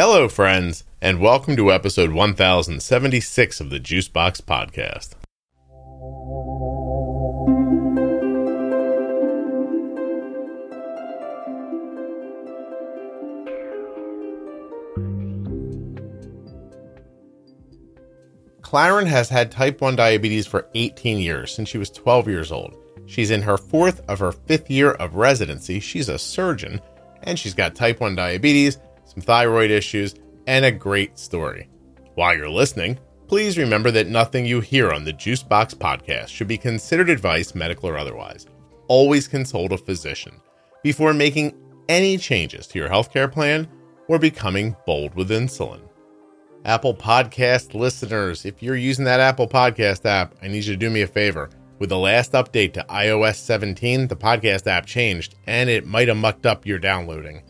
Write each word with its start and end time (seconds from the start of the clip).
Hello, 0.00 0.28
friends, 0.28 0.84
and 1.02 1.18
welcome 1.18 1.56
to 1.56 1.72
episode 1.72 2.12
1076 2.12 3.60
of 3.60 3.68
the 3.68 3.80
Juicebox 3.80 4.40
Podcast. 4.40 5.16
Claren 18.62 19.06
has 19.06 19.28
had 19.28 19.50
type 19.50 19.80
1 19.80 19.96
diabetes 19.96 20.46
for 20.46 20.68
18 20.76 21.18
years 21.18 21.52
since 21.52 21.68
she 21.68 21.78
was 21.78 21.90
12 21.90 22.28
years 22.28 22.52
old. 22.52 22.76
She's 23.06 23.32
in 23.32 23.42
her 23.42 23.56
fourth 23.56 24.08
of 24.08 24.20
her 24.20 24.30
fifth 24.30 24.70
year 24.70 24.92
of 24.92 25.16
residency. 25.16 25.80
She's 25.80 26.08
a 26.08 26.20
surgeon, 26.20 26.80
and 27.24 27.36
she's 27.36 27.54
got 27.54 27.74
type 27.74 27.98
1 27.98 28.14
diabetes, 28.14 28.78
some 29.08 29.22
thyroid 29.22 29.70
issues, 29.70 30.14
and 30.46 30.64
a 30.64 30.72
great 30.72 31.18
story. 31.18 31.68
While 32.14 32.36
you're 32.36 32.48
listening, 32.48 32.98
please 33.26 33.58
remember 33.58 33.90
that 33.90 34.08
nothing 34.08 34.46
you 34.46 34.60
hear 34.60 34.92
on 34.92 35.04
the 35.04 35.12
Juicebox 35.12 35.74
podcast 35.74 36.28
should 36.28 36.48
be 36.48 36.58
considered 36.58 37.10
advice, 37.10 37.54
medical 37.54 37.88
or 37.88 37.98
otherwise. 37.98 38.46
Always 38.88 39.28
consult 39.28 39.72
a 39.72 39.78
physician 39.78 40.40
before 40.82 41.12
making 41.12 41.54
any 41.88 42.16
changes 42.16 42.66
to 42.68 42.78
your 42.78 42.88
healthcare 42.88 43.30
plan 43.30 43.68
or 44.08 44.18
becoming 44.18 44.76
bold 44.86 45.14
with 45.14 45.30
insulin. 45.30 45.80
Apple 46.64 46.94
Podcast 46.94 47.74
listeners, 47.74 48.44
if 48.44 48.62
you're 48.62 48.76
using 48.76 49.04
that 49.04 49.20
Apple 49.20 49.48
Podcast 49.48 50.04
app, 50.04 50.34
I 50.42 50.48
need 50.48 50.64
you 50.64 50.72
to 50.72 50.76
do 50.76 50.90
me 50.90 51.02
a 51.02 51.06
favor. 51.06 51.50
With 51.78 51.90
the 51.90 51.98
last 51.98 52.32
update 52.32 52.72
to 52.72 52.84
iOS 52.88 53.36
17, 53.36 54.08
the 54.08 54.16
podcast 54.16 54.66
app 54.66 54.84
changed 54.84 55.36
and 55.46 55.70
it 55.70 55.86
might 55.86 56.08
have 56.08 56.16
mucked 56.16 56.46
up 56.46 56.66
your 56.66 56.78
downloading. 56.78 57.42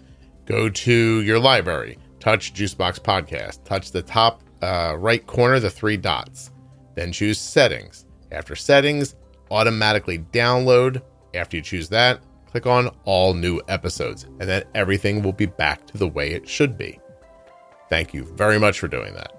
Go 0.48 0.70
to 0.70 1.20
your 1.20 1.38
library, 1.38 1.98
touch 2.20 2.54
Juicebox 2.54 3.00
Podcast, 3.00 3.64
touch 3.64 3.92
the 3.92 4.00
top 4.00 4.42
uh, 4.62 4.96
right 4.98 5.24
corner, 5.26 5.60
the 5.60 5.68
three 5.68 5.98
dots, 5.98 6.52
then 6.94 7.12
choose 7.12 7.38
Settings. 7.38 8.06
After 8.32 8.56
Settings, 8.56 9.14
automatically 9.50 10.20
download. 10.32 11.02
After 11.34 11.58
you 11.58 11.62
choose 11.62 11.90
that, 11.90 12.20
click 12.46 12.66
on 12.66 12.88
All 13.04 13.34
New 13.34 13.60
Episodes, 13.68 14.24
and 14.24 14.48
then 14.48 14.64
everything 14.74 15.22
will 15.22 15.34
be 15.34 15.44
back 15.44 15.86
to 15.88 15.98
the 15.98 16.08
way 16.08 16.32
it 16.32 16.48
should 16.48 16.78
be. 16.78 16.98
Thank 17.90 18.14
you 18.14 18.24
very 18.24 18.58
much 18.58 18.80
for 18.80 18.88
doing 18.88 19.12
that. 19.12 19.32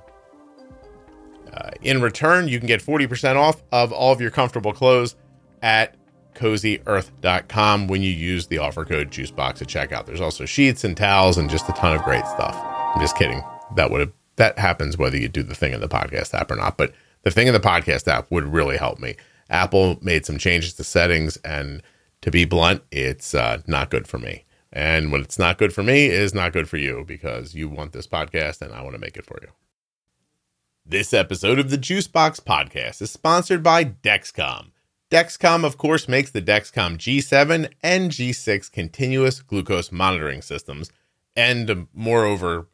Uh, 1.51 1.71
in 1.81 2.03
return, 2.03 2.47
you 2.47 2.59
can 2.59 2.67
get 2.67 2.83
40% 2.83 3.35
off 3.35 3.63
of 3.71 3.91
all 3.91 4.13
of 4.13 4.21
your 4.21 4.29
comfortable 4.29 4.73
clothes 4.73 5.15
at 5.63 5.95
cozyearth.com 6.39 7.87
when 7.87 8.01
you 8.01 8.11
use 8.11 8.47
the 8.47 8.57
offer 8.57 8.85
code 8.85 9.11
juicebox 9.11 9.61
at 9.61 9.67
checkout. 9.67 10.05
There's 10.05 10.21
also 10.21 10.45
sheets 10.45 10.83
and 10.83 10.95
towels 10.95 11.37
and 11.37 11.49
just 11.49 11.69
a 11.69 11.73
ton 11.73 11.95
of 11.95 12.03
great 12.03 12.25
stuff. 12.25 12.55
I'm 12.95 13.01
just 13.01 13.17
kidding. 13.17 13.43
That 13.75 13.91
would 13.91 13.99
have 13.99 14.11
that 14.37 14.57
happens 14.57 14.97
whether 14.97 15.17
you 15.17 15.27
do 15.27 15.43
the 15.43 15.53
thing 15.53 15.73
in 15.73 15.81
the 15.81 15.89
podcast 15.89 16.33
app 16.33 16.49
or 16.49 16.55
not, 16.55 16.77
but 16.77 16.93
the 17.23 17.31
thing 17.31 17.47
in 17.47 17.53
the 17.53 17.59
podcast 17.59 18.07
app 18.07 18.31
would 18.31 18.45
really 18.45 18.77
help 18.77 18.97
me. 18.97 19.15
Apple 19.49 19.99
made 20.01 20.25
some 20.25 20.37
changes 20.37 20.73
to 20.75 20.83
settings 20.85 21.35
and 21.43 21.83
to 22.21 22.31
be 22.31 22.45
blunt, 22.45 22.81
it's 22.89 23.35
uh, 23.35 23.61
not 23.67 23.89
good 23.89 24.07
for 24.07 24.17
me. 24.17 24.45
And 24.71 25.11
when 25.11 25.21
it's 25.21 25.39
not 25.39 25.57
good 25.57 25.73
for 25.73 25.83
me, 25.83 26.05
is 26.05 26.33
not 26.33 26.53
good 26.53 26.69
for 26.69 26.77
you 26.77 27.03
because 27.05 27.53
you 27.53 27.67
want 27.67 27.91
this 27.91 28.07
podcast 28.07 28.61
and 28.61 28.73
I 28.73 28.81
want 28.81 28.93
to 28.93 28.99
make 28.99 29.17
it 29.17 29.25
for 29.25 29.39
you. 29.41 29.49
This 30.85 31.13
episode 31.13 31.59
of 31.59 31.69
the 31.69 31.77
Juicebox 31.77 32.41
Podcast 32.41 33.01
is 33.01 33.11
sponsored 33.11 33.61
by 33.61 33.83
Dexcom. 33.83 34.71
Dexcom, 35.11 35.63
of 35.65 35.77
course, 35.77 36.07
makes 36.07 36.29
the 36.29 36.41
Dexcom 36.41 36.97
G7 36.97 37.71
and 37.81 38.11
G6 38.11 38.71
continuous 38.71 39.41
glucose 39.41 39.91
monitoring 39.91 40.41
systems. 40.41 40.91
And 41.35 41.69
um, 41.69 41.89
moreover, 41.93 42.67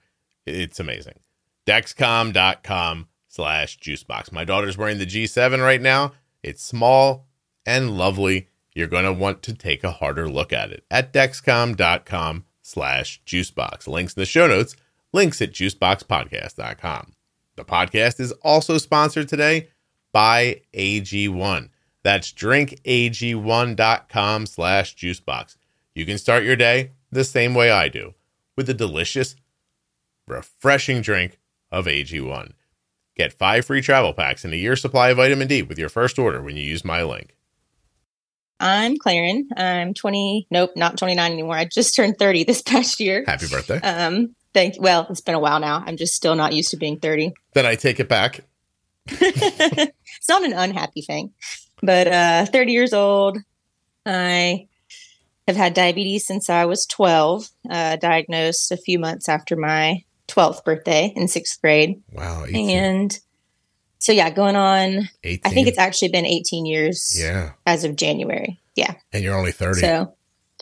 it's 0.45 0.79
amazing. 0.79 1.19
Dexcom.com 1.65 3.07
slash 3.29 3.79
juicebox. 3.79 4.31
My 4.31 4.43
daughter's 4.43 4.77
wearing 4.77 4.97
the 4.97 5.05
G7 5.05 5.61
right 5.61 5.81
now. 5.81 6.13
It's 6.43 6.63
small 6.63 7.27
and 7.65 7.97
lovely. 7.97 8.49
You're 8.73 8.87
going 8.87 9.05
to 9.05 9.13
want 9.13 9.41
to 9.43 9.53
take 9.53 9.83
a 9.83 9.91
harder 9.91 10.27
look 10.27 10.51
at 10.51 10.71
it 10.71 10.83
at 10.91 11.13
dexcom.com 11.13 12.45
slash 12.61 13.21
juicebox. 13.25 13.87
Links 13.87 14.13
in 14.13 14.21
the 14.21 14.25
show 14.25 14.47
notes, 14.47 14.75
links 15.13 15.41
at 15.41 15.53
juiceboxpodcast.com. 15.53 17.13
The 17.55 17.63
podcast 17.63 18.19
is 18.19 18.33
also 18.43 18.77
sponsored 18.77 19.29
today 19.29 19.69
by 20.11 20.61
AG1. 20.73 21.69
That's 22.05 22.31
drinkag1.com 22.33 24.45
slash 24.45 24.95
juicebox. 24.95 25.57
You 25.95 26.05
can 26.05 26.19
start 26.19 26.43
your 26.43 26.55
day 26.55 26.91
the 27.11 27.23
same 27.23 27.55
way 27.55 27.71
I 27.71 27.89
do 27.89 28.13
with 28.55 28.69
a 28.69 28.75
delicious, 28.75 29.35
refreshing 30.27 31.01
drink 31.01 31.39
of 31.71 31.87
AG1. 31.87 32.51
Get 33.15 33.33
five 33.33 33.65
free 33.65 33.81
travel 33.81 34.13
packs 34.13 34.45
and 34.45 34.53
a 34.53 34.57
year 34.57 34.75
supply 34.75 35.09
of 35.09 35.17
vitamin 35.17 35.47
D 35.47 35.63
with 35.63 35.79
your 35.79 35.89
first 35.89 36.19
order 36.19 36.43
when 36.43 36.55
you 36.55 36.61
use 36.61 36.85
my 36.85 37.01
link. 37.01 37.35
I'm 38.59 38.97
Claren. 38.97 39.49
I'm 39.57 39.95
20. 39.95 40.45
Nope, 40.51 40.73
not 40.75 40.99
29 40.99 41.31
anymore. 41.31 41.57
I 41.57 41.65
just 41.65 41.95
turned 41.95 42.19
30 42.19 42.43
this 42.43 42.61
past 42.61 42.99
year. 42.99 43.23
Happy 43.25 43.47
birthday. 43.47 43.79
Um, 43.79 44.35
thank. 44.53 44.79
Well, 44.79 45.07
it's 45.09 45.21
been 45.21 45.33
a 45.33 45.39
while 45.39 45.59
now. 45.59 45.83
I'm 45.83 45.97
just 45.97 46.13
still 46.13 46.35
not 46.35 46.53
used 46.53 46.69
to 46.69 46.77
being 46.77 46.99
30. 46.99 47.33
Then 47.55 47.65
I 47.65 47.73
take 47.73 47.99
it 47.99 48.07
back. 48.07 48.41
it's 49.07 50.29
not 50.29 50.43
an 50.43 50.53
unhappy 50.53 51.01
thing, 51.01 51.33
but 51.85 52.07
uh, 52.07 52.45
30 52.45 52.71
years 52.71 52.93
old. 52.93 53.37
I 54.05 54.67
have 55.47 55.55
had 55.55 55.73
diabetes 55.73 56.25
since 56.25 56.49
I 56.49 56.65
was 56.65 56.85
12. 56.85 57.49
Uh, 57.69 57.95
diagnosed 57.97 58.71
a 58.71 58.77
few 58.77 58.99
months 58.99 59.29
after 59.29 59.55
my 59.55 60.03
12th 60.27 60.63
birthday 60.63 61.13
in 61.15 61.27
sixth 61.27 61.61
grade. 61.61 62.01
Wow. 62.11 62.45
18. 62.47 62.69
And 62.69 63.19
so 63.99 64.11
yeah, 64.11 64.29
going 64.29 64.55
on. 64.55 65.09
18. 65.23 65.41
I 65.45 65.49
think 65.53 65.67
it's 65.67 65.77
actually 65.79 66.09
been 66.09 66.25
18 66.25 66.65
years. 66.65 67.15
Yeah. 67.19 67.51
As 67.65 67.83
of 67.83 67.95
January. 67.95 68.59
Yeah. 68.75 68.95
And 69.13 69.23
you're 69.23 69.37
only 69.37 69.51
30. 69.51 69.79
So, 69.79 70.13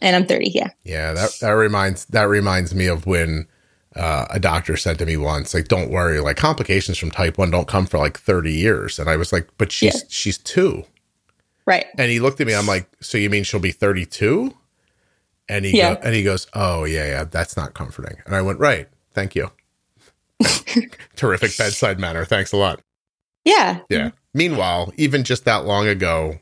and 0.01 0.16
I'm 0.16 0.25
30. 0.25 0.51
Yeah. 0.51 0.69
Yeah. 0.84 1.13
That 1.13 1.31
that 1.41 1.51
reminds 1.51 2.05
that 2.05 2.23
reminds 2.23 2.73
me 2.75 2.88
of 2.88 3.05
when 3.05 3.47
uh, 3.95 4.25
a 4.29 4.40
doctor 4.40 4.75
said 4.75 4.97
to 5.00 5.05
me 5.05 5.17
once, 5.17 5.53
like, 5.53 5.67
"Don't 5.67 5.91
worry, 5.91 6.19
like 6.19 6.35
complications 6.35 6.97
from 6.97 7.11
type 7.11 7.38
one 7.38 7.51
don't 7.51 7.67
come 7.67 7.85
for 7.85 8.00
like 8.00 8.17
30 8.17 8.51
years." 8.51 8.97
And 8.97 9.07
I 9.09 9.17
was 9.17 9.31
like, 9.31 9.47
"But 9.59 9.72
she's 9.72 9.94
Yeah. 9.95 10.01
she's 10.09 10.38
two. 10.40 10.85
Right. 11.66 11.85
And 11.97 12.09
he 12.12 12.19
looked 12.19 12.41
at 12.41 12.47
me. 12.47 12.53
I'm 12.56 12.68
like, 12.68 12.90
"So 13.01 13.18
you 13.18 13.29
mean 13.29 13.44
she'll 13.44 13.59
be 13.59 13.72
32?" 13.72 14.53
And 15.50 15.66
he 15.66 15.78
Yeah. 15.78 15.96
go, 15.96 16.01
and 16.03 16.16
he 16.16 16.24
goes, 16.24 16.47
"Oh 16.53 16.84
yeah, 16.85 17.06
yeah, 17.06 17.24
that's 17.25 17.56
not 17.57 17.74
comforting." 17.74 18.18
And 18.25 18.35
I 18.35 18.41
went, 18.41 18.59
"Right, 18.59 18.88
thank 19.13 19.35
you." 19.35 19.51
Terrific 21.16 21.57
bedside 21.57 22.00
manner. 22.00 22.25
Thanks 22.25 22.52
a 22.52 22.57
lot. 22.57 22.81
Yeah. 23.46 23.79
Yeah. 23.90 24.12
Meanwhile, 24.34 24.94
even 24.97 25.23
just 25.23 25.46
that 25.46 25.66
long 25.66 25.88
ago, 25.88 26.40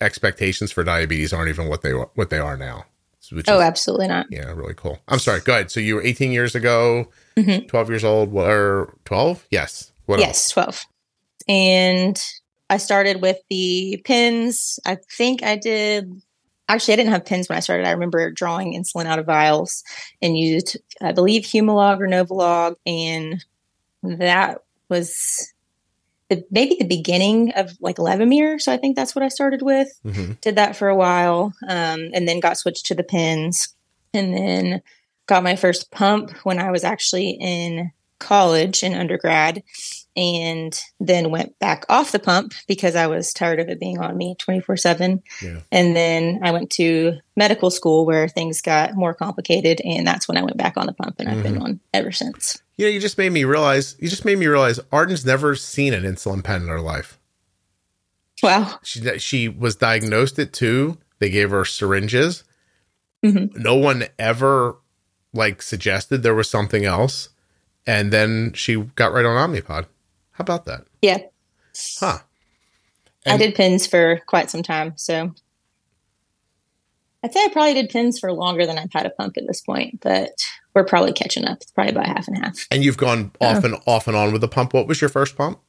expectations 0.00 0.72
for 0.72 0.82
diabetes 0.82 1.32
aren't 1.32 1.48
even 1.50 1.68
what 1.68 1.82
they 1.82 1.92
what 1.92 2.30
they 2.30 2.38
are 2.38 2.56
now. 2.56 2.84
Which 3.30 3.48
Oh, 3.48 3.58
is, 3.58 3.62
absolutely 3.62 4.08
not. 4.08 4.26
yeah, 4.30 4.50
really 4.52 4.74
cool. 4.74 4.98
I'm 5.08 5.20
sorry. 5.20 5.40
Go 5.40 5.52
ahead. 5.54 5.70
So 5.70 5.78
you 5.80 5.94
were 5.94 6.02
18 6.02 6.32
years 6.32 6.54
ago, 6.54 7.08
Mhm. 7.38 7.66
12 7.68 7.88
years 7.88 8.04
old, 8.04 8.34
or 8.34 8.92
12? 9.04 9.46
Yes. 9.50 9.92
What 10.06 10.18
else? 10.18 10.26
yes, 10.26 10.48
12. 10.50 10.84
And 11.48 12.20
I 12.72 12.78
started 12.78 13.20
with 13.20 13.38
the 13.50 14.00
pins. 14.04 14.78
I 14.86 14.96
think 15.18 15.42
I 15.42 15.56
did. 15.56 16.22
Actually, 16.68 16.94
I 16.94 16.96
didn't 16.96 17.12
have 17.12 17.26
pins 17.26 17.48
when 17.48 17.56
I 17.56 17.60
started. 17.60 17.86
I 17.86 17.90
remember 17.90 18.30
drawing 18.30 18.72
insulin 18.72 19.06
out 19.06 19.18
of 19.18 19.26
vials 19.26 19.82
and 20.22 20.38
used, 20.38 20.78
I 21.02 21.12
believe, 21.12 21.42
Humalog 21.42 22.00
or 22.00 22.08
Novolog. 22.08 22.76
And 22.86 23.44
that 24.02 24.62
was 24.88 25.52
the, 26.30 26.44
maybe 26.50 26.76
the 26.78 26.86
beginning 26.86 27.52
of 27.52 27.72
like 27.80 27.96
Levemir. 27.96 28.58
So 28.60 28.72
I 28.72 28.78
think 28.78 28.96
that's 28.96 29.14
what 29.14 29.22
I 29.22 29.28
started 29.28 29.60
with. 29.60 29.88
Mhm. 30.04 30.40
did 30.40 30.56
that 30.56 30.74
for 30.76 30.88
a 30.88 30.96
while 30.96 31.52
um, 31.68 32.10
and 32.14 32.26
then 32.26 32.40
got 32.40 32.56
switched 32.56 32.86
to 32.86 32.94
the 32.94 33.04
pins 33.04 33.74
and 34.14 34.32
then 34.34 34.82
got 35.26 35.42
my 35.44 35.56
first 35.56 35.90
pump 35.90 36.30
when 36.42 36.58
i 36.58 36.70
was 36.70 36.82
actually 36.84 37.30
in 37.40 37.90
college 38.18 38.82
in 38.82 38.92
undergrad 38.92 39.62
and 40.16 40.78
then 41.00 41.30
went 41.30 41.58
back 41.58 41.84
off 41.88 42.12
the 42.12 42.18
pump 42.18 42.52
because 42.68 42.94
i 42.96 43.06
was 43.06 43.32
tired 43.32 43.58
of 43.60 43.68
it 43.68 43.80
being 43.80 43.98
on 43.98 44.16
me 44.16 44.36
24-7 44.38 45.22
and 45.72 45.96
then 45.96 46.38
i 46.42 46.50
went 46.50 46.68
to 46.70 47.14
medical 47.36 47.70
school 47.70 48.04
where 48.04 48.28
things 48.28 48.60
got 48.60 48.94
more 48.94 49.14
complicated 49.14 49.80
and 49.84 50.06
that's 50.06 50.28
when 50.28 50.36
i 50.36 50.42
went 50.42 50.56
back 50.56 50.76
on 50.76 50.86
the 50.86 50.92
pump 50.92 51.16
and 51.18 51.28
i've 51.28 51.42
been 51.42 51.56
on 51.62 51.80
ever 51.94 52.12
since 52.12 52.62
You 52.76 52.86
know, 52.86 52.92
you 52.92 53.00
just 53.00 53.18
made 53.18 53.32
me 53.32 53.44
realize. 53.44 53.96
You 54.00 54.08
just 54.08 54.24
made 54.24 54.38
me 54.38 54.46
realize. 54.46 54.80
Arden's 54.90 55.24
never 55.26 55.54
seen 55.54 55.92
an 55.94 56.02
insulin 56.04 56.42
pen 56.42 56.62
in 56.62 56.68
her 56.68 56.80
life. 56.80 57.18
wow 58.42 58.78
She 58.82 59.00
she 59.18 59.48
was 59.48 59.76
diagnosed 59.76 60.38
at 60.38 60.52
two. 60.52 60.98
They 61.20 61.30
gave 61.30 61.50
her 61.50 61.64
syringes. 61.64 62.44
Mhm. 63.24 63.54
No 63.56 63.76
one 63.76 64.04
ever 64.18 64.76
like 65.32 65.62
suggested 65.62 66.22
there 66.22 66.34
was 66.34 66.50
something 66.50 66.84
else, 66.84 67.28
and 67.86 68.12
then 68.12 68.52
she 68.54 68.76
got 68.96 69.12
right 69.12 69.24
on 69.24 69.36
Omnipod. 69.36 69.86
How 70.32 70.42
about 70.42 70.64
that? 70.66 70.86
yeah 71.00 71.18
Huh? 71.98 72.18
I 73.26 73.36
did 73.36 73.54
pins 73.54 73.86
for 73.86 74.20
quite 74.26 74.50
some 74.50 74.62
time. 74.62 74.94
So 74.96 75.32
I'd 77.22 77.32
say 77.32 77.40
I 77.44 77.48
probably 77.52 77.74
did 77.74 77.90
pins 77.90 78.18
for 78.18 78.32
longer 78.32 78.66
than 78.66 78.78
I've 78.78 78.92
had 78.92 79.06
a 79.06 79.10
pump 79.10 79.36
at 79.36 79.46
this 79.46 79.60
point. 79.60 80.00
But 80.00 80.32
we're 80.74 80.84
probably 80.84 81.12
catching 81.12 81.44
up. 81.44 81.58
It's 81.60 81.70
probably 81.70 81.92
about 81.92 82.06
half 82.06 82.26
and 82.26 82.38
half. 82.38 82.66
And 82.70 82.84
you've 82.84 82.96
gone 82.96 83.30
off 83.40 83.62
and 83.62 83.76
off 83.86 84.08
and 84.08 84.16
on 84.16 84.32
with 84.32 84.40
the 84.40 84.48
pump. 84.48 84.74
What 84.74 84.88
was 84.88 85.00
your 85.00 85.10
first 85.10 85.36
pump? 85.36 85.60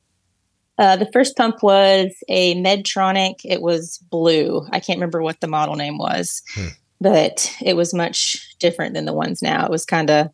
Uh, 0.79 0.95
the 0.95 1.09
first 1.13 1.37
pump 1.37 1.61
was 1.61 2.11
a 2.27 2.55
Medtronic. 2.55 3.41
It 3.43 3.61
was 3.61 3.99
blue. 4.09 4.65
I 4.71 4.79
can't 4.79 4.97
remember 4.97 5.21
what 5.21 5.39
the 5.39 5.47
model 5.47 5.75
name 5.75 5.99
was, 5.99 6.41
hmm. 6.55 6.69
but 6.99 7.53
it 7.61 7.75
was 7.75 7.93
much 7.93 8.57
different 8.57 8.95
than 8.95 9.05
the 9.05 9.13
ones 9.13 9.43
now. 9.43 9.65
It 9.65 9.71
was 9.71 9.85
kind 9.85 10.09
of 10.09 10.31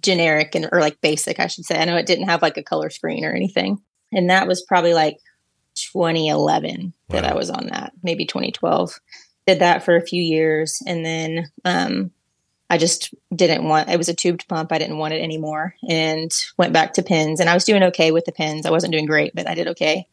generic 0.00 0.54
and 0.54 0.68
or 0.72 0.80
like 0.80 1.00
basic, 1.00 1.40
I 1.40 1.46
should 1.46 1.64
say. 1.64 1.78
I 1.80 1.84
know 1.84 1.96
it 1.96 2.06
didn't 2.06 2.28
have 2.28 2.42
like 2.42 2.56
a 2.56 2.62
color 2.62 2.90
screen 2.90 3.24
or 3.24 3.32
anything. 3.32 3.80
And 4.12 4.30
that 4.30 4.46
was 4.46 4.62
probably 4.62 4.94
like 4.94 5.18
2011 5.92 6.92
wow. 7.08 7.20
that 7.20 7.24
I 7.24 7.34
was 7.34 7.50
on 7.50 7.68
that, 7.68 7.92
maybe 8.02 8.26
2012. 8.26 8.98
Did 9.46 9.60
that 9.60 9.84
for 9.84 9.96
a 9.96 10.06
few 10.06 10.22
years 10.22 10.82
and 10.86 11.04
then 11.04 11.50
um 11.64 12.10
I 12.68 12.78
just 12.78 13.12
didn't 13.34 13.64
want 13.64 13.88
it 13.88 13.98
was 13.98 14.08
a 14.08 14.14
tubed 14.14 14.46
pump. 14.46 14.70
I 14.70 14.78
didn't 14.78 14.98
want 14.98 15.14
it 15.14 15.22
anymore 15.22 15.74
and 15.88 16.30
went 16.56 16.72
back 16.72 16.92
to 16.94 17.02
pins 17.02 17.40
and 17.40 17.50
I 17.50 17.54
was 17.54 17.64
doing 17.64 17.82
okay 17.84 18.12
with 18.12 18.26
the 18.26 18.32
pins. 18.32 18.66
I 18.66 18.70
wasn't 18.70 18.92
doing 18.92 19.06
great, 19.06 19.34
but 19.34 19.48
I 19.48 19.54
did 19.54 19.68
okay. 19.68 20.06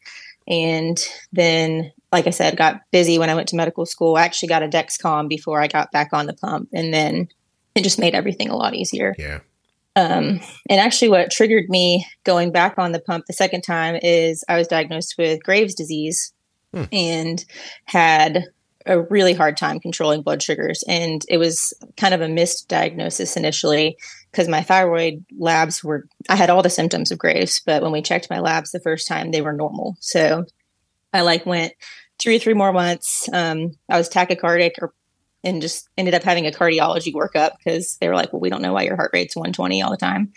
And 0.48 0.98
then 1.32 1.92
like 2.10 2.26
I 2.26 2.30
said, 2.30 2.56
got 2.56 2.80
busy 2.90 3.18
when 3.18 3.28
I 3.28 3.34
went 3.34 3.48
to 3.48 3.56
medical 3.56 3.84
school. 3.84 4.16
I 4.16 4.22
actually 4.22 4.48
got 4.48 4.62
a 4.62 4.68
Dexcom 4.68 5.28
before 5.28 5.60
I 5.60 5.68
got 5.68 5.92
back 5.92 6.12
on 6.12 6.26
the 6.26 6.32
pump 6.32 6.70
and 6.72 6.92
then 6.92 7.28
it 7.74 7.84
just 7.84 7.98
made 7.98 8.14
everything 8.14 8.48
a 8.48 8.56
lot 8.56 8.74
easier. 8.74 9.14
Yeah. 9.18 9.40
Um, 9.98 10.40
and 10.70 10.80
actually, 10.80 11.08
what 11.08 11.32
triggered 11.32 11.68
me 11.68 12.06
going 12.22 12.52
back 12.52 12.74
on 12.78 12.92
the 12.92 13.00
pump 13.00 13.26
the 13.26 13.32
second 13.32 13.62
time 13.62 13.98
is 14.00 14.44
I 14.48 14.56
was 14.56 14.68
diagnosed 14.68 15.16
with 15.18 15.42
Graves' 15.42 15.74
disease 15.74 16.32
hmm. 16.72 16.84
and 16.92 17.44
had 17.84 18.44
a 18.86 19.02
really 19.02 19.34
hard 19.34 19.56
time 19.56 19.80
controlling 19.80 20.22
blood 20.22 20.40
sugars. 20.40 20.84
And 20.86 21.24
it 21.28 21.38
was 21.38 21.74
kind 21.96 22.14
of 22.14 22.20
a 22.20 22.28
missed 22.28 22.68
diagnosis 22.68 23.36
initially 23.36 23.96
because 24.30 24.48
my 24.48 24.62
thyroid 24.62 25.24
labs 25.36 25.82
were, 25.82 26.06
I 26.28 26.36
had 26.36 26.48
all 26.48 26.62
the 26.62 26.70
symptoms 26.70 27.10
of 27.10 27.18
Graves, 27.18 27.60
but 27.66 27.82
when 27.82 27.92
we 27.92 28.00
checked 28.00 28.30
my 28.30 28.38
labs 28.38 28.70
the 28.70 28.80
first 28.80 29.08
time, 29.08 29.30
they 29.30 29.42
were 29.42 29.52
normal. 29.52 29.96
So 30.00 30.44
I 31.12 31.22
like 31.22 31.44
went 31.44 31.72
two 32.18 32.36
or 32.36 32.38
three 32.38 32.54
more 32.54 32.72
months. 32.72 33.28
Um, 33.32 33.72
I 33.88 33.98
was 33.98 34.08
tachycardic 34.08 34.72
or 34.80 34.92
and 35.48 35.62
just 35.62 35.88
ended 35.96 36.14
up 36.14 36.22
having 36.22 36.46
a 36.46 36.50
cardiology 36.50 37.12
workup 37.12 37.52
because 37.58 37.96
they 38.00 38.08
were 38.08 38.14
like, 38.14 38.32
well, 38.32 38.40
we 38.40 38.50
don't 38.50 38.62
know 38.62 38.72
why 38.72 38.82
your 38.82 38.96
heart 38.96 39.10
rate's 39.12 39.34
120 39.34 39.82
all 39.82 39.90
the 39.90 39.96
time. 39.96 40.32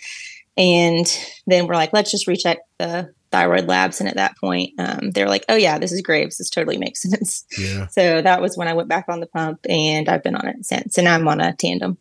And 0.58 1.06
then 1.48 1.68
we're 1.68 1.76
like, 1.76 1.94
let's 1.94 2.12
just 2.12 2.28
recheck 2.28 2.60
the 2.78 3.14
thyroid 3.32 3.68
labs. 3.68 4.00
And 4.00 4.10
at 4.10 4.16
that 4.16 4.38
point, 4.38 4.72
um, 4.78 5.12
they're 5.12 5.30
like, 5.30 5.46
oh, 5.50 5.56
yeah, 5.56 5.80
this 5.80 5.92
is 5.92 6.02
Graves. 6.02 6.38
This 6.38 6.50
totally 6.50 6.78
makes 6.78 7.02
sense. 7.10 7.46
Yeah. 7.58 7.88
So 7.88 8.22
that 8.22 8.42
was 8.42 8.58
when 8.58 8.68
I 8.68 8.74
went 8.74 8.90
back 8.90 9.06
on 9.08 9.20
the 9.20 9.28
pump 9.28 9.60
and 9.70 10.10
I've 10.10 10.24
been 10.24 10.36
on 10.36 10.48
it 10.48 10.66
since. 10.66 10.98
And 10.98 11.08
I'm 11.08 11.28
on 11.28 11.42
a 11.42 11.54
tandem. 11.54 11.98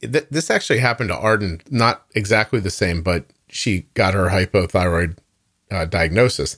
This 0.00 0.50
actually 0.50 0.78
happened 0.78 1.10
to 1.10 1.16
Arden, 1.16 1.60
not 1.70 2.06
exactly 2.14 2.58
the 2.58 2.70
same, 2.70 3.02
but 3.02 3.26
she 3.50 3.82
got 3.92 4.14
her 4.14 4.28
hypothyroid 4.28 5.18
uh, 5.70 5.84
diagnosis 5.84 6.56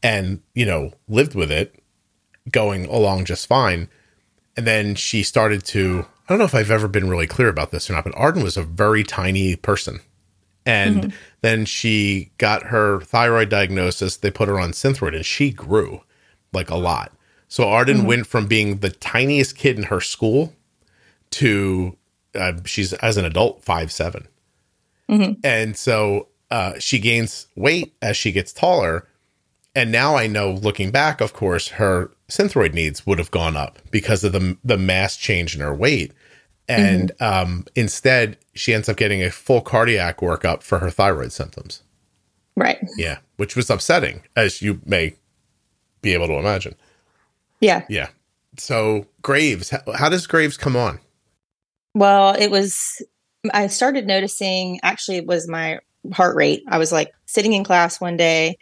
and, 0.00 0.42
you 0.54 0.64
know, 0.64 0.92
lived 1.08 1.34
with 1.34 1.50
it 1.50 1.82
going 2.50 2.84
along 2.86 3.24
just 3.24 3.48
fine. 3.48 3.88
And 4.56 4.66
then 4.66 4.94
she 4.94 5.22
started 5.22 5.64
to, 5.66 6.06
I 6.28 6.32
don't 6.32 6.38
know 6.38 6.44
if 6.44 6.54
I've 6.54 6.70
ever 6.70 6.88
been 6.88 7.08
really 7.08 7.26
clear 7.26 7.48
about 7.48 7.70
this 7.70 7.90
or 7.90 7.94
not, 7.94 8.04
but 8.04 8.14
Arden 8.16 8.42
was 8.42 8.56
a 8.56 8.62
very 8.62 9.02
tiny 9.02 9.56
person. 9.56 10.00
And 10.66 10.96
mm-hmm. 10.96 11.16
then 11.42 11.64
she 11.64 12.30
got 12.38 12.64
her 12.64 13.00
thyroid 13.00 13.48
diagnosis. 13.50 14.16
They 14.16 14.30
put 14.30 14.48
her 14.48 14.58
on 14.58 14.70
Synthroid 14.70 15.14
and 15.14 15.26
she 15.26 15.50
grew 15.50 16.02
like 16.52 16.70
a 16.70 16.76
lot. 16.76 17.12
So 17.48 17.68
Arden 17.68 17.98
mm-hmm. 17.98 18.06
went 18.06 18.26
from 18.26 18.46
being 18.46 18.78
the 18.78 18.90
tiniest 18.90 19.56
kid 19.56 19.76
in 19.76 19.84
her 19.84 20.00
school 20.00 20.54
to 21.30 21.96
uh, 22.34 22.54
she's 22.64 22.92
as 22.94 23.16
an 23.16 23.24
adult 23.24 23.62
five 23.62 23.92
seven, 23.92 24.26
mm-hmm. 25.08 25.34
and 25.44 25.76
so 25.76 26.28
uh, 26.50 26.78
she 26.78 26.98
gains 26.98 27.46
weight 27.54 27.94
as 28.02 28.16
she 28.16 28.32
gets 28.32 28.52
taller. 28.52 29.06
And 29.76 29.90
now 29.90 30.16
I 30.16 30.26
know, 30.26 30.52
looking 30.52 30.90
back, 30.90 31.20
of 31.20 31.32
course, 31.32 31.68
her 31.68 32.10
synthroid 32.28 32.74
needs 32.74 33.06
would 33.06 33.18
have 33.18 33.30
gone 33.30 33.56
up 33.56 33.78
because 33.90 34.24
of 34.24 34.32
the 34.32 34.56
the 34.64 34.78
mass 34.78 35.16
change 35.16 35.54
in 35.54 35.60
her 35.60 35.74
weight. 35.74 36.12
And 36.66 37.12
mm-hmm. 37.20 37.24
um, 37.52 37.66
instead, 37.74 38.38
she 38.54 38.72
ends 38.72 38.88
up 38.88 38.96
getting 38.96 39.22
a 39.22 39.30
full 39.30 39.60
cardiac 39.60 40.20
workup 40.20 40.62
for 40.62 40.78
her 40.78 40.90
thyroid 40.90 41.30
symptoms. 41.30 41.82
Right. 42.56 42.78
Yeah, 42.96 43.18
which 43.36 43.54
was 43.54 43.68
upsetting, 43.68 44.22
as 44.34 44.62
you 44.62 44.80
may 44.86 45.14
be 46.00 46.14
able 46.14 46.28
to 46.28 46.34
imagine. 46.34 46.74
Yeah. 47.60 47.84
Yeah. 47.88 48.08
So 48.56 49.06
Graves, 49.22 49.70
how, 49.70 49.82
how 49.94 50.08
does 50.08 50.26
Graves 50.26 50.56
come 50.56 50.76
on? 50.76 51.00
Well, 51.94 52.34
it 52.38 52.50
was. 52.50 53.02
I 53.52 53.66
started 53.66 54.06
noticing. 54.06 54.80
Actually, 54.82 55.18
it 55.18 55.26
was 55.26 55.48
my 55.48 55.80
heart 56.12 56.36
rate. 56.36 56.62
I 56.68 56.78
was 56.78 56.92
like 56.92 57.12
sitting 57.26 57.52
in 57.52 57.64
class 57.64 58.00
one 58.00 58.16
day 58.16 58.56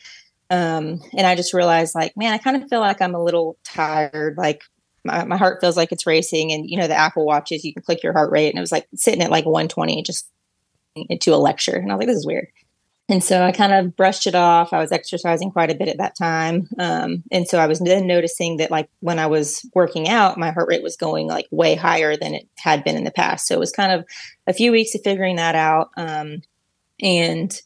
um, 0.52 1.00
and 1.16 1.26
I 1.26 1.34
just 1.34 1.54
realized, 1.54 1.94
like, 1.94 2.14
man, 2.14 2.34
I 2.34 2.38
kind 2.38 2.62
of 2.62 2.69
feel 2.69 2.81
like 2.81 3.00
I'm 3.00 3.14
a 3.14 3.25
little 3.25 3.56
tired. 3.64 4.37
Like, 4.37 4.62
my, 5.02 5.25
my 5.25 5.38
heart 5.38 5.62
feels 5.62 5.78
like 5.78 5.93
it's 5.93 6.06
racing. 6.06 6.52
And, 6.52 6.69
you 6.69 6.76
know, 6.76 6.87
the 6.87 6.94
Apple 6.94 7.25
Watches, 7.25 7.64
you 7.64 7.72
can 7.72 7.82
click 7.82 8.02
your 8.02 8.12
heart 8.12 8.31
rate. 8.31 8.50
And 8.50 8.58
it 8.58 8.60
was 8.60 8.70
like 8.70 8.87
sitting 8.94 9.22
at 9.22 9.31
like 9.31 9.46
120, 9.46 10.02
just 10.02 10.28
into 10.94 11.34
a 11.34 11.37
lecture. 11.37 11.75
And 11.75 11.90
I 11.90 11.94
was 11.94 12.00
like, 12.00 12.08
this 12.08 12.19
is 12.19 12.26
weird. 12.26 12.49
And 13.08 13.25
so 13.25 13.43
I 13.43 13.50
kind 13.50 13.72
of 13.72 13.96
brushed 13.96 14.26
it 14.26 14.34
off. 14.34 14.75
I 14.75 14.78
was 14.78 14.93
exercising 14.93 15.50
quite 15.50 15.70
a 15.70 15.75
bit 15.75 15.88
at 15.88 15.96
that 15.96 16.16
time. 16.19 16.69
Um, 16.78 17.22
and 17.32 17.49
so 17.49 17.58
I 17.58 17.66
was 17.66 17.78
then 17.78 18.06
noticing 18.06 18.58
that, 18.58 18.70
like, 18.70 18.90
when 19.00 19.19
I 19.19 19.28
was 19.28 19.66
working 19.75 20.06
out, 20.06 20.37
my 20.37 20.50
heart 20.50 20.69
rate 20.69 20.82
was 20.82 20.96
going 20.99 21.28
like 21.28 21.46
way 21.50 21.76
higher 21.76 22.14
than 22.14 22.34
it 22.34 22.46
had 22.58 22.84
been 22.84 22.96
in 22.96 23.04
the 23.04 23.10
past. 23.10 23.46
So 23.46 23.54
it 23.54 23.58
was 23.58 23.72
kind 23.72 23.93
of 23.93 24.04
a 24.46 24.52
few 24.52 24.70
weeks 24.70 24.94
of 24.94 25.00
figuring 25.02 25.37
that 25.37 25.54
out. 25.54 25.88
Um, 25.96 26.43
and 27.00 27.58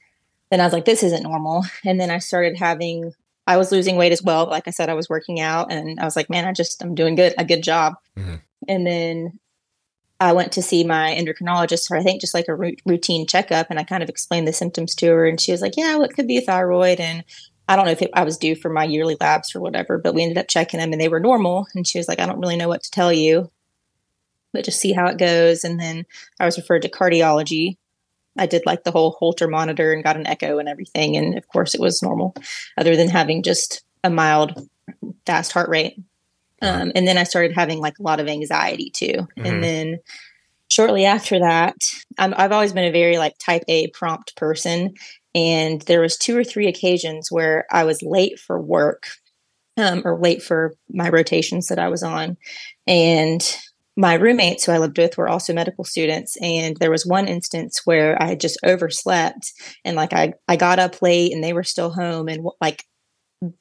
then 0.50 0.60
I 0.60 0.64
was 0.64 0.72
like, 0.72 0.84
this 0.84 1.02
isn't 1.02 1.22
normal. 1.22 1.64
And 1.84 2.00
then 2.00 2.10
I 2.10 2.18
started 2.18 2.56
having, 2.56 3.12
I 3.46 3.56
was 3.56 3.72
losing 3.72 3.96
weight 3.96 4.12
as 4.12 4.22
well. 4.22 4.46
Like 4.46 4.68
I 4.68 4.70
said, 4.70 4.88
I 4.88 4.94
was 4.94 5.08
working 5.08 5.40
out 5.40 5.72
and 5.72 5.98
I 6.00 6.04
was 6.04 6.16
like, 6.16 6.30
man, 6.30 6.44
I 6.44 6.52
just, 6.52 6.82
I'm 6.82 6.94
doing 6.94 7.14
good, 7.14 7.34
a 7.38 7.44
good 7.44 7.62
job. 7.62 7.94
Mm-hmm. 8.16 8.36
And 8.68 8.86
then 8.86 9.38
I 10.18 10.32
went 10.32 10.52
to 10.52 10.62
see 10.62 10.82
my 10.84 11.14
endocrinologist 11.14 11.88
for, 11.88 11.96
I 11.96 12.02
think, 12.02 12.20
just 12.20 12.34
like 12.34 12.48
a 12.48 12.54
routine 12.54 13.26
checkup. 13.26 13.68
And 13.70 13.78
I 13.78 13.84
kind 13.84 14.02
of 14.02 14.08
explained 14.08 14.48
the 14.48 14.52
symptoms 14.52 14.94
to 14.96 15.06
her. 15.08 15.26
And 15.26 15.40
she 15.40 15.52
was 15.52 15.60
like, 15.60 15.76
yeah, 15.76 15.96
well, 15.96 16.04
it 16.04 16.14
could 16.14 16.26
be 16.26 16.38
a 16.38 16.42
thyroid. 16.42 17.00
And 17.00 17.24
I 17.68 17.76
don't 17.76 17.84
know 17.84 17.92
if 17.92 18.02
it, 18.02 18.10
I 18.14 18.24
was 18.24 18.38
due 18.38 18.56
for 18.56 18.70
my 18.70 18.84
yearly 18.84 19.16
labs 19.20 19.54
or 19.54 19.60
whatever, 19.60 19.98
but 19.98 20.14
we 20.14 20.22
ended 20.22 20.38
up 20.38 20.48
checking 20.48 20.80
them 20.80 20.92
and 20.92 21.00
they 21.00 21.08
were 21.08 21.20
normal. 21.20 21.66
And 21.74 21.86
she 21.86 21.98
was 21.98 22.08
like, 22.08 22.20
I 22.20 22.26
don't 22.26 22.40
really 22.40 22.56
know 22.56 22.68
what 22.68 22.82
to 22.84 22.90
tell 22.90 23.12
you, 23.12 23.50
but 24.52 24.64
just 24.64 24.80
see 24.80 24.92
how 24.92 25.06
it 25.06 25.18
goes. 25.18 25.64
And 25.64 25.78
then 25.78 26.06
I 26.40 26.46
was 26.46 26.56
referred 26.56 26.82
to 26.82 26.88
cardiology 26.88 27.76
I 28.38 28.46
did 28.46 28.62
like 28.66 28.84
the 28.84 28.90
whole 28.90 29.12
Holter 29.12 29.48
monitor 29.48 29.92
and 29.92 30.04
got 30.04 30.16
an 30.16 30.26
echo 30.26 30.58
and 30.58 30.68
everything. 30.68 31.16
And 31.16 31.36
of 31.36 31.48
course, 31.48 31.74
it 31.74 31.80
was 31.80 32.02
normal, 32.02 32.34
other 32.76 32.96
than 32.96 33.08
having 33.08 33.42
just 33.42 33.84
a 34.04 34.10
mild, 34.10 34.68
fast 35.24 35.52
heart 35.52 35.68
rate. 35.68 35.98
Um, 36.62 36.92
and 36.94 37.06
then 37.06 37.18
I 37.18 37.24
started 37.24 37.52
having 37.52 37.78
like 37.78 37.98
a 37.98 38.02
lot 38.02 38.20
of 38.20 38.28
anxiety 38.28 38.90
too. 38.90 39.12
Mm-hmm. 39.14 39.46
And 39.46 39.62
then 39.62 39.98
shortly 40.68 41.04
after 41.04 41.38
that, 41.38 41.76
i 42.18 42.28
have 42.40 42.52
always 42.52 42.72
been 42.72 42.88
a 42.88 42.92
very 42.92 43.18
like 43.18 43.38
type 43.38 43.62
A 43.68 43.88
prompt 43.88 44.36
person. 44.36 44.94
And 45.34 45.82
there 45.82 46.00
was 46.00 46.16
two 46.16 46.36
or 46.36 46.44
three 46.44 46.66
occasions 46.66 47.30
where 47.30 47.66
I 47.70 47.84
was 47.84 48.02
late 48.02 48.40
for 48.40 48.60
work 48.60 49.06
um, 49.76 50.02
or 50.04 50.18
late 50.18 50.42
for 50.42 50.74
my 50.88 51.10
rotations 51.10 51.66
that 51.66 51.78
I 51.78 51.88
was 51.88 52.02
on. 52.02 52.36
And 52.86 53.42
my 53.96 54.14
roommates 54.14 54.64
who 54.64 54.72
I 54.72 54.78
lived 54.78 54.98
with 54.98 55.16
were 55.16 55.28
also 55.28 55.54
medical 55.54 55.84
students. 55.84 56.36
And 56.42 56.76
there 56.76 56.90
was 56.90 57.06
one 57.06 57.28
instance 57.28 57.80
where 57.84 58.20
I 58.22 58.26
had 58.26 58.40
just 58.40 58.58
overslept 58.64 59.52
and 59.84 59.96
like 59.96 60.12
I, 60.12 60.34
I 60.46 60.56
got 60.56 60.78
up 60.78 61.00
late 61.00 61.32
and 61.32 61.42
they 61.42 61.54
were 61.54 61.64
still 61.64 61.90
home 61.90 62.28
and 62.28 62.46
like 62.60 62.84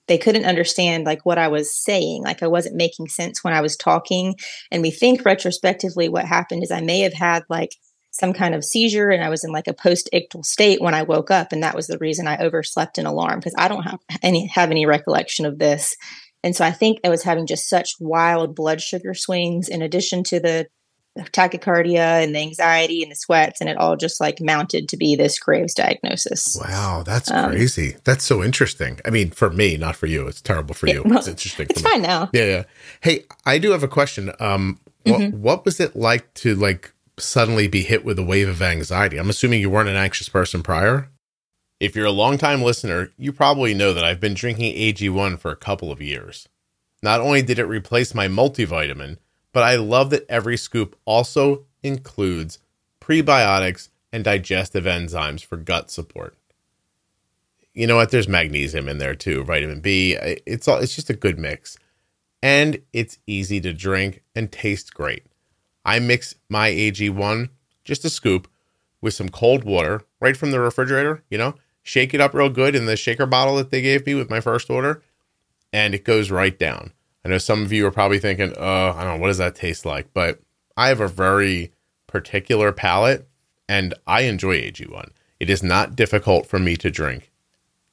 they 0.08 0.18
couldn't 0.18 0.46
understand 0.46 1.06
like 1.06 1.26
what 1.26 1.38
I 1.38 1.48
was 1.48 1.74
saying. 1.74 2.24
Like 2.24 2.44
I 2.44 2.48
wasn't 2.48 2.76
making 2.76 3.08
sense 3.08 3.44
when 3.44 3.54
I 3.54 3.62
was 3.62 3.78
talking. 3.78 4.36
And 4.72 4.82
we 4.82 4.92
think 4.92 5.24
retrospectively 5.26 6.10
what 6.10 6.26
happened 6.26 6.64
is 6.64 6.72
I 6.72 6.82
may 6.82 7.02
have 7.02 7.14
had 7.14 7.44
like 7.50 7.76
some 8.12 8.34
kind 8.34 8.56
of 8.56 8.64
seizure 8.64 9.10
and 9.10 9.24
I 9.24 9.30
was 9.30 9.44
in 9.44 9.52
like 9.52 9.68
a 9.68 9.74
post-ictal 9.74 10.46
state 10.46 10.82
when 10.82 10.94
I 10.94 11.04
woke 11.04 11.32
up. 11.32 11.52
And 11.52 11.64
that 11.64 11.76
was 11.76 11.88
the 11.88 11.98
reason 11.98 12.28
I 12.28 12.38
overslept 12.38 12.98
an 12.98 13.06
alarm 13.06 13.40
because 13.40 13.56
I 13.58 13.68
don't 13.68 13.84
have 13.84 14.00
any 14.22 14.48
have 14.48 14.72
any 14.72 14.86
recollection 14.86 15.46
of 15.46 15.60
this. 15.60 15.96
And 16.46 16.56
so 16.56 16.64
I 16.64 16.72
think 16.72 17.00
I 17.04 17.10
was 17.10 17.24
having 17.24 17.48
just 17.48 17.68
such 17.68 17.96
wild 18.00 18.56
blood 18.56 18.80
sugar 18.80 19.16
swings 19.16 19.68
in 19.68 19.82
addition 19.82 20.24
to 20.26 20.40
the 20.40 20.68
tachycardia 21.18 22.24
and 22.24 22.36
the 22.36 22.40
anxiety 22.40 23.02
and 23.02 23.12
the 23.12 23.16
sweats 23.16 23.62
and 23.62 23.70
it 23.70 23.78
all 23.78 23.96
just 23.96 24.22
like 24.22 24.40
mounted 24.40 24.88
to 24.90 24.98
be 24.98 25.16
this 25.16 25.40
Graves 25.40 25.74
diagnosis. 25.74 26.56
Wow, 26.62 27.02
that's 27.04 27.32
um, 27.32 27.50
crazy. 27.50 27.96
That's 28.04 28.24
so 28.24 28.44
interesting. 28.44 29.00
I 29.06 29.10
mean, 29.10 29.32
for 29.32 29.50
me, 29.50 29.76
not 29.76 29.96
for 29.96 30.06
you. 30.06 30.28
It's 30.28 30.42
terrible 30.42 30.76
for 30.76 30.86
yeah, 30.86 30.94
you. 30.94 31.04
Well, 31.04 31.18
it's 31.18 31.28
interesting. 31.28 31.66
It's 31.68 31.82
fine 31.82 32.04
now. 32.04 32.30
Yeah, 32.32 32.46
yeah. 32.46 32.64
Hey, 33.02 33.26
I 33.46 33.58
do 33.58 33.72
have 33.72 33.82
a 33.82 33.88
question. 33.88 34.32
Um 34.40 34.80
what, 35.04 35.22
mm-hmm. 35.22 35.42
what 35.42 35.66
was 35.66 35.80
it 35.80 35.96
like 35.96 36.32
to 36.36 36.54
like 36.54 36.94
suddenly 37.18 37.68
be 37.68 37.82
hit 37.82 38.06
with 38.06 38.20
a 38.20 38.24
wave 38.24 38.50
of 38.50 38.62
anxiety? 38.62 39.18
I'm 39.18 39.32
assuming 39.32 39.62
you 39.62 39.72
weren't 39.72 39.90
an 39.90 39.96
anxious 39.96 40.30
person 40.30 40.62
prior? 40.62 41.10
If 41.80 41.96
you're 41.96 42.06
a 42.06 42.12
longtime 42.12 42.62
listener, 42.62 43.12
you 43.18 43.34
probably 43.34 43.74
know 43.74 43.94
that 43.94 44.06
I've 44.06 44.20
been 44.20 44.34
drinking 44.34 44.76
AG1 44.76 45.40
for 45.40 45.52
a 45.52 45.58
couple 45.58 45.92
of 45.92 46.02
years. 46.02 46.48
Not 47.04 47.22
only 47.22 47.42
did 47.42 47.60
it 47.60 47.66
replace 47.66 48.16
my 48.16 48.28
multivitamin, 48.28 49.18
but 49.52 49.64
I 49.64 49.76
love 49.76 50.10
that 50.10 50.26
every 50.30 50.58
scoop 50.58 50.98
also 51.06 51.66
includes 51.84 52.60
prebiotics, 53.06 53.90
and 54.12 54.24
digestive 54.24 54.86
enzymes 54.86 55.44
for 55.44 55.58
gut 55.58 55.92
support. 55.92 56.38
You 57.74 57.86
know 57.86 57.98
what? 57.98 58.12
There's 58.12 58.30
magnesium 58.30 58.88
in 58.88 58.98
there 58.98 59.14
too, 59.14 59.44
vitamin 59.44 59.82
B. 59.82 60.16
It's 60.46 60.70
all 60.70 60.78
it's 60.78 60.96
just 60.96 61.10
a 61.10 61.14
good 61.14 61.38
mix. 61.38 61.78
And 62.42 62.82
it's 62.94 63.18
easy 63.28 63.60
to 63.60 63.74
drink 63.74 64.24
and 64.34 64.50
tastes 64.50 64.90
great. 64.90 65.26
I 65.84 66.00
mix 66.00 66.36
my 66.48 66.70
AG1, 66.70 67.50
just 67.84 68.06
a 68.06 68.10
scoop, 68.10 68.48
with 69.02 69.14
some 69.14 69.30
cold 69.30 69.66
water 69.66 70.02
right 70.22 70.38
from 70.38 70.52
the 70.52 70.62
refrigerator, 70.62 71.22
you 71.30 71.38
know, 71.38 71.56
shake 71.86 72.16
it 72.16 72.20
up 72.20 72.34
real 72.34 72.50
good 72.50 72.76
in 72.76 72.88
the 72.88 72.98
shaker 72.98 73.28
bottle 73.28 73.56
that 73.56 73.70
they 73.70 73.82
gave 73.82 74.06
me 74.06 74.16
with 74.16 74.30
my 74.30 74.42
first 74.42 74.70
order, 74.70 75.04
and 75.72 75.94
it 75.94 76.04
goes 76.04 76.32
right 76.32 76.58
down. 76.58 76.92
I 77.24 77.30
know 77.30 77.38
some 77.38 77.62
of 77.62 77.72
you 77.72 77.86
are 77.86 77.92
probably 77.92 78.20
thinking, 78.20 78.54
uh, 78.58 78.94
I 78.96 79.04
don't 79.04 79.16
know, 79.16 79.22
what 79.22 79.28
does 79.28 79.38
that 79.38 79.56
taste 79.56 79.86
like? 79.86 80.14
But 80.14 80.40
I 80.76 80.90
have 80.90 81.00
a 81.00 81.08
very 81.08 81.72
particular 82.08 82.72
palate 82.72 83.28
and 83.68 83.94
I 84.06 84.22
enjoy 84.22 84.62
AG1. 84.62 85.10
It 85.40 85.50
is 85.50 85.64
not 85.64 85.96
difficult 85.96 86.48
for 86.48 86.60
me 86.60 86.76
to 86.78 86.92
drink, 86.92 87.32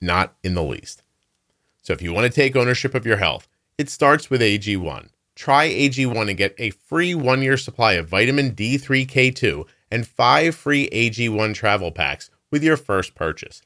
not 0.01 0.35
in 0.43 0.55
the 0.55 0.63
least. 0.63 1.03
So 1.83 1.93
if 1.93 2.03
you 2.03 2.13
want 2.13 2.27
to 2.27 2.41
take 2.41 2.57
ownership 2.57 2.95
of 2.95 3.07
your 3.07 3.17
health, 3.17 3.49
it 3.79 3.89
starts 3.89 4.31
with 4.31 4.41
AG1. 4.41 5.09
Try 5.35 5.69
AG1 5.69 6.29
and 6.29 6.37
get 6.37 6.55
a 6.59 6.71
free 6.71 7.15
one 7.15 7.43
year 7.43 7.57
supply 7.57 7.95
of 7.95 8.09
vitamin 8.09 8.55
D3K2 8.55 9.67
and 9.91 10.07
five 10.07 10.55
free 10.55 10.89
AG1 10.91 11.55
travel 11.55 11.91
packs 11.91 12.31
with 12.51 12.63
your 12.63 12.77
first 12.77 13.15
purchase. 13.15 13.63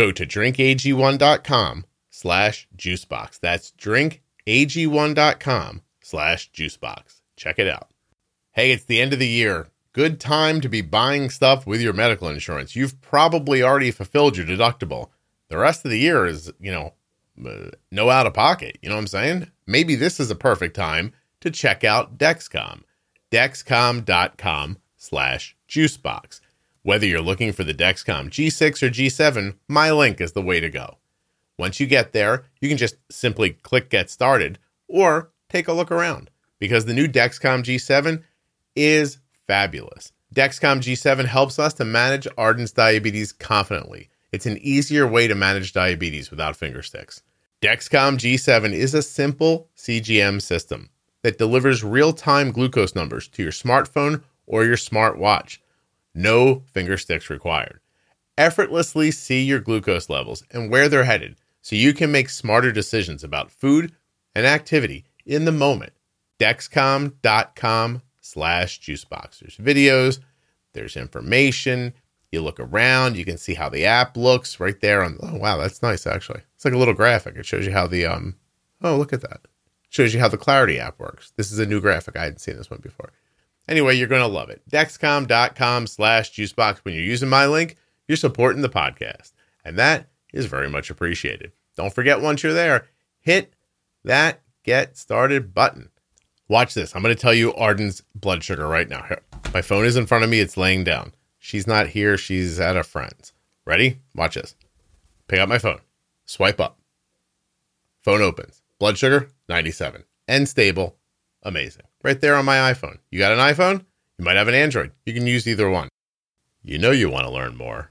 Go 0.00 0.10
to 0.10 0.26
drinkag1.com 0.26 1.84
slash 2.08 2.66
juicebox. 2.74 3.38
That's 3.38 3.70
drinkag1.com 3.72 5.82
slash 6.00 6.50
juicebox. 6.52 7.20
Check 7.36 7.58
it 7.58 7.68
out. 7.68 7.90
Hey, 8.52 8.72
it's 8.72 8.84
the 8.84 8.98
end 8.98 9.12
of 9.12 9.18
the 9.18 9.28
year. 9.28 9.66
Good 9.92 10.18
time 10.18 10.62
to 10.62 10.70
be 10.70 10.80
buying 10.80 11.28
stuff 11.28 11.66
with 11.66 11.82
your 11.82 11.92
medical 11.92 12.28
insurance. 12.28 12.74
You've 12.74 12.98
probably 13.02 13.62
already 13.62 13.90
fulfilled 13.90 14.38
your 14.38 14.46
deductible. 14.46 15.10
The 15.48 15.58
rest 15.58 15.84
of 15.84 15.90
the 15.90 15.98
year 15.98 16.24
is, 16.24 16.50
you 16.58 16.72
know, 16.72 16.94
uh, 17.46 17.72
no 17.90 18.08
out 18.08 18.26
of 18.26 18.32
pocket. 18.32 18.78
You 18.80 18.88
know 18.88 18.94
what 18.94 19.02
I'm 19.02 19.06
saying? 19.06 19.50
Maybe 19.66 19.96
this 19.96 20.18
is 20.18 20.30
a 20.30 20.34
perfect 20.34 20.74
time 20.74 21.12
to 21.42 21.50
check 21.50 21.84
out 21.84 22.16
Dexcom. 22.16 22.84
Dexcom.com 23.30 24.78
slash 24.96 25.56
juicebox. 25.68 26.39
Whether 26.82 27.06
you're 27.06 27.20
looking 27.20 27.52
for 27.52 27.62
the 27.62 27.74
Dexcom 27.74 28.30
G6 28.30 28.82
or 28.82 28.88
G7, 28.88 29.56
my 29.68 29.90
link 29.92 30.18
is 30.18 30.32
the 30.32 30.40
way 30.40 30.60
to 30.60 30.70
go. 30.70 30.96
Once 31.58 31.78
you 31.78 31.86
get 31.86 32.12
there, 32.12 32.46
you 32.58 32.70
can 32.70 32.78
just 32.78 32.96
simply 33.10 33.50
click 33.50 33.90
Get 33.90 34.08
Started 34.08 34.58
or 34.88 35.30
take 35.50 35.68
a 35.68 35.74
look 35.74 35.90
around 35.90 36.30
because 36.58 36.86
the 36.86 36.94
new 36.94 37.06
Dexcom 37.06 37.62
G7 37.62 38.22
is 38.74 39.18
fabulous. 39.46 40.12
Dexcom 40.34 40.78
G7 40.80 41.26
helps 41.26 41.58
us 41.58 41.74
to 41.74 41.84
manage 41.84 42.26
Arden's 42.38 42.72
diabetes 42.72 43.30
confidently. 43.32 44.08
It's 44.32 44.46
an 44.46 44.56
easier 44.58 45.06
way 45.06 45.28
to 45.28 45.34
manage 45.34 45.74
diabetes 45.74 46.30
without 46.30 46.56
finger 46.56 46.82
sticks. 46.82 47.22
Dexcom 47.60 48.16
G7 48.16 48.72
is 48.72 48.94
a 48.94 49.02
simple 49.02 49.68
CGM 49.76 50.40
system 50.40 50.88
that 51.22 51.36
delivers 51.36 51.84
real 51.84 52.14
time 52.14 52.52
glucose 52.52 52.94
numbers 52.94 53.28
to 53.28 53.42
your 53.42 53.52
smartphone 53.52 54.22
or 54.46 54.64
your 54.64 54.76
smartwatch. 54.76 55.58
No 56.20 56.64
finger 56.72 56.98
sticks 56.98 57.30
required. 57.30 57.80
Effortlessly 58.36 59.10
see 59.10 59.42
your 59.42 59.58
glucose 59.58 60.10
levels 60.10 60.42
and 60.50 60.70
where 60.70 60.86
they're 60.86 61.04
headed 61.04 61.36
so 61.62 61.76
you 61.76 61.94
can 61.94 62.12
make 62.12 62.28
smarter 62.28 62.70
decisions 62.72 63.24
about 63.24 63.50
food 63.50 63.92
and 64.34 64.46
activity 64.46 65.06
in 65.24 65.46
the 65.46 65.52
moment. 65.52 65.94
Dexcom.com 66.38 68.02
slash 68.20 68.80
juicebox. 68.80 69.38
There's 69.38 69.56
videos, 69.56 70.20
there's 70.74 70.94
information. 70.94 71.94
You 72.32 72.42
look 72.42 72.60
around, 72.60 73.16
you 73.16 73.24
can 73.24 73.38
see 73.38 73.54
how 73.54 73.70
the 73.70 73.86
app 73.86 74.14
looks 74.14 74.60
right 74.60 74.78
there 74.80 75.02
on 75.02 75.16
oh 75.22 75.36
wow, 75.36 75.56
that's 75.56 75.82
nice 75.82 76.06
actually. 76.06 76.42
It's 76.54 76.66
like 76.66 76.74
a 76.74 76.78
little 76.78 76.94
graphic. 76.94 77.36
It 77.36 77.46
shows 77.46 77.64
you 77.64 77.72
how 77.72 77.86
the 77.86 78.04
um 78.04 78.36
oh 78.82 78.98
look 78.98 79.14
at 79.14 79.22
that. 79.22 79.40
It 79.44 79.88
shows 79.88 80.12
you 80.12 80.20
how 80.20 80.28
the 80.28 80.36
Clarity 80.36 80.78
app 80.78 80.98
works. 80.98 81.32
This 81.36 81.50
is 81.50 81.58
a 81.58 81.66
new 81.66 81.80
graphic. 81.80 82.16
I 82.16 82.24
hadn't 82.24 82.40
seen 82.40 82.58
this 82.58 82.70
one 82.70 82.80
before. 82.82 83.10
Anyway, 83.70 83.94
you're 83.94 84.08
gonna 84.08 84.26
love 84.26 84.50
it. 84.50 84.60
Dexcom.com 84.70 85.86
slash 85.86 86.32
juicebox. 86.32 86.78
When 86.78 86.94
you're 86.94 87.04
using 87.04 87.28
my 87.28 87.46
link, 87.46 87.76
you're 88.08 88.16
supporting 88.16 88.60
the 88.60 88.68
podcast. 88.68 89.32
And 89.64 89.78
that 89.78 90.08
is 90.32 90.46
very 90.46 90.68
much 90.68 90.90
appreciated. 90.90 91.52
Don't 91.76 91.94
forget 91.94 92.20
once 92.20 92.42
you're 92.42 92.52
there, 92.52 92.86
hit 93.20 93.54
that 94.04 94.42
get 94.64 94.96
started 94.96 95.54
button. 95.54 95.90
Watch 96.48 96.74
this. 96.74 96.96
I'm 96.96 97.02
going 97.02 97.14
to 97.14 97.20
tell 97.20 97.32
you 97.32 97.54
Arden's 97.54 98.02
blood 98.14 98.42
sugar 98.42 98.66
right 98.66 98.88
now. 98.88 99.06
My 99.54 99.62
phone 99.62 99.84
is 99.84 99.96
in 99.96 100.06
front 100.06 100.24
of 100.24 100.30
me. 100.30 100.40
It's 100.40 100.56
laying 100.56 100.82
down. 100.82 101.12
She's 101.38 101.66
not 101.66 101.88
here. 101.88 102.16
She's 102.16 102.58
at 102.58 102.76
a 102.76 102.82
friend's. 102.82 103.32
Ready? 103.64 103.98
Watch 104.16 104.34
this. 104.34 104.56
Pick 105.28 105.38
up 105.38 105.48
my 105.48 105.58
phone. 105.58 105.78
Swipe 106.24 106.60
up. 106.60 106.78
Phone 108.02 108.20
opens. 108.20 108.62
Blood 108.80 108.98
sugar, 108.98 109.30
97. 109.48 110.04
And 110.26 110.48
stable. 110.48 110.96
Amazing. 111.44 111.84
Right 112.02 112.20
there 112.20 112.34
on 112.36 112.44
my 112.44 112.72
iPhone. 112.72 112.98
You 113.10 113.18
got 113.18 113.32
an 113.32 113.38
iPhone? 113.38 113.84
You 114.18 114.24
might 114.24 114.36
have 114.36 114.48
an 114.48 114.54
Android. 114.54 114.92
You 115.06 115.14
can 115.14 115.26
use 115.26 115.46
either 115.46 115.68
one. 115.68 115.88
You 116.62 116.78
know 116.78 116.90
you 116.90 117.08
want 117.08 117.26
to 117.26 117.32
learn 117.32 117.56
more. 117.56 117.90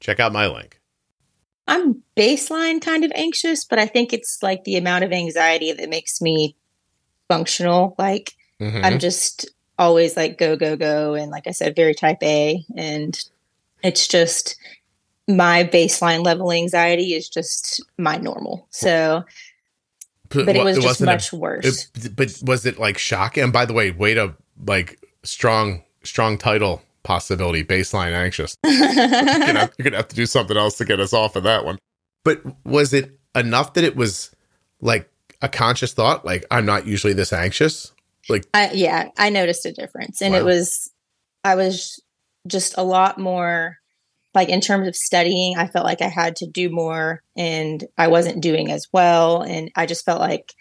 Check 0.00 0.20
out 0.20 0.32
my 0.32 0.46
link. 0.46 0.80
I'm 1.66 2.02
baseline 2.16 2.80
kind 2.80 3.04
of 3.04 3.12
anxious, 3.14 3.64
but 3.64 3.78
I 3.78 3.86
think 3.86 4.12
it's 4.12 4.42
like 4.42 4.64
the 4.64 4.76
amount 4.76 5.04
of 5.04 5.12
anxiety 5.12 5.72
that 5.72 5.88
makes 5.88 6.20
me 6.20 6.56
functional. 7.28 7.94
Like 7.98 8.34
mm-hmm. 8.60 8.84
I'm 8.84 8.98
just 8.98 9.48
always 9.78 10.16
like 10.16 10.36
go, 10.36 10.56
go, 10.56 10.76
go. 10.76 11.14
And 11.14 11.30
like 11.30 11.46
I 11.46 11.52
said, 11.52 11.76
very 11.76 11.94
type 11.94 12.22
A. 12.22 12.64
And 12.76 13.18
it's 13.82 14.08
just 14.08 14.56
my 15.28 15.64
baseline 15.64 16.24
level 16.24 16.52
anxiety 16.52 17.14
is 17.14 17.28
just 17.28 17.82
my 17.98 18.16
normal. 18.16 18.66
So, 18.70 19.24
but, 20.30 20.46
but 20.46 20.56
it 20.56 20.64
was 20.64 20.78
it 20.78 20.82
just 20.82 21.02
much 21.02 21.32
a, 21.32 21.36
worse. 21.36 21.88
It, 21.94 22.16
but 22.16 22.40
was 22.42 22.66
it 22.66 22.78
like 22.78 22.98
shocking? 22.98 23.44
And 23.44 23.52
by 23.52 23.66
the 23.66 23.72
way, 23.72 23.90
way 23.90 24.14
to 24.14 24.34
like 24.66 24.98
strong, 25.22 25.82
strong 26.02 26.38
title 26.38 26.82
possibility, 27.02 27.64
baseline 27.64 28.12
anxious. 28.12 28.56
you're, 28.64 28.78
gonna, 28.78 29.70
you're 29.78 29.84
gonna 29.84 29.96
have 29.96 30.08
to 30.08 30.16
do 30.16 30.26
something 30.26 30.56
else 30.56 30.78
to 30.78 30.84
get 30.84 31.00
us 31.00 31.12
off 31.12 31.36
of 31.36 31.44
that 31.44 31.64
one. 31.64 31.78
But 32.24 32.42
was 32.64 32.92
it 32.92 33.18
enough 33.34 33.74
that 33.74 33.84
it 33.84 33.96
was 33.96 34.30
like 34.80 35.10
a 35.42 35.48
conscious 35.48 35.92
thought 35.92 36.24
like 36.24 36.44
i'm 36.50 36.66
not 36.66 36.86
usually 36.86 37.12
this 37.12 37.32
anxious 37.32 37.92
like 38.28 38.46
I, 38.52 38.70
yeah 38.72 39.08
i 39.16 39.30
noticed 39.30 39.64
a 39.66 39.72
difference 39.72 40.20
and 40.20 40.34
wow. 40.34 40.40
it 40.40 40.44
was 40.44 40.90
i 41.44 41.54
was 41.54 42.00
just 42.46 42.76
a 42.76 42.82
lot 42.82 43.18
more 43.18 43.78
like 44.34 44.48
in 44.48 44.60
terms 44.60 44.86
of 44.86 44.96
studying 44.96 45.56
i 45.56 45.66
felt 45.66 45.84
like 45.84 46.02
i 46.02 46.08
had 46.08 46.36
to 46.36 46.46
do 46.46 46.70
more 46.70 47.22
and 47.36 47.84
i 47.98 48.08
wasn't 48.08 48.42
doing 48.42 48.70
as 48.70 48.86
well 48.92 49.42
and 49.42 49.70
i 49.76 49.86
just 49.86 50.04
felt 50.04 50.20
like 50.20 50.52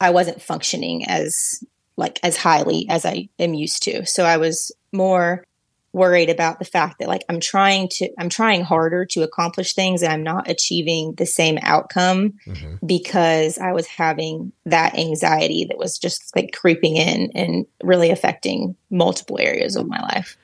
i 0.00 0.10
wasn't 0.10 0.42
functioning 0.42 1.04
as 1.06 1.62
like 1.96 2.18
as 2.22 2.36
highly 2.36 2.86
as 2.88 3.04
i 3.04 3.28
am 3.38 3.54
used 3.54 3.82
to 3.82 4.04
so 4.06 4.24
i 4.24 4.36
was 4.36 4.72
more 4.92 5.44
worried 5.92 6.28
about 6.28 6.58
the 6.58 6.64
fact 6.64 6.98
that 6.98 7.08
like 7.08 7.24
I'm 7.28 7.40
trying 7.40 7.88
to 7.92 8.10
I'm 8.18 8.28
trying 8.28 8.62
harder 8.62 9.04
to 9.06 9.22
accomplish 9.22 9.74
things 9.74 10.02
and 10.02 10.12
I'm 10.12 10.22
not 10.22 10.48
achieving 10.48 11.14
the 11.16 11.26
same 11.26 11.58
outcome 11.62 12.34
mm-hmm. 12.46 12.86
because 12.86 13.58
I 13.58 13.72
was 13.72 13.86
having 13.86 14.52
that 14.66 14.96
anxiety 14.96 15.66
that 15.68 15.78
was 15.78 15.98
just 15.98 16.34
like 16.36 16.52
creeping 16.52 16.96
in 16.96 17.30
and 17.34 17.66
really 17.82 18.10
affecting 18.10 18.76
multiple 18.90 19.38
areas 19.40 19.76
of 19.76 19.88
my 19.88 20.00
life. 20.00 20.36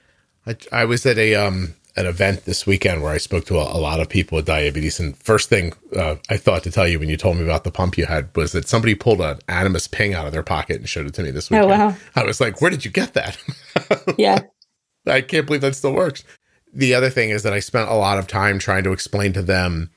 I, 0.47 0.57
I 0.73 0.85
was 0.87 1.05
at 1.07 1.19
a 1.19 1.35
um 1.35 1.75
an 1.97 2.07
event 2.07 2.45
this 2.45 2.67
weekend 2.67 3.03
where 3.03 3.13
I 3.13 3.19
spoke 3.19 3.45
to 3.47 3.59
a, 3.59 3.77
a 3.77 3.79
lot 3.79 4.01
of 4.01 4.09
people 4.09 4.37
with 4.37 4.47
diabetes. 4.47 4.99
And 4.99 5.17
first 5.17 5.49
thing 5.49 5.73
uh, 5.97 6.17
I 6.29 6.37
thought 6.37 6.65
to 6.65 6.71
tell 6.71 6.89
you 6.89 6.99
when 6.99 7.09
you 7.09 7.17
told 7.17 7.37
me 7.37 7.45
about 7.45 7.65
the 7.65 7.71
pump 7.71 7.97
you 7.97 8.07
had 8.07 8.35
was 8.35 8.53
that 8.53 8.69
somebody 8.69 8.95
pulled 8.95 9.21
an 9.21 9.39
Animas 9.49 9.87
Ping 9.87 10.13
out 10.13 10.27
of 10.27 10.33
their 10.33 10.43
pocket 10.43 10.77
and 10.77 10.89
showed 10.89 11.07
it 11.07 11.15
to 11.15 11.23
me 11.23 11.31
this 11.31 11.51
weekend. 11.51 11.71
Oh, 11.71 11.77
wow. 11.77 11.97
I 12.17 12.25
was 12.25 12.41
like, 12.41 12.61
where 12.61 12.71
did 12.71 12.85
you 12.85 12.91
get 12.91 13.15
that? 13.15 13.39
yeah. 14.19 14.41
I 15.07 15.21
can't 15.21 15.47
believe 15.47 15.61
that 15.61 15.77
still 15.77 15.93
works. 15.93 16.25
The 16.73 16.95
other 16.95 17.11
thing 17.11 17.31
is 17.31 17.45
that 17.45 17.53
I 17.53 17.61
spent 17.61 17.89
a 17.89 17.95
lot 17.95 18.19
of 18.19 18.27
time 18.27 18.59
trying 18.59 18.83
to 18.85 18.93
explain 18.93 19.33
to 19.35 19.43
them 19.43 19.91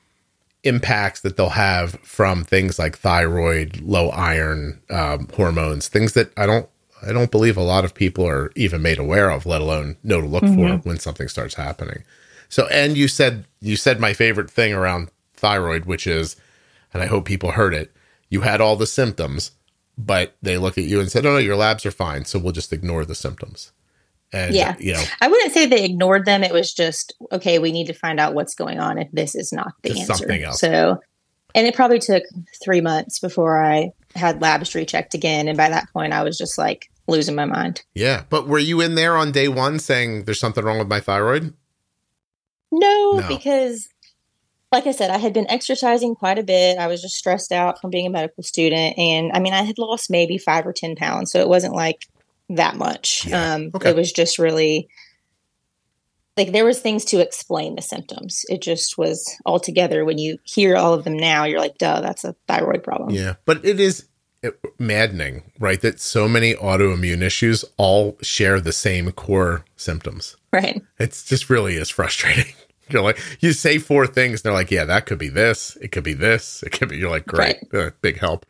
impacts 0.62 1.20
that 1.22 1.36
they'll 1.36 1.50
have 1.50 1.92
from 2.02 2.44
things 2.44 2.78
like 2.78 2.96
thyroid, 2.96 3.80
low 3.80 4.10
iron 4.10 4.80
um, 4.90 5.28
hormones, 5.34 5.88
things 5.88 6.12
that 6.12 6.32
I 6.36 6.46
don't 6.46 6.68
I 7.02 7.12
don't 7.12 7.30
believe 7.30 7.56
a 7.56 7.62
lot 7.62 7.84
of 7.84 7.94
people 7.94 8.26
are 8.26 8.52
even 8.54 8.82
made 8.82 8.98
aware 8.98 9.30
of, 9.30 9.46
let 9.46 9.60
alone 9.60 9.96
know 10.02 10.20
to 10.20 10.26
look 10.26 10.42
mm-hmm. 10.42 10.78
for 10.78 10.88
when 10.88 10.98
something 10.98 11.28
starts 11.28 11.54
happening. 11.54 12.04
So, 12.48 12.66
and 12.68 12.96
you 12.96 13.08
said 13.08 13.44
you 13.60 13.76
said 13.76 14.00
my 14.00 14.12
favorite 14.12 14.50
thing 14.50 14.72
around 14.72 15.10
thyroid, 15.34 15.84
which 15.84 16.06
is, 16.06 16.36
and 16.92 17.02
I 17.02 17.06
hope 17.06 17.24
people 17.24 17.52
heard 17.52 17.74
it. 17.74 17.92
You 18.30 18.42
had 18.42 18.60
all 18.60 18.76
the 18.76 18.86
symptoms, 18.86 19.52
but 19.96 20.34
they 20.42 20.58
look 20.58 20.78
at 20.78 20.84
you 20.84 21.00
and 21.00 21.10
said, 21.10 21.26
"Oh 21.26 21.32
no, 21.32 21.38
your 21.38 21.56
labs 21.56 21.84
are 21.86 21.90
fine, 21.90 22.24
so 22.24 22.38
we'll 22.38 22.52
just 22.52 22.72
ignore 22.72 23.04
the 23.04 23.14
symptoms." 23.14 23.72
And, 24.32 24.54
yeah. 24.54 24.76
You 24.78 24.92
know, 24.92 25.02
I 25.20 25.28
wouldn't 25.28 25.52
say 25.52 25.66
they 25.66 25.84
ignored 25.84 26.26
them. 26.26 26.44
It 26.44 26.52
was 26.52 26.74
just, 26.74 27.14
okay, 27.32 27.58
we 27.58 27.72
need 27.72 27.86
to 27.86 27.94
find 27.94 28.20
out 28.20 28.34
what's 28.34 28.54
going 28.54 28.78
on 28.78 28.98
if 28.98 29.10
this 29.10 29.34
is 29.34 29.52
not 29.52 29.72
the 29.82 29.98
answer. 29.98 30.14
Something 30.14 30.42
else. 30.42 30.60
So, 30.60 31.00
and 31.54 31.66
it 31.66 31.74
probably 31.74 31.98
took 31.98 32.24
three 32.62 32.82
months 32.82 33.18
before 33.18 33.64
I 33.64 33.92
had 34.18 34.42
labs 34.42 34.74
rechecked 34.74 35.14
again. 35.14 35.48
And 35.48 35.56
by 35.56 35.68
that 35.70 35.88
point, 35.92 36.12
I 36.12 36.22
was 36.22 36.36
just 36.36 36.58
like, 36.58 36.90
losing 37.06 37.34
my 37.34 37.46
mind. 37.46 37.82
Yeah. 37.94 38.24
But 38.28 38.46
were 38.46 38.58
you 38.58 38.82
in 38.82 38.94
there 38.94 39.16
on 39.16 39.32
day 39.32 39.48
one 39.48 39.78
saying 39.78 40.24
there's 40.24 40.38
something 40.38 40.62
wrong 40.62 40.78
with 40.78 40.88
my 40.88 41.00
thyroid? 41.00 41.54
No, 42.70 43.12
No. 43.20 43.28
because 43.28 43.88
like 44.70 44.86
I 44.86 44.92
said, 44.92 45.10
I 45.10 45.16
had 45.16 45.32
been 45.32 45.48
exercising 45.50 46.14
quite 46.14 46.38
a 46.38 46.42
bit. 46.42 46.76
I 46.76 46.86
was 46.88 47.00
just 47.00 47.16
stressed 47.16 47.50
out 47.52 47.80
from 47.80 47.88
being 47.88 48.06
a 48.06 48.10
medical 48.10 48.42
student. 48.42 48.98
And 48.98 49.32
I 49.32 49.38
mean, 49.40 49.54
I 49.54 49.62
had 49.62 49.78
lost 49.78 50.10
maybe 50.10 50.36
five 50.36 50.66
or 50.66 50.74
10 50.74 50.94
pounds. 50.96 51.32
So 51.32 51.40
it 51.40 51.48
wasn't 51.48 51.74
like 51.74 52.04
that 52.50 52.76
much. 52.76 53.24
Yeah. 53.26 53.54
Um, 53.54 53.70
Okay. 53.74 53.88
It 53.90 53.96
was 53.96 54.12
just 54.12 54.38
really 54.38 54.88
like 56.38 56.52
there 56.52 56.64
was 56.64 56.80
things 56.80 57.04
to 57.06 57.20
explain 57.20 57.74
the 57.74 57.82
symptoms. 57.82 58.44
It 58.48 58.62
just 58.62 58.96
was 58.96 59.28
all 59.44 59.60
together. 59.60 60.04
When 60.04 60.18
you 60.18 60.38
hear 60.44 60.76
all 60.76 60.94
of 60.94 61.04
them 61.04 61.16
now, 61.16 61.44
you're 61.44 61.60
like, 61.60 61.78
duh, 61.78 62.00
that's 62.00 62.24
a 62.24 62.34
thyroid 62.46 62.82
problem. 62.82 63.10
Yeah. 63.10 63.34
But 63.44 63.64
it 63.64 63.80
is 63.80 64.06
maddening, 64.78 65.50
right? 65.58 65.80
That 65.80 66.00
so 66.00 66.28
many 66.28 66.54
autoimmune 66.54 67.22
issues 67.22 67.64
all 67.76 68.16
share 68.22 68.60
the 68.60 68.72
same 68.72 69.10
core 69.12 69.64
symptoms. 69.76 70.36
Right. 70.52 70.82
It's 70.98 71.24
just 71.24 71.50
really 71.50 71.74
is 71.76 71.90
frustrating. 71.90 72.54
You're 72.88 73.02
like, 73.02 73.18
you 73.40 73.52
say 73.52 73.76
four 73.76 74.06
things, 74.06 74.40
they're 74.40 74.52
like, 74.52 74.70
yeah, 74.70 74.86
that 74.86 75.04
could 75.04 75.18
be 75.18 75.28
this. 75.28 75.76
It 75.82 75.92
could 75.92 76.04
be 76.04 76.14
this. 76.14 76.62
It 76.62 76.70
could 76.70 76.88
be, 76.88 76.96
you're 76.96 77.10
like, 77.10 77.26
great, 77.26 77.56
uh, 77.74 77.90
big 78.00 78.18
help. 78.18 78.46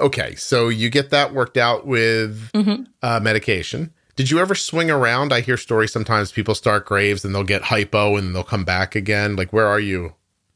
Okay. 0.00 0.34
So 0.34 0.68
you 0.68 0.90
get 0.90 1.10
that 1.10 1.32
worked 1.32 1.56
out 1.56 1.86
with 1.86 2.50
hmm 2.52 2.82
uh, 3.00 3.20
medication. 3.20 3.92
Did 4.20 4.30
you 4.30 4.38
ever 4.38 4.54
swing 4.54 4.90
around? 4.90 5.32
I 5.32 5.40
hear 5.40 5.56
stories 5.56 5.94
sometimes 5.94 6.30
people 6.30 6.54
start 6.54 6.84
Graves 6.84 7.24
and 7.24 7.34
they'll 7.34 7.42
get 7.42 7.62
hypo 7.62 8.18
and 8.18 8.34
they'll 8.34 8.44
come 8.44 8.66
back 8.66 8.94
again. 8.94 9.34
Like, 9.34 9.50
where 9.50 9.66
are 9.66 9.80
you? 9.80 10.12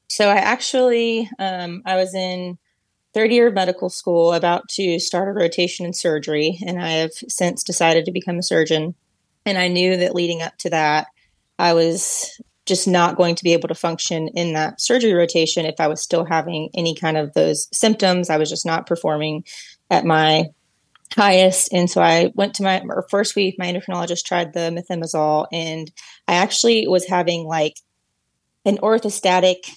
So 0.06 0.28
I 0.28 0.34
actually, 0.34 1.30
um, 1.38 1.80
I 1.86 1.96
was 1.96 2.14
in 2.14 2.58
third 3.14 3.32
year 3.32 3.46
of 3.46 3.54
medical 3.54 3.88
school, 3.88 4.34
about 4.34 4.68
to 4.72 4.98
start 5.00 5.30
a 5.30 5.32
rotation 5.32 5.86
in 5.86 5.94
surgery, 5.94 6.58
and 6.66 6.78
I 6.78 6.90
have 6.90 7.12
since 7.12 7.64
decided 7.64 8.04
to 8.04 8.12
become 8.12 8.36
a 8.36 8.42
surgeon. 8.42 8.94
And 9.46 9.56
I 9.56 9.68
knew 9.68 9.96
that 9.96 10.14
leading 10.14 10.42
up 10.42 10.58
to 10.58 10.68
that, 10.68 11.06
I 11.58 11.72
was 11.72 12.38
just 12.66 12.86
not 12.86 13.16
going 13.16 13.34
to 13.34 13.44
be 13.44 13.54
able 13.54 13.68
to 13.68 13.74
function 13.74 14.28
in 14.34 14.52
that 14.52 14.78
surgery 14.78 15.14
rotation 15.14 15.64
if 15.64 15.76
I 15.80 15.86
was 15.86 16.02
still 16.02 16.26
having 16.26 16.68
any 16.74 16.94
kind 16.94 17.16
of 17.16 17.32
those 17.32 17.66
symptoms. 17.72 18.28
I 18.28 18.36
was 18.36 18.50
just 18.50 18.66
not 18.66 18.86
performing 18.86 19.42
at 19.90 20.04
my 20.04 20.50
highest. 21.14 21.72
And 21.72 21.88
so 21.88 22.00
I 22.00 22.32
went 22.34 22.54
to 22.54 22.62
my 22.62 22.82
first 23.08 23.36
week, 23.36 23.56
my 23.58 23.72
endocrinologist 23.72 24.24
tried 24.24 24.52
the 24.52 24.70
methimazole, 24.70 25.46
and 25.52 25.90
I 26.26 26.34
actually 26.34 26.86
was 26.88 27.06
having 27.06 27.44
like 27.44 27.76
an 28.64 28.78
orthostatic 28.78 29.70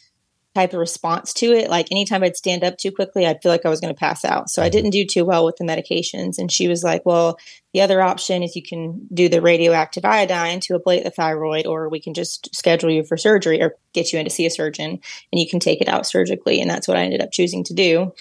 type 0.56 0.74
of 0.74 0.79
response 0.79 1.34
to 1.34 1.51
it. 1.53 1.70
Like 1.70 1.91
anytime 1.91 2.24
I'd 2.24 2.36
stand 2.36 2.63
up 2.63 2.77
too 2.77 2.91
quickly, 2.91 3.27
I'd 3.27 3.44
feel 3.44 3.51
like 3.51 3.65
I 3.65 3.70
was 3.70 3.79
going 3.79 3.94
to 3.94 4.00
pass 4.00 4.25
out. 4.25 4.50
So 4.50 4.63
I 4.63 4.70
didn't 4.70 4.89
do 4.89 5.06
too 5.06 5.24
well 5.24 5.46
with 5.46 5.58
the 5.58 5.63
medications. 5.63 6.39
And 6.39 6.51
she 6.51 6.67
was 6.67 6.84
like, 6.84 7.06
well, 7.06 7.38
the 7.74 7.82
other 7.82 8.01
option 8.01 8.41
is 8.41 8.56
you 8.56 8.63
can 8.63 9.08
do 9.13 9.29
the 9.29 9.39
radioactive 9.39 10.03
iodine 10.03 10.60
to 10.62 10.79
ablate 10.79 11.03
the 11.03 11.12
thyroid, 11.12 11.67
or 11.67 11.89
we 11.89 12.00
can 12.00 12.15
just 12.15 12.56
schedule 12.56 12.89
you 12.89 13.03
for 13.03 13.17
surgery 13.17 13.62
or 13.62 13.75
get 13.94 14.12
you 14.12 14.17
in 14.17 14.25
to 14.25 14.32
see 14.32 14.48
a 14.48 14.50
surgeon 14.50 15.00
and 15.32 15.39
you 15.39 15.48
can 15.48 15.60
take 15.60 15.79
it 15.79 15.88
out 15.88 16.08
surgically. 16.08 16.60
And 16.60 16.70
that's 16.72 16.88
what 16.88 16.98
I 16.98 17.03
ended 17.03 17.22
up 17.22 17.32
choosing 17.32 17.63
to 17.65 17.75
do. 17.75 18.13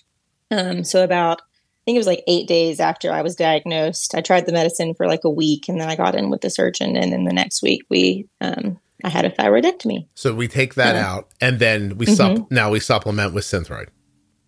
Um, 0.50 0.84
so 0.84 1.02
about 1.02 1.40
think 1.86 1.96
it 1.96 2.00
was 2.00 2.06
like 2.06 2.24
eight 2.26 2.46
days 2.48 2.80
after 2.80 3.10
I 3.12 3.22
was 3.22 3.34
diagnosed. 3.36 4.14
I 4.14 4.20
tried 4.20 4.44
the 4.46 4.52
medicine 4.52 4.92
for 4.94 5.06
like 5.06 5.24
a 5.24 5.30
week, 5.30 5.68
and 5.68 5.80
then 5.80 5.88
I 5.88 5.96
got 5.96 6.14
in 6.14 6.28
with 6.30 6.40
the 6.42 6.50
surgeon. 6.50 6.96
And 6.96 7.12
then 7.12 7.24
the 7.24 7.32
next 7.32 7.62
week, 7.62 7.82
we 7.88 8.28
um, 8.40 8.78
I 9.04 9.08
had 9.08 9.24
a 9.24 9.30
thyroidectomy. 9.30 10.08
So 10.14 10.34
we 10.34 10.48
take 10.48 10.74
that 10.74 10.94
Yeah. 10.96 11.10
out 11.10 11.28
and 11.40 11.58
then 11.58 11.96
we 11.96 12.06
sup- 12.06 12.50
now 12.50 12.70
we 12.70 12.80
supplement 12.80 13.32
with 13.34 13.44
Synthroid. 13.44 13.88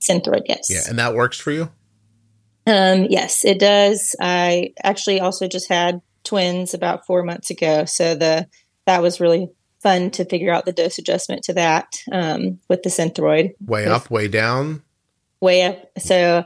Synthroid, 0.01 0.43
yes. 0.47 0.67
Yeah. 0.71 0.81
And 0.89 0.99
that 0.99 1.15
works 1.15 1.39
for 1.39 1.51
you? 1.53 1.71
Um, 2.67 3.07
yes, 3.09 3.45
it 3.45 3.59
does. 3.59 4.15
I 4.21 4.73
actually 4.83 5.21
also 5.21 5.49
just 5.49 5.69
had 5.69 6.01
twins 6.25 6.75
about 6.75 7.07
four 7.07 7.23
months 7.23 7.51
ago, 7.51 7.85
so 7.87 8.15
the 8.15 8.47
that 8.87 9.01
was 9.03 9.21
really 9.21 9.49
fun 9.83 10.11
to 10.11 10.25
figure 10.25 10.53
out 10.53 10.65
the 10.67 10.73
dose 10.73 10.99
adjustment 10.99 11.43
to 11.45 11.53
that 11.55 11.87
um, 12.11 12.59
with 12.69 12.83
the 12.83 12.91
Synthroid. 12.91 13.53
Way 13.65 13.83
Yes. 13.85 13.91
up, 13.91 14.11
way 14.11 14.29
down. 14.29 14.83
way 15.41 15.63
up. 15.63 15.91
So 15.99 16.45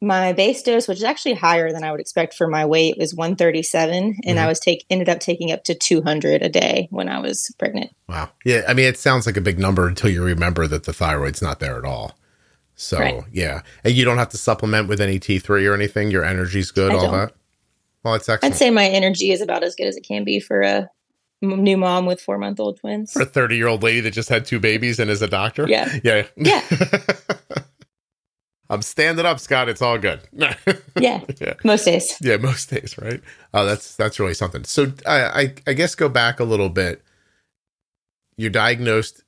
my 0.00 0.32
base 0.32 0.62
dose, 0.62 0.86
which 0.86 0.98
is 0.98 1.04
actually 1.04 1.34
higher 1.34 1.72
than 1.72 1.82
I 1.82 1.90
would 1.90 2.00
expect 2.00 2.34
for 2.34 2.46
my 2.46 2.64
weight, 2.66 2.96
was 2.98 3.14
137, 3.14 3.94
and 3.96 4.14
mm-hmm. 4.14 4.38
I 4.38 4.46
was 4.46 4.60
take 4.60 4.84
ended 4.90 5.08
up 5.08 5.18
taking 5.18 5.50
up 5.50 5.64
to 5.64 5.74
200 5.74 6.42
a 6.42 6.48
day 6.48 6.88
when 6.90 7.08
I 7.08 7.18
was 7.18 7.52
pregnant. 7.58 7.90
Wow. 8.08 8.30
Yeah. 8.44 8.62
I 8.68 8.74
mean, 8.74 8.86
it 8.86 8.98
sounds 8.98 9.26
like 9.26 9.36
a 9.36 9.40
big 9.40 9.58
number 9.58 9.88
until 9.88 10.10
you 10.10 10.22
remember 10.22 10.66
that 10.68 10.84
the 10.84 10.92
thyroid's 10.92 11.42
not 11.42 11.58
there 11.58 11.78
at 11.78 11.84
all. 11.84 12.16
So, 12.76 12.98
Right. 13.00 13.24
yeah. 13.32 13.62
And 13.82 13.94
you 13.94 14.04
don't 14.04 14.18
have 14.18 14.28
to 14.30 14.38
supplement 14.38 14.88
with 14.88 15.00
any 15.00 15.18
T3 15.18 15.68
or 15.68 15.74
anything. 15.74 16.12
Your 16.12 16.24
energy's 16.24 16.70
good, 16.70 16.92
I 16.92 16.94
all 16.94 17.02
don't. 17.02 17.12
that. 17.12 17.32
Well, 18.04 18.14
it's 18.14 18.28
excellent. 18.28 18.54
I'd 18.54 18.58
say 18.58 18.70
my 18.70 18.86
energy 18.86 19.32
is 19.32 19.40
about 19.40 19.64
as 19.64 19.74
good 19.74 19.88
as 19.88 19.96
it 19.96 20.02
can 20.06 20.22
be 20.22 20.38
for 20.38 20.62
a 20.62 20.88
new 21.42 21.76
mom 21.76 22.06
with 22.06 22.20
four 22.20 22.38
month 22.38 22.60
old 22.60 22.78
twins. 22.78 23.12
For 23.12 23.22
a 23.22 23.26
30 23.26 23.56
year 23.56 23.66
old 23.66 23.82
lady 23.82 24.00
that 24.00 24.12
just 24.12 24.28
had 24.28 24.44
two 24.46 24.60
babies 24.60 25.00
and 25.00 25.10
is 25.10 25.22
a 25.22 25.28
doctor. 25.28 25.66
Yeah. 25.68 25.92
Yeah. 26.04 26.26
Yeah. 26.36 26.62
I'm 28.70 28.82
standing 28.82 29.24
up, 29.24 29.40
Scott. 29.40 29.68
It's 29.68 29.82
all 29.82 29.98
good. 29.98 30.20
Yeah, 31.00 31.20
yeah. 31.40 31.54
most 31.62 31.84
days. 31.84 32.16
Yeah, 32.20 32.38
most 32.38 32.70
days, 32.70 32.98
right? 32.98 33.20
Oh, 33.54 33.64
that's 33.64 33.94
that's 33.94 34.18
really 34.18 34.34
something. 34.34 34.64
So 34.64 34.92
I, 35.06 35.42
I 35.42 35.54
I 35.68 35.72
guess 35.74 35.94
go 35.94 36.08
back 36.08 36.40
a 36.40 36.44
little 36.44 36.68
bit. 36.68 37.02
You're 38.36 38.50
diagnosed 38.50 39.22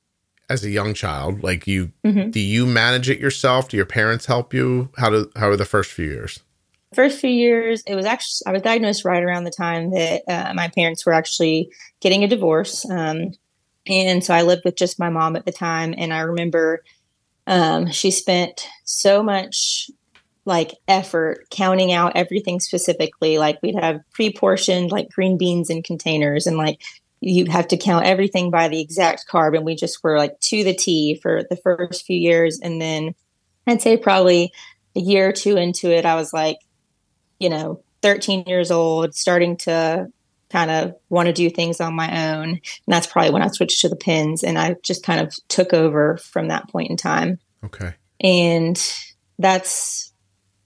as 0.49 0.65
a 0.65 0.69
young 0.69 0.93
child. 0.93 1.43
Like 1.43 1.65
you, 1.67 1.93
hmm 2.03 2.29
do 2.29 2.41
you 2.41 2.65
manage 2.65 3.09
it 3.09 3.19
yourself? 3.19 3.69
Do 3.69 3.77
your 3.77 3.85
parents 3.85 4.25
help 4.25 4.53
you? 4.53 4.89
How 4.97 5.09
do 5.09 5.31
how 5.37 5.49
are 5.49 5.55
the 5.55 5.65
first 5.65 5.91
few 5.91 6.07
years? 6.07 6.41
First 6.93 7.21
few 7.21 7.29
years, 7.29 7.83
it 7.87 7.95
was 7.95 8.05
actually 8.05 8.47
I 8.47 8.51
was 8.51 8.61
diagnosed 8.61 9.05
right 9.05 9.23
around 9.23 9.45
the 9.45 9.51
time 9.51 9.91
that 9.91 10.23
uh, 10.27 10.53
my 10.53 10.67
parents 10.67 11.05
were 11.05 11.13
actually 11.13 11.71
getting 12.01 12.25
a 12.25 12.27
divorce, 12.27 12.85
um, 12.89 13.31
and 13.87 14.23
so 14.25 14.33
I 14.33 14.41
lived 14.41 14.63
with 14.65 14.75
just 14.75 14.99
my 14.99 15.09
mom 15.09 15.37
at 15.37 15.45
the 15.45 15.53
time. 15.53 15.95
And 15.97 16.13
I 16.13 16.19
remember 16.19 16.83
um, 17.51 17.91
she 17.91 18.11
spent 18.11 18.65
so 18.85 19.21
much 19.21 19.91
like 20.45 20.71
effort 20.87 21.47
counting 21.51 21.91
out 21.91 22.13
everything 22.15 22.61
specifically. 22.61 23.37
Like 23.37 23.59
we'd 23.61 23.75
have 23.75 23.99
pre-portioned 24.13 24.89
like 24.89 25.09
green 25.09 25.37
beans 25.37 25.69
in 25.69 25.83
containers, 25.83 26.47
and 26.47 26.57
like 26.57 26.81
you'd 27.19 27.49
have 27.49 27.67
to 27.67 27.77
count 27.77 28.05
everything 28.05 28.51
by 28.51 28.69
the 28.69 28.79
exact 28.79 29.25
carb. 29.29 29.55
And 29.55 29.65
we 29.65 29.75
just 29.75 30.01
were 30.01 30.17
like 30.17 30.39
to 30.39 30.63
the 30.63 30.73
T 30.73 31.19
for 31.21 31.43
the 31.49 31.57
first 31.57 32.05
few 32.05 32.17
years, 32.17 32.57
and 32.63 32.81
then 32.81 33.15
I'd 33.67 33.81
say 33.81 33.97
probably 33.97 34.53
a 34.95 35.01
year 35.01 35.27
or 35.27 35.33
two 35.33 35.57
into 35.57 35.91
it, 35.91 36.05
I 36.05 36.15
was 36.15 36.31
like, 36.31 36.57
you 37.37 37.49
know, 37.49 37.83
13 38.01 38.45
years 38.47 38.71
old, 38.71 39.13
starting 39.13 39.57
to 39.57 40.07
kind 40.51 40.69
of 40.71 40.95
want 41.09 41.27
to 41.27 41.33
do 41.33 41.49
things 41.49 41.79
on 41.79 41.95
my 41.95 42.29
own. 42.29 42.49
And 42.49 42.61
that's 42.87 43.07
probably 43.07 43.31
when 43.31 43.41
I 43.41 43.47
switched 43.47 43.81
to 43.81 43.89
the 43.89 43.95
pins 43.95 44.43
and 44.43 44.57
I 44.57 44.75
just 44.83 45.03
kind 45.03 45.25
of 45.25 45.33
took 45.47 45.73
over 45.73 46.17
from 46.17 46.49
that 46.49 46.69
point 46.69 46.89
in 46.89 46.97
time. 46.97 47.39
Okay. 47.63 47.93
And 48.19 48.79
that's, 49.39 50.11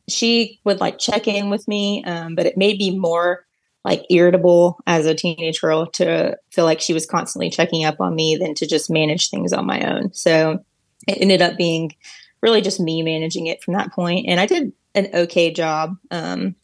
she 0.08 0.60
would 0.63 0.80
like 0.80 1.00
check 1.00 1.28
in 1.28 1.50
with 1.50 1.67
me, 1.67 2.04
um, 2.04 2.36
but 2.36 2.45
it 2.45 2.58
made 2.58 2.78
me 2.78 2.98
more 2.98 3.45
like 3.84 4.04
irritable 4.10 4.80
as 4.88 5.06
a 5.06 5.13
teenage 5.13 5.62
girl 5.62 5.86
to 5.86 6.38
feel 6.52 6.65
like 6.65 6.82
she 6.82 6.93
was 6.93 7.06
constantly 7.06 7.50
checking 7.50 7.86
up 7.86 8.02
on 8.02 8.15
me 8.15 8.36
than 8.36 8.56
to 8.56 8.65
just 8.65 8.89
manage 8.89 9.30
things 9.30 9.54
on 9.54 9.65
my 9.65 9.82
own. 9.82 10.12
So 10.13 10.63
it 11.08 11.19
ended 11.21 11.41
up 11.41 11.56
being 11.56 11.95
really 12.41 12.62
just 12.62 12.80
me 12.80 13.04
managing 13.04 13.48
it 13.48 13.63
from 13.63 13.76
that 13.76 13.91
point. 13.91 14.26
And 14.28 14.39
I 14.39 14.48
did 14.48 14.74
an 14.95 15.10
okay 15.13 15.52
job. 15.52 15.98
Um, 16.10 16.56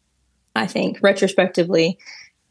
I 0.55 0.67
think 0.67 0.99
retrospectively, 1.01 1.97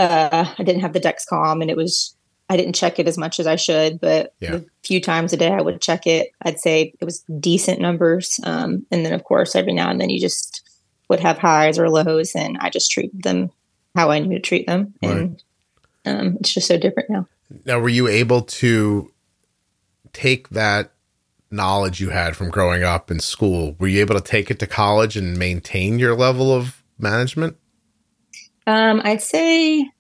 uh, 0.01 0.55
I 0.59 0.63
didn't 0.63 0.81
have 0.81 0.93
the 0.95 1.01
Dexcom 1.01 1.61
and 1.61 1.71
it 1.71 1.77
was, 1.77 2.15
I 2.49 2.57
didn't 2.57 2.75
check 2.75 2.99
it 2.99 3.07
as 3.07 3.19
much 3.19 3.39
as 3.39 3.47
I 3.47 3.57
should, 3.57 4.01
but 4.01 4.35
Yeah. 4.41 4.57
a 4.57 4.65
few 4.83 5.01
times 5.01 5.33
a 5.33 5.37
day 5.37 5.53
I 5.53 5.61
would 5.61 5.81
check 5.81 6.07
it. 6.07 6.33
I'd 6.43 6.59
say 6.59 6.95
it 7.01 7.05
was 7.05 7.21
decent 7.39 7.81
numbers. 7.81 8.41
Um, 8.43 8.87
and 8.91 9.05
then 9.05 9.13
of 9.13 9.25
course, 9.25 9.55
every 9.55 9.73
now 9.75 9.91
and 9.91 10.01
then 10.01 10.11
you 10.11 10.19
just 10.21 10.63
would 11.09 11.21
have 11.21 11.39
highs 11.39 11.79
or 11.79 11.89
lows 11.91 12.35
and 12.35 12.57
I 12.61 12.71
just 12.71 12.91
treat 12.91 13.11
them 13.23 13.51
how 13.95 14.11
I 14.11 14.21
knew 14.21 14.35
to 14.37 14.41
treat 14.41 14.67
them. 14.67 14.95
And 15.03 15.43
um, 16.07 16.37
it's 16.41 16.55
just 16.55 16.69
so 16.69 16.79
different 16.79 17.11
now. 17.11 17.27
Now, 17.67 17.81
were 17.81 17.89
you 17.89 18.07
able 18.09 18.43
to 18.43 19.13
take 20.13 20.49
that 20.51 20.93
knowledge 21.51 22.01
you 22.01 22.11
had 22.11 22.37
from 22.37 22.49
growing 22.51 22.85
up 22.85 23.11
in 23.11 23.19
school? 23.21 23.75
Were 23.79 23.89
you 23.89 24.01
able 24.01 24.15
to 24.15 24.21
take 24.21 24.51
it 24.51 24.61
to 24.61 24.67
college 24.67 25.17
and 25.17 25.37
maintain 25.37 25.99
your 25.99 26.15
level 26.17 26.55
of 26.55 26.83
management? 26.99 27.57
Um, 28.71 29.01
I'd 29.03 29.21
say 29.21 29.91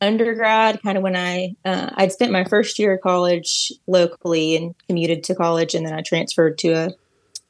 undergrad, 0.00 0.80
kind 0.80 0.96
of 0.96 1.02
when 1.02 1.16
I 1.16 1.56
uh, 1.64 1.90
I'd 1.94 2.12
spent 2.12 2.30
my 2.30 2.44
first 2.44 2.78
year 2.78 2.94
of 2.94 3.00
college 3.00 3.72
locally 3.88 4.54
and 4.54 4.76
commuted 4.86 5.24
to 5.24 5.34
college, 5.34 5.74
and 5.74 5.84
then 5.84 5.92
I 5.92 6.02
transferred 6.02 6.56
to 6.58 6.68
a 6.68 6.90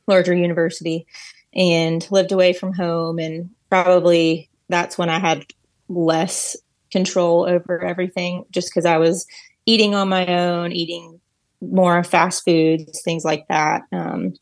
larger 0.07 0.35
university 0.35 1.07
and 1.55 2.07
lived 2.11 2.33
away 2.33 2.55
from 2.55 2.73
home. 2.73 3.19
And 3.19 3.51
probably 3.69 4.49
that's 4.71 4.97
when 4.97 5.11
I 5.11 5.19
had 5.19 5.45
less 5.91 6.57
control 6.91 7.47
over 7.47 7.85
everything, 7.85 8.47
just 8.51 8.71
because 8.71 8.87
I 8.87 8.97
was 8.97 9.27
eating 9.67 9.95
on 9.95 10.09
my 10.09 10.27
own, 10.27 10.73
eating 10.73 11.21
more 11.61 12.03
fast 12.03 12.47
foods, 12.47 13.03
things 13.05 13.27
like 13.27 13.47
that. 13.49 13.83
Um, 13.93 14.33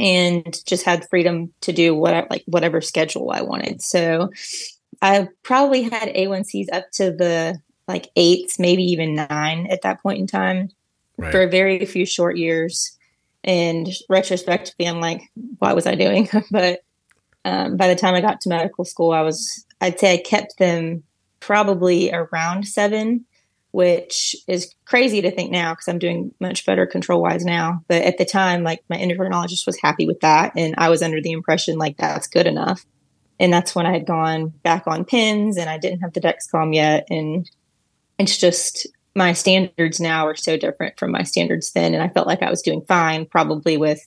and 0.00 0.66
just 0.66 0.84
had 0.84 1.08
freedom 1.10 1.52
to 1.60 1.72
do 1.72 1.94
what 1.94 2.28
like 2.28 2.42
whatever 2.46 2.80
schedule 2.80 3.30
I 3.30 3.42
wanted. 3.42 3.82
So 3.82 4.30
I 5.02 5.28
probably 5.42 5.82
had 5.82 6.14
A1Cs 6.14 6.66
up 6.72 6.90
to 6.92 7.10
the 7.10 7.60
like 7.88 8.10
eights, 8.16 8.58
maybe 8.58 8.84
even 8.84 9.14
nine 9.14 9.66
at 9.68 9.82
that 9.82 10.02
point 10.02 10.18
in 10.18 10.26
time 10.26 10.70
right. 11.16 11.32
for 11.32 11.42
a 11.42 11.48
very 11.48 11.84
few 11.86 12.06
short 12.06 12.36
years. 12.36 12.96
And 13.42 13.88
retrospectively, 14.08 14.86
I'm 14.86 15.00
like, 15.00 15.22
what 15.58 15.74
was 15.74 15.86
I 15.86 15.94
doing? 15.94 16.28
but 16.50 16.80
um, 17.44 17.76
by 17.76 17.88
the 17.88 17.96
time 17.96 18.14
I 18.14 18.20
got 18.20 18.40
to 18.42 18.48
medical 18.48 18.84
school, 18.84 19.12
I 19.12 19.22
was, 19.22 19.64
I'd 19.80 19.98
say 19.98 20.14
I 20.14 20.18
kept 20.18 20.58
them 20.58 21.02
probably 21.40 22.12
around 22.12 22.68
seven, 22.68 23.24
which 23.70 24.36
is 24.46 24.74
crazy 24.84 25.22
to 25.22 25.30
think 25.30 25.50
now 25.50 25.72
because 25.72 25.88
I'm 25.88 25.98
doing 25.98 26.34
much 26.38 26.66
better 26.66 26.86
control 26.86 27.22
wise 27.22 27.44
now. 27.44 27.82
But 27.88 28.02
at 28.02 28.18
the 28.18 28.26
time, 28.26 28.62
like 28.62 28.84
my 28.90 28.98
endocrinologist 28.98 29.66
was 29.66 29.80
happy 29.80 30.06
with 30.06 30.20
that. 30.20 30.52
And 30.56 30.74
I 30.76 30.90
was 30.90 31.02
under 31.02 31.20
the 31.20 31.32
impression 31.32 31.78
like 31.78 31.96
that's 31.96 32.26
good 32.26 32.46
enough. 32.46 32.84
And 33.40 33.52
that's 33.52 33.74
when 33.74 33.86
I 33.86 33.92
had 33.92 34.06
gone 34.06 34.50
back 34.62 34.86
on 34.86 35.06
pins 35.06 35.56
and 35.56 35.68
I 35.68 35.78
didn't 35.78 36.00
have 36.00 36.12
the 36.12 36.20
Dexcom 36.20 36.74
yet. 36.74 37.06
And 37.08 37.50
it's 38.18 38.36
just 38.36 38.86
my 39.14 39.32
standards 39.32 39.98
now 39.98 40.26
are 40.26 40.36
so 40.36 40.58
different 40.58 40.98
from 40.98 41.10
my 41.10 41.22
standards 41.22 41.72
then. 41.72 41.94
And 41.94 42.02
I 42.02 42.08
felt 42.08 42.26
like 42.26 42.42
I 42.42 42.50
was 42.50 42.60
doing 42.60 42.82
fine, 42.82 43.24
probably 43.24 43.78
with, 43.78 44.06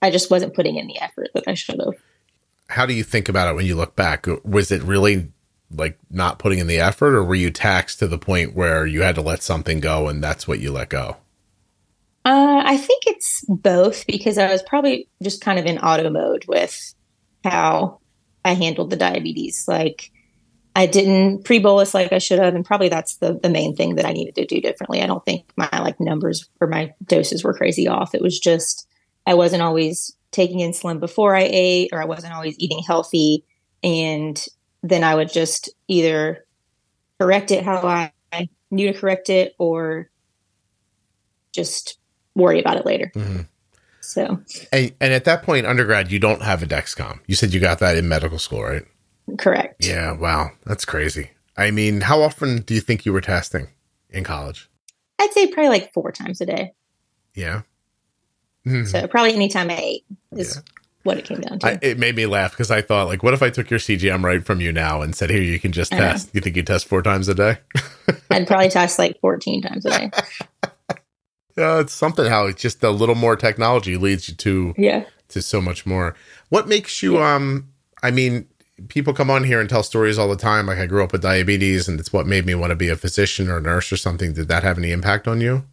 I 0.00 0.10
just 0.10 0.30
wasn't 0.30 0.54
putting 0.54 0.76
in 0.76 0.86
the 0.86 0.98
effort 1.00 1.28
that 1.34 1.44
I 1.46 1.52
should 1.52 1.80
have. 1.84 1.94
How 2.70 2.86
do 2.86 2.94
you 2.94 3.04
think 3.04 3.28
about 3.28 3.48
it 3.48 3.56
when 3.56 3.66
you 3.66 3.76
look 3.76 3.94
back? 3.94 4.26
Was 4.42 4.72
it 4.72 4.82
really 4.82 5.30
like 5.70 5.98
not 6.10 6.38
putting 6.38 6.60
in 6.60 6.66
the 6.66 6.78
effort, 6.78 7.14
or 7.14 7.22
were 7.22 7.34
you 7.34 7.50
taxed 7.50 7.98
to 7.98 8.06
the 8.06 8.18
point 8.18 8.54
where 8.54 8.86
you 8.86 9.02
had 9.02 9.16
to 9.16 9.20
let 9.22 9.42
something 9.42 9.80
go 9.80 10.08
and 10.08 10.24
that's 10.24 10.48
what 10.48 10.60
you 10.60 10.72
let 10.72 10.88
go? 10.88 11.16
Uh, 12.24 12.62
I 12.64 12.78
think 12.78 13.04
it's 13.06 13.44
both 13.48 14.06
because 14.06 14.38
I 14.38 14.50
was 14.50 14.62
probably 14.62 15.08
just 15.22 15.42
kind 15.42 15.58
of 15.58 15.66
in 15.66 15.78
auto 15.78 16.08
mode 16.08 16.46
with 16.48 16.94
how 17.44 18.00
I 18.44 18.54
handled 18.54 18.90
the 18.90 18.96
diabetes. 18.96 19.64
Like, 19.66 20.10
I 20.76 20.86
didn't 20.86 21.44
pre 21.44 21.60
bolus 21.60 21.94
like 21.94 22.12
I 22.12 22.18
should 22.18 22.40
have, 22.40 22.54
and 22.54 22.64
probably 22.64 22.88
that's 22.88 23.16
the 23.16 23.38
the 23.40 23.48
main 23.48 23.76
thing 23.76 23.94
that 23.94 24.04
I 24.04 24.12
needed 24.12 24.34
to 24.36 24.46
do 24.46 24.60
differently. 24.60 25.02
I 25.02 25.06
don't 25.06 25.24
think 25.24 25.52
my 25.56 25.68
like 25.72 26.00
numbers 26.00 26.48
or 26.60 26.66
my 26.66 26.92
doses 27.06 27.44
were 27.44 27.54
crazy 27.54 27.86
off. 27.86 28.14
It 28.14 28.22
was 28.22 28.38
just 28.38 28.88
I 29.26 29.34
wasn't 29.34 29.62
always 29.62 30.16
taking 30.32 30.58
insulin 30.58 30.98
before 30.98 31.36
I 31.36 31.48
ate, 31.50 31.90
or 31.92 32.02
I 32.02 32.06
wasn't 32.06 32.34
always 32.34 32.58
eating 32.58 32.82
healthy, 32.84 33.44
and 33.84 34.44
then 34.82 35.04
I 35.04 35.14
would 35.14 35.32
just 35.32 35.70
either 35.86 36.44
correct 37.20 37.52
it 37.52 37.64
how 37.64 37.86
I 37.86 38.48
knew 38.70 38.92
to 38.92 38.98
correct 38.98 39.30
it, 39.30 39.54
or 39.58 40.10
just 41.52 41.98
worry 42.34 42.58
about 42.58 42.78
it 42.78 42.84
later. 42.84 43.12
Mm-hmm. 43.14 43.42
So, 44.14 44.40
and, 44.70 44.92
and 45.00 45.12
at 45.12 45.24
that 45.24 45.42
point, 45.42 45.66
undergrad, 45.66 46.12
you 46.12 46.20
don't 46.20 46.40
have 46.42 46.62
a 46.62 46.66
Dexcom. 46.66 47.18
You 47.26 47.34
said 47.34 47.52
you 47.52 47.58
got 47.58 47.80
that 47.80 47.96
in 47.96 48.08
medical 48.08 48.38
school, 48.38 48.62
right? 48.62 48.84
Correct. 49.38 49.84
Yeah. 49.84 50.12
Wow. 50.12 50.52
That's 50.64 50.84
crazy. 50.84 51.30
I 51.56 51.72
mean, 51.72 52.00
how 52.00 52.22
often 52.22 52.62
do 52.62 52.74
you 52.74 52.80
think 52.80 53.04
you 53.04 53.12
were 53.12 53.20
testing 53.20 53.66
in 54.10 54.22
college? 54.22 54.70
I'd 55.18 55.32
say 55.32 55.48
probably 55.48 55.70
like 55.70 55.92
four 55.92 56.12
times 56.12 56.40
a 56.40 56.46
day. 56.46 56.74
Yeah. 57.34 57.62
Mm-hmm. 58.64 58.84
So 58.84 59.08
probably 59.08 59.34
anytime 59.34 59.68
I 59.68 59.78
ate 59.78 60.04
is 60.30 60.54
yeah. 60.54 60.62
what 61.02 61.18
it 61.18 61.24
came 61.24 61.40
down 61.40 61.58
to. 61.58 61.66
I, 61.66 61.78
it 61.82 61.98
made 61.98 62.14
me 62.14 62.26
laugh 62.26 62.52
because 62.52 62.70
I 62.70 62.82
thought, 62.82 63.08
like, 63.08 63.24
what 63.24 63.34
if 63.34 63.42
I 63.42 63.50
took 63.50 63.68
your 63.68 63.80
CGM 63.80 64.22
right 64.22 64.46
from 64.46 64.60
you 64.60 64.70
now 64.70 65.02
and 65.02 65.12
said, 65.12 65.28
here, 65.28 65.42
you 65.42 65.58
can 65.58 65.72
just 65.72 65.90
test? 65.90 66.30
You 66.32 66.40
think 66.40 66.54
you 66.54 66.62
test 66.62 66.86
four 66.86 67.02
times 67.02 67.26
a 67.28 67.34
day? 67.34 67.58
I'd 68.30 68.46
probably 68.46 68.68
test 68.68 68.96
like 68.96 69.20
14 69.20 69.62
times 69.62 69.84
a 69.86 69.90
day. 69.90 70.10
yeah, 71.56 71.80
it's 71.80 71.92
something 71.92 72.26
how 72.26 72.46
it's 72.46 72.62
just 72.62 72.82
a 72.82 72.90
little 72.90 73.14
more 73.14 73.36
technology 73.36 73.96
leads 73.96 74.28
you 74.28 74.34
to 74.34 74.74
yeah 74.76 75.04
to 75.28 75.42
so 75.42 75.60
much 75.60 75.86
more. 75.86 76.14
What 76.48 76.68
makes 76.68 77.02
you 77.02 77.18
yeah. 77.18 77.34
um 77.34 77.68
I 78.02 78.10
mean, 78.10 78.46
people 78.88 79.14
come 79.14 79.30
on 79.30 79.44
here 79.44 79.60
and 79.60 79.68
tell 79.68 79.82
stories 79.82 80.18
all 80.18 80.28
the 80.28 80.36
time. 80.36 80.66
Like 80.66 80.78
I 80.78 80.86
grew 80.86 81.02
up 81.02 81.12
with 81.12 81.22
diabetes, 81.22 81.88
and 81.88 81.98
it's 81.98 82.12
what 82.12 82.26
made 82.26 82.44
me 82.44 82.54
want 82.54 82.70
to 82.70 82.76
be 82.76 82.88
a 82.88 82.96
physician 82.96 83.48
or 83.48 83.56
a 83.58 83.62
nurse 83.62 83.90
or 83.92 83.96
something. 83.96 84.34
Did 84.34 84.48
that 84.48 84.62
have 84.62 84.78
any 84.78 84.92
impact 84.92 85.26
on 85.26 85.40
you? 85.40 85.64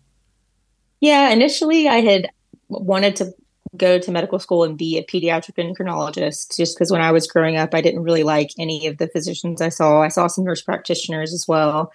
Yeah, 1.01 1.29
initially 1.29 1.87
I 1.87 2.01
had 2.01 2.29
wanted 2.69 3.15
to 3.17 3.33
go 3.75 3.97
to 3.99 4.11
medical 4.11 4.39
school 4.39 4.63
and 4.63 4.77
be 4.77 4.97
a 4.97 5.03
pediatric 5.03 5.55
endocrinologist 5.55 6.57
just 6.57 6.75
because 6.75 6.91
when 6.91 7.01
I 7.01 7.11
was 7.11 7.27
growing 7.27 7.57
up, 7.57 7.73
I 7.73 7.81
didn't 7.81 8.03
really 8.03 8.23
like 8.23 8.51
any 8.59 8.87
of 8.87 8.97
the 8.97 9.07
physicians 9.07 9.61
I 9.61 9.69
saw. 9.69 10.01
I 10.01 10.09
saw 10.09 10.27
some 10.27 10.43
nurse 10.43 10.61
practitioners 10.61 11.33
as 11.33 11.47
well, 11.47 11.91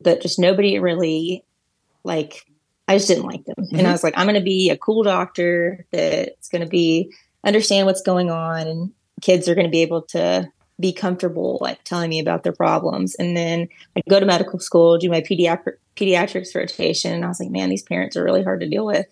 but 0.00 0.20
just 0.20 0.38
nobody 0.38 0.78
really 0.78 1.44
like. 2.04 2.46
I 2.92 2.96
just 2.96 3.08
didn't 3.08 3.24
like 3.24 3.44
them, 3.44 3.56
mm-hmm. 3.58 3.78
and 3.78 3.86
I 3.86 3.92
was 3.92 4.04
like, 4.04 4.14
I'm 4.16 4.26
going 4.26 4.38
to 4.38 4.44
be 4.44 4.70
a 4.70 4.76
cool 4.76 5.02
doctor 5.02 5.86
that's 5.90 6.48
going 6.48 6.62
to 6.62 6.68
be 6.68 7.12
understand 7.44 7.86
what's 7.86 8.02
going 8.02 8.30
on 8.30 8.66
and 8.66 8.92
kids 9.20 9.48
are 9.48 9.54
going 9.54 9.66
to 9.66 9.70
be 9.70 9.82
able 9.82 10.02
to 10.02 10.48
be 10.80 10.92
comfortable 10.92 11.58
like 11.60 11.82
telling 11.84 12.10
me 12.10 12.18
about 12.18 12.42
their 12.42 12.52
problems. 12.52 13.14
And 13.14 13.36
then 13.36 13.68
i 13.96 14.02
go 14.08 14.18
to 14.18 14.26
medical 14.26 14.58
school 14.58 14.98
do 14.98 15.08
my 15.08 15.20
pediatric 15.20 15.74
pediatrics 15.96 16.54
rotation. 16.54 17.12
And 17.12 17.24
i 17.24 17.28
was 17.28 17.40
like 17.40 17.50
man 17.50 17.68
these 17.68 17.82
parents 17.82 18.16
are 18.16 18.24
really 18.24 18.42
hard 18.42 18.60
to 18.60 18.68
deal 18.68 18.86
with. 18.86 19.06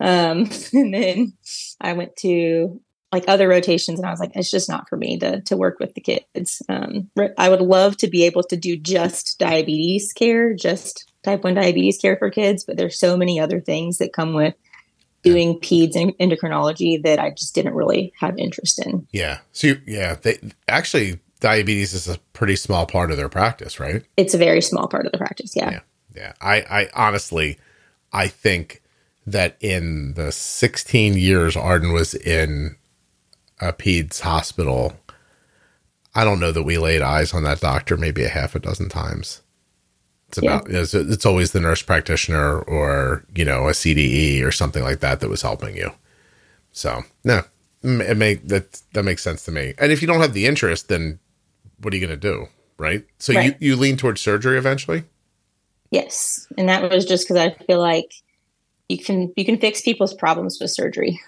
Um, 0.00 0.50
and 0.72 0.92
then 0.94 1.32
i 1.80 1.92
went 1.92 2.16
to 2.16 2.80
like 3.12 3.24
other 3.28 3.46
rotations 3.48 3.98
and 3.98 4.06
i 4.06 4.10
was 4.10 4.18
like 4.18 4.32
it's 4.34 4.50
just 4.50 4.68
not 4.68 4.88
for 4.88 4.96
me 4.96 5.18
to 5.18 5.40
to 5.42 5.56
work 5.56 5.78
with 5.78 5.94
the 5.94 6.00
kids. 6.00 6.62
Um, 6.68 7.10
i 7.38 7.48
would 7.48 7.60
love 7.60 7.96
to 7.98 8.08
be 8.08 8.24
able 8.24 8.42
to 8.44 8.56
do 8.56 8.76
just 8.76 9.38
diabetes 9.38 10.12
care 10.12 10.54
just 10.54 11.12
type 11.24 11.42
1 11.42 11.54
diabetes 11.54 11.98
care 11.98 12.16
for 12.16 12.30
kids 12.30 12.64
but 12.64 12.76
there's 12.76 12.98
so 12.98 13.16
many 13.16 13.40
other 13.40 13.60
things 13.60 13.98
that 13.98 14.12
come 14.12 14.34
with 14.34 14.54
doing 15.24 15.58
peds 15.58 15.96
and 15.96 16.16
endocrinology 16.18 17.02
that 17.02 17.18
I 17.18 17.30
just 17.30 17.54
didn't 17.54 17.74
really 17.74 18.12
have 18.20 18.38
interest 18.38 18.78
in. 18.86 19.08
Yeah. 19.10 19.38
So 19.52 19.68
you, 19.68 19.80
yeah, 19.86 20.16
they 20.22 20.38
actually 20.68 21.18
diabetes 21.40 21.94
is 21.94 22.06
a 22.06 22.18
pretty 22.34 22.56
small 22.56 22.86
part 22.86 23.10
of 23.10 23.16
their 23.16 23.30
practice, 23.30 23.80
right? 23.80 24.04
It's 24.16 24.34
a 24.34 24.38
very 24.38 24.60
small 24.60 24.86
part 24.86 25.06
of 25.06 25.12
the 25.12 25.18
practice. 25.18 25.56
Yeah. 25.56 25.70
Yeah. 25.70 25.80
Yeah. 26.14 26.32
I, 26.40 26.56
I 26.60 26.90
honestly, 26.94 27.58
I 28.12 28.28
think 28.28 28.82
that 29.26 29.56
in 29.60 30.12
the 30.12 30.30
16 30.30 31.14
years 31.14 31.56
Arden 31.56 31.92
was 31.92 32.14
in 32.14 32.76
a 33.60 33.72
peds 33.72 34.20
hospital, 34.20 34.92
I 36.14 36.24
don't 36.24 36.38
know 36.38 36.52
that 36.52 36.62
we 36.62 36.76
laid 36.76 37.00
eyes 37.00 37.32
on 37.32 37.42
that 37.44 37.60
doctor 37.60 37.96
maybe 37.96 38.22
a 38.24 38.28
half 38.28 38.54
a 38.54 38.60
dozen 38.60 38.90
times. 38.90 39.40
It's 40.36 40.44
about 40.44 40.68
yeah. 40.68 40.80
it's, 40.80 40.94
it's 40.94 41.26
always 41.26 41.52
the 41.52 41.60
nurse 41.60 41.82
practitioner 41.82 42.58
or 42.60 43.24
you 43.34 43.44
know 43.44 43.68
a 43.68 43.72
CDE 43.72 44.42
or 44.44 44.50
something 44.50 44.82
like 44.82 44.98
that 45.00 45.20
that 45.20 45.28
was 45.28 45.42
helping 45.42 45.76
you. 45.76 45.92
So 46.72 47.04
no, 47.22 47.42
it 47.82 48.16
make 48.16 48.48
that 48.48 48.82
that 48.94 49.04
makes 49.04 49.22
sense 49.22 49.44
to 49.44 49.52
me. 49.52 49.74
And 49.78 49.92
if 49.92 50.02
you 50.02 50.08
don't 50.08 50.20
have 50.20 50.32
the 50.32 50.46
interest, 50.46 50.88
then 50.88 51.20
what 51.80 51.94
are 51.94 51.96
you 51.96 52.04
going 52.04 52.18
to 52.18 52.28
do, 52.28 52.46
right? 52.78 53.04
So 53.18 53.32
right. 53.32 53.56
you 53.60 53.74
you 53.74 53.76
lean 53.76 53.96
towards 53.96 54.20
surgery 54.20 54.58
eventually. 54.58 55.04
Yes, 55.90 56.48
and 56.58 56.68
that 56.68 56.90
was 56.90 57.04
just 57.04 57.28
because 57.28 57.36
I 57.36 57.50
feel 57.66 57.78
like 57.78 58.12
you 58.88 58.98
can 58.98 59.32
you 59.36 59.44
can 59.44 59.58
fix 59.58 59.82
people's 59.82 60.14
problems 60.14 60.58
with 60.60 60.72
surgery 60.72 61.20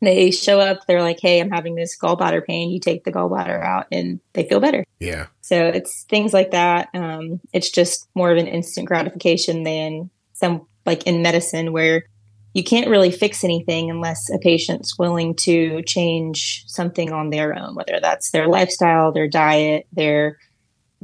they 0.00 0.30
show 0.30 0.60
up, 0.60 0.86
they're 0.86 1.02
like, 1.02 1.18
hey, 1.20 1.40
I'm 1.40 1.50
having 1.50 1.74
this 1.74 1.96
gallbladder 1.98 2.44
pain. 2.44 2.70
You 2.70 2.80
take 2.80 3.04
the 3.04 3.12
gallbladder 3.12 3.62
out 3.62 3.86
and 3.90 4.20
they 4.32 4.48
feel 4.48 4.60
better. 4.60 4.84
Yeah. 4.98 5.26
So 5.40 5.66
it's 5.66 6.02
things 6.04 6.32
like 6.32 6.50
that. 6.50 6.88
Um, 6.94 7.40
it's 7.52 7.70
just 7.70 8.08
more 8.14 8.30
of 8.30 8.38
an 8.38 8.46
instant 8.46 8.86
gratification 8.86 9.62
than 9.62 10.10
some 10.32 10.66
like 10.86 11.06
in 11.06 11.22
medicine 11.22 11.72
where 11.72 12.04
you 12.52 12.62
can't 12.62 12.88
really 12.88 13.10
fix 13.10 13.42
anything 13.42 13.90
unless 13.90 14.30
a 14.30 14.38
patient's 14.38 14.98
willing 14.98 15.34
to 15.34 15.82
change 15.82 16.64
something 16.66 17.12
on 17.12 17.30
their 17.30 17.58
own, 17.58 17.74
whether 17.74 17.98
that's 18.00 18.30
their 18.30 18.46
lifestyle, 18.46 19.10
their 19.10 19.28
diet, 19.28 19.86
they're 19.92 20.38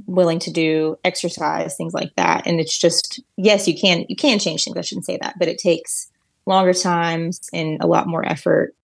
willing 0.07 0.38
to 0.38 0.53
do 0.53 0.96
exercise, 1.05 1.76
things 1.76 1.92
like 1.92 2.14
that. 2.16 2.46
And 2.46 2.61
it's 2.61 2.79
just, 2.79 3.20
yes, 3.37 3.66
you 3.66 3.76
can, 3.76 4.05
you 4.09 4.16
can 4.16 4.38
change 4.38 4.64
things. 4.64 4.76
I 4.76 4.83
shouldn't 4.83 5.07
say 5.07 5.18
that, 5.20 5.38
but 5.38 5.48
it 5.48 5.59
takes 5.59 6.11
longer 6.46 6.72
times 6.72 7.48
and 7.53 7.83
a 7.83 7.87
lot 7.87 8.07
more 8.07 8.24
effort 8.24 8.74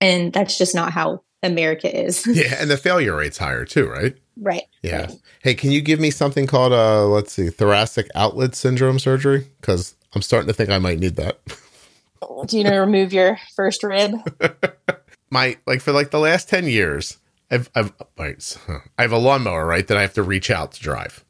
and 0.00 0.32
that's 0.32 0.58
just 0.58 0.74
not 0.74 0.92
how 0.92 1.22
America 1.42 2.04
is. 2.04 2.26
yeah, 2.30 2.56
and 2.58 2.70
the 2.70 2.76
failure 2.76 3.16
rate's 3.16 3.38
higher 3.38 3.64
too, 3.64 3.88
right? 3.88 4.16
Right. 4.36 4.64
Yeah. 4.82 5.06
Right. 5.06 5.12
Hey, 5.42 5.54
can 5.54 5.70
you 5.70 5.80
give 5.80 6.00
me 6.00 6.10
something 6.10 6.46
called 6.46 6.72
uh 6.72 7.06
let's 7.06 7.32
see, 7.32 7.50
thoracic 7.50 8.08
outlet 8.14 8.54
syndrome 8.54 8.98
surgery? 8.98 9.48
Because 9.60 9.94
I'm 10.14 10.22
starting 10.22 10.48
to 10.48 10.52
think 10.54 10.70
I 10.70 10.78
might 10.78 10.98
need 10.98 11.16
that. 11.16 11.40
Do 12.46 12.58
you 12.58 12.64
know 12.64 12.78
remove 12.78 13.12
your 13.12 13.38
first 13.54 13.82
rib? 13.82 14.14
My 15.30 15.56
like 15.66 15.80
for 15.80 15.92
like 15.92 16.10
the 16.10 16.18
last 16.18 16.48
ten 16.48 16.66
years, 16.66 17.18
I've 17.50 17.70
I've 17.74 17.92
right, 18.18 18.58
I 18.98 19.02
have 19.02 19.12
a 19.12 19.18
lawnmower 19.18 19.66
right 19.66 19.86
that 19.86 19.96
I 19.96 20.02
have 20.02 20.14
to 20.14 20.22
reach 20.22 20.50
out 20.50 20.72
to 20.72 20.80
drive, 20.80 21.24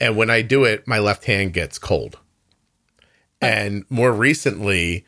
and 0.00 0.16
when 0.16 0.30
I 0.30 0.42
do 0.42 0.64
it, 0.64 0.86
my 0.86 0.98
left 0.98 1.24
hand 1.24 1.52
gets 1.52 1.78
cold. 1.78 2.18
And 3.40 3.84
more 3.88 4.12
recently, 4.12 5.06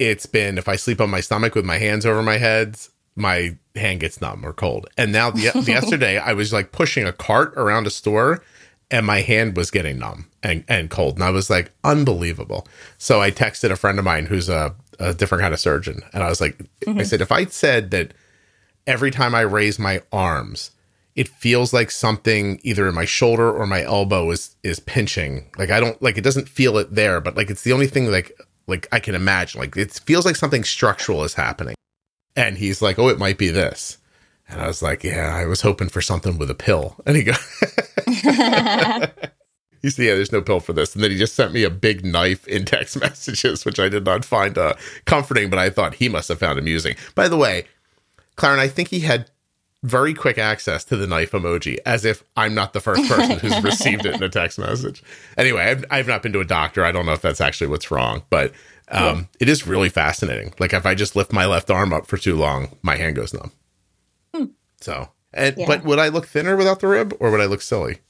it's 0.00 0.24
been 0.24 0.56
if 0.58 0.66
I 0.66 0.76
sleep 0.76 1.00
on 1.00 1.10
my 1.10 1.20
stomach 1.20 1.54
with 1.54 1.64
my 1.64 1.76
hands 1.76 2.06
over 2.06 2.22
my 2.22 2.38
head, 2.38 2.78
my 3.14 3.56
hand 3.76 4.00
gets 4.00 4.20
numb 4.20 4.44
or 4.44 4.54
cold. 4.54 4.88
And 4.96 5.12
now 5.12 5.30
the, 5.30 5.40
yesterday 5.66 6.18
I 6.18 6.32
was 6.32 6.52
like 6.52 6.72
pushing 6.72 7.06
a 7.06 7.12
cart 7.12 7.52
around 7.56 7.86
a 7.86 7.90
store 7.90 8.42
and 8.90 9.06
my 9.06 9.20
hand 9.20 9.56
was 9.56 9.70
getting 9.70 9.98
numb 9.98 10.26
and, 10.42 10.64
and 10.66 10.90
cold. 10.90 11.14
And 11.16 11.22
I 11.22 11.30
was 11.30 11.50
like, 11.50 11.70
unbelievable. 11.84 12.66
So 12.96 13.20
I 13.20 13.30
texted 13.30 13.70
a 13.70 13.76
friend 13.76 13.98
of 13.98 14.04
mine 14.04 14.26
who's 14.26 14.48
a, 14.48 14.74
a 14.98 15.12
different 15.12 15.42
kind 15.42 15.52
of 15.52 15.60
surgeon. 15.60 16.02
And 16.14 16.22
I 16.24 16.30
was 16.30 16.40
like, 16.40 16.56
mm-hmm. 16.80 16.98
I 16.98 17.02
said, 17.02 17.20
if 17.20 17.30
I 17.30 17.44
said 17.44 17.90
that 17.90 18.14
every 18.86 19.10
time 19.10 19.34
I 19.34 19.42
raise 19.42 19.78
my 19.78 20.00
arms, 20.10 20.70
it 21.14 21.28
feels 21.28 21.74
like 21.74 21.90
something 21.90 22.58
either 22.62 22.88
in 22.88 22.94
my 22.94 23.04
shoulder 23.04 23.52
or 23.52 23.66
my 23.66 23.82
elbow 23.82 24.30
is 24.30 24.56
is 24.62 24.80
pinching. 24.80 25.50
Like 25.58 25.70
I 25.70 25.80
don't 25.80 26.00
like 26.00 26.16
it 26.16 26.24
doesn't 26.24 26.48
feel 26.48 26.78
it 26.78 26.94
there, 26.94 27.20
but 27.20 27.36
like 27.36 27.50
it's 27.50 27.62
the 27.62 27.72
only 27.72 27.88
thing 27.88 28.10
like 28.10 28.32
like 28.70 28.88
I 28.92 29.00
can 29.00 29.14
imagine. 29.14 29.60
Like 29.60 29.76
it 29.76 29.92
feels 29.92 30.24
like 30.24 30.36
something 30.36 30.64
structural 30.64 31.24
is 31.24 31.34
happening. 31.34 31.74
And 32.36 32.56
he's 32.56 32.80
like, 32.80 32.98
"Oh, 32.98 33.08
it 33.08 33.18
might 33.18 33.38
be 33.38 33.48
this." 33.48 33.98
And 34.48 34.60
I 34.60 34.66
was 34.66 34.82
like, 34.82 35.04
"Yeah, 35.04 35.34
I 35.34 35.46
was 35.46 35.60
hoping 35.62 35.88
for 35.88 36.00
something 36.00 36.38
with 36.38 36.50
a 36.50 36.54
pill." 36.54 36.96
And 37.06 37.16
he 37.16 37.24
goes, 37.24 37.38
"You 39.82 39.90
see, 39.90 40.06
yeah, 40.06 40.14
there's 40.14 40.32
no 40.32 40.42
pill 40.42 40.60
for 40.60 40.72
this." 40.72 40.94
And 40.94 41.02
then 41.02 41.10
he 41.10 41.18
just 41.18 41.34
sent 41.34 41.52
me 41.52 41.64
a 41.64 41.70
big 41.70 42.04
knife 42.04 42.46
in 42.46 42.64
text 42.64 42.98
messages, 43.00 43.64
which 43.64 43.80
I 43.80 43.88
did 43.88 44.04
not 44.04 44.24
find 44.24 44.56
uh, 44.56 44.74
comforting, 45.04 45.50
but 45.50 45.58
I 45.58 45.70
thought 45.70 45.94
he 45.94 46.08
must 46.08 46.28
have 46.28 46.38
found 46.38 46.58
amusing. 46.58 46.96
By 47.14 47.28
the 47.28 47.36
way, 47.36 47.64
Claren, 48.36 48.60
I 48.60 48.68
think 48.68 48.88
he 48.88 49.00
had 49.00 49.30
very 49.82 50.12
quick 50.12 50.38
access 50.38 50.84
to 50.84 50.96
the 50.96 51.06
knife 51.06 51.30
emoji 51.32 51.78
as 51.86 52.04
if 52.04 52.22
I'm 52.36 52.54
not 52.54 52.72
the 52.72 52.80
first 52.80 53.08
person 53.08 53.38
who's 53.38 53.62
received 53.64 54.04
it 54.04 54.14
in 54.14 54.22
a 54.22 54.28
text 54.28 54.58
message. 54.58 55.02
Anyway, 55.38 55.62
I've, 55.62 55.84
I've 55.90 56.06
not 56.06 56.22
been 56.22 56.32
to 56.32 56.40
a 56.40 56.44
doctor. 56.44 56.84
I 56.84 56.92
don't 56.92 57.06
know 57.06 57.12
if 57.12 57.22
that's 57.22 57.40
actually 57.40 57.68
what's 57.68 57.90
wrong, 57.90 58.22
but 58.28 58.52
um, 58.88 59.02
yeah. 59.02 59.22
it 59.40 59.48
is 59.48 59.66
really 59.66 59.88
fascinating. 59.88 60.52
Like 60.58 60.74
if 60.74 60.84
I 60.84 60.94
just 60.94 61.16
lift 61.16 61.32
my 61.32 61.46
left 61.46 61.70
arm 61.70 61.92
up 61.92 62.06
for 62.06 62.18
too 62.18 62.36
long, 62.36 62.76
my 62.82 62.96
hand 62.96 63.16
goes 63.16 63.32
numb. 63.32 63.52
Hmm. 64.34 64.44
So, 64.80 65.08
and 65.32 65.56
yeah. 65.56 65.66
but 65.66 65.84
would 65.84 65.98
I 65.98 66.08
look 66.08 66.26
thinner 66.26 66.56
without 66.56 66.80
the 66.80 66.88
rib 66.88 67.14
or 67.18 67.30
would 67.30 67.40
I 67.40 67.46
look 67.46 67.62
silly? 67.62 68.00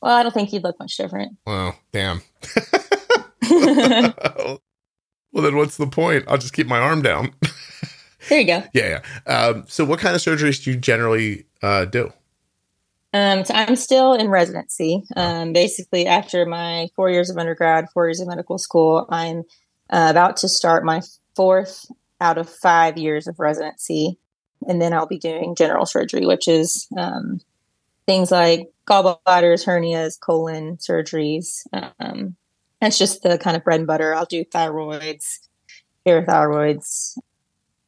Well, 0.00 0.14
I 0.14 0.22
don't 0.22 0.32
think 0.32 0.52
you'd 0.52 0.62
look 0.62 0.78
much 0.78 0.96
different. 0.96 1.36
Well, 1.44 1.76
damn. 1.90 2.22
well, 3.50 4.60
then 5.32 5.56
what's 5.56 5.76
the 5.76 5.88
point? 5.88 6.24
I'll 6.28 6.38
just 6.38 6.52
keep 6.52 6.68
my 6.68 6.78
arm 6.78 7.02
down. 7.02 7.32
There 8.28 8.40
you 8.40 8.46
go. 8.46 8.62
Yeah, 8.72 9.00
yeah. 9.26 9.32
Um, 9.32 9.64
so, 9.68 9.84
what 9.84 10.00
kind 10.00 10.14
of 10.14 10.20
surgeries 10.20 10.62
do 10.62 10.72
you 10.72 10.76
generally 10.76 11.46
uh, 11.62 11.84
do? 11.84 12.12
Um, 13.14 13.44
so 13.44 13.54
I'm 13.54 13.76
still 13.76 14.12
in 14.14 14.28
residency. 14.28 15.02
Um, 15.16 15.52
basically, 15.52 16.06
after 16.06 16.44
my 16.44 16.88
four 16.94 17.10
years 17.10 17.30
of 17.30 17.38
undergrad, 17.38 17.88
four 17.94 18.06
years 18.06 18.20
of 18.20 18.28
medical 18.28 18.58
school, 18.58 19.06
I'm 19.08 19.44
uh, 19.90 20.08
about 20.10 20.36
to 20.38 20.48
start 20.48 20.84
my 20.84 21.00
fourth 21.34 21.86
out 22.20 22.36
of 22.36 22.48
five 22.48 22.98
years 22.98 23.26
of 23.26 23.38
residency, 23.38 24.18
and 24.66 24.82
then 24.82 24.92
I'll 24.92 25.06
be 25.06 25.18
doing 25.18 25.54
general 25.54 25.86
surgery, 25.86 26.26
which 26.26 26.48
is 26.48 26.86
um, 26.98 27.40
things 28.06 28.30
like 28.30 28.68
gallbladders, 28.86 29.64
hernias, 29.64 30.20
colon 30.20 30.76
surgeries. 30.76 31.66
Um, 31.72 32.36
that's 32.80 32.98
just 32.98 33.22
the 33.22 33.38
kind 33.38 33.56
of 33.56 33.64
bread 33.64 33.80
and 33.80 33.86
butter. 33.86 34.14
I'll 34.14 34.26
do 34.26 34.44
thyroids, 34.44 35.38
parathyroids, 36.06 37.16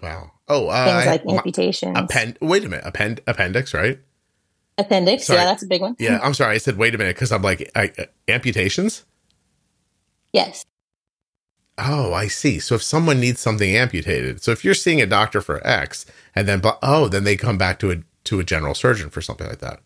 Wow. 0.02 0.32
Oh, 0.48 0.68
uh, 0.68 0.84
things 0.84 1.06
like 1.06 1.22
I, 1.28 1.36
amputations. 1.36 1.96
Append- 1.96 2.38
wait 2.40 2.64
a 2.64 2.68
minute. 2.68 2.84
Append- 2.86 3.20
appendix, 3.26 3.74
right? 3.74 3.98
Appendix. 4.78 5.26
Sorry. 5.26 5.38
Yeah, 5.38 5.44
that's 5.44 5.62
a 5.62 5.66
big 5.66 5.80
one. 5.80 5.96
Yeah, 5.98 6.18
I'm 6.22 6.34
sorry. 6.34 6.54
I 6.54 6.58
said 6.58 6.76
wait 6.76 6.94
a 6.94 6.98
minute 6.98 7.16
because 7.16 7.32
I'm 7.32 7.42
like 7.42 7.70
I, 7.74 7.92
uh, 7.98 8.04
amputations. 8.28 9.04
Yes. 10.32 10.64
Oh, 11.78 12.12
I 12.12 12.28
see. 12.28 12.58
So 12.58 12.74
if 12.74 12.82
someone 12.82 13.20
needs 13.20 13.40
something 13.40 13.74
amputated, 13.74 14.42
so 14.42 14.50
if 14.50 14.64
you're 14.64 14.74
seeing 14.74 15.00
a 15.00 15.06
doctor 15.06 15.40
for 15.40 15.66
X, 15.66 16.04
and 16.34 16.46
then 16.46 16.60
oh, 16.82 17.08
then 17.08 17.24
they 17.24 17.36
come 17.36 17.58
back 17.58 17.78
to 17.80 17.90
a 17.90 17.96
to 18.24 18.40
a 18.40 18.44
general 18.44 18.74
surgeon 18.74 19.10
for 19.10 19.20
something 19.20 19.46
like 19.46 19.60
that. 19.60 19.80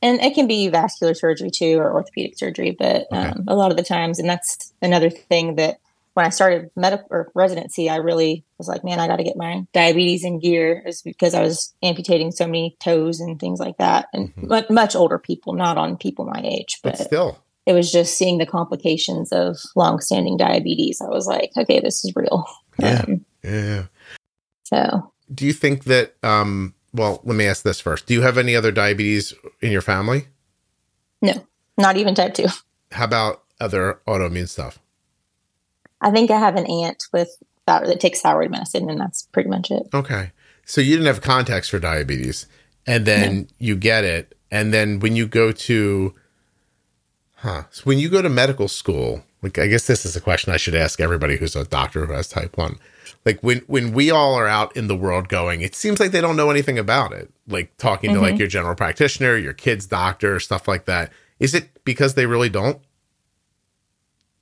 And 0.00 0.20
it 0.20 0.34
can 0.34 0.48
be 0.48 0.68
vascular 0.68 1.14
surgery 1.14 1.50
too, 1.50 1.78
or 1.78 1.92
orthopedic 1.92 2.36
surgery, 2.36 2.72
but 2.76 3.06
okay. 3.12 3.28
um, 3.28 3.44
a 3.46 3.54
lot 3.54 3.70
of 3.70 3.76
the 3.76 3.84
times, 3.84 4.18
and 4.18 4.28
that's 4.28 4.72
another 4.82 5.10
thing 5.10 5.54
that 5.56 5.78
when 6.14 6.26
I 6.26 6.30
started 6.30 6.70
medical 6.76 7.06
or 7.10 7.30
residency, 7.34 7.88
I 7.88 7.96
really 7.96 8.44
was 8.58 8.68
like, 8.68 8.84
man, 8.84 9.00
I 9.00 9.06
got 9.06 9.16
to 9.16 9.24
get 9.24 9.36
my 9.36 9.64
diabetes 9.72 10.24
in 10.24 10.40
gear 10.40 10.82
is 10.86 11.02
because 11.02 11.34
I 11.34 11.42
was 11.42 11.74
amputating 11.82 12.30
so 12.32 12.46
many 12.46 12.76
toes 12.80 13.20
and 13.20 13.40
things 13.40 13.58
like 13.58 13.78
that. 13.78 14.08
And 14.12 14.28
mm-hmm. 14.34 14.48
much, 14.48 14.70
much 14.70 14.96
older 14.96 15.18
people, 15.18 15.54
not 15.54 15.78
on 15.78 15.96
people 15.96 16.26
my 16.26 16.40
age, 16.44 16.80
but, 16.82 16.98
but 16.98 17.06
still 17.06 17.38
it 17.66 17.72
was 17.72 17.92
just 17.92 18.16
seeing 18.16 18.38
the 18.38 18.46
complications 18.46 19.32
of 19.32 19.56
long-standing 19.76 20.36
diabetes. 20.36 21.00
I 21.00 21.08
was 21.08 21.26
like, 21.26 21.52
okay, 21.56 21.80
this 21.80 22.04
is 22.04 22.12
real. 22.16 22.44
Yeah. 22.78 23.04
Um, 23.06 23.24
yeah. 23.42 23.84
So 24.64 25.12
do 25.32 25.46
you 25.46 25.52
think 25.52 25.84
that, 25.84 26.16
um, 26.22 26.74
well, 26.92 27.20
let 27.24 27.36
me 27.36 27.46
ask 27.46 27.62
this 27.62 27.80
first. 27.80 28.06
Do 28.06 28.14
you 28.14 28.22
have 28.22 28.38
any 28.38 28.56
other 28.56 28.72
diabetes 28.72 29.32
in 29.60 29.70
your 29.70 29.80
family? 29.80 30.26
No, 31.20 31.46
not 31.78 31.96
even 31.96 32.14
type 32.14 32.34
two. 32.34 32.46
How 32.90 33.04
about 33.04 33.44
other 33.60 34.00
autoimmune 34.06 34.48
stuff? 34.48 34.78
I 36.02 36.10
think 36.10 36.30
I 36.30 36.38
have 36.38 36.56
an 36.56 36.66
aunt 36.66 37.04
with 37.12 37.30
that 37.66 37.86
that 37.86 38.00
takes 38.00 38.20
thyroid 38.20 38.50
medicine, 38.50 38.90
and 38.90 39.00
that's 39.00 39.22
pretty 39.32 39.48
much 39.48 39.70
it. 39.70 39.88
Okay, 39.94 40.32
so 40.66 40.80
you 40.80 40.96
didn't 40.96 41.06
have 41.06 41.22
context 41.22 41.70
for 41.70 41.78
diabetes, 41.78 42.46
and 42.86 43.06
then 43.06 43.38
no. 43.38 43.46
you 43.58 43.76
get 43.76 44.04
it, 44.04 44.36
and 44.50 44.74
then 44.74 44.98
when 44.98 45.16
you 45.16 45.26
go 45.26 45.52
to, 45.52 46.14
huh? 47.36 47.64
So 47.70 47.82
when 47.84 47.98
you 47.98 48.08
go 48.08 48.20
to 48.20 48.28
medical 48.28 48.68
school, 48.68 49.24
like 49.42 49.58
I 49.58 49.68
guess 49.68 49.86
this 49.86 50.04
is 50.04 50.16
a 50.16 50.20
question 50.20 50.52
I 50.52 50.56
should 50.56 50.74
ask 50.74 51.00
everybody 51.00 51.36
who's 51.36 51.56
a 51.56 51.64
doctor 51.64 52.04
who 52.04 52.12
has 52.12 52.28
type 52.28 52.58
one. 52.58 52.78
Like 53.24 53.40
when 53.40 53.58
when 53.68 53.92
we 53.92 54.10
all 54.10 54.34
are 54.34 54.48
out 54.48 54.76
in 54.76 54.88
the 54.88 54.96
world 54.96 55.28
going, 55.28 55.60
it 55.60 55.76
seems 55.76 56.00
like 56.00 56.10
they 56.10 56.20
don't 56.20 56.36
know 56.36 56.50
anything 56.50 56.78
about 56.78 57.12
it. 57.12 57.30
Like 57.46 57.76
talking 57.76 58.10
mm-hmm. 58.10 58.16
to 58.16 58.22
like 58.22 58.32
mm-hmm. 58.32 58.40
your 58.40 58.48
general 58.48 58.74
practitioner, 58.74 59.36
your 59.36 59.52
kid's 59.52 59.86
doctor, 59.86 60.40
stuff 60.40 60.66
like 60.66 60.86
that. 60.86 61.12
Is 61.38 61.54
it 61.54 61.84
because 61.84 62.14
they 62.14 62.26
really 62.26 62.48
don't? 62.48 62.80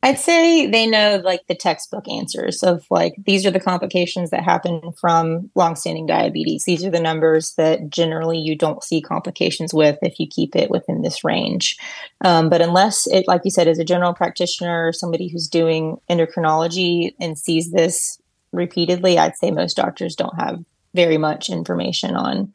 I'd 0.02 0.18
say 0.18 0.66
they 0.66 0.86
know 0.86 1.20
like 1.22 1.46
the 1.46 1.54
textbook 1.54 2.08
answers 2.08 2.62
of 2.62 2.86
like 2.90 3.16
these 3.26 3.44
are 3.44 3.50
the 3.50 3.60
complications 3.60 4.30
that 4.30 4.42
happen 4.42 4.92
from 4.92 5.50
longstanding 5.54 6.06
diabetes. 6.06 6.64
These 6.64 6.84
are 6.84 6.90
the 6.90 7.00
numbers 7.00 7.52
that 7.56 7.90
generally 7.90 8.38
you 8.38 8.56
don't 8.56 8.82
see 8.82 9.02
complications 9.02 9.74
with 9.74 9.98
if 10.00 10.18
you 10.18 10.26
keep 10.26 10.56
it 10.56 10.70
within 10.70 11.02
this 11.02 11.22
range. 11.22 11.76
Um, 12.24 12.48
but 12.48 12.62
unless 12.62 13.06
it, 13.08 13.28
like 13.28 13.42
you 13.44 13.50
said, 13.50 13.68
as 13.68 13.78
a 13.78 13.84
general 13.84 14.14
practitioner 14.14 14.86
or 14.86 14.92
somebody 14.92 15.28
who's 15.28 15.48
doing 15.48 15.98
endocrinology 16.08 17.14
and 17.20 17.38
sees 17.38 17.70
this 17.70 18.18
repeatedly, 18.52 19.18
I'd 19.18 19.36
say 19.36 19.50
most 19.50 19.76
doctors 19.76 20.16
don't 20.16 20.40
have 20.40 20.64
very 20.94 21.18
much 21.18 21.50
information 21.50 22.16
on 22.16 22.54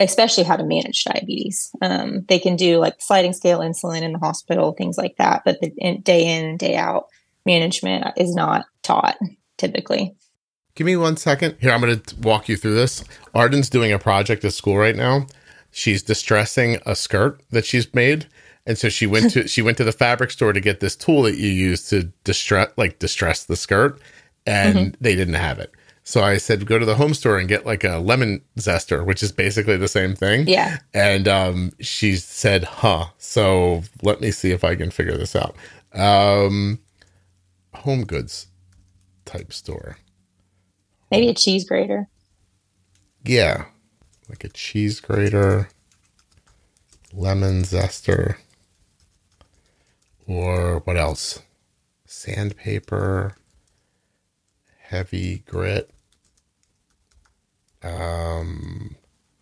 especially 0.00 0.44
how 0.44 0.56
to 0.56 0.64
manage 0.64 1.04
diabetes. 1.04 1.70
Um, 1.82 2.24
they 2.28 2.38
can 2.38 2.56
do 2.56 2.78
like 2.78 2.96
sliding 2.98 3.32
scale 3.32 3.60
insulin 3.60 4.02
in 4.02 4.12
the 4.12 4.18
hospital, 4.18 4.72
things 4.72 4.98
like 4.98 5.16
that, 5.16 5.42
but 5.44 5.60
the 5.60 5.70
day 5.98 6.26
in 6.26 6.44
and 6.44 6.58
day 6.58 6.76
out 6.76 7.06
management 7.46 8.06
is 8.16 8.34
not 8.34 8.66
taught 8.82 9.16
typically. 9.56 10.14
Give 10.74 10.86
me 10.86 10.96
one 10.96 11.16
second. 11.16 11.56
Here, 11.60 11.72
I'm 11.72 11.80
going 11.80 11.98
to 11.98 12.16
walk 12.20 12.48
you 12.48 12.56
through 12.56 12.76
this. 12.76 13.02
Arden's 13.34 13.68
doing 13.68 13.92
a 13.92 13.98
project 13.98 14.44
at 14.44 14.52
school 14.52 14.76
right 14.76 14.94
now. 14.94 15.26
She's 15.72 16.02
distressing 16.02 16.78
a 16.86 16.94
skirt 16.94 17.42
that 17.50 17.64
she's 17.64 17.92
made. 17.92 18.28
And 18.64 18.78
so 18.78 18.88
she 18.88 19.06
went 19.06 19.32
to 19.32 19.48
she 19.48 19.62
went 19.62 19.76
to 19.78 19.84
the 19.84 19.92
fabric 19.92 20.30
store 20.30 20.52
to 20.52 20.60
get 20.60 20.80
this 20.80 20.94
tool 20.94 21.22
that 21.22 21.36
you 21.36 21.48
use 21.48 21.88
to 21.88 22.04
distress 22.22 22.70
like 22.76 22.98
distress 23.00 23.44
the 23.44 23.56
skirt 23.56 24.00
and 24.46 24.76
mm-hmm. 24.76 24.94
they 25.00 25.16
didn't 25.16 25.34
have 25.34 25.58
it. 25.58 25.72
So 26.08 26.22
I 26.22 26.38
said, 26.38 26.64
go 26.64 26.78
to 26.78 26.86
the 26.86 26.94
home 26.94 27.12
store 27.12 27.36
and 27.36 27.46
get 27.46 27.66
like 27.66 27.84
a 27.84 27.98
lemon 27.98 28.40
zester, 28.56 29.04
which 29.04 29.22
is 29.22 29.30
basically 29.30 29.76
the 29.76 29.88
same 29.88 30.14
thing. 30.14 30.48
Yeah. 30.48 30.78
And 30.94 31.28
um, 31.28 31.72
she 31.80 32.16
said, 32.16 32.64
huh. 32.64 33.08
So 33.18 33.82
let 34.00 34.18
me 34.22 34.30
see 34.30 34.50
if 34.50 34.64
I 34.64 34.74
can 34.74 34.90
figure 34.90 35.18
this 35.18 35.36
out. 35.36 35.54
Um, 35.92 36.78
home 37.74 38.06
goods 38.06 38.46
type 39.26 39.52
store. 39.52 39.98
Maybe 41.10 41.28
a 41.28 41.34
cheese 41.34 41.68
grater. 41.68 42.08
Yeah. 43.22 43.66
Like 44.30 44.44
a 44.44 44.48
cheese 44.48 45.00
grater, 45.00 45.68
lemon 47.12 47.64
zester, 47.64 48.36
or 50.26 50.78
what 50.78 50.96
else? 50.96 51.42
Sandpaper, 52.06 53.36
heavy 54.84 55.40
grit. 55.46 55.90
Um, 57.82 58.96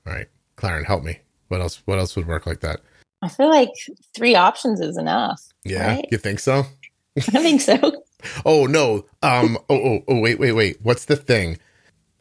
all 0.07 0.13
right, 0.13 0.29
Claren, 0.57 0.85
help 0.85 1.03
me. 1.03 1.21
What 1.49 1.61
else? 1.61 1.83
What 1.85 1.99
else 1.99 2.17
would 2.17 2.27
work 2.27 2.47
like 2.47 2.61
that? 2.61 2.81
I 3.23 3.29
feel 3.29 3.49
like 3.49 3.71
three 4.15 4.35
options 4.35 4.81
is 4.81 4.97
enough. 4.97 5.43
Yeah, 5.65 5.97
right? 5.97 6.09
you 6.11 6.19
think 6.19 6.41
so? 6.41 6.65
I 7.17 7.21
think 7.21 7.61
so. 7.61 8.05
oh 8.45 8.67
no. 8.67 9.07
Um. 9.23 9.59
Oh, 9.71 9.77
oh. 9.77 9.99
Oh. 10.09 10.21
Wait. 10.21 10.39
Wait. 10.39 10.53
Wait. 10.53 10.79
What's 10.83 11.07
the 11.07 11.17
thing? 11.17 11.59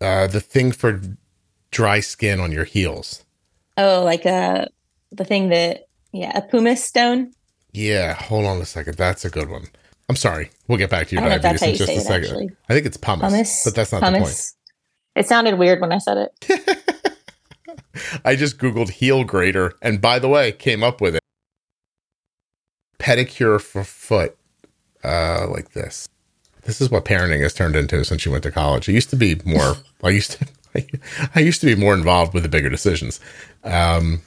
Uh, 0.02 0.28
the 0.28 0.42
thing 0.42 0.72
for 0.72 1.02
dry 1.72 2.00
skin 2.00 2.40
on 2.40 2.52
your 2.52 2.66
heels. 2.66 3.26
Oh, 3.78 4.04
like 4.04 4.26
uh, 4.26 4.66
the 5.12 5.26
thing 5.26 5.50
that 5.50 5.88
yeah, 6.12 6.38
a 6.38 6.42
pumice 6.42 6.86
stone. 6.86 7.34
Yeah. 7.74 8.14
Hold 8.14 8.46
on 8.46 8.62
a 8.62 8.66
second. 8.66 8.96
That's 8.96 9.26
a 9.26 9.30
good 9.30 9.50
one. 9.50 9.66
I'm 10.08 10.16
sorry. 10.16 10.52
We'll 10.68 10.78
get 10.78 10.90
back 10.90 11.08
to 11.10 11.16
your 11.16 11.24
diabetes 11.24 11.62
in 11.62 11.76
just 11.76 11.92
a 11.92 12.00
second. 12.00 12.26
Actually. 12.26 12.50
I 12.70 12.74
think 12.74 12.86
it's 12.86 12.98
pumice, 12.98 13.32
pumice, 13.32 13.62
but 13.66 13.76
that's 13.76 13.92
not 13.92 14.02
the 14.02 14.06
point. 14.06 14.18
pumice. 14.18 14.56
It 15.16 15.28
sounded 15.28 15.58
weird 15.58 15.80
when 15.82 15.92
I 15.92 15.98
said 15.98 16.18
it. 16.18 17.18
I 18.26 18.36
just 18.36 18.58
Googled 18.58 18.90
heel 18.90 19.24
grater 19.24 19.74
and 19.82 20.02
by 20.02 20.20
the 20.20 20.28
way, 20.28 20.52
came 20.52 20.84
up 20.84 21.00
with 21.02 21.16
it. 21.16 21.22
Pedicure 23.00 23.62
for 23.62 23.84
foot. 23.84 24.38
Uh, 25.04 25.48
like 25.50 25.72
this. 25.72 26.10
This 26.64 26.82
is 26.82 26.90
what 26.90 27.06
parenting 27.06 27.42
has 27.44 27.54
turned 27.54 27.76
into 27.76 28.04
since 28.04 28.26
you 28.26 28.32
went 28.32 28.44
to 28.44 28.52
college. 28.52 28.90
It 28.90 28.94
used 28.94 29.12
to 29.12 29.16
be 29.16 29.36
more 29.46 29.76
I 30.04 30.10
used 30.10 30.32
to 30.32 30.48
I 31.36 31.40
used 31.40 31.62
to 31.62 31.68
be 31.68 31.76
more 31.76 31.94
involved 31.94 32.34
with 32.34 32.44
the 32.44 32.50
bigger 32.50 32.70
decisions. 32.70 33.20
Um, 33.64 34.22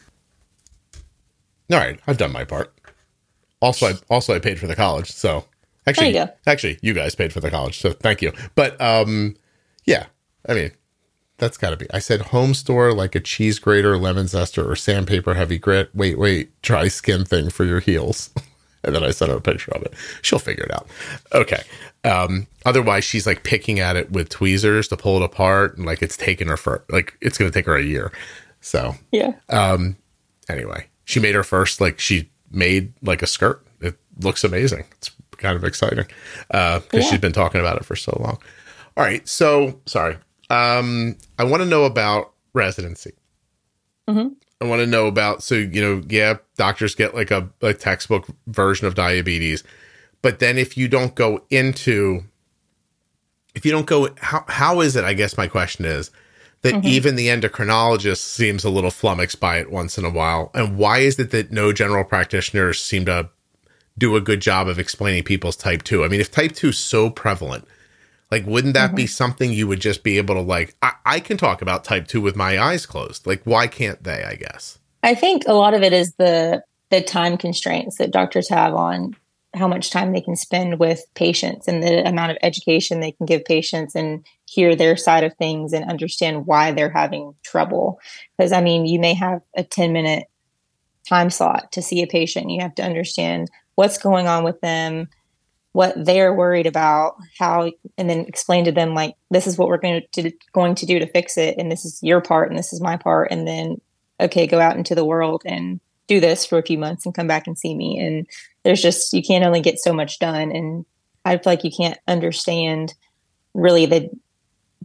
all 1.70 1.76
right, 1.78 2.00
I've 2.06 2.16
done 2.16 2.32
my 2.32 2.44
part. 2.44 2.72
Also, 3.60 3.86
I 3.88 3.92
also 4.08 4.34
I 4.34 4.38
paid 4.38 4.58
for 4.58 4.66
the 4.66 4.76
college, 4.76 5.10
so 5.10 5.44
actually, 5.86 6.12
There 6.12 6.22
you 6.22 6.28
go. 6.28 6.34
actually, 6.46 6.78
you 6.80 6.94
guys 6.94 7.14
paid 7.14 7.32
for 7.34 7.40
the 7.40 7.50
college, 7.50 7.78
so 7.80 7.92
thank 7.92 8.22
you. 8.22 8.32
But 8.54 8.80
um, 8.80 9.36
yeah, 9.84 10.06
I 10.46 10.54
mean, 10.54 10.70
that's 11.38 11.56
got 11.56 11.70
to 11.70 11.76
be. 11.76 11.86
I 11.92 11.98
said 12.00 12.20
home 12.22 12.52
store 12.54 12.92
like 12.92 13.14
a 13.14 13.20
cheese 13.20 13.58
grater, 13.58 13.96
lemon 13.96 14.26
zester, 14.26 14.66
or 14.68 14.76
sandpaper 14.76 15.34
heavy 15.34 15.58
grit. 15.58 15.90
Wait, 15.94 16.18
wait, 16.18 16.60
dry 16.62 16.88
skin 16.88 17.24
thing 17.24 17.48
for 17.50 17.64
your 17.64 17.80
heels. 17.80 18.30
and 18.84 18.94
then 18.94 19.04
I 19.04 19.10
sent 19.10 19.30
her 19.30 19.36
a 19.36 19.40
picture 19.40 19.72
of 19.72 19.82
it. 19.82 19.94
She'll 20.22 20.38
figure 20.38 20.64
it 20.64 20.72
out. 20.74 20.86
Okay. 21.32 21.62
Um, 22.04 22.46
otherwise, 22.66 23.04
she's 23.04 23.26
like 23.26 23.42
picking 23.44 23.78
at 23.80 23.96
it 23.96 24.10
with 24.12 24.28
tweezers 24.28 24.88
to 24.88 24.96
pull 24.96 25.16
it 25.16 25.22
apart, 25.22 25.76
and 25.76 25.86
like 25.86 26.02
it's 26.02 26.16
taken 26.16 26.48
her 26.48 26.56
for 26.56 26.84
like 26.90 27.16
it's 27.20 27.38
going 27.38 27.50
to 27.50 27.54
take 27.56 27.66
her 27.66 27.76
a 27.76 27.82
year. 27.82 28.12
So 28.60 28.94
Yeah. 29.12 29.34
um, 29.48 29.96
anyway, 30.48 30.86
she 31.04 31.20
made 31.20 31.34
her 31.36 31.44
first 31.44 31.80
like 31.80 32.00
she 32.00 32.30
made 32.50 32.92
like 33.02 33.22
a 33.22 33.26
skirt. 33.26 33.64
It 33.80 33.96
looks 34.20 34.42
amazing. 34.42 34.84
It's 34.92 35.10
kind 35.36 35.54
of 35.56 35.62
exciting 35.62 36.06
because 36.48 36.82
Yeah. 36.92 37.00
she's 37.02 37.20
been 37.20 37.32
talking 37.32 37.60
about 37.60 37.76
it 37.76 37.84
for 37.84 37.94
so 37.94 38.16
long. 38.20 38.38
All 38.96 39.04
right, 39.04 39.26
so 39.28 39.80
sorry. 39.86 40.16
Um, 40.50 41.16
I 41.38 41.44
want 41.44 41.62
to 41.62 41.68
know 41.68 41.84
about 41.84 42.32
residency. 42.54 43.12
Mhm. 44.08 44.34
I 44.60 44.64
want 44.64 44.80
to 44.80 44.86
know 44.86 45.06
about 45.06 45.42
so 45.42 45.54
you 45.54 45.80
know 45.80 46.02
yeah 46.08 46.38
doctors 46.56 46.94
get 46.94 47.14
like 47.14 47.30
a, 47.30 47.48
a 47.62 47.74
textbook 47.74 48.26
version 48.46 48.86
of 48.86 48.94
diabetes, 48.94 49.62
but 50.22 50.38
then 50.40 50.58
if 50.58 50.76
you 50.76 50.88
don't 50.88 51.14
go 51.14 51.42
into 51.50 52.24
if 53.54 53.64
you 53.64 53.70
don't 53.72 53.86
go 53.86 54.08
how 54.20 54.44
how 54.48 54.80
is 54.80 54.96
it 54.96 55.04
I 55.04 55.14
guess 55.14 55.36
my 55.36 55.46
question 55.46 55.84
is 55.84 56.10
that 56.62 56.84
even 56.84 57.14
the 57.14 57.28
endocrinologist 57.28 58.18
seems 58.18 58.64
a 58.64 58.70
little 58.70 58.90
flummoxed 58.90 59.38
by 59.38 59.58
it 59.58 59.70
once 59.70 59.96
in 59.96 60.04
a 60.04 60.10
while 60.10 60.50
and 60.54 60.76
why 60.76 60.98
is 60.98 61.18
it 61.18 61.30
that 61.30 61.52
no 61.52 61.72
general 61.72 62.02
practitioners 62.02 62.82
seem 62.82 63.04
to 63.04 63.28
do 63.96 64.16
a 64.16 64.20
good 64.20 64.40
job 64.40 64.66
of 64.66 64.78
explaining 64.78 65.22
people's 65.22 65.56
type 65.56 65.82
2 65.84 66.04
i 66.04 66.08
mean 66.08 66.20
if 66.20 66.30
type 66.32 66.52
2 66.52 66.70
is 66.70 66.78
so 66.78 67.10
prevalent 67.10 67.64
like 68.30 68.46
wouldn't 68.46 68.74
that 68.74 68.94
be 68.94 69.04
mm-hmm. 69.04 69.08
something 69.08 69.52
you 69.52 69.66
would 69.66 69.80
just 69.80 70.02
be 70.02 70.18
able 70.18 70.34
to 70.34 70.40
like 70.40 70.76
I, 70.82 70.92
I 71.04 71.20
can 71.20 71.36
talk 71.36 71.62
about 71.62 71.84
type 71.84 72.08
2 72.08 72.20
with 72.20 72.36
my 72.36 72.58
eyes 72.58 72.86
closed 72.86 73.26
like 73.26 73.42
why 73.44 73.66
can't 73.66 74.02
they 74.04 74.24
i 74.24 74.34
guess 74.34 74.78
I 75.02 75.14
think 75.14 75.44
a 75.46 75.54
lot 75.54 75.74
of 75.74 75.82
it 75.82 75.92
is 75.92 76.14
the 76.14 76.62
the 76.90 77.02
time 77.02 77.36
constraints 77.36 77.98
that 77.98 78.10
doctors 78.10 78.48
have 78.48 78.74
on 78.74 79.14
how 79.54 79.68
much 79.68 79.90
time 79.90 80.12
they 80.12 80.20
can 80.20 80.36
spend 80.36 80.78
with 80.78 81.02
patients 81.14 81.68
and 81.68 81.82
the 81.82 82.06
amount 82.06 82.30
of 82.30 82.38
education 82.42 83.00
they 83.00 83.12
can 83.12 83.26
give 83.26 83.44
patients 83.44 83.94
and 83.94 84.24
hear 84.46 84.74
their 84.74 84.96
side 84.96 85.24
of 85.24 85.34
things 85.34 85.72
and 85.72 85.90
understand 85.90 86.46
why 86.46 86.72
they're 86.72 86.90
having 86.90 87.34
trouble. 87.42 88.00
Because 88.36 88.52
I 88.52 88.60
mean, 88.60 88.86
you 88.86 88.98
may 88.98 89.14
have 89.14 89.40
a 89.56 89.62
10 89.62 89.92
minute 89.92 90.26
time 91.06 91.30
slot 91.30 91.72
to 91.72 91.82
see 91.82 92.02
a 92.02 92.06
patient. 92.06 92.50
You 92.50 92.60
have 92.60 92.74
to 92.76 92.84
understand 92.84 93.50
what's 93.74 93.98
going 93.98 94.26
on 94.26 94.44
with 94.44 94.60
them, 94.60 95.08
what 95.78 95.94
they're 96.04 96.34
worried 96.34 96.66
about, 96.66 97.14
how, 97.38 97.70
and 97.96 98.10
then 98.10 98.26
explain 98.26 98.64
to 98.64 98.72
them 98.72 98.94
like 98.94 99.14
this 99.30 99.46
is 99.46 99.56
what 99.56 99.68
we're 99.68 99.78
going 99.78 100.02
to 100.10 100.32
going 100.52 100.74
to 100.74 100.86
do 100.86 100.98
to 100.98 101.06
fix 101.06 101.38
it, 101.38 101.54
and 101.56 101.70
this 101.70 101.84
is 101.84 102.02
your 102.02 102.20
part, 102.20 102.48
and 102.50 102.58
this 102.58 102.72
is 102.72 102.80
my 102.80 102.96
part, 102.96 103.30
and 103.30 103.46
then 103.46 103.80
okay, 104.18 104.48
go 104.48 104.58
out 104.58 104.76
into 104.76 104.96
the 104.96 105.04
world 105.04 105.42
and 105.46 105.78
do 106.08 106.18
this 106.18 106.44
for 106.44 106.58
a 106.58 106.64
few 106.64 106.78
months 106.78 107.06
and 107.06 107.14
come 107.14 107.28
back 107.28 107.46
and 107.46 107.56
see 107.56 107.76
me. 107.76 107.96
And 108.00 108.26
there's 108.64 108.82
just 108.82 109.12
you 109.12 109.22
can't 109.22 109.44
only 109.44 109.60
get 109.60 109.78
so 109.78 109.92
much 109.92 110.18
done, 110.18 110.50
and 110.50 110.84
I 111.24 111.36
feel 111.36 111.52
like 111.52 111.62
you 111.62 111.70
can't 111.70 111.98
understand 112.08 112.94
really 113.54 113.86
the 113.86 114.10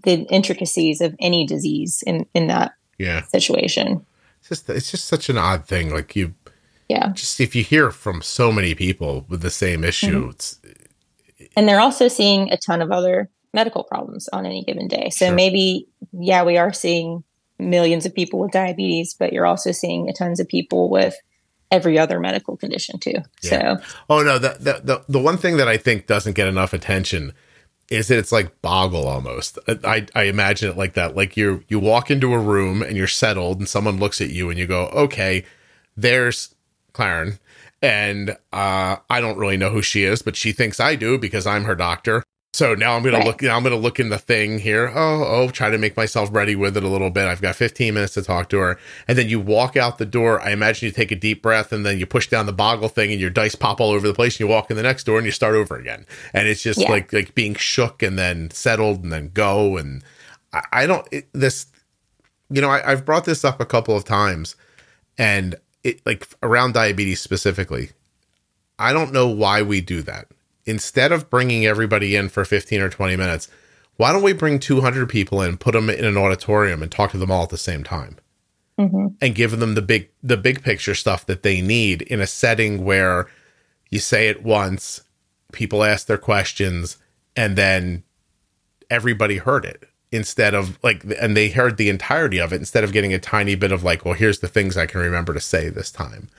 the 0.03 0.27
intricacies 0.29 1.01
of 1.01 1.15
any 1.19 1.47
disease 1.47 2.03
in 2.05 2.27
in 2.35 2.45
that 2.49 2.73
yeah 2.99 3.23
situation. 3.23 4.05
it's 4.41 4.49
just 4.49 4.69
it's 4.69 4.91
just 4.91 5.05
such 5.05 5.27
an 5.27 5.39
odd 5.39 5.65
thing 5.65 5.91
like 5.91 6.15
you 6.15 6.35
Yeah. 6.89 7.13
just 7.13 7.39
if 7.39 7.55
you 7.55 7.63
hear 7.63 7.89
from 7.91 8.21
so 8.21 8.51
many 8.51 8.75
people 8.75 9.25
with 9.29 9.41
the 9.41 9.49
same 9.49 9.83
issue 9.83 10.19
mm-hmm. 10.21 10.29
it's 10.31 10.59
and 11.55 11.67
they're 11.67 11.79
also 11.79 12.07
seeing 12.07 12.51
a 12.51 12.57
ton 12.57 12.81
of 12.81 12.91
other 12.91 13.29
medical 13.53 13.83
problems 13.83 14.27
on 14.33 14.45
any 14.45 14.63
given 14.63 14.87
day. 14.87 15.09
So 15.09 15.27
Sure. 15.27 15.35
maybe, 15.35 15.87
yeah, 16.11 16.43
we 16.43 16.57
are 16.57 16.73
seeing 16.73 17.23
millions 17.59 18.05
of 18.05 18.13
people 18.15 18.39
with 18.39 18.51
diabetes, 18.51 19.13
but 19.13 19.31
you're 19.31 19.45
also 19.45 19.71
seeing 19.71 20.11
tons 20.13 20.39
of 20.39 20.47
people 20.47 20.89
with 20.89 21.15
every 21.71 21.97
other 21.99 22.19
medical 22.19 22.57
condition 22.57 22.99
too. 22.99 23.15
Yeah. 23.41 23.77
So 23.77 23.83
Oh 24.09 24.23
no, 24.23 24.37
the, 24.39 24.57
the 24.59 24.81
the 24.83 25.05
the 25.07 25.19
one 25.19 25.37
thing 25.37 25.57
that 25.57 25.67
I 25.67 25.77
think 25.77 26.07
doesn't 26.07 26.33
get 26.33 26.47
enough 26.47 26.73
attention 26.73 27.33
is 27.89 28.07
that 28.07 28.17
it's 28.17 28.31
like 28.31 28.61
boggle 28.61 29.07
almost. 29.07 29.59
I 29.67 30.07
I 30.15 30.23
imagine 30.23 30.69
it 30.69 30.77
like 30.77 30.93
that. 30.93 31.15
Like 31.15 31.37
you 31.37 31.63
you 31.67 31.79
walk 31.79 32.09
into 32.09 32.33
a 32.33 32.39
room 32.39 32.81
and 32.81 32.97
you're 32.97 33.07
settled, 33.07 33.59
and 33.59 33.67
someone 33.69 33.97
looks 33.97 34.19
at 34.21 34.29
you 34.29 34.49
and 34.49 34.57
you 34.57 34.65
go, 34.67 34.87
okay, 34.87 35.45
there's 35.95 36.53
Claren, 36.93 37.39
and 37.83 38.31
uh, 38.53 38.95
I 39.09 39.21
don't 39.21 39.37
really 39.37 39.57
know 39.57 39.69
who 39.69 39.81
she 39.83 40.03
is, 40.05 40.21
but 40.23 40.35
she 40.37 40.53
thinks 40.53 40.79
I 40.79 40.95
do 40.95 41.17
because 41.19 41.45
I'm 41.45 41.65
her 41.65 41.75
doctor. 41.75 42.23
So 42.53 42.75
now 42.75 42.95
I'm 42.95 43.03
gonna 43.03 43.17
Right. 43.17 43.25
look. 43.25 43.41
Now 43.41 43.57
I'm 43.57 43.63
gonna 43.63 43.75
look 43.75 43.99
in 43.99 44.09
the 44.09 44.19
thing 44.19 44.59
here. 44.59 44.91
Oh, 44.93 45.23
oh, 45.25 45.49
try 45.49 45.71
to 45.71 45.77
make 45.79 45.97
myself 45.97 46.29
ready 46.31 46.55
with 46.55 46.77
it 46.77 46.83
a 46.83 46.87
little 46.87 47.09
bit. 47.09 47.25
I've 47.27 47.41
got 47.41 47.55
15 47.55 47.95
minutes 47.95 48.13
to 48.13 48.21
talk 48.21 48.47
to 48.49 48.59
her, 48.59 48.79
and 49.07 49.17
then 49.17 49.27
you 49.27 49.39
walk 49.39 49.75
out 49.75 49.97
the 49.97 50.05
door. 50.05 50.39
I 50.39 50.51
imagine 50.51 50.85
you 50.85 50.91
take 50.91 51.11
a 51.11 51.15
deep 51.15 51.41
breath, 51.41 51.73
and 51.73 51.83
then 51.83 51.97
you 51.97 52.05
push 52.05 52.27
down 52.27 52.45
the 52.45 52.53
boggle 52.53 52.89
thing, 52.89 53.11
and 53.11 53.19
your 53.19 53.31
dice 53.31 53.55
pop 53.55 53.81
all 53.81 53.89
over 53.89 54.07
the 54.07 54.13
place. 54.13 54.35
And 54.35 54.41
you 54.41 54.47
walk 54.47 54.69
in 54.69 54.77
the 54.77 54.83
next 54.83 55.03
door, 55.05 55.17
and 55.17 55.25
you 55.25 55.31
start 55.31 55.55
over 55.55 55.75
again. 55.75 56.05
And 56.31 56.47
it's 56.47 56.61
just 56.61 56.79
Yeah. 56.81 56.91
like 56.91 57.11
like 57.11 57.33
being 57.35 57.55
shook, 57.55 58.03
and 58.03 58.17
then 58.19 58.51
settled, 58.51 59.01
and 59.03 59.11
then 59.11 59.31
go. 59.33 59.75
And 59.77 60.03
I, 60.53 60.61
I 60.71 60.85
don't 60.85 61.07
it, 61.11 61.27
this. 61.33 61.65
You 62.51 62.61
know, 62.61 62.69
I, 62.69 62.91
I've 62.91 63.03
brought 63.03 63.25
this 63.25 63.43
up 63.43 63.59
a 63.61 63.65
couple 63.65 63.97
of 63.97 64.05
times, 64.05 64.55
and 65.17 65.55
it 65.83 66.05
like 66.05 66.27
around 66.41 66.73
diabetes 66.73 67.21
specifically. 67.21 67.91
I 68.79 68.93
don't 68.93 69.13
know 69.13 69.27
why 69.27 69.61
we 69.61 69.81
do 69.81 70.01
that. 70.03 70.27
Instead 70.65 71.11
of 71.11 71.29
bringing 71.29 71.65
everybody 71.65 72.15
in 72.15 72.29
for 72.29 72.45
15 72.45 72.81
or 72.81 72.89
20 72.89 73.15
minutes, 73.15 73.49
why 73.97 74.11
don't 74.11 74.23
we 74.23 74.33
bring 74.33 74.59
200 74.59 75.07
people 75.09 75.41
in, 75.41 75.57
put 75.57 75.73
them 75.73 75.89
in 75.89 76.05
an 76.05 76.17
auditorium 76.17 76.81
and 76.81 76.91
talk 76.91 77.11
to 77.11 77.17
them 77.17 77.31
all 77.31 77.43
at 77.43 77.49
the 77.49 77.57
same 77.57 77.83
time 77.83 78.17
mhm. 78.79 79.15
and 79.21 79.35
give 79.35 79.59
them 79.59 79.75
the 79.75 79.81
big 79.81 80.09
the 80.21 80.37
big 80.37 80.63
picture 80.63 80.95
stuff 80.95 81.25
that 81.25 81.43
they 81.43 81.61
need 81.61 82.01
in 82.03 82.19
a 82.19 82.27
setting 82.27 82.83
where 82.83 83.27
you 83.89 83.99
say 83.99 84.27
it 84.27 84.43
once, 84.43 85.01
people 85.51 85.83
ask 85.83 86.07
their 86.07 86.17
questions 86.17 86.97
and 87.35 87.55
then 87.55 88.03
everybody 88.89 89.37
heard 89.37 89.65
it 89.65 89.87
instead 90.13 90.53
of 90.53 90.77
like 90.83 91.03
and 91.19 91.35
they 91.35 91.49
heard 91.49 91.77
the 91.77 91.89
entirety 91.89 92.37
of 92.39 92.53
it 92.53 92.57
instead 92.57 92.83
of 92.83 92.93
getting 92.93 93.13
a 93.13 93.19
tiny 93.19 93.55
bit 93.55 93.71
of 93.71 93.83
like, 93.83 94.05
well, 94.05 94.13
here's 94.13 94.39
the 94.39 94.47
things 94.47 94.77
I 94.77 94.85
can 94.85 95.01
remember 95.01 95.33
to 95.33 95.39
say 95.41 95.69
this 95.69 95.91
time. 95.91 96.29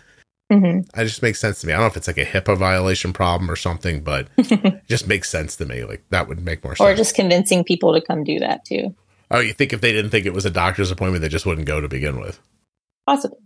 Mhm. 0.53 0.87
It 0.97 1.05
just 1.05 1.23
makes 1.23 1.41
sense 1.41 1.61
to 1.61 1.67
me. 1.67 1.73
I 1.73 1.77
don't 1.77 1.85
know 1.85 1.87
if 1.89 1.97
it's 1.97 2.07
like 2.07 2.19
a 2.19 2.25
HIPAA 2.25 2.57
violation 2.57 3.13
problem 3.13 3.51
or 3.51 3.57
something, 3.57 4.03
but 4.03 4.29
it 4.39 4.87
just 4.89 5.09
makes 5.09 5.29
sense 5.29 5.57
to 5.57 5.67
me. 5.67 5.85
Like 5.85 6.05
that 6.11 6.29
would 6.29 6.41
make 6.45 6.63
more 6.63 6.77
sense. 6.77 6.87
or 6.87 6.95
just 6.95 7.15
convincing 7.15 7.65
people 7.65 7.93
to 7.95 8.01
come 8.01 8.25
do 8.25 8.39
that 8.39 8.65
too. 8.65 8.95
oh, 9.31 9.41
you 9.41 9.53
think 9.53 9.73
if 9.73 9.81
they 9.81 9.93
didn't 9.93 10.11
think 10.11 10.27
it 10.27 10.35
was 10.35 10.47
a 10.47 10.51
doctor's 10.51 10.91
appointment, 10.91 11.23
they 11.23 11.29
just 11.29 11.47
wouldn't 11.47 11.67
go 11.67 11.81
to 11.81 11.89
begin 11.89 12.21
with? 12.21 12.39
Possibly. 13.07 13.39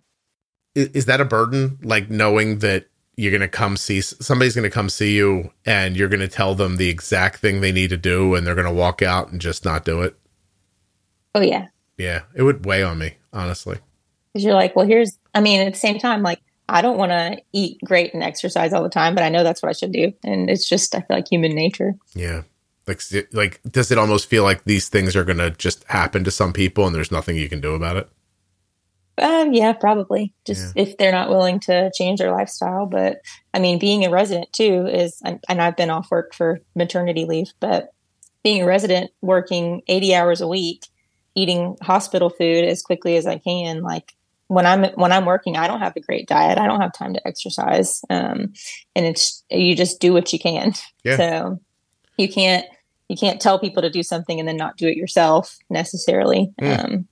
Is, 0.75 0.89
is 0.89 1.07
that 1.07 1.21
a 1.21 1.25
burden? 1.25 1.79
Like 1.83 2.11
knowing 2.11 2.59
that 2.59 2.87
you're 3.19 3.33
going 3.33 3.41
to 3.41 3.49
come 3.49 3.77
see 3.77 4.01
somebody's 4.01 4.55
going 4.55 4.63
to 4.63 4.71
come 4.71 4.89
see 4.89 5.17
you 5.17 5.51
and 5.67 5.97
you're 5.97 6.09
going 6.09 6.21
to 6.21 6.29
tell 6.29 6.55
them 6.55 6.77
the 6.77 6.89
exact 6.89 7.41
thing 7.41 7.61
they 7.61 7.73
need 7.73 7.91
to 7.91 7.97
do 7.97 8.37
and 8.37 8.47
they're 8.47 8.55
going 8.55 8.65
to 8.65 8.73
walk 8.73 9.03
out 9.03 9.33
and 9.33 9.41
just 9.41 9.65
not 9.65 9.85
do 9.85 10.03
it? 10.03 10.17
Oh 11.35 11.41
yeah. 11.41 11.67
Yeah, 11.97 12.23
it 12.33 12.45
would 12.45 12.65
weigh 12.65 12.85
on 12.85 12.99
me, 12.99 13.17
honestly. 13.33 13.79
Because 14.33 14.45
you're 14.45 14.55
like, 14.55 14.77
well, 14.77 14.87
here's, 14.87 15.19
I 15.35 15.41
mean, 15.41 15.61
at 15.61 15.73
the 15.73 15.79
same 15.79 15.99
time, 15.99 16.23
like, 16.23 16.41
I 16.69 16.81
don't 16.81 16.97
want 16.97 17.11
to 17.11 17.43
eat 17.53 17.81
great 17.85 18.15
and 18.15 18.23
exercise 18.23 18.73
all 18.73 18.85
the 18.85 18.89
time, 18.89 19.17
but 19.17 19.25
I 19.25 19.31
know 19.31 19.43
that's 19.43 19.65
what 19.65 19.71
I 19.71 19.73
should 19.73 19.93
do. 19.93 20.13
And 20.23 20.49
it's 20.49 20.69
just, 20.69 20.95
I 20.95 21.01
feel 21.01 21.17
like 21.17 21.29
human 21.29 21.57
nature. 21.57 21.97
Yeah. 22.15 22.43
Like, 22.87 23.03
like, 23.33 23.61
does 23.69 23.91
it 23.91 23.99
almost 23.99 24.29
feel 24.29 24.45
like 24.45 24.63
these 24.63 24.89
things 24.89 25.17
are 25.17 25.25
going 25.25 25.39
to 25.39 25.51
just 25.51 25.83
happen 25.85 26.23
to 26.23 26.31
some 26.31 26.53
people 26.53 26.87
and 26.87 26.95
there's 26.95 27.11
nothing 27.11 27.37
you 27.37 27.49
can 27.49 27.61
do 27.61 27.75
about 27.75 27.97
it? 27.97 28.09
Um, 29.19 29.53
yeah, 29.53 29.73
probably. 29.73 30.33
Just 30.45 30.73
if 30.77 30.97
they're 30.97 31.13
not 31.13 31.29
willing 31.29 31.61
to 31.61 31.91
change 31.95 32.19
their 32.19 32.33
lifestyle. 32.33 32.87
But 32.87 33.21
I 33.53 33.59
mean, 33.59 33.79
being 33.79 34.05
a 34.05 34.11
resident 34.11 34.53
too 34.53 34.87
is, 34.87 35.21
and 35.25 35.43
and 35.49 35.61
I've 35.61 35.77
been 35.77 35.91
off 35.91 36.11
work 36.11 36.35
for 36.35 36.61
maternity 36.75 37.25
leave, 37.25 37.53
but 37.61 37.93
being 38.43 38.63
a 38.63 38.67
resident 38.67 39.11
working 39.21 39.83
80 39.89 40.15
hours 40.15 40.41
a 40.41 40.49
week, 40.49 40.87
eating 41.35 41.77
hospital 41.83 42.31
food 42.31 42.65
as 42.65 42.83
quickly 42.83 43.17
as 43.17 43.27
I 43.27 43.39
can, 43.39 43.83
like 43.83 44.15
when 44.49 44.67
I'm 44.67 44.85
when 44.95 45.13
I'm 45.13 45.27
working, 45.27 45.57
I 45.57 45.67
don't 45.67 45.81
have 45.81 45.97
a 45.97 46.01
great 46.01 46.27
diet. 46.27 46.59
I 46.59 46.67
don't 46.67 46.81
have 46.81 46.93
time 46.93 47.15
to 47.15 47.27
exercise. 47.27 48.03
Um, 48.11 48.53
and 48.97 49.07
it's 49.07 49.45
you 49.51 49.77
just 49.77 50.01
do 50.01 50.13
what 50.13 50.33
you 50.33 50.39
can. 50.39 50.73
Yeah. 51.05 51.17
So 51.17 51.61
you 52.17 52.29
can't 52.29 52.67
you 53.09 53.17
can't 53.17 53.41
tell 53.41 53.59
people 53.59 53.83
to 53.83 53.91
do 53.91 54.03
something 54.03 54.39
and 54.39 54.49
then 54.49 54.57
not 54.57 54.77
do 54.77 54.89
it 54.89 54.97
yourself 54.97 55.57
necessarily. 55.71 56.53
Mm. 56.61 56.85
Um, 56.85 57.09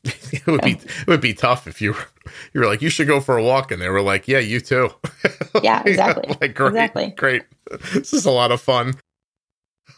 it 0.32 0.46
would 0.46 0.62
be 0.62 0.72
it 0.72 1.06
would 1.06 1.20
be 1.20 1.34
tough 1.34 1.66
if 1.66 1.80
you 1.82 1.92
were 1.92 2.06
you 2.54 2.60
were 2.60 2.66
like 2.66 2.80
you 2.82 2.88
should 2.90 3.06
go 3.08 3.20
for 3.20 3.36
a 3.36 3.42
walk 3.42 3.70
and 3.70 3.80
they 3.82 3.88
were 3.88 4.02
like 4.02 4.28
yeah 4.28 4.38
you 4.38 4.60
too 4.60 4.88
Yeah, 5.62 5.82
exactly. 5.84 6.36
like 6.40 6.54
great 6.54 6.70
Exactly. 6.70 7.10
great 7.16 7.42
this 7.92 8.12
is 8.12 8.24
a 8.24 8.30
lot 8.30 8.52
of 8.52 8.60
fun 8.60 8.94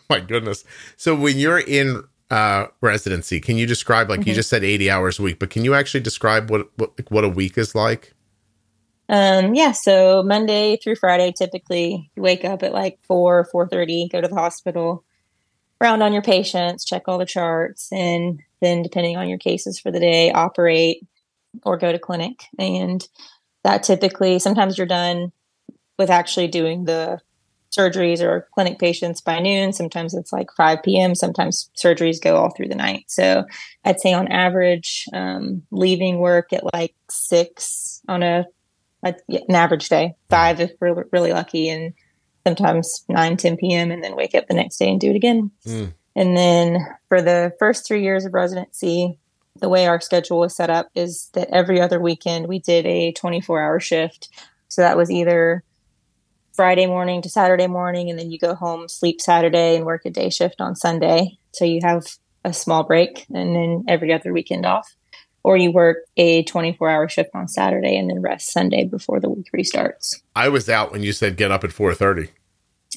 my 0.08 0.20
goodness 0.20 0.64
so 0.96 1.14
when 1.14 1.36
you're 1.38 1.58
in 1.60 2.02
uh, 2.30 2.68
residency, 2.80 3.40
can 3.40 3.56
you 3.56 3.66
describe 3.66 4.08
like 4.08 4.24
you 4.24 4.32
Mhm. 4.32 4.36
just 4.36 4.48
said 4.50 4.62
80 4.62 4.88
hours 4.88 5.18
a 5.18 5.22
week, 5.22 5.40
but 5.40 5.50
can 5.50 5.64
you 5.64 5.74
actually 5.74 5.98
describe 5.98 6.48
what 6.48 6.68
what, 6.78 6.96
like, 6.96 7.10
what 7.10 7.24
a 7.24 7.28
week 7.28 7.58
is 7.58 7.74
like? 7.74 8.14
Um, 9.08 9.56
yeah, 9.56 9.72
so 9.72 10.22
Monday 10.22 10.76
through 10.76 10.94
Friday, 10.94 11.32
typically 11.36 12.08
you 12.14 12.22
wake 12.22 12.44
up 12.44 12.62
at 12.62 12.72
like 12.72 13.00
four, 13.02 13.48
four 13.50 13.66
thirty, 13.66 14.06
go 14.12 14.20
to 14.20 14.28
the 14.28 14.36
hospital, 14.36 15.04
round 15.80 16.02
on 16.02 16.12
your 16.12 16.22
patients, 16.22 16.84
check 16.84 17.02
all 17.06 17.18
the 17.18 17.24
charts, 17.26 17.90
and 17.92 18.40
then 18.60 18.82
depending 18.82 19.16
on 19.16 19.28
your 19.28 19.38
cases 19.38 19.78
for 19.78 19.90
the 19.90 20.00
day, 20.00 20.30
operate 20.30 21.06
or 21.64 21.76
go 21.76 21.90
to 21.90 21.98
clinic. 21.98 22.44
And 22.58 23.06
that 23.64 23.82
typically 23.82 24.38
sometimes 24.38 24.78
you're 24.78 24.86
done 24.86 25.32
with 25.98 26.10
actually 26.10 26.48
doing 26.48 26.84
the 26.84 27.20
surgeries 27.76 28.20
or 28.20 28.48
clinic 28.54 28.78
patients 28.78 29.20
by 29.20 29.38
noon. 29.38 29.72
Sometimes 29.72 30.14
it's 30.14 30.32
like 30.32 30.48
5 30.56 30.82
p.m. 30.82 31.14
Sometimes 31.14 31.70
surgeries 31.76 32.20
go 32.20 32.36
all 32.36 32.50
through 32.50 32.68
the 32.68 32.74
night. 32.74 33.04
So 33.08 33.44
I'd 33.84 34.00
say 34.00 34.12
on 34.12 34.28
average, 34.28 35.04
um, 35.12 35.62
leaving 35.70 36.18
work 36.18 36.52
at 36.52 36.64
like 36.74 36.94
six 37.08 38.00
on 38.08 38.22
a 38.22 38.46
a- 39.02 39.14
an 39.30 39.54
average 39.54 39.88
day, 39.88 40.14
five 40.28 40.60
if 40.60 40.72
we're 40.78 41.04
really 41.10 41.32
lucky, 41.32 41.68
and 41.70 41.94
sometimes 42.46 43.04
9, 43.08 43.36
10 43.36 43.56
p.m., 43.56 43.90
and 43.90 44.02
then 44.02 44.16
wake 44.16 44.34
up 44.34 44.46
the 44.48 44.54
next 44.54 44.78
day 44.78 44.90
and 44.90 45.00
do 45.00 45.10
it 45.10 45.16
again. 45.16 45.50
Mm. 45.66 45.94
And 46.16 46.36
then 46.36 46.86
for 47.08 47.22
the 47.22 47.52
first 47.58 47.86
three 47.86 48.02
years 48.02 48.24
of 48.24 48.34
residency, 48.34 49.18
the 49.60 49.68
way 49.68 49.86
our 49.86 50.00
schedule 50.00 50.40
was 50.40 50.56
set 50.56 50.70
up 50.70 50.88
is 50.94 51.30
that 51.34 51.48
every 51.50 51.80
other 51.80 52.00
weekend 52.00 52.46
we 52.46 52.58
did 52.58 52.86
a 52.86 53.12
24 53.12 53.62
hour 53.62 53.80
shift. 53.80 54.28
So 54.68 54.82
that 54.82 54.96
was 54.96 55.10
either 55.10 55.62
Friday 56.54 56.86
morning 56.86 57.22
to 57.22 57.30
Saturday 57.30 57.66
morning, 57.66 58.10
and 58.10 58.18
then 58.18 58.30
you 58.30 58.38
go 58.38 58.54
home, 58.54 58.88
sleep 58.88 59.20
Saturday, 59.20 59.76
and 59.76 59.84
work 59.84 60.04
a 60.04 60.10
day 60.10 60.30
shift 60.30 60.60
on 60.60 60.76
Sunday. 60.76 61.38
So 61.52 61.64
you 61.64 61.80
have 61.82 62.06
a 62.44 62.52
small 62.52 62.84
break 62.84 63.26
and 63.32 63.54
then 63.54 63.84
every 63.88 64.12
other 64.12 64.32
weekend 64.32 64.66
off. 64.66 64.94
Or 65.42 65.56
you 65.56 65.72
work 65.72 65.98
a 66.16 66.42
24 66.44 66.88
hour 66.90 67.08
shift 67.08 67.30
on 67.34 67.48
Saturday 67.48 67.96
and 67.96 68.10
then 68.10 68.20
rest 68.20 68.52
Sunday 68.52 68.84
before 68.84 69.20
the 69.20 69.30
week 69.30 69.48
restarts. 69.56 70.20
I 70.36 70.48
was 70.48 70.68
out 70.68 70.92
when 70.92 71.02
you 71.02 71.12
said 71.12 71.36
get 71.36 71.50
up 71.50 71.64
at 71.64 71.70
4:30. 71.70 72.28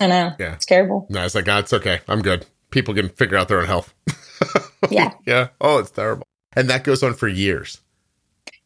I 0.01 0.07
know. 0.07 0.33
Yeah. 0.39 0.53
It's 0.53 0.65
terrible. 0.65 1.05
No, 1.09 1.23
it's 1.23 1.35
like, 1.35 1.47
ah, 1.47 1.59
it's 1.59 1.71
okay. 1.73 2.01
I'm 2.07 2.21
good. 2.21 2.45
People 2.71 2.93
can 2.93 3.09
figure 3.09 3.37
out 3.37 3.47
their 3.47 3.59
own 3.59 3.67
health. 3.67 3.93
Yeah. 4.91 5.13
yeah. 5.25 5.47
Oh, 5.61 5.79
it's 5.79 5.91
terrible. 5.91 6.27
And 6.55 6.69
that 6.69 6.83
goes 6.83 7.03
on 7.03 7.13
for 7.13 7.27
years. 7.27 7.79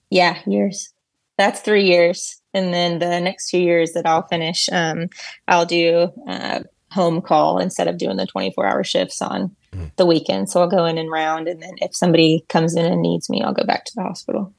Yeah, 0.09 0.39
years. 0.47 0.93
That's 1.37 1.61
three 1.61 1.85
years. 1.85 2.41
And 2.53 2.73
then 2.73 2.99
the 2.99 3.19
next 3.19 3.49
two 3.49 3.59
years 3.59 3.93
that 3.93 4.07
I'll 4.07 4.27
finish, 4.27 4.67
um, 4.71 5.09
I'll 5.47 5.65
do 5.65 6.11
uh, 6.27 6.61
home 6.91 7.21
call 7.21 7.59
instead 7.59 7.87
of 7.87 7.97
doing 7.97 8.17
the 8.17 8.25
24 8.25 8.65
hour 8.65 8.83
shifts 8.83 9.21
on 9.21 9.55
The 9.97 10.05
weekend. 10.05 10.49
So 10.49 10.61
I'll 10.61 10.69
go 10.69 10.85
in 10.85 10.97
and 10.97 11.11
round. 11.11 11.47
And 11.47 11.61
then 11.61 11.75
if 11.77 11.95
somebody 11.95 12.45
comes 12.49 12.75
in 12.75 12.85
and 12.85 13.01
needs 13.01 13.29
me, 13.29 13.41
I'll 13.41 13.53
go 13.53 13.63
back 13.63 13.85
to 13.85 13.91
the 13.95 14.03
hospital. 14.03 14.53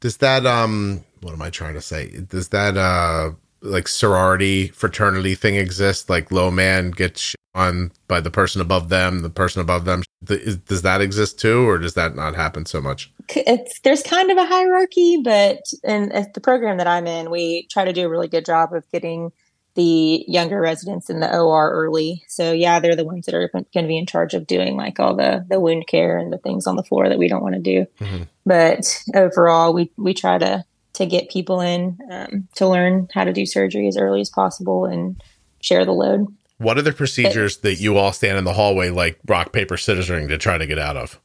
Does 0.00 0.18
that 0.18 0.46
um 0.46 1.04
what 1.20 1.32
am 1.32 1.42
I 1.42 1.50
trying 1.50 1.74
to 1.74 1.80
say? 1.80 2.10
Does 2.28 2.48
that 2.50 2.76
uh 2.76 3.30
like 3.60 3.88
sorority 3.88 4.68
fraternity 4.68 5.34
thing 5.34 5.56
exist? 5.56 6.08
Like 6.08 6.30
low 6.30 6.50
man 6.50 6.90
gets 6.92 7.34
on 7.54 7.90
by 8.06 8.20
the 8.20 8.30
person 8.30 8.60
above 8.60 8.88
them, 8.88 9.20
the 9.22 9.30
person 9.30 9.60
above 9.60 9.84
them. 9.84 10.02
Th- 10.26 10.40
is- 10.40 10.56
Does 10.58 10.82
that 10.82 11.00
exist 11.00 11.40
too, 11.40 11.68
or 11.68 11.78
does 11.78 11.94
that 11.94 12.14
not 12.14 12.34
happen 12.36 12.66
so 12.66 12.80
much? 12.80 13.12
it's 13.34 13.80
there's 13.80 14.02
kind 14.02 14.30
of 14.30 14.38
a 14.38 14.46
hierarchy, 14.46 15.20
but 15.22 15.58
in 15.84 16.12
at 16.12 16.34
the 16.34 16.40
program 16.40 16.78
that 16.78 16.86
I'm 16.86 17.06
in, 17.06 17.30
we 17.30 17.66
try 17.70 17.84
to 17.84 17.92
do 17.92 18.06
a 18.06 18.08
really 18.08 18.28
good 18.28 18.44
job 18.46 18.72
of 18.72 18.88
getting 18.92 19.32
the 19.78 20.24
younger 20.26 20.60
residents 20.60 21.08
in 21.08 21.20
the 21.20 21.32
OR 21.32 21.70
early. 21.70 22.24
So 22.26 22.50
yeah, 22.50 22.80
they're 22.80 22.96
the 22.96 23.04
ones 23.04 23.26
that 23.26 23.34
are 23.36 23.48
going 23.48 23.64
to 23.72 23.86
be 23.86 23.96
in 23.96 24.06
charge 24.06 24.34
of 24.34 24.44
doing 24.44 24.76
like 24.76 24.98
all 24.98 25.14
the 25.14 25.46
the 25.48 25.60
wound 25.60 25.86
care 25.86 26.18
and 26.18 26.32
the 26.32 26.38
things 26.38 26.66
on 26.66 26.74
the 26.74 26.82
floor 26.82 27.08
that 27.08 27.18
we 27.18 27.28
don't 27.28 27.44
want 27.44 27.54
to 27.54 27.60
do. 27.60 27.86
Mhm. 28.00 28.26
But 28.44 29.02
overall, 29.14 29.72
we 29.72 29.92
we 29.96 30.14
try 30.14 30.36
to 30.36 30.64
to 30.94 31.06
get 31.06 31.30
people 31.30 31.60
in 31.60 31.96
um, 32.10 32.48
to 32.56 32.66
learn 32.66 33.06
how 33.14 33.22
to 33.22 33.32
do 33.32 33.46
surgery 33.46 33.86
as 33.86 33.96
early 33.96 34.20
as 34.20 34.30
possible 34.30 34.84
and 34.84 35.22
share 35.60 35.84
the 35.84 35.92
load. 35.92 36.26
What 36.56 36.76
are 36.76 36.82
the 36.82 36.92
procedures 36.92 37.58
that 37.58 37.76
you 37.76 37.98
all 37.98 38.12
stand 38.12 38.36
in 38.36 38.42
the 38.42 38.54
hallway 38.54 38.90
like 38.90 39.20
rock 39.28 39.52
paper 39.52 39.76
scissoring 39.76 40.26
to 40.30 40.38
try 40.38 40.58
to 40.58 40.66
get 40.66 40.80
out 40.80 40.96
of? 40.96 41.20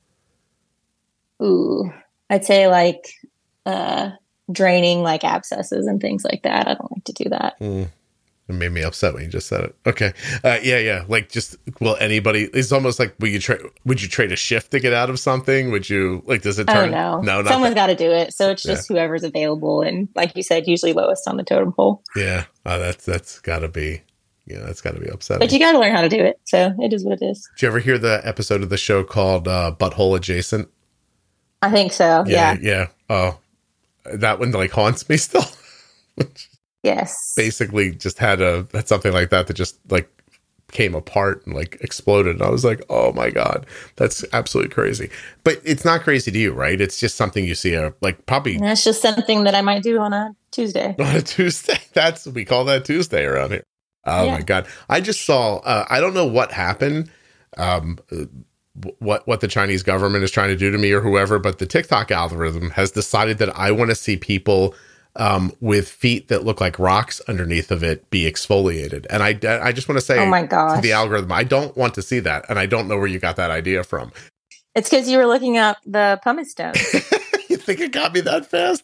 Ooh, 1.42 1.92
I'd 2.30 2.46
say 2.46 2.68
like 2.68 3.04
uh, 3.66 4.12
draining 4.52 5.02
like 5.02 5.24
abscesses 5.24 5.88
and 5.88 6.00
things 6.00 6.24
like 6.24 6.44
that. 6.44 6.68
I 6.68 6.76
don't 6.76 6.92
like 6.92 7.04
to 7.06 7.14
do 7.14 7.30
that. 7.32 7.60
Mm. 7.60 7.90
It 8.54 8.58
made 8.58 8.72
me 8.72 8.84
upset 8.84 9.14
when 9.14 9.24
you 9.24 9.30
just 9.30 9.48
said 9.48 9.64
it. 9.66 9.76
Okay, 9.86 10.14
uh, 10.44 10.60
yeah, 10.62 10.78
yeah. 10.78 11.06
Like, 11.08 11.30
just 11.30 11.58
will 11.80 11.96
anybody? 12.00 12.44
It's 12.54 12.72
almost 12.72 13.00
like 13.00 13.16
would 13.20 13.32
you 13.32 13.40
trade? 13.40 13.62
Would 13.86 14.02
you 14.02 14.08
trade 14.08 14.32
a 14.32 14.36
shift 14.36 14.72
to 14.72 14.80
get 14.80 14.94
out 14.94 15.10
of 15.10 15.20
something? 15.20 15.72
Would 15.72 15.90
you 15.90 16.24
like? 16.26 16.42
Does 16.42 16.60
it 16.60 16.70
Oh 16.70 16.74
turn? 16.74 16.92
no, 16.92 17.22
no, 17.22 17.44
Someone's 17.44 17.76
got 17.76 17.88
to 17.88 17.96
do 17.96 18.12
it. 18.12 18.34
So 18.34 18.52
it's 18.52 18.64
just 18.64 18.88
whoever's 18.88 19.24
available, 19.24 19.82
and 19.82 20.08
like 20.16 20.36
you 20.36 20.44
said, 20.44 20.68
usually 20.68 20.94
lowest 20.94 21.28
on 21.28 21.38
the 21.38 21.44
totem 21.44 21.74
pole. 21.74 22.04
Yeah, 22.16 22.46
uh, 22.66 22.78
that's 22.78 23.06
that's 23.06 23.40
got 23.40 23.60
to 23.60 23.68
be. 23.68 24.02
Yeah, 24.46 24.60
that's 24.60 24.82
got 24.82 24.94
to 24.94 25.00
be 25.00 25.08
upsetting. 25.08 25.40
But 25.40 25.54
you 25.54 25.60
got 25.60 25.72
to 25.72 25.80
learn 25.80 25.96
how 25.96 26.02
to 26.02 26.10
do 26.10 26.20
it. 26.20 26.40
So 26.44 26.76
it 26.80 26.92
is 26.92 27.06
what 27.06 27.22
it 27.22 27.26
is. 27.26 27.50
Did 27.56 27.62
you 27.62 27.68
ever 27.70 27.80
hear 27.80 27.98
the 27.98 28.20
episode 28.26 28.62
of 28.62 28.70
the 28.70 28.78
show 28.78 29.04
called 29.04 29.48
uh, 29.48 29.74
Butthole 29.80 30.18
Adjacent? 30.18 30.70
I 31.62 31.72
think 31.72 31.94
so. 31.94 32.26
Yeah. 32.28 32.58
yeah. 32.62 32.88
Oh, 33.10 33.40
that 34.04 34.40
one 34.40 34.52
like 34.52 34.72
haunts 34.72 35.08
me 35.08 35.16
still. 35.16 35.46
Yes. 36.84 37.34
Basically, 37.36 37.92
just 37.92 38.20
had 38.20 38.42
a 38.42 38.68
had 38.74 38.88
something 38.88 39.14
like 39.14 39.30
that 39.30 39.48
that 39.48 39.54
just 39.54 39.80
like 39.90 40.10
came 40.72 40.96
apart 40.96 41.46
and 41.46 41.56
like 41.56 41.78
exploded. 41.82 42.36
And 42.36 42.42
I 42.44 42.50
was 42.50 42.66
like, 42.66 42.82
oh 42.90 43.14
my 43.14 43.30
god, 43.30 43.66
that's 43.96 44.26
absolutely 44.34 44.74
crazy. 44.74 45.10
But 45.44 45.62
it's 45.64 45.86
not 45.86 46.02
crazy 46.02 46.32
to 46.32 46.38
you, 46.38 46.52
right? 46.52 46.80
It's 46.82 47.00
just 47.00 47.16
something 47.16 47.46
you 47.46 47.56
see, 47.56 47.76
uh, 47.76 47.92
like 48.02 48.26
probably 48.26 48.58
that's 48.58 48.84
just 48.84 49.02
something 49.02 49.46
that 49.46 49.56
I 49.56 49.62
might 49.62 49.84
do 49.84 50.00
on 50.00 50.14
a 50.14 50.36
Tuesday. 50.52 50.96
on 51.00 51.16
a 51.16 51.22
Tuesday. 51.22 51.78
That's 51.94 52.28
we 52.28 52.46
call 52.46 52.66
that 52.66 52.86
Tuesday 52.86 53.24
around 53.24 53.52
here. 53.52 53.64
Oh 54.06 54.26
Yeah. 54.26 54.34
my 54.34 54.42
god! 54.42 54.68
I 54.90 55.00
just 55.00 55.26
saw. 55.26 55.58
Uh, 55.60 55.86
I 55.90 56.00
don't 56.02 56.14
know 56.14 56.26
what 56.28 56.52
happened. 56.52 57.10
Um, 57.58 57.98
what 59.00 59.26
what 59.28 59.40
the 59.42 59.48
Chinese 59.48 59.84
government 59.84 60.24
is 60.24 60.32
trying 60.32 60.50
to 60.50 60.56
do 60.56 60.72
to 60.72 60.78
me 60.78 60.92
or 60.92 61.02
whoever, 61.02 61.40
but 61.40 61.60
the 61.60 61.66
TikTok 61.66 62.12
algorithm 62.12 62.72
has 62.72 62.92
decided 62.92 63.38
that 63.38 63.56
I 63.58 63.72
want 63.72 63.90
to 63.92 63.96
see 63.96 64.18
people 64.18 64.76
um, 65.16 65.52
with 65.62 65.88
feet 65.90 66.28
that 66.30 66.44
look 66.44 66.60
like 66.60 66.80
rocks 66.80 67.22
underneath 67.28 67.70
of 67.72 67.84
it 67.84 68.10
be 68.10 68.24
exfoliated, 68.30 69.06
and 69.10 69.22
I 69.24 69.38
I 69.64 69.72
just 69.72 69.88
want 69.88 70.00
to 70.00 70.06
say 70.06 70.20
Oh 70.20 70.26
my 70.26 70.42
to 70.42 70.48
gosh. 70.48 70.82
the 70.82 70.92
algorithm, 70.94 71.32
I 71.32 71.44
don't 71.44 71.76
want 71.78 71.94
to 71.96 72.02
see 72.02 72.20
that, 72.20 72.46
and 72.50 72.58
I 72.58 72.66
don't 72.66 72.88
know 72.88 72.98
where 72.98 73.08
you 73.08 73.20
got 73.20 73.36
that 73.36 73.52
idea 73.52 73.84
from. 73.84 74.12
It's 74.76 74.90
because 74.90 75.08
you 75.10 75.18
were 75.20 75.28
looking 75.28 75.58
up 75.58 75.78
the 75.86 76.20
pumice 76.24 76.50
stones. 76.52 76.78
you 77.50 77.58
think 77.58 77.80
it 77.80 77.92
got 77.92 78.12
me 78.14 78.22
that 78.22 78.48
fast? 78.48 78.84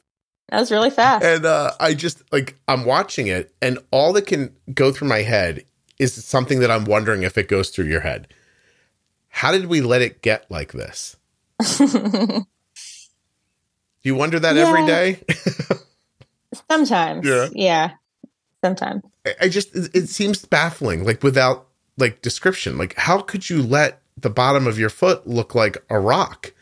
That 0.49 0.59
was 0.59 0.71
really 0.71 0.89
fast. 0.91 1.23
and 1.25 1.45
uh, 1.45 1.71
I 1.79 1.93
just 1.95 2.21
like 2.31 2.55
I'm 2.67 2.85
watching 2.85 3.27
it, 3.27 3.53
and 3.61 3.79
all 3.91 4.13
that 4.13 4.27
can 4.27 4.55
go 4.73 4.91
through 4.91 5.07
my 5.07 5.23
head 5.23 5.63
is 5.97 6.13
something 6.25 6.59
that 6.59 6.69
I'm 6.71 6.85
wondering 6.85 7.23
if 7.23 7.37
it 7.37 7.47
goes 7.47 7.69
through 7.71 7.85
your 7.85 8.01
head. 8.01 8.27
How 9.29 9.51
did 9.51 9.65
we 9.67 9.81
let 9.81 10.01
it 10.01 10.21
get 10.21 10.49
like 10.49 10.71
this? 10.73 11.17
Do 11.59 12.45
you 14.03 14.15
wonder 14.15 14.39
that 14.39 14.57
every 14.57 14.81
Yeah. 14.81 14.85
day? 14.85 15.23
Sometimes. 16.69 17.25
Yeah. 17.25 17.47
Yeah. 17.53 17.91
Sometimes. 18.63 19.03
I- 19.41 19.49
just 19.49 19.75
it, 19.75 19.91
it 19.95 20.09
seems 20.09 20.45
baffling, 20.45 21.03
like 21.05 21.23
without 21.23 21.67
like 21.97 22.21
description. 22.21 22.77
Like 22.77 22.95
how 22.97 23.19
could 23.21 23.49
you 23.49 23.61
let 23.61 24.01
the 24.17 24.29
bottom 24.29 24.67
of 24.67 24.79
your 24.79 24.89
foot 24.89 25.27
look 25.27 25.55
like 25.55 25.77
a 25.89 25.99
rock? 25.99 26.53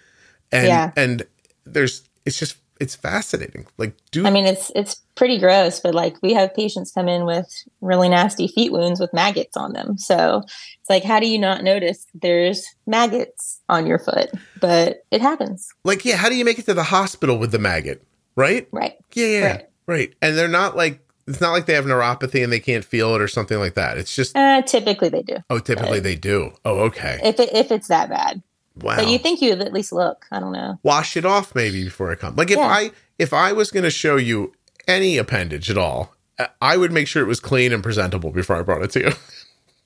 And 0.51 0.67
Yeah. 0.67 0.91
and 0.95 1.23
there's 1.65 2.07
it's 2.25 2.37
just 2.39 2.57
it's 2.79 2.95
fascinating. 2.95 3.65
Like 3.77 3.95
do 4.11 4.25
I 4.25 4.29
mean, 4.29 4.45
it's 4.45 4.71
it's 4.75 5.01
pretty 5.15 5.39
gross, 5.39 5.79
but 5.79 5.95
like 5.95 6.15
we 6.21 6.33
have 6.33 6.53
patients 6.53 6.91
come 6.91 7.07
in 7.07 7.25
with 7.25 7.47
really 7.81 8.09
nasty 8.09 8.47
feet 8.47 8.71
wounds 8.71 8.99
with 8.99 9.13
maggots 9.13 9.57
on 9.57 9.73
them. 9.73 9.97
So 9.97 10.43
it's 10.45 10.89
like, 10.89 11.03
how 11.03 11.19
do 11.19 11.27
you 11.27 11.39
not 11.39 11.63
notice 11.63 12.05
there's 12.13 12.65
maggots 12.85 13.61
on 13.69 13.87
your 13.87 13.97
foot? 13.97 14.29
But 14.61 15.05
it 15.09 15.21
happens, 15.21 15.67
like 15.83 16.05
yeah, 16.05 16.17
how 16.17 16.29
do 16.29 16.35
you 16.35 16.45
make 16.45 16.59
it 16.59 16.65
to 16.65 16.73
the 16.75 16.83
hospital 16.83 17.37
with 17.39 17.51
the 17.51 17.59
maggot? 17.59 18.03
Right? 18.35 18.67
right? 18.71 18.93
Yeah, 19.13 19.25
yeah, 19.27 19.47
right. 19.47 19.69
Right. 19.87 20.13
And 20.21 20.37
they're 20.37 20.47
not 20.47 20.75
like 20.75 20.99
it's 21.27 21.41
not 21.41 21.51
like 21.51 21.65
they 21.65 21.73
have 21.73 21.85
neuropathy 21.85 22.43
and 22.43 22.53
they 22.53 22.59
can't 22.59 22.85
feel 22.85 23.13
it 23.15 23.21
or 23.21 23.27
something 23.27 23.57
like 23.59 23.73
that. 23.75 23.97
It's 23.97 24.15
just 24.15 24.35
Uh, 24.35 24.61
typically 24.61 25.09
they 25.09 25.23
do, 25.23 25.37
oh, 25.49 25.59
typically 25.59 25.99
they 25.99 26.15
do. 26.15 26.51
Oh, 26.63 26.79
okay. 26.81 27.19
if 27.23 27.39
it, 27.39 27.49
if 27.53 27.71
it's 27.71 27.87
that 27.89 28.09
bad. 28.09 28.41
Wow. 28.81 28.95
But 28.97 29.07
you 29.09 29.17
think 29.17 29.41
you'd 29.41 29.59
at 29.59 29.73
least 29.73 29.91
look. 29.91 30.25
I 30.31 30.39
don't 30.39 30.51
know. 30.53 30.79
Wash 30.83 31.17
it 31.17 31.25
off 31.25 31.55
maybe 31.55 31.83
before 31.83 32.11
I 32.11 32.15
come. 32.15 32.35
Like 32.35 32.51
if 32.51 32.57
Yeah. 32.57 32.67
I 32.67 32.91
if 33.17 33.33
I 33.33 33.51
was 33.53 33.71
going 33.71 33.83
to 33.83 33.89
show 33.89 34.15
you 34.17 34.53
any 34.87 35.17
appendage 35.17 35.69
at 35.71 35.77
all, 35.77 36.13
I 36.61 36.77
would 36.77 36.91
make 36.91 37.07
sure 37.07 37.23
it 37.23 37.27
was 37.27 37.39
clean 37.39 37.73
and 37.73 37.81
presentable 37.81 38.29
before 38.31 38.55
I 38.57 38.61
brought 38.61 38.83
it 38.83 38.91
to 38.91 38.99
you. 38.99 39.11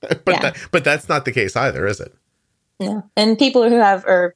but 0.00 0.22
Yeah. 0.28 0.40
that, 0.42 0.56
but 0.70 0.84
that's 0.84 1.08
not 1.08 1.24
the 1.24 1.32
case 1.32 1.56
either, 1.56 1.86
is 1.86 1.98
it? 2.00 2.14
No. 2.78 3.08
And 3.16 3.38
people 3.38 3.68
who 3.68 3.76
have 3.76 4.04
are 4.04 4.34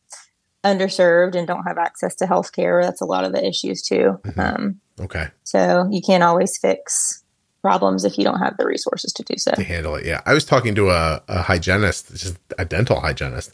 underserved 0.74 1.34
and 1.34 1.46
don't 1.46 1.64
have 1.64 1.78
access 1.78 2.14
to 2.16 2.26
health 2.26 2.52
care, 2.52 2.82
that's 2.82 3.00
a 3.00 3.04
lot 3.06 3.24
of 3.24 3.32
the 3.32 3.46
issues 3.46 3.82
too. 3.82 4.18
Mhm. 4.24 4.38
Um, 4.38 4.80
Okay. 5.00 5.28
so 5.44 5.88
you 5.90 6.00
can't 6.00 6.22
always 6.22 6.56
fix 6.58 7.22
problems 7.62 8.04
if 8.04 8.16
you 8.18 8.24
don't 8.24 8.38
have 8.38 8.56
the 8.58 8.66
resources 8.66 9.12
to 9.12 9.22
do 9.24 9.36
so. 9.36 9.50
To 9.52 9.62
handle 9.64 9.96
it. 9.96 10.04
Yeah. 10.06 10.20
I 10.24 10.32
was 10.34 10.44
talking 10.44 10.74
to 10.76 10.90
a, 10.90 11.22
a 11.28 11.42
hygienist, 11.42 12.10
just 12.16 12.36
a 12.58 12.64
dental 12.64 13.00
hygienist, 13.00 13.52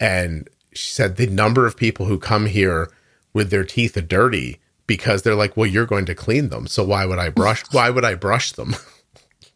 And 0.00 0.48
she 0.72 0.92
said 0.92 1.16
the 1.16 1.26
number 1.26 1.66
of 1.66 1.76
people 1.76 2.06
who 2.06 2.18
come 2.18 2.46
here 2.46 2.88
with 3.32 3.50
their 3.50 3.64
teeth 3.64 3.96
are 3.96 4.00
dirty 4.02 4.60
because 4.86 5.22
they're 5.22 5.34
like, 5.34 5.56
well, 5.56 5.66
you're 5.66 5.86
going 5.86 6.06
to 6.06 6.14
clean 6.14 6.48
them. 6.50 6.66
So 6.66 6.82
why 6.84 7.04
would 7.06 7.18
I 7.18 7.28
brush? 7.30 7.62
why 7.72 7.90
would 7.90 8.04
I 8.04 8.14
brush 8.14 8.52
them? 8.52 8.74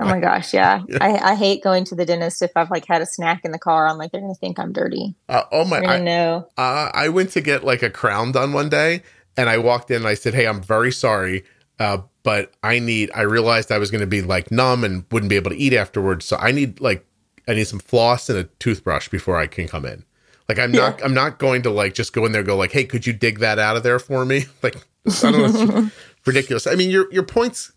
Oh 0.00 0.04
my 0.04 0.20
gosh, 0.20 0.54
yeah. 0.54 0.82
I, 1.00 1.32
I 1.32 1.34
hate 1.34 1.62
going 1.62 1.84
to 1.86 1.94
the 1.94 2.04
dentist 2.04 2.42
if 2.42 2.52
I've 2.56 2.70
like 2.70 2.86
had 2.86 3.02
a 3.02 3.06
snack 3.06 3.44
in 3.44 3.52
the 3.52 3.58
car. 3.58 3.88
I'm 3.88 3.98
like, 3.98 4.12
they're 4.12 4.20
gonna 4.20 4.34
think 4.34 4.58
I'm 4.58 4.72
dirty. 4.72 5.14
Uh, 5.28 5.42
oh 5.52 5.64
my! 5.64 5.78
I 5.78 5.98
know. 5.98 6.48
Uh, 6.56 6.90
I 6.92 7.08
went 7.08 7.30
to 7.32 7.40
get 7.40 7.64
like 7.64 7.82
a 7.82 7.90
crown 7.90 8.32
done 8.32 8.52
one 8.52 8.68
day, 8.68 9.02
and 9.36 9.48
I 9.48 9.58
walked 9.58 9.90
in 9.90 9.98
and 9.98 10.06
I 10.06 10.14
said, 10.14 10.34
"Hey, 10.34 10.46
I'm 10.46 10.62
very 10.62 10.92
sorry, 10.92 11.44
uh, 11.78 11.98
but 12.22 12.52
I 12.62 12.78
need." 12.78 13.10
I 13.14 13.22
realized 13.22 13.72
I 13.72 13.78
was 13.78 13.90
going 13.90 14.00
to 14.00 14.06
be 14.06 14.22
like 14.22 14.50
numb 14.50 14.84
and 14.84 15.04
wouldn't 15.10 15.30
be 15.30 15.36
able 15.36 15.50
to 15.50 15.56
eat 15.56 15.72
afterwards, 15.72 16.24
so 16.24 16.36
I 16.36 16.52
need 16.52 16.80
like 16.80 17.06
I 17.48 17.54
need 17.54 17.66
some 17.66 17.80
floss 17.80 18.28
and 18.28 18.38
a 18.38 18.44
toothbrush 18.44 19.08
before 19.08 19.36
I 19.36 19.46
can 19.46 19.68
come 19.68 19.84
in. 19.84 20.04
Like 20.48 20.58
I'm 20.58 20.74
yeah. 20.74 20.80
not 20.80 21.04
I'm 21.04 21.14
not 21.14 21.38
going 21.38 21.62
to 21.62 21.70
like 21.70 21.94
just 21.94 22.12
go 22.12 22.26
in 22.26 22.32
there 22.32 22.42
go 22.42 22.56
like, 22.56 22.72
"Hey, 22.72 22.84
could 22.84 23.06
you 23.06 23.12
dig 23.12 23.38
that 23.40 23.58
out 23.58 23.76
of 23.76 23.82
there 23.82 23.98
for 23.98 24.24
me?" 24.24 24.46
Like 24.62 24.76
I 25.06 25.30
don't 25.32 25.68
know, 25.68 25.90
ridiculous. 26.26 26.66
I 26.66 26.74
mean, 26.74 26.90
your 26.90 27.12
your 27.12 27.24
points 27.24 27.72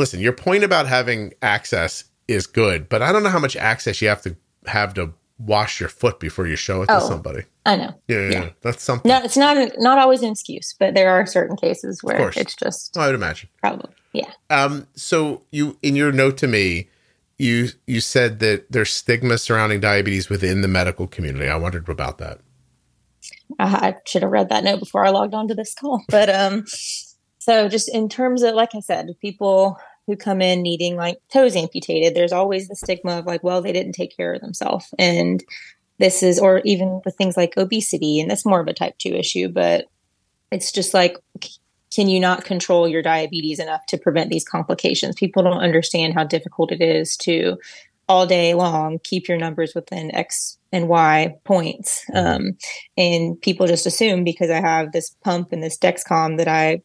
listen, 0.00 0.18
your 0.18 0.32
point 0.32 0.64
about 0.64 0.88
having 0.88 1.34
access 1.42 2.04
is 2.26 2.46
good, 2.46 2.88
but 2.88 3.02
I 3.02 3.12
don't 3.12 3.22
know 3.22 3.28
how 3.28 3.38
much 3.38 3.54
access 3.54 4.00
you 4.00 4.08
have 4.08 4.22
to 4.22 4.34
have 4.66 4.94
to 4.94 5.12
wash 5.38 5.78
your 5.78 5.88
foot 5.88 6.18
before 6.18 6.46
you 6.46 6.56
show 6.56 6.82
it 6.82 6.88
oh, 6.90 7.00
to 7.00 7.06
somebody. 7.06 7.44
I 7.66 7.76
know. 7.76 7.94
Yeah, 8.08 8.20
yeah, 8.20 8.30
yeah, 8.30 8.50
that's 8.62 8.82
something. 8.82 9.08
No, 9.08 9.22
it's 9.22 9.36
not 9.36 9.72
not 9.78 9.98
always 9.98 10.22
an 10.22 10.30
excuse, 10.30 10.74
but 10.78 10.94
there 10.94 11.10
are 11.10 11.26
certain 11.26 11.56
cases 11.56 12.02
where 12.02 12.32
it's 12.34 12.56
just. 12.56 12.96
I 12.96 13.06
would 13.06 13.14
imagine. 13.14 13.50
Probably, 13.58 13.92
yeah. 14.12 14.32
Um. 14.48 14.86
So 14.94 15.42
you, 15.52 15.76
in 15.82 15.96
your 15.96 16.12
note 16.12 16.38
to 16.38 16.48
me, 16.48 16.88
you 17.38 17.68
you 17.86 18.00
said 18.00 18.38
that 18.40 18.72
there's 18.72 18.92
stigma 18.92 19.36
surrounding 19.36 19.80
diabetes 19.80 20.30
within 20.30 20.62
the 20.62 20.68
medical 20.68 21.06
community. 21.06 21.48
I 21.48 21.56
wondered 21.56 21.88
about 21.88 22.18
that. 22.18 22.40
I 23.58 23.96
should 24.06 24.22
have 24.22 24.30
read 24.30 24.48
that 24.48 24.64
note 24.64 24.80
before 24.80 25.04
I 25.04 25.10
logged 25.10 25.34
on 25.34 25.48
to 25.48 25.54
this 25.54 25.74
call, 25.74 26.02
but 26.08 26.30
um. 26.30 26.64
So 27.42 27.70
just 27.70 27.88
in 27.88 28.10
terms 28.10 28.42
of, 28.42 28.54
like 28.54 28.74
I 28.74 28.80
said, 28.80 29.08
people 29.22 29.78
who 30.06 30.16
come 30.16 30.40
in 30.42 30.62
needing 30.62 30.96
like 30.96 31.18
toes 31.32 31.56
amputated, 31.56 32.14
there's 32.14 32.32
always 32.32 32.68
the 32.68 32.76
stigma 32.76 33.18
of 33.18 33.26
like, 33.26 33.42
well, 33.44 33.62
they 33.62 33.72
didn't 33.72 33.92
take 33.92 34.16
care 34.16 34.34
of 34.34 34.40
themselves. 34.40 34.92
And 34.98 35.42
this 35.98 36.22
is, 36.22 36.38
or 36.38 36.60
even 36.64 37.00
with 37.04 37.16
things 37.16 37.36
like 37.36 37.56
obesity, 37.56 38.20
and 38.20 38.30
that's 38.30 38.46
more 38.46 38.60
of 38.60 38.66
a 38.68 38.72
type 38.72 38.96
two 38.98 39.14
issue, 39.14 39.48
but 39.48 39.86
it's 40.50 40.72
just 40.72 40.94
like, 40.94 41.16
can 41.94 42.08
you 42.08 42.20
not 42.20 42.44
control 42.44 42.88
your 42.88 43.02
diabetes 43.02 43.58
enough 43.58 43.84
to 43.86 43.98
prevent 43.98 44.30
these 44.30 44.44
complications? 44.44 45.16
People 45.16 45.42
don't 45.42 45.58
understand 45.58 46.14
how 46.14 46.24
difficult 46.24 46.72
it 46.72 46.80
is 46.80 47.16
to 47.18 47.58
all 48.08 48.26
day 48.26 48.54
long 48.54 48.98
keep 49.04 49.28
your 49.28 49.38
numbers 49.38 49.72
within 49.72 50.12
X 50.12 50.58
and 50.72 50.88
Y 50.88 51.36
points. 51.44 52.04
Um, 52.12 52.56
and 52.96 53.40
people 53.40 53.68
just 53.68 53.86
assume 53.86 54.24
because 54.24 54.50
I 54.50 54.60
have 54.60 54.90
this 54.90 55.10
pump 55.22 55.52
and 55.52 55.62
this 55.62 55.78
Dexcom 55.78 56.38
that 56.38 56.48
I 56.48 56.82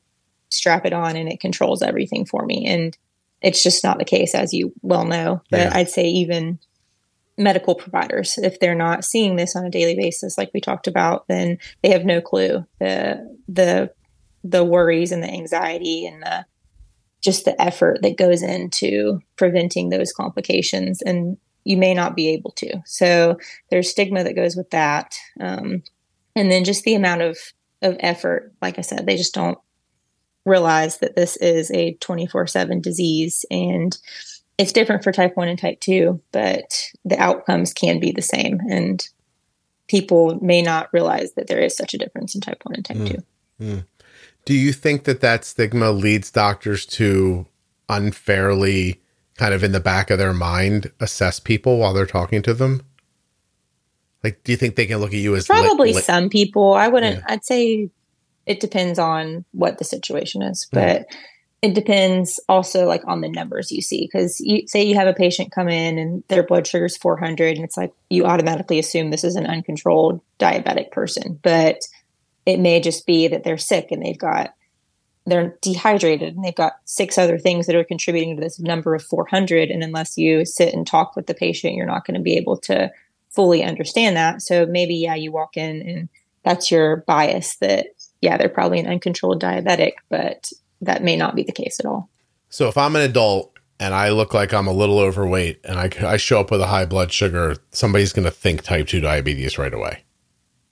strap 0.49 0.85
it 0.85 0.93
on 0.93 1.15
and 1.15 1.27
it 1.27 1.39
controls 1.39 1.81
everything 1.81 2.25
for 2.25 2.45
me. 2.45 2.67
And 2.67 2.95
it's 3.45 3.61
just 3.61 3.83
not 3.83 3.99
the 3.99 4.05
case, 4.05 4.33
as 4.33 4.53
you 4.53 4.73
well 4.81 5.05
know. 5.05 5.41
But 5.51 5.59
yeah. 5.59 5.71
I'd 5.71 5.89
say 5.89 6.05
even 6.05 6.59
medical 7.37 7.75
providers, 7.75 8.39
if 8.39 8.59
they're 8.59 8.73
not 8.75 9.05
seeing 9.05 9.35
this 9.35 9.55
on 9.55 9.65
a 9.65 9.69
daily 9.69 9.95
basis, 9.95 10.37
like 10.37 10.49
we 10.53 10.59
talked 10.59 10.87
about, 10.87 11.27
then 11.27 11.59
they 11.83 11.89
have 11.91 12.05
no 12.05 12.21
clue 12.21 12.65
the 12.79 13.37
the 13.47 13.93
the 14.43 14.63
worries 14.63 15.11
and 15.11 15.23
the 15.23 15.29
anxiety 15.31 16.05
and 16.05 16.23
the 16.23 16.45
just 17.21 17.45
the 17.45 17.59
effort 17.61 17.99
that 18.01 18.17
goes 18.17 18.43
into 18.43 19.19
preventing 19.35 19.89
those 19.89 20.11
complications 20.11 21.01
and 21.01 21.37
you 21.63 21.77
may 21.77 21.93
not 21.95 22.15
be 22.15 22.29
able 22.29 22.51
to 22.51 22.79
so 22.85 23.37
there's 23.71 23.89
stigma 23.89 24.23
that 24.23 24.35
goes 24.35 24.55
with 24.55 24.69
that 24.69 25.15
um, 25.39 25.81
and 26.35 26.51
then 26.51 26.63
just 26.63 26.83
the 26.83 26.93
amount 26.93 27.23
of 27.23 27.37
of 27.81 27.97
effort 27.99 28.53
like 28.61 28.77
i 28.77 28.81
said 28.81 29.07
they 29.07 29.17
just 29.17 29.33
don't 29.33 29.57
realize 30.45 30.99
that 30.99 31.15
this 31.15 31.37
is 31.37 31.71
a 31.71 31.93
24 31.95 32.47
7 32.47 32.81
disease 32.81 33.45
and 33.49 33.97
it's 34.57 34.71
different 34.71 35.03
for 35.03 35.11
type 35.11 35.35
1 35.35 35.47
and 35.47 35.59
type 35.59 35.79
2, 35.81 36.21
but 36.31 36.91
the 37.03 37.19
outcomes 37.19 37.73
can 37.73 37.99
be 37.99 38.11
the 38.11 38.21
same. 38.21 38.59
And 38.69 39.05
people 39.87 40.39
may 40.41 40.61
not 40.61 40.89
realize 40.93 41.33
that 41.33 41.47
there 41.47 41.59
is 41.59 41.75
such 41.75 41.93
a 41.93 41.97
difference 41.97 42.35
in 42.35 42.41
type 42.41 42.61
1 42.63 42.75
and 42.75 42.85
type 42.85 42.97
mm. 42.97 43.09
2. 43.09 43.23
Mm. 43.61 43.85
Do 44.45 44.53
you 44.53 44.71
think 44.71 45.03
that 45.05 45.21
that 45.21 45.43
stigma 45.43 45.91
leads 45.91 46.31
doctors 46.31 46.85
to 46.85 47.47
unfairly, 47.89 49.01
kind 49.37 49.53
of 49.53 49.63
in 49.63 49.71
the 49.71 49.79
back 49.79 50.09
of 50.09 50.19
their 50.19 50.33
mind, 50.33 50.91
assess 50.99 51.39
people 51.39 51.77
while 51.77 51.93
they're 51.93 52.05
talking 52.05 52.41
to 52.43 52.53
them? 52.53 52.81
Like, 54.23 54.43
do 54.43 54.51
you 54.51 54.57
think 54.57 54.75
they 54.75 54.85
can 54.85 54.99
look 54.99 55.13
at 55.13 55.19
you 55.19 55.35
as 55.35 55.45
probably 55.45 55.89
li- 55.89 55.95
li- 55.95 56.01
some 56.01 56.29
people? 56.29 56.73
I 56.73 56.87
wouldn't. 56.87 57.17
Yeah. 57.17 57.25
I'd 57.27 57.45
say 57.45 57.89
it 58.45 58.59
depends 58.59 58.99
on 58.99 59.45
what 59.51 59.77
the 59.77 59.83
situation 59.83 60.41
is, 60.41 60.67
but 60.71 61.05
it 61.61 61.73
depends 61.73 62.39
also 62.47 62.85
like 62.85 63.01
on 63.07 63.21
the 63.21 63.29
numbers 63.29 63.71
you 63.71 63.81
see. 63.81 64.05
Because 64.05 64.39
you 64.39 64.67
say 64.67 64.83
you 64.83 64.95
have 64.95 65.07
a 65.07 65.13
patient 65.13 65.51
come 65.51 65.67
in 65.67 65.97
and 65.97 66.23
their 66.27 66.43
blood 66.43 66.67
sugar 66.67 66.85
is 66.85 66.97
400, 66.97 67.55
and 67.55 67.65
it's 67.65 67.77
like 67.77 67.91
you 68.09 68.25
automatically 68.25 68.77
assume 68.77 69.09
this 69.09 69.23
is 69.23 69.35
an 69.35 69.47
uncontrolled 69.47 70.21
diabetic 70.39 70.91
person, 70.91 71.39
but 71.41 71.79
it 72.45 72.59
may 72.59 72.79
just 72.79 73.05
be 73.05 73.27
that 73.27 73.43
they're 73.43 73.57
sick 73.57 73.87
and 73.91 74.03
they've 74.03 74.17
got 74.17 74.53
they're 75.27 75.57
dehydrated 75.63 76.35
and 76.35 76.45
they've 76.45 76.53
got 76.53 76.73
six 76.85 77.17
other 77.17 77.39
things 77.39 77.65
that 77.65 77.75
are 77.75 77.83
contributing 77.83 78.35
to 78.35 78.41
this 78.41 78.59
number 78.59 78.93
of 78.93 79.03
400 79.03 79.71
and 79.71 79.81
unless 79.81 80.19
you 80.19 80.45
sit 80.45 80.71
and 80.71 80.85
talk 80.85 81.15
with 81.15 81.25
the 81.25 81.33
patient 81.33 81.73
you're 81.73 81.87
not 81.87 82.05
going 82.05 82.13
to 82.15 82.21
be 82.21 82.37
able 82.37 82.57
to 82.57 82.91
fully 83.31 83.63
understand 83.63 84.15
that 84.15 84.41
so 84.41 84.67
maybe 84.67 84.95
yeah 84.95 85.15
you 85.15 85.31
walk 85.31 85.57
in 85.57 85.81
and 85.81 86.09
that's 86.43 86.69
your 86.69 86.97
bias 87.07 87.55
that 87.57 87.87
yeah, 88.25 88.37
they're 88.37 88.49
probably 88.49 88.79
an 88.79 88.87
uncontrolled 88.87 89.39
diabetic, 89.41 89.93
but 90.09 90.51
that 90.81 91.03
may 91.03 91.15
not 91.15 91.35
be 91.35 91.43
the 91.43 91.51
case 91.51 91.79
at 91.79 91.85
all. 91.85 92.09
So 92.49 92.67
if 92.67 92.75
I'm 92.75 92.95
an 92.95 93.03
adult 93.03 93.53
and 93.79 93.93
I 93.93 94.09
look 94.09 94.33
like 94.33 94.51
I'm 94.51 94.65
a 94.65 94.73
little 94.73 94.97
overweight 94.97 95.59
and 95.63 95.79
I, 95.79 95.91
I 96.01 96.17
show 96.17 96.39
up 96.39 96.49
with 96.49 96.59
a 96.59 96.65
high 96.65 96.85
blood 96.85 97.11
sugar, 97.11 97.55
somebody's 97.71 98.13
going 98.13 98.25
to 98.25 98.31
think 98.31 98.63
type 98.63 98.87
2 98.87 98.99
diabetes 98.99 99.59
right 99.59 99.73
away. 99.73 100.03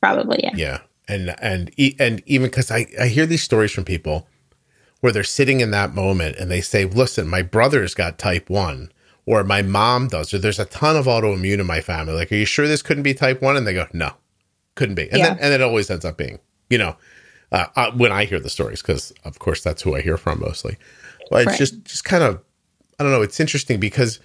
Probably, 0.01 0.39
yeah. 0.41 0.51
Yeah. 0.55 0.79
And 1.07 1.35
and 1.41 1.69
and 1.99 2.23
even 2.25 2.49
cuz 2.49 2.71
I 2.71 2.87
I 2.99 3.07
hear 3.07 3.25
these 3.25 3.43
stories 3.43 3.71
from 3.71 3.83
people 3.83 4.27
where 5.01 5.11
they're 5.11 5.23
sitting 5.23 5.59
in 5.59 5.71
that 5.71 5.93
moment 5.93 6.37
and 6.37 6.49
they 6.49 6.61
say, 6.61 6.85
"Listen, 6.85 7.27
my 7.27 7.41
brother's 7.41 7.93
got 7.93 8.17
type 8.17 8.49
1." 8.49 8.91
Or 9.25 9.43
my 9.45 9.61
mom 9.61 10.09
does, 10.09 10.33
or 10.33 10.37
there's 10.37 10.59
a 10.59 10.65
ton 10.65 10.97
of 10.97 11.05
autoimmune 11.05 11.59
in 11.59 11.65
my 11.65 11.79
family. 11.79 12.13
Like, 12.13 12.29
are 12.33 12.35
you 12.35 12.43
sure 12.43 12.67
this 12.67 12.81
couldn't 12.81 13.03
be 13.03 13.13
type 13.13 13.41
one? 13.41 13.55
And 13.55 13.65
they 13.65 13.73
go, 13.73 13.87
no, 13.93 14.11
couldn't 14.75 14.95
be. 14.95 15.09
And 15.09 15.19
yeah. 15.19 15.29
then, 15.29 15.37
and 15.39 15.53
it 15.53 15.61
always 15.61 15.89
ends 15.89 16.03
up 16.03 16.17
being, 16.17 16.39
you 16.69 16.77
know, 16.77 16.97
uh, 17.53 17.67
uh, 17.75 17.91
when 17.91 18.11
I 18.11 18.25
hear 18.25 18.39
the 18.39 18.49
stories, 18.49 18.81
because 18.81 19.13
of 19.23 19.39
course 19.39 19.61
that's 19.61 19.83
who 19.83 19.95
I 19.95 20.01
hear 20.01 20.17
from 20.17 20.39
mostly. 20.39 20.75
But 21.29 21.43
it's 21.43 21.47
right. 21.47 21.57
just 21.57 21.85
just 21.85 22.03
kind 22.03 22.23
of 22.23 22.41
I 22.99 23.03
don't 23.03 23.11
know. 23.11 23.21
It's 23.21 23.39
interesting 23.39 23.79
because 23.79 24.19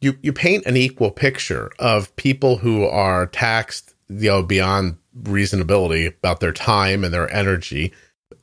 you 0.00 0.16
you 0.22 0.32
paint 0.32 0.64
an 0.64 0.76
equal 0.76 1.10
picture 1.10 1.70
of 1.78 2.14
people 2.16 2.56
who 2.56 2.84
are 2.84 3.26
taxed 3.26 3.94
you 4.08 4.30
know 4.30 4.42
beyond 4.42 4.96
reasonability 5.22 6.06
about 6.06 6.40
their 6.40 6.52
time 6.52 7.04
and 7.04 7.12
their 7.12 7.32
energy. 7.32 7.92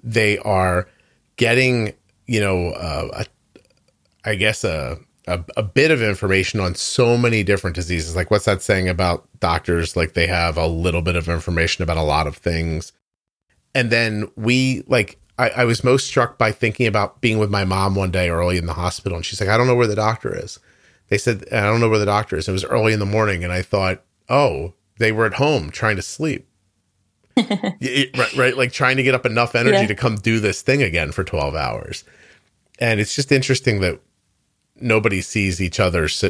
They 0.03 0.37
are 0.37 0.87
getting 1.35 1.93
you 2.27 2.39
know 2.39 2.69
uh, 2.69 3.23
a, 3.23 3.59
I 4.29 4.35
guess 4.35 4.63
a, 4.63 4.99
a 5.27 5.43
a 5.57 5.63
bit 5.63 5.89
of 5.89 6.03
information 6.03 6.59
on 6.59 6.75
so 6.75 7.17
many 7.17 7.43
different 7.43 7.75
diseases. 7.75 8.15
Like 8.15 8.29
what's 8.29 8.45
that 8.45 8.61
saying 8.61 8.89
about 8.89 9.27
doctors? 9.39 9.95
Like 9.95 10.13
they 10.13 10.27
have 10.27 10.55
a 10.55 10.67
little 10.67 11.01
bit 11.01 11.15
of 11.15 11.27
information 11.27 11.81
about 11.81 11.97
a 11.97 12.03
lot 12.03 12.27
of 12.27 12.37
things 12.37 12.93
and 13.73 13.91
then 13.91 14.29
we 14.35 14.83
like 14.87 15.17
I, 15.37 15.49
I, 15.49 15.63
was 15.63 15.83
most 15.83 16.05
struck 16.05 16.37
by 16.37 16.51
thinking 16.51 16.85
about 16.85 17.21
being 17.21 17.37
with 17.37 17.49
my 17.49 17.63
mom 17.63 17.95
one 17.95 18.11
day 18.11 18.29
early 18.29 18.57
in 18.57 18.65
the 18.65 18.73
hospital. 18.73 19.17
And 19.17 19.25
she's 19.25 19.39
like 19.39 19.49
i 19.49 19.57
don't 19.57 19.67
know 19.67 19.75
where 19.75 19.87
the 19.87 19.95
doctor 19.95 20.35
is. 20.35 20.59
They 21.09 21.17
said 21.17 21.45
i 21.51 21.61
don't 21.61 21.79
know 21.79 21.89
where 21.89 21.99
the 21.99 22.05
doctor 22.05 22.37
is. 22.37 22.47
It 22.47 22.51
was 22.51 22.65
early 22.65 22.93
in 22.93 22.99
the 22.99 23.05
morning. 23.05 23.43
And 23.43 23.53
i 23.53 23.61
thought 23.61 24.03
oh 24.27 24.73
they 24.97 25.11
were 25.11 25.25
at 25.25 25.35
home 25.35 25.69
trying 25.69 25.95
to 25.95 26.01
sleep. 26.01 26.47
It, 27.81 28.17
right, 28.17 28.33
right 28.35 28.57
like 28.57 28.73
trying 28.73 28.97
to 28.97 29.03
get 29.03 29.15
up 29.15 29.25
enough 29.25 29.55
energy 29.55 29.77
yeah. 29.77 29.87
to 29.87 29.95
come 29.95 30.15
do 30.15 30.39
this 30.39 30.61
thing 30.61 30.83
again 30.83 31.11
for 31.13 31.23
12 31.23 31.55
hours. 31.55 32.03
And 32.79 32.99
it's 32.99 33.15
just 33.15 33.31
interesting 33.31 33.79
that 33.79 34.01
nobody 34.75 35.21
sees 35.21 35.61
each 35.61 35.79
other's 35.79 36.23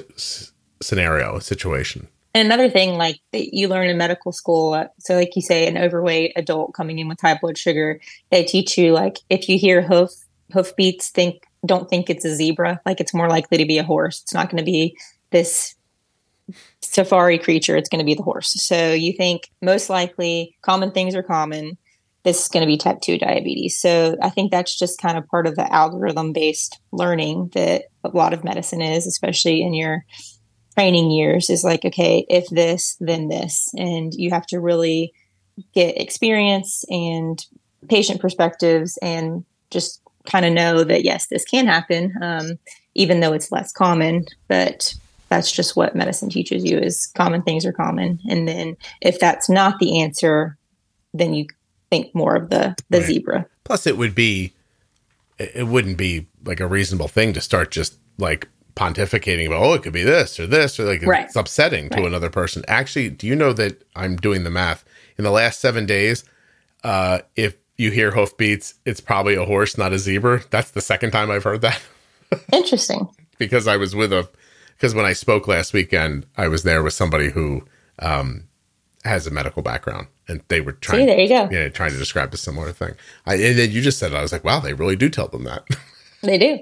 scenario 0.81 1.39
situation 1.39 2.07
and 2.33 2.45
another 2.45 2.69
thing, 2.69 2.97
like 2.97 3.19
you 3.33 3.67
learn 3.67 3.87
in 3.87 3.97
medical 3.97 4.31
school, 4.31 4.73
uh, 4.73 4.87
so 4.99 5.15
like 5.15 5.35
you 5.35 5.41
say, 5.41 5.67
an 5.67 5.77
overweight 5.77 6.33
adult 6.35 6.73
coming 6.73 6.99
in 6.99 7.07
with 7.07 7.19
high 7.19 7.37
blood 7.39 7.57
sugar, 7.57 7.99
they 8.29 8.43
teach 8.43 8.77
you 8.77 8.93
like 8.93 9.19
if 9.29 9.49
you 9.49 9.57
hear 9.57 9.81
hoof 9.81 10.11
hoof 10.53 10.75
beats, 10.75 11.09
think 11.09 11.43
don't 11.65 11.89
think 11.89 12.09
it's 12.09 12.25
a 12.25 12.35
zebra. 12.35 12.81
Like 12.85 12.99
it's 12.99 13.13
more 13.13 13.29
likely 13.29 13.57
to 13.57 13.65
be 13.65 13.77
a 13.77 13.83
horse. 13.83 14.21
It's 14.21 14.33
not 14.33 14.49
going 14.49 14.63
to 14.63 14.71
be 14.71 14.95
this 15.31 15.75
safari 16.81 17.37
creature. 17.37 17.75
It's 17.75 17.89
going 17.89 17.99
to 17.99 18.05
be 18.05 18.15
the 18.15 18.23
horse. 18.23 18.53
So 18.65 18.93
you 18.93 19.13
think 19.13 19.49
most 19.61 19.89
likely 19.89 20.55
common 20.61 20.91
things 20.91 21.15
are 21.15 21.23
common. 21.23 21.77
This 22.23 22.43
is 22.43 22.47
going 22.47 22.61
to 22.61 22.67
be 22.67 22.77
type 22.77 23.01
two 23.01 23.17
diabetes. 23.17 23.79
So 23.79 24.17
I 24.21 24.29
think 24.29 24.51
that's 24.51 24.77
just 24.77 25.01
kind 25.01 25.17
of 25.17 25.27
part 25.27 25.47
of 25.47 25.55
the 25.55 25.71
algorithm 25.71 26.33
based 26.33 26.79
learning 26.91 27.51
that 27.53 27.85
a 28.03 28.09
lot 28.09 28.33
of 28.33 28.43
medicine 28.43 28.81
is, 28.81 29.07
especially 29.07 29.61
in 29.61 29.73
your 29.73 30.05
training 30.79 31.11
years 31.11 31.49
is 31.49 31.65
like, 31.65 31.83
okay, 31.83 32.25
if 32.29 32.47
this, 32.47 32.95
then 33.01 33.27
this. 33.27 33.69
And 33.77 34.13
you 34.13 34.29
have 34.29 34.47
to 34.47 34.61
really 34.61 35.13
get 35.73 35.99
experience 35.99 36.85
and 36.89 37.45
patient 37.89 38.21
perspectives 38.21 38.97
and 39.01 39.43
just 39.71 39.99
kind 40.25 40.45
of 40.45 40.53
know 40.53 40.85
that, 40.85 41.03
yes, 41.03 41.27
this 41.27 41.43
can 41.43 41.67
happen, 41.67 42.13
um, 42.21 42.57
even 42.95 43.19
though 43.19 43.33
it's 43.33 43.51
less 43.51 43.73
common. 43.73 44.25
But 44.47 44.95
that's 45.27 45.51
just 45.51 45.75
what 45.75 45.97
medicine 45.97 46.29
teaches 46.29 46.63
you 46.63 46.77
is 46.77 47.07
common 47.07 47.41
things 47.41 47.65
are 47.65 47.73
common. 47.73 48.21
And 48.29 48.47
then 48.47 48.77
if 49.01 49.19
that's 49.19 49.49
not 49.49 49.79
the 49.79 49.99
answer, 49.99 50.57
then 51.13 51.33
you 51.33 51.47
think 51.89 52.15
more 52.15 52.37
of 52.37 52.49
the, 52.49 52.73
the 52.89 52.99
right. 52.99 53.07
zebra. 53.07 53.45
Plus 53.65 53.85
it 53.85 53.97
would 53.97 54.15
be, 54.15 54.53
it 55.37 55.67
wouldn't 55.67 55.97
be 55.97 56.27
like 56.45 56.61
a 56.61 56.67
reasonable 56.67 57.09
thing 57.09 57.33
to 57.33 57.41
start 57.41 57.69
just 57.69 57.97
like 58.17 58.47
pontificating 58.79 59.45
about 59.45 59.61
oh 59.61 59.73
it 59.73 59.83
could 59.83 59.91
be 59.91 60.03
this 60.03 60.39
or 60.39 60.47
this 60.47 60.79
or 60.79 60.85
like 60.85 61.01
right. 61.05 61.25
it's 61.25 61.35
upsetting 61.35 61.89
to 61.89 61.97
right. 61.97 62.05
another 62.05 62.29
person. 62.29 62.63
Actually 62.69 63.09
do 63.09 63.27
you 63.27 63.35
know 63.35 63.51
that 63.51 63.83
i'm 63.97 64.15
doing 64.15 64.45
the 64.45 64.49
math? 64.49 64.85
In 65.17 65.25
the 65.25 65.31
last 65.31 65.59
seven 65.59 65.85
days 65.85 66.23
uh 66.85 67.19
if 67.35 67.57
you 67.75 67.91
hear 67.91 68.11
hoofbeats 68.11 68.75
it's 68.85 69.01
probably 69.01 69.35
a 69.35 69.43
horse 69.43 69.77
not 69.77 69.91
a 69.91 69.99
zebra. 69.99 70.43
That's 70.49 70.71
the 70.71 70.79
second 70.79 71.11
time 71.11 71.29
i've 71.29 71.43
heard 71.43 71.59
that. 71.61 71.81
Interesting. 72.53 73.09
Because 73.37 73.67
i 73.67 73.75
was 73.75 73.95
with 73.95 74.13
a 74.13 74.29
because 74.77 74.95
when 74.95 75.05
i 75.05 75.11
spoke 75.11 75.45
last 75.45 75.73
weekend 75.73 76.25
i 76.37 76.47
was 76.47 76.63
there 76.63 76.81
with 76.81 76.93
somebody 76.93 77.31
who 77.31 77.63
um 77.99 78.45
has 79.03 79.27
a 79.27 79.31
medical 79.31 79.61
background 79.61 80.07
and 80.29 80.41
they 80.47 80.61
were 80.61 80.71
trying 80.71 81.01
See, 81.01 81.05
there 81.05 81.19
you 81.19 81.27
go. 81.27 81.49
Yeah 81.51 81.67
trying 81.67 81.91
to 81.91 81.97
describe 81.97 82.33
a 82.33 82.37
similar 82.37 82.71
thing. 82.71 82.93
I, 83.25 83.33
and 83.35 83.59
then 83.59 83.71
you 83.71 83.81
just 83.81 83.99
said 83.99 84.13
it, 84.13 84.15
i 84.15 84.21
was 84.21 84.31
like 84.31 84.45
wow 84.45 84.61
they 84.61 84.73
really 84.73 84.95
do 84.95 85.09
tell 85.09 85.27
them 85.27 85.43
that. 85.43 85.67
They 86.21 86.37
do 86.37 86.59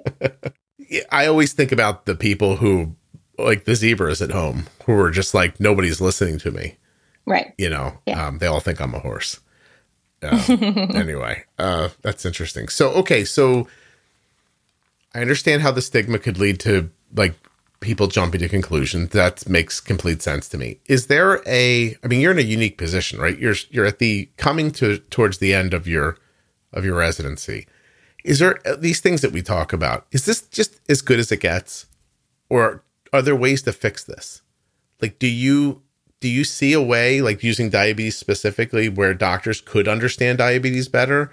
I 1.11 1.25
always 1.25 1.53
think 1.53 1.71
about 1.71 2.05
the 2.05 2.15
people 2.15 2.57
who, 2.57 2.95
like 3.37 3.65
the 3.65 3.75
zebras 3.75 4.21
at 4.21 4.31
home, 4.31 4.67
who 4.85 4.93
are 4.99 5.11
just 5.11 5.33
like, 5.33 5.59
nobody's 5.59 6.01
listening 6.01 6.37
to 6.39 6.51
me. 6.51 6.77
Right. 7.25 7.53
You 7.57 7.69
know, 7.69 7.99
yeah. 8.05 8.27
um, 8.27 8.37
they 8.37 8.47
all 8.47 8.59
think 8.59 8.79
I'm 8.79 8.93
a 8.93 8.99
horse. 8.99 9.39
Uh, 10.21 10.41
anyway, 10.95 11.43
uh, 11.59 11.89
that's 12.01 12.25
interesting. 12.25 12.69
So, 12.69 12.89
okay. 12.91 13.25
So 13.25 13.67
I 15.13 15.21
understand 15.21 15.61
how 15.61 15.71
the 15.71 15.81
stigma 15.81 16.19
could 16.19 16.37
lead 16.37 16.59
to 16.61 16.89
like 17.13 17.35
people 17.79 18.07
jumping 18.07 18.39
to 18.39 18.49
conclusions. 18.49 19.09
That 19.09 19.47
makes 19.47 19.79
complete 19.79 20.21
sense 20.21 20.47
to 20.49 20.57
me. 20.57 20.79
Is 20.85 21.07
there 21.07 21.41
a, 21.45 21.95
I 22.03 22.07
mean, 22.07 22.21
you're 22.21 22.31
in 22.31 22.39
a 22.39 22.41
unique 22.41 22.77
position, 22.77 23.19
right? 23.19 23.37
You're, 23.37 23.55
you're 23.69 23.85
at 23.85 23.99
the 23.99 24.29
coming 24.37 24.71
to 24.73 24.97
towards 24.97 25.39
the 25.39 25.53
end 25.53 25.73
of 25.73 25.87
your, 25.87 26.17
of 26.71 26.85
your 26.85 26.95
residency 26.95 27.67
is 28.27 28.39
there 28.39 28.59
uh, 28.67 28.75
these 28.75 28.99
things 28.99 29.21
that 29.21 29.31
we 29.31 29.41
talk 29.41 29.71
about? 29.71 30.05
Is 30.11 30.25
this 30.25 30.41
just 30.41 30.79
as 30.89 31.01
good 31.01 31.17
as 31.17 31.31
it 31.31 31.39
gets, 31.39 31.85
or 32.49 32.83
are 33.13 33.21
there 33.21 33.35
ways 33.35 33.61
to 33.63 33.71
fix 33.71 34.03
this? 34.03 34.41
Like, 35.01 35.17
do 35.17 35.27
you 35.27 35.81
do 36.19 36.27
you 36.27 36.43
see 36.43 36.73
a 36.73 36.81
way, 36.81 37.21
like 37.21 37.41
using 37.41 37.69
diabetes 37.69 38.17
specifically, 38.17 38.89
where 38.89 39.13
doctors 39.13 39.61
could 39.61 39.87
understand 39.87 40.39
diabetes 40.39 40.89
better, 40.89 41.31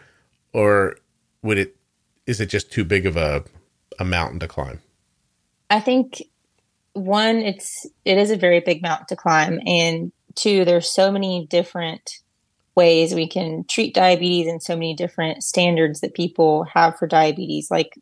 or 0.52 0.96
would 1.42 1.58
it? 1.58 1.76
Is 2.26 2.40
it 2.40 2.46
just 2.46 2.70
too 2.70 2.84
big 2.84 3.06
of 3.06 3.16
a 3.16 3.44
a 3.98 4.04
mountain 4.04 4.38
to 4.38 4.48
climb? 4.48 4.80
I 5.70 5.80
think 5.80 6.22
one, 6.92 7.38
it's 7.38 7.86
it 8.04 8.18
is 8.18 8.30
a 8.30 8.36
very 8.36 8.60
big 8.60 8.82
mountain 8.82 9.06
to 9.08 9.16
climb, 9.16 9.58
and 9.66 10.12
two, 10.36 10.64
there's 10.64 10.94
so 10.94 11.10
many 11.10 11.48
different 11.50 12.08
ways 12.74 13.14
we 13.14 13.28
can 13.28 13.64
treat 13.64 13.94
diabetes 13.94 14.48
and 14.48 14.62
so 14.62 14.74
many 14.74 14.94
different 14.94 15.42
standards 15.42 16.00
that 16.00 16.14
people 16.14 16.64
have 16.64 16.98
for 16.98 17.06
diabetes. 17.06 17.70
Like 17.70 17.98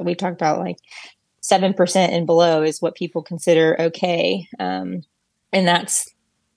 we 0.00 0.14
talked 0.14 0.40
about, 0.40 0.58
like 0.58 0.78
7% 1.42 1.96
and 1.96 2.26
below 2.26 2.62
is 2.62 2.82
what 2.82 2.94
people 2.94 3.22
consider 3.22 3.80
okay. 3.80 4.48
Um, 4.58 5.02
and 5.52 5.66
that's, 5.66 6.08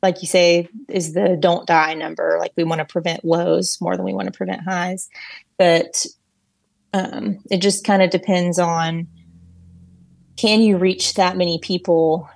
like 0.01 0.21
you 0.21 0.27
say, 0.27 0.67
is 0.89 1.13
the 1.13 1.37
don't 1.39 1.67
die 1.67 1.93
number. 1.93 2.37
Like 2.39 2.53
we 2.57 2.63
want 2.63 2.79
to 2.79 2.85
prevent 2.85 3.23
lows 3.23 3.79
more 3.79 3.95
than 3.95 4.05
we 4.05 4.13
want 4.13 4.25
to 4.25 4.37
prevent 4.37 4.63
highs. 4.63 5.09
But 5.57 6.05
um, 6.93 7.39
it 7.49 7.57
just 7.57 7.85
kind 7.85 8.01
of 8.01 8.09
depends 8.09 8.57
on 8.57 9.07
can 10.37 10.61
you 10.61 10.77
reach 10.77 11.13
that 11.13 11.37
many 11.37 11.59
people 11.59 12.27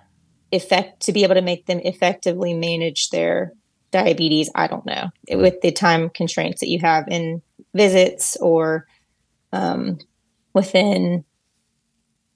effect 0.51 1.01
to 1.01 1.11
be 1.11 1.23
able 1.23 1.35
to 1.35 1.41
make 1.41 1.65
them 1.65 1.79
effectively 1.79 2.53
manage 2.53 3.09
their 3.09 3.53
diabetes, 3.91 4.49
I 4.55 4.67
don't 4.67 4.85
know, 4.85 5.09
with 5.29 5.61
the 5.61 5.71
time 5.71 6.09
constraints 6.09 6.61
that 6.61 6.69
you 6.69 6.79
have 6.79 7.07
in 7.07 7.41
visits 7.73 8.35
or 8.37 8.87
um, 9.53 9.99
within 10.53 11.23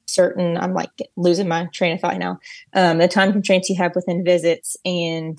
certain, 0.05 0.57
I'm 0.57 0.73
like 0.73 0.91
losing 1.15 1.47
my 1.47 1.67
train 1.73 1.93
of 1.93 2.01
thought 2.01 2.17
now, 2.17 2.39
um, 2.73 2.97
the 2.97 3.07
time 3.07 3.31
constraints 3.31 3.69
you 3.69 3.75
have 3.77 3.95
within 3.95 4.23
visits 4.23 4.77
and 4.85 5.37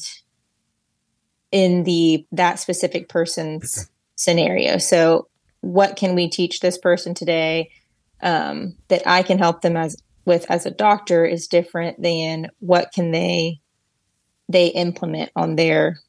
in 1.50 1.82
the 1.84 2.26
that 2.32 2.58
specific 2.58 3.08
person's 3.08 3.90
scenario. 4.16 4.78
So 4.78 5.28
what 5.60 5.96
can 5.96 6.14
we 6.14 6.28
teach 6.28 6.60
this 6.60 6.78
person 6.78 7.14
today 7.14 7.70
um, 8.22 8.76
that 8.88 9.02
I 9.06 9.22
can 9.22 9.38
help 9.38 9.62
them 9.62 9.76
as 9.76 9.96
with 10.24 10.48
as 10.50 10.66
a 10.66 10.70
doctor 10.70 11.24
is 11.24 11.48
different 11.48 12.00
than 12.02 12.48
what 12.60 12.92
can 12.92 13.10
they 13.10 13.60
they 14.50 14.68
implement 14.68 15.30
on 15.36 15.56
their 15.56 16.00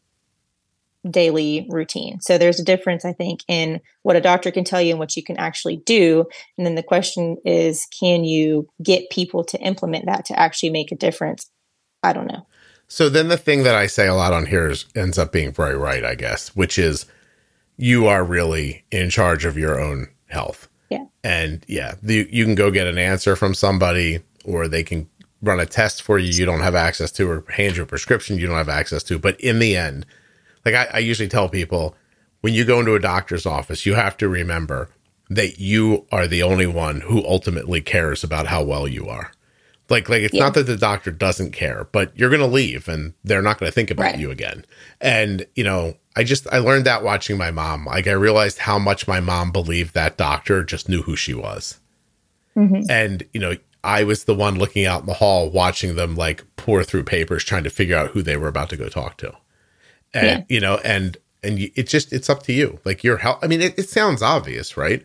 daily 1.10 1.68
routine. 1.70 2.20
So 2.22 2.38
there's 2.38 2.60
a 2.60 2.64
difference, 2.64 3.06
I 3.06 3.14
think, 3.14 3.42
in 3.48 3.82
what 4.04 4.16
a 4.16 4.22
doctor 4.22 4.52
can 4.52 4.64
tell 4.64 4.82
you 4.82 4.92
and 4.92 5.00
what 5.00 5.16
you 5.16 5.24
can 5.24 5.38
actually 5.38 5.78
do. 5.78 6.26
And 6.58 6.66
then 6.66 6.76
the 6.76 6.84
question 6.84 7.38
is, 7.44 7.88
can 8.00 8.24
you 8.24 8.70
get 8.84 9.10
people 9.10 9.44
to 9.46 9.60
implement 9.60 10.06
that 10.06 10.26
to 10.26 10.40
actually 10.40 10.70
make 10.70 10.92
a 10.92 10.96
difference? 10.96 11.50
I 12.04 12.14
don't 12.14 12.28
know. 12.28 12.46
So 12.88 13.10
then 13.10 13.30
the 13.30 13.38
thing 13.38 13.64
that 13.64 13.76
I 13.76 13.88
say 13.88 14.08
a 14.08 14.16
lot 14.16 14.34
on 14.34 14.46
here 14.46 14.68
is, 14.70 14.86
ends 14.96 15.18
up 15.18 15.32
being 15.32 15.52
very 15.52 15.78
right, 15.78 16.04
I 16.04 16.16
guess, 16.16 16.56
which 16.56 16.78
is 16.78 17.06
you 17.78 18.06
are 18.08 18.24
really 18.24 18.84
in 18.92 19.10
charge 19.10 19.46
of 19.46 19.58
your 19.58 19.80
own 19.80 20.08
health. 20.28 20.68
Yeah. 20.90 21.06
And 21.24 21.66
yeah, 21.68 21.96
the, 22.04 22.28
you 22.32 22.44
can 22.44 22.56
go 22.56 22.70
get 22.70 22.88
an 22.88 22.98
answer 22.98 23.36
from 23.36 23.54
somebody 23.54 24.20
or 24.44 24.68
they 24.68 24.84
can 24.84 25.10
run 25.42 25.60
a 25.60 25.66
test 25.66 26.02
for 26.02 26.20
you 26.20 26.32
you 26.32 26.46
don't 26.46 26.62
have 26.62 26.76
access 26.76 27.12
to 27.14 27.30
or 27.30 27.44
hand 27.50 27.76
you 27.76 27.84
a 27.84 27.86
prescription 27.86 28.38
you 28.38 28.48
don't 28.48 28.58
have 28.58 28.70
access 28.70 29.04
to. 29.04 29.18
But 29.18 29.40
in 29.40 29.60
the 29.60 29.76
end, 29.76 30.06
like 30.66 30.76
I, 30.76 30.88
I 30.94 31.00
usually 31.00 31.30
tell 31.30 31.50
people 31.50 31.96
when 32.42 32.54
you 32.54 32.66
go 32.66 32.80
into 32.80 32.96
a 32.96 33.00
doctor's 33.00 33.46
office, 33.46 33.86
you 33.86 33.96
have 33.96 34.18
to 34.18 34.28
remember 34.28 34.90
that 35.30 35.60
you 35.60 36.06
are 36.12 36.28
the 36.28 36.44
only 36.44 36.68
one 36.68 37.02
who 37.02 37.26
ultimately 37.26 37.82
cares 37.82 38.24
about 38.24 38.48
how 38.48 38.64
well 38.64 38.88
you 38.88 39.08
are. 39.08 39.32
Like, 39.90 40.10
like 40.10 40.24
it's 40.24 40.34
yeah. 40.34 40.44
not 40.44 40.54
that 40.56 40.64
the 40.64 40.78
doctor 40.78 41.12
doesn't 41.12 41.52
care, 41.52 41.88
but 41.92 42.18
you're 42.18 42.30
going 42.30 42.42
to 42.42 42.48
leave 42.48 42.88
and 42.88 43.14
they're 43.24 43.42
not 43.42 43.60
going 43.60 43.70
to 43.70 43.74
think 43.74 43.92
about 43.92 44.04
right. 44.04 44.20
you 44.20 44.32
again. 44.32 44.66
And, 45.00 45.46
you 45.56 45.64
know, 45.64 45.96
I 46.16 46.24
just, 46.24 46.48
I 46.52 46.60
learned 46.60 46.86
that 46.86 47.04
watching 47.04 47.38
my 47.38 47.52
mom. 47.52 47.86
Like, 47.86 48.08
I 48.08 48.12
realized 48.12 48.60
how 48.60 48.80
much 48.80 49.08
my 49.08 49.20
mom 49.20 49.52
believed 49.52 49.94
that 49.94 50.18
doctor 50.18 50.64
just 50.64 50.90
knew 50.90 51.02
who 51.02 51.16
she 51.16 51.34
was. 51.34 51.80
Mm-hmm. 52.56 52.90
And, 52.90 53.24
you 53.34 53.40
know, 53.40 53.56
I 53.84 54.04
was 54.04 54.26
the 54.26 54.36
one 54.36 54.58
looking 54.58 54.86
out 54.86 55.02
in 55.02 55.08
the 55.08 55.14
hall 55.14 55.50
watching 55.50 55.96
them 55.96 56.16
like 56.16 56.44
pore 56.56 56.84
through 56.84 57.04
papers 57.04 57.44
trying 57.44 57.64
to 57.64 57.70
figure 57.70 57.98
out 57.98 58.12
who 58.12 58.22
they 58.22 58.38
were 58.38 58.48
about 58.48 58.70
to 58.70 58.78
go 58.78 58.90
talk 58.90 59.18
to 59.18 59.34
and 60.14 60.26
yeah. 60.26 60.44
you 60.50 60.60
know 60.60 60.78
and 60.84 61.18
and 61.44 61.60
it 61.60 61.88
just 61.88 62.14
it's 62.14 62.30
up 62.30 62.44
to 62.44 62.54
you 62.54 62.80
like 62.86 63.04
your 63.04 63.18
help. 63.18 63.40
i 63.42 63.48
mean 63.48 63.62
it, 63.62 63.78
it 63.78 63.90
sounds 63.90 64.22
obvious 64.22 64.78
right 64.78 65.04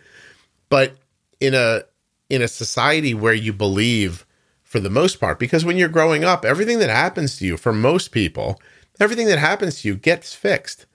but 0.69 0.97
in 1.41 1.55
a 1.55 1.83
in 2.29 2.43
a 2.43 2.49
society 2.49 3.15
where 3.15 3.35
you 3.35 3.53
believe 3.53 4.27
for 4.63 4.81
the 4.81 4.91
most 4.91 5.21
part 5.21 5.39
because 5.39 5.65
when 5.65 5.77
you're 5.77 5.89
growing 5.89 6.25
up 6.25 6.45
everything 6.45 6.79
that 6.79 6.91
happens 6.91 7.39
to 7.39 7.47
you 7.47 7.57
for 7.57 7.73
most 7.73 8.09
people 8.09 8.61
everything 9.01 9.27
that 9.27 9.39
happens 9.39 9.81
to 9.81 9.89
you 9.89 9.95
gets 9.95 10.35
fixed 10.35 10.87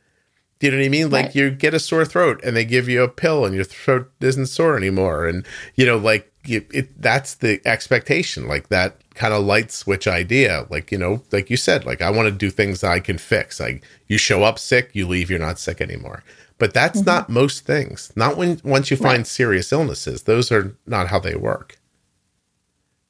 do 0.60 0.68
you 0.68 0.74
know 0.74 0.78
what 0.78 0.86
I 0.86 0.90
mean? 0.90 1.10
Like 1.10 1.26
right. 1.26 1.36
you 1.36 1.50
get 1.50 1.74
a 1.74 1.80
sore 1.80 2.06
throat 2.06 2.40
and 2.44 2.56
they 2.56 2.66
give 2.66 2.88
you 2.88 3.02
a 3.02 3.08
pill 3.08 3.46
and 3.46 3.56
your 3.56 3.64
throat 3.64 4.12
isn't 4.20 4.46
sore 4.46 4.78
anymore. 4.78 5.26
And 5.26 5.44
you 5.74 5.88
know, 5.88 5.98
like 5.98 6.31
you, 6.46 6.66
it, 6.74 7.02
that's 7.02 7.36
the 7.36 7.62
expectation, 7.66 8.48
like 8.48 8.70
that 8.70 8.98
kind 9.14 9.34
of 9.34 9.44
light 9.44 9.72
switch 9.72 10.08
idea. 10.08 10.66
Like, 10.70 10.92
you 10.92 10.98
know, 10.98 11.24
like 11.32 11.50
you 11.50 11.58
said, 11.58 11.86
like 11.86 12.02
I 12.02 12.10
want 12.10 12.28
to 12.28 12.32
do 12.32 12.50
things 12.50 12.84
I 12.84 13.00
can 13.00 13.18
fix. 13.18 13.60
Like 13.60 13.84
you 14.08 14.18
show 14.18 14.44
up 14.44 14.60
sick, 14.60 14.92
you 14.94 15.08
leave, 15.08 15.30
you're 15.30 15.40
not 15.40 15.60
sick 15.60 15.82
anymore. 15.82 16.24
But 16.58 16.74
that's 16.74 17.00
mm-hmm. 17.00 17.10
not 17.10 17.30
most 17.30 17.66
things. 17.66 18.12
Not 18.16 18.38
when 18.38 18.62
once 18.64 18.92
you 18.92 18.98
find 18.98 19.20
right. 19.20 19.28
serious 19.28 19.72
illnesses. 19.72 20.24
Those 20.24 20.52
are 20.52 20.78
not 20.86 21.08
how 21.08 21.20
they 21.20 21.36
work. 21.36 21.80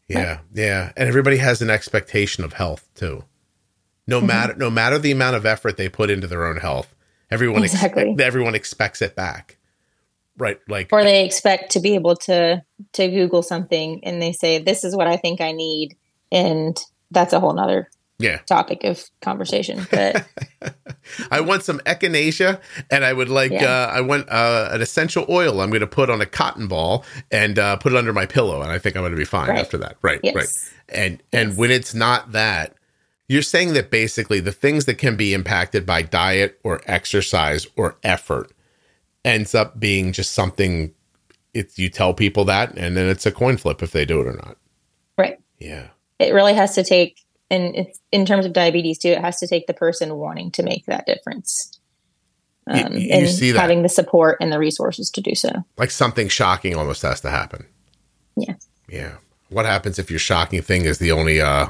Yeah, 0.08 0.30
right. 0.30 0.40
yeah. 0.54 0.92
And 0.96 1.08
everybody 1.08 1.38
has 1.38 1.62
an 1.62 1.70
expectation 1.70 2.44
of 2.44 2.54
health 2.54 2.90
too. 2.96 3.26
No 4.08 4.20
mm-hmm. 4.20 4.28
matter 4.28 4.56
no 4.56 4.70
matter 4.70 4.98
the 4.98 5.12
amount 5.12 5.36
of 5.36 5.46
effort 5.46 5.78
they 5.78 5.90
put 5.90 6.10
into 6.10 6.28
their 6.28 6.46
own 6.46 6.58
health, 6.58 6.96
Everyone 7.32 7.64
exactly. 7.64 8.14
everyone 8.20 8.56
expects 8.56 9.02
it 9.02 9.16
back. 9.16 9.58
Right, 10.38 10.60
like 10.68 10.90
or 10.92 11.04
they 11.04 11.26
expect 11.26 11.72
to 11.74 11.80
be 11.80 11.96
able 11.96 12.16
to 12.16 12.64
to 12.94 13.08
Google 13.10 13.44
something 13.44 14.04
and 14.04 14.22
they 14.22 14.32
say, 14.32 14.60
This 14.60 14.84
is 14.84 14.96
what 14.96 15.08
I 15.08 15.18
think 15.18 15.42
I 15.42 15.52
need 15.52 15.98
and 16.32 16.78
that's 17.12 17.34
a 17.34 17.40
whole 17.40 17.54
nother 17.54 17.90
Yeah. 18.20 18.38
topic 18.48 18.84
of 18.86 19.04
conversation. 19.22 19.86
But 19.92 20.26
I 21.32 21.42
want 21.42 21.64
some 21.64 21.80
echinacea, 21.80 22.62
and 22.90 23.04
I 23.04 23.12
would 23.12 23.30
like 23.30 23.52
Yeah. 23.52 23.66
uh, 23.66 23.92
I 23.94 24.02
want 24.02 24.30
uh, 24.30 24.70
an 24.72 24.82
essential 24.82 25.26
oil. 25.30 25.60
I'm 25.62 25.70
going 25.70 25.82
to 25.82 25.88
put 25.88 26.10
on 26.10 26.22
a 26.22 26.26
cotton 26.26 26.68
ball 26.68 27.04
and 27.32 27.60
uh, 27.60 27.76
put 27.78 27.92
it 27.92 27.98
under 27.98 28.14
my 28.14 28.26
pillow, 28.26 28.62
and 28.62 28.72
I 28.72 28.80
think 28.80 28.96
I'm 28.96 29.02
going 29.02 29.12
to 29.12 29.18
be 29.18 29.26
fine 29.26 29.50
Right. 29.50 29.60
after 29.60 29.78
that. 29.80 29.98
Right, 30.02 30.20
yes, 30.24 30.36
right. 30.36 30.48
And 30.90 31.22
and 31.34 31.58
when 31.58 31.72
it's 31.72 31.94
not 31.94 32.32
that, 32.32 32.76
you're 33.28 33.42
saying 33.42 33.74
that 33.74 33.90
basically 33.92 34.40
the 34.40 34.52
things 34.52 34.86
that 34.86 34.98
can 34.98 35.16
be 35.16 35.34
impacted 35.34 35.86
by 35.86 36.02
diet 36.02 36.60
or 36.64 36.82
exercise 36.86 37.68
or 37.76 37.98
effort 38.04 38.52
ends 39.24 39.56
up 39.56 39.80
being 39.80 40.12
just 40.12 40.34
something. 40.34 40.94
It's 41.54 41.78
you 41.78 41.90
tell 41.90 42.14
people 42.14 42.46
that, 42.46 42.78
and 42.78 42.96
then 42.96 43.08
it's 43.08 43.26
a 43.26 43.32
coin 43.32 43.58
flip 43.58 43.84
if 43.84 43.92
they 43.92 44.06
do 44.06 44.22
it 44.22 44.28
or 44.28 44.34
not. 44.34 44.58
right. 45.18 45.38
Yeah. 45.60 45.88
It 46.20 46.34
really 46.34 46.54
has 46.54 46.76
to 46.76 46.84
take, 46.84 47.20
and 47.50 47.76
it's 47.76 48.00
in 48.12 48.26
terms 48.26 48.46
of 48.46 48.54
diabetes 48.54 49.00
too. 49.00 49.10
It 49.10 49.22
has 49.22 49.40
to 49.40 49.48
take 49.48 49.68
the 49.68 49.74
person 49.74 50.16
wanting 50.16 50.52
to 50.52 50.64
make 50.64 50.86
that 50.86 51.06
difference. 51.06 51.80
Um, 52.68 52.94
you 52.94 53.10
and 53.12 53.28
see 53.28 53.52
that. 53.52 53.60
having 53.60 53.82
the 53.82 53.90
support 53.90 54.38
and 54.40 54.52
the 54.52 54.60
resources 54.60 55.10
to 55.12 55.22
do 55.22 55.34
so. 55.36 55.50
Like 55.78 55.92
something 55.92 56.28
shocking 56.30 56.76
almost 56.76 57.02
has 57.02 57.20
to 57.22 57.30
happen. 57.30 57.66
Yeah. 58.38 58.54
Yeah. 58.88 59.16
What 59.50 59.66
happens 59.66 60.00
if 60.00 60.10
your 60.10 60.20
shocking 60.20 60.62
thing 60.62 60.86
is 60.86 61.00
the 61.00 61.12
only 61.12 61.42
uh 61.42 61.70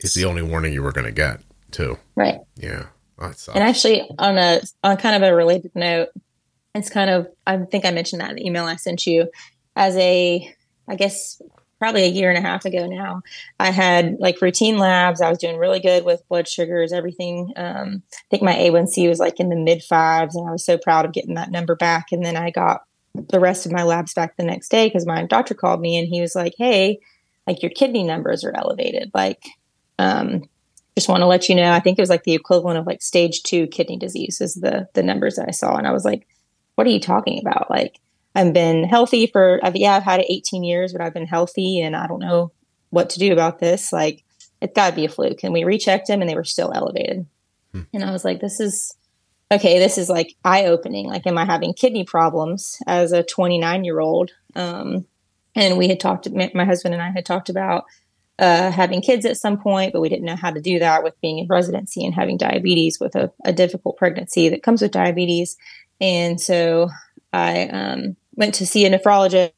is 0.00 0.14
the 0.14 0.24
only 0.24 0.42
warning 0.42 0.72
you 0.72 0.82
were 0.82 0.92
going 0.92 1.06
to 1.06 1.12
get 1.12 1.40
too? 1.70 1.98
Right. 2.16 2.40
Yeah. 2.56 2.86
And 3.18 3.62
actually, 3.62 4.02
on 4.18 4.36
a 4.36 4.60
on 4.82 4.96
kind 4.96 5.14
of 5.14 5.22
a 5.22 5.34
related 5.34 5.70
note, 5.76 6.08
it's 6.74 6.90
kind 6.90 7.10
of 7.10 7.28
I 7.46 7.58
think 7.58 7.84
I 7.84 7.90
mentioned 7.90 8.20
that 8.20 8.30
in 8.30 8.36
the 8.36 8.46
email 8.46 8.64
I 8.64 8.76
sent 8.76 9.06
you. 9.06 9.28
As 9.74 9.96
a, 9.96 10.54
I 10.86 10.96
guess 10.96 11.40
probably 11.78 12.04
a 12.04 12.08
year 12.08 12.28
and 12.28 12.38
a 12.38 12.46
half 12.46 12.64
ago 12.64 12.86
now, 12.86 13.22
I 13.58 13.70
had 13.70 14.16
like 14.20 14.40
routine 14.42 14.78
labs. 14.78 15.20
I 15.20 15.28
was 15.28 15.38
doing 15.38 15.56
really 15.56 15.80
good 15.80 16.04
with 16.04 16.26
blood 16.28 16.46
sugars, 16.46 16.92
everything. 16.92 17.52
Um, 17.56 18.02
I 18.12 18.24
think 18.30 18.42
my 18.42 18.54
A1C 18.54 19.08
was 19.08 19.18
like 19.18 19.40
in 19.40 19.48
the 19.48 19.56
mid 19.56 19.82
fives, 19.82 20.36
and 20.36 20.48
I 20.48 20.52
was 20.52 20.64
so 20.64 20.78
proud 20.78 21.04
of 21.04 21.12
getting 21.12 21.34
that 21.34 21.50
number 21.50 21.74
back. 21.74 22.12
And 22.12 22.24
then 22.24 22.36
I 22.36 22.50
got 22.50 22.82
the 23.14 23.40
rest 23.40 23.66
of 23.66 23.72
my 23.72 23.82
labs 23.82 24.14
back 24.14 24.36
the 24.36 24.44
next 24.44 24.70
day 24.70 24.86
because 24.86 25.06
my 25.06 25.24
doctor 25.24 25.54
called 25.54 25.80
me 25.80 25.98
and 25.98 26.08
he 26.08 26.20
was 26.20 26.34
like, 26.34 26.54
"Hey, 26.56 27.00
like 27.46 27.62
your 27.62 27.70
kidney 27.70 28.02
numbers 28.02 28.44
are 28.44 28.56
elevated. 28.56 29.10
Like, 29.14 29.42
um, 29.98 30.42
just 30.96 31.08
want 31.08 31.22
to 31.22 31.26
let 31.26 31.48
you 31.48 31.54
know. 31.54 31.70
I 31.72 31.80
think 31.80 31.98
it 31.98 32.02
was 32.02 32.10
like 32.10 32.24
the 32.24 32.34
equivalent 32.34 32.78
of 32.78 32.86
like 32.86 33.02
stage 33.02 33.42
two 33.42 33.66
kidney 33.66 33.96
disease 33.96 34.40
is 34.40 34.54
the 34.54 34.88
the 34.94 35.02
numbers 35.02 35.36
that 35.36 35.48
I 35.48 35.52
saw, 35.52 35.76
and 35.76 35.86
I 35.86 35.92
was 35.92 36.04
like, 36.04 36.26
"What 36.74 36.86
are 36.86 36.90
you 36.90 37.00
talking 37.00 37.40
about? 37.40 37.70
Like, 37.70 38.00
I've 38.34 38.52
been 38.52 38.84
healthy 38.84 39.26
for 39.26 39.60
I've, 39.62 39.76
yeah, 39.76 39.94
I've 39.94 40.02
had 40.02 40.20
it 40.20 40.26
18 40.28 40.64
years, 40.64 40.92
but 40.92 41.02
I've 41.02 41.14
been 41.14 41.26
healthy, 41.26 41.80
and 41.80 41.96
I 41.96 42.06
don't 42.06 42.20
know 42.20 42.52
what 42.90 43.10
to 43.10 43.18
do 43.18 43.32
about 43.32 43.58
this. 43.58 43.92
Like, 43.92 44.24
it's 44.60 44.74
got 44.74 44.90
to 44.90 44.96
be 44.96 45.04
a 45.04 45.08
fluke." 45.08 45.42
And 45.42 45.52
we 45.52 45.64
rechecked 45.64 46.08
them, 46.08 46.20
and 46.20 46.28
they 46.28 46.34
were 46.34 46.44
still 46.44 46.72
elevated. 46.74 47.26
Hmm. 47.72 47.82
And 47.92 48.04
I 48.04 48.12
was 48.12 48.24
like, 48.24 48.40
"This 48.40 48.60
is." 48.60 48.96
Okay, 49.50 49.78
this 49.78 49.98
is 49.98 50.08
like 50.08 50.34
eye 50.46 50.64
opening. 50.64 51.06
Like, 51.06 51.26
am 51.26 51.36
I 51.36 51.44
having 51.44 51.74
kidney 51.74 52.04
problems 52.04 52.78
as 52.86 53.12
a 53.12 53.22
29 53.22 53.84
year 53.84 54.00
old? 54.00 54.30
Um, 54.56 55.04
and 55.54 55.76
we 55.76 55.88
had 55.88 56.00
talked, 56.00 56.30
my 56.30 56.50
my 56.54 56.64
husband 56.64 56.94
and 56.94 57.02
I 57.02 57.10
had 57.10 57.26
talked 57.26 57.50
about 57.50 57.84
uh, 58.38 58.70
having 58.70 59.00
kids 59.00 59.24
at 59.26 59.36
some 59.36 59.58
point, 59.58 59.92
but 59.92 60.00
we 60.00 60.08
didn't 60.08 60.24
know 60.24 60.36
how 60.36 60.50
to 60.50 60.60
do 60.60 60.78
that 60.78 61.04
with 61.04 61.20
being 61.20 61.38
in 61.38 61.46
residency 61.46 62.04
and 62.04 62.14
having 62.14 62.36
diabetes 62.36 62.98
with 62.98 63.14
a, 63.14 63.30
a 63.44 63.52
difficult 63.52 63.96
pregnancy 63.96 64.48
that 64.48 64.62
comes 64.62 64.82
with 64.82 64.90
diabetes. 64.90 65.56
And 66.02 66.40
so 66.40 66.90
I 67.32 67.68
um, 67.68 68.16
went 68.34 68.54
to 68.56 68.66
see 68.66 68.84
a 68.84 68.90
nephrologist. 68.90 69.52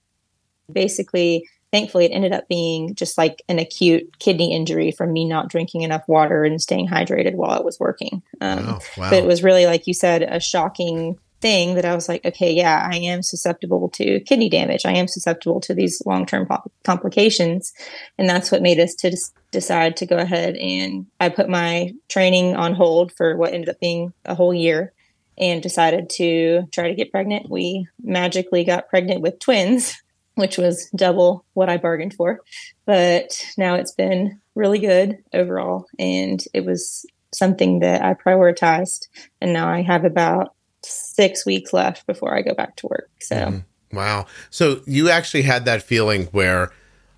Basically, 0.70 1.46
thankfully, 1.72 2.04
it 2.04 2.10
ended 2.10 2.32
up 2.32 2.48
being 2.48 2.94
just 2.94 3.18
like 3.18 3.42
an 3.48 3.58
acute 3.58 4.18
kidney 4.18 4.54
injury 4.54 4.92
from 4.92 5.12
me 5.12 5.24
not 5.24 5.48
drinking 5.48 5.82
enough 5.82 6.06
water 6.06 6.44
and 6.44 6.60
staying 6.60 6.88
hydrated 6.88 7.34
while 7.34 7.50
I 7.50 7.60
was 7.60 7.80
working. 7.80 8.22
Um, 8.40 8.66
wow. 8.66 8.80
Wow. 8.96 9.10
but 9.10 9.14
it 9.14 9.26
was 9.26 9.42
really 9.42 9.66
like 9.66 9.86
you 9.86 9.94
said 9.94 10.22
a 10.22 10.38
shocking 10.38 11.18
thing 11.40 11.74
that 11.74 11.84
i 11.84 11.94
was 11.94 12.08
like 12.08 12.24
okay 12.24 12.50
yeah 12.50 12.88
i 12.90 12.96
am 12.96 13.22
susceptible 13.22 13.90
to 13.90 14.18
kidney 14.20 14.48
damage 14.48 14.86
i 14.86 14.92
am 14.92 15.06
susceptible 15.06 15.60
to 15.60 15.74
these 15.74 16.00
long-term 16.06 16.46
po- 16.46 16.72
complications 16.84 17.74
and 18.16 18.26
that's 18.26 18.50
what 18.50 18.62
made 18.62 18.80
us 18.80 18.94
to 18.94 19.10
des- 19.10 19.16
decide 19.50 19.94
to 19.94 20.06
go 20.06 20.16
ahead 20.16 20.56
and 20.56 21.04
i 21.20 21.28
put 21.28 21.46
my 21.46 21.92
training 22.08 22.56
on 22.56 22.72
hold 22.72 23.12
for 23.12 23.36
what 23.36 23.52
ended 23.52 23.68
up 23.68 23.78
being 23.78 24.10
a 24.24 24.34
whole 24.34 24.54
year 24.54 24.93
and 25.38 25.62
decided 25.62 26.08
to 26.08 26.68
try 26.72 26.88
to 26.88 26.94
get 26.94 27.10
pregnant 27.10 27.50
we 27.50 27.86
magically 28.02 28.64
got 28.64 28.88
pregnant 28.88 29.20
with 29.20 29.38
twins 29.38 30.00
which 30.34 30.58
was 30.58 30.88
double 30.94 31.44
what 31.54 31.68
i 31.68 31.76
bargained 31.76 32.14
for 32.14 32.40
but 32.86 33.44
now 33.56 33.74
it's 33.74 33.92
been 33.92 34.40
really 34.54 34.78
good 34.78 35.18
overall 35.32 35.86
and 35.98 36.44
it 36.52 36.64
was 36.64 37.06
something 37.34 37.80
that 37.80 38.02
I 38.02 38.14
prioritized. 38.14 39.08
And 39.40 39.52
now 39.52 39.68
I 39.68 39.82
have 39.82 40.04
about 40.04 40.54
six 40.82 41.44
weeks 41.44 41.72
left 41.72 42.06
before 42.06 42.36
I 42.36 42.42
go 42.42 42.54
back 42.54 42.76
to 42.76 42.86
work. 42.86 43.10
So, 43.20 43.36
Mhm. 43.36 43.64
Wow. 43.92 44.26
So 44.50 44.80
you 44.86 45.10
actually 45.10 45.42
had 45.42 45.64
that 45.66 45.82
feeling 45.82 46.26
where, 46.26 46.72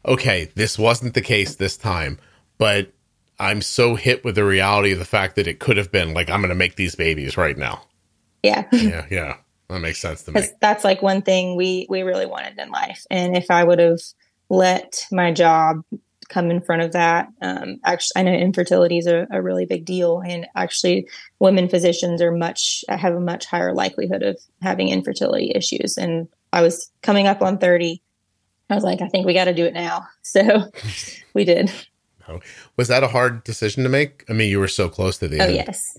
okay, 0.06 0.50
this 0.54 0.78
wasn't 0.78 1.14
the 1.14 1.22
case 1.22 1.54
this 1.54 1.76
time, 1.76 2.18
but 2.58 2.92
I'm 3.38 3.62
so 3.62 3.96
hit 3.96 4.24
with 4.24 4.34
the 4.34 4.44
reality 4.44 4.92
of 4.92 4.98
the 4.98 5.04
fact 5.04 5.36
that 5.36 5.46
it 5.46 5.58
could 5.58 5.76
have 5.76 5.92
been 5.92 6.14
like, 6.14 6.30
I'm 6.30 6.40
going 6.40 6.48
to 6.50 6.54
make 6.54 6.76
these 6.76 6.94
babies 6.94 7.36
right 7.36 7.56
now. 7.56 7.82
Yeah. 8.42 8.64
Yeah. 8.72 9.06
Yeah. 9.10 9.36
That 9.68 9.80
makes 9.80 10.00
sense 10.00 10.22
to 10.24 10.32
me. 10.32 10.42
That's 10.60 10.84
like 10.84 11.02
one 11.02 11.22
thing 11.22 11.56
we, 11.56 11.86
we 11.88 12.02
really 12.02 12.26
wanted 12.26 12.56
in 12.58 12.70
life. 12.70 13.04
And 13.10 13.36
if 13.36 13.50
I 13.50 13.64
would 13.64 13.80
have 13.80 13.98
let 14.48 15.04
my 15.10 15.32
job 15.32 15.82
come 16.28 16.50
in 16.52 16.60
front 16.60 16.82
of 16.82 16.92
that, 16.92 17.26
um, 17.42 17.80
actually, 17.84 18.12
I 18.14 18.22
know 18.22 18.32
infertility 18.32 18.98
is 18.98 19.08
a, 19.08 19.26
a 19.32 19.42
really 19.42 19.66
big 19.66 19.84
deal. 19.84 20.20
And 20.20 20.46
actually, 20.54 21.08
women 21.40 21.68
physicians 21.68 22.22
are 22.22 22.30
much, 22.30 22.84
have 22.88 23.14
a 23.14 23.20
much 23.20 23.46
higher 23.46 23.74
likelihood 23.74 24.22
of 24.22 24.38
having 24.62 24.88
infertility 24.88 25.50
issues. 25.52 25.96
And 25.98 26.28
I 26.52 26.62
was 26.62 26.88
coming 27.02 27.26
up 27.26 27.42
on 27.42 27.58
30. 27.58 28.00
I 28.70 28.74
was 28.76 28.84
like, 28.84 29.00
I 29.02 29.08
think 29.08 29.26
we 29.26 29.34
got 29.34 29.44
to 29.46 29.54
do 29.54 29.64
it 29.64 29.74
now. 29.74 30.06
So 30.22 30.70
we 31.34 31.44
did. 31.44 31.72
Was 32.76 32.88
that 32.88 33.02
a 33.04 33.08
hard 33.08 33.42
decision 33.44 33.82
to 33.84 33.88
make? 33.88 34.24
I 34.28 34.32
mean, 34.32 34.50
you 34.50 34.58
were 34.60 34.68
so 34.68 34.88
close 34.88 35.18
to 35.18 35.28
the 35.28 35.40
Oh, 35.40 35.44
end. 35.44 35.54
yes. 35.54 35.96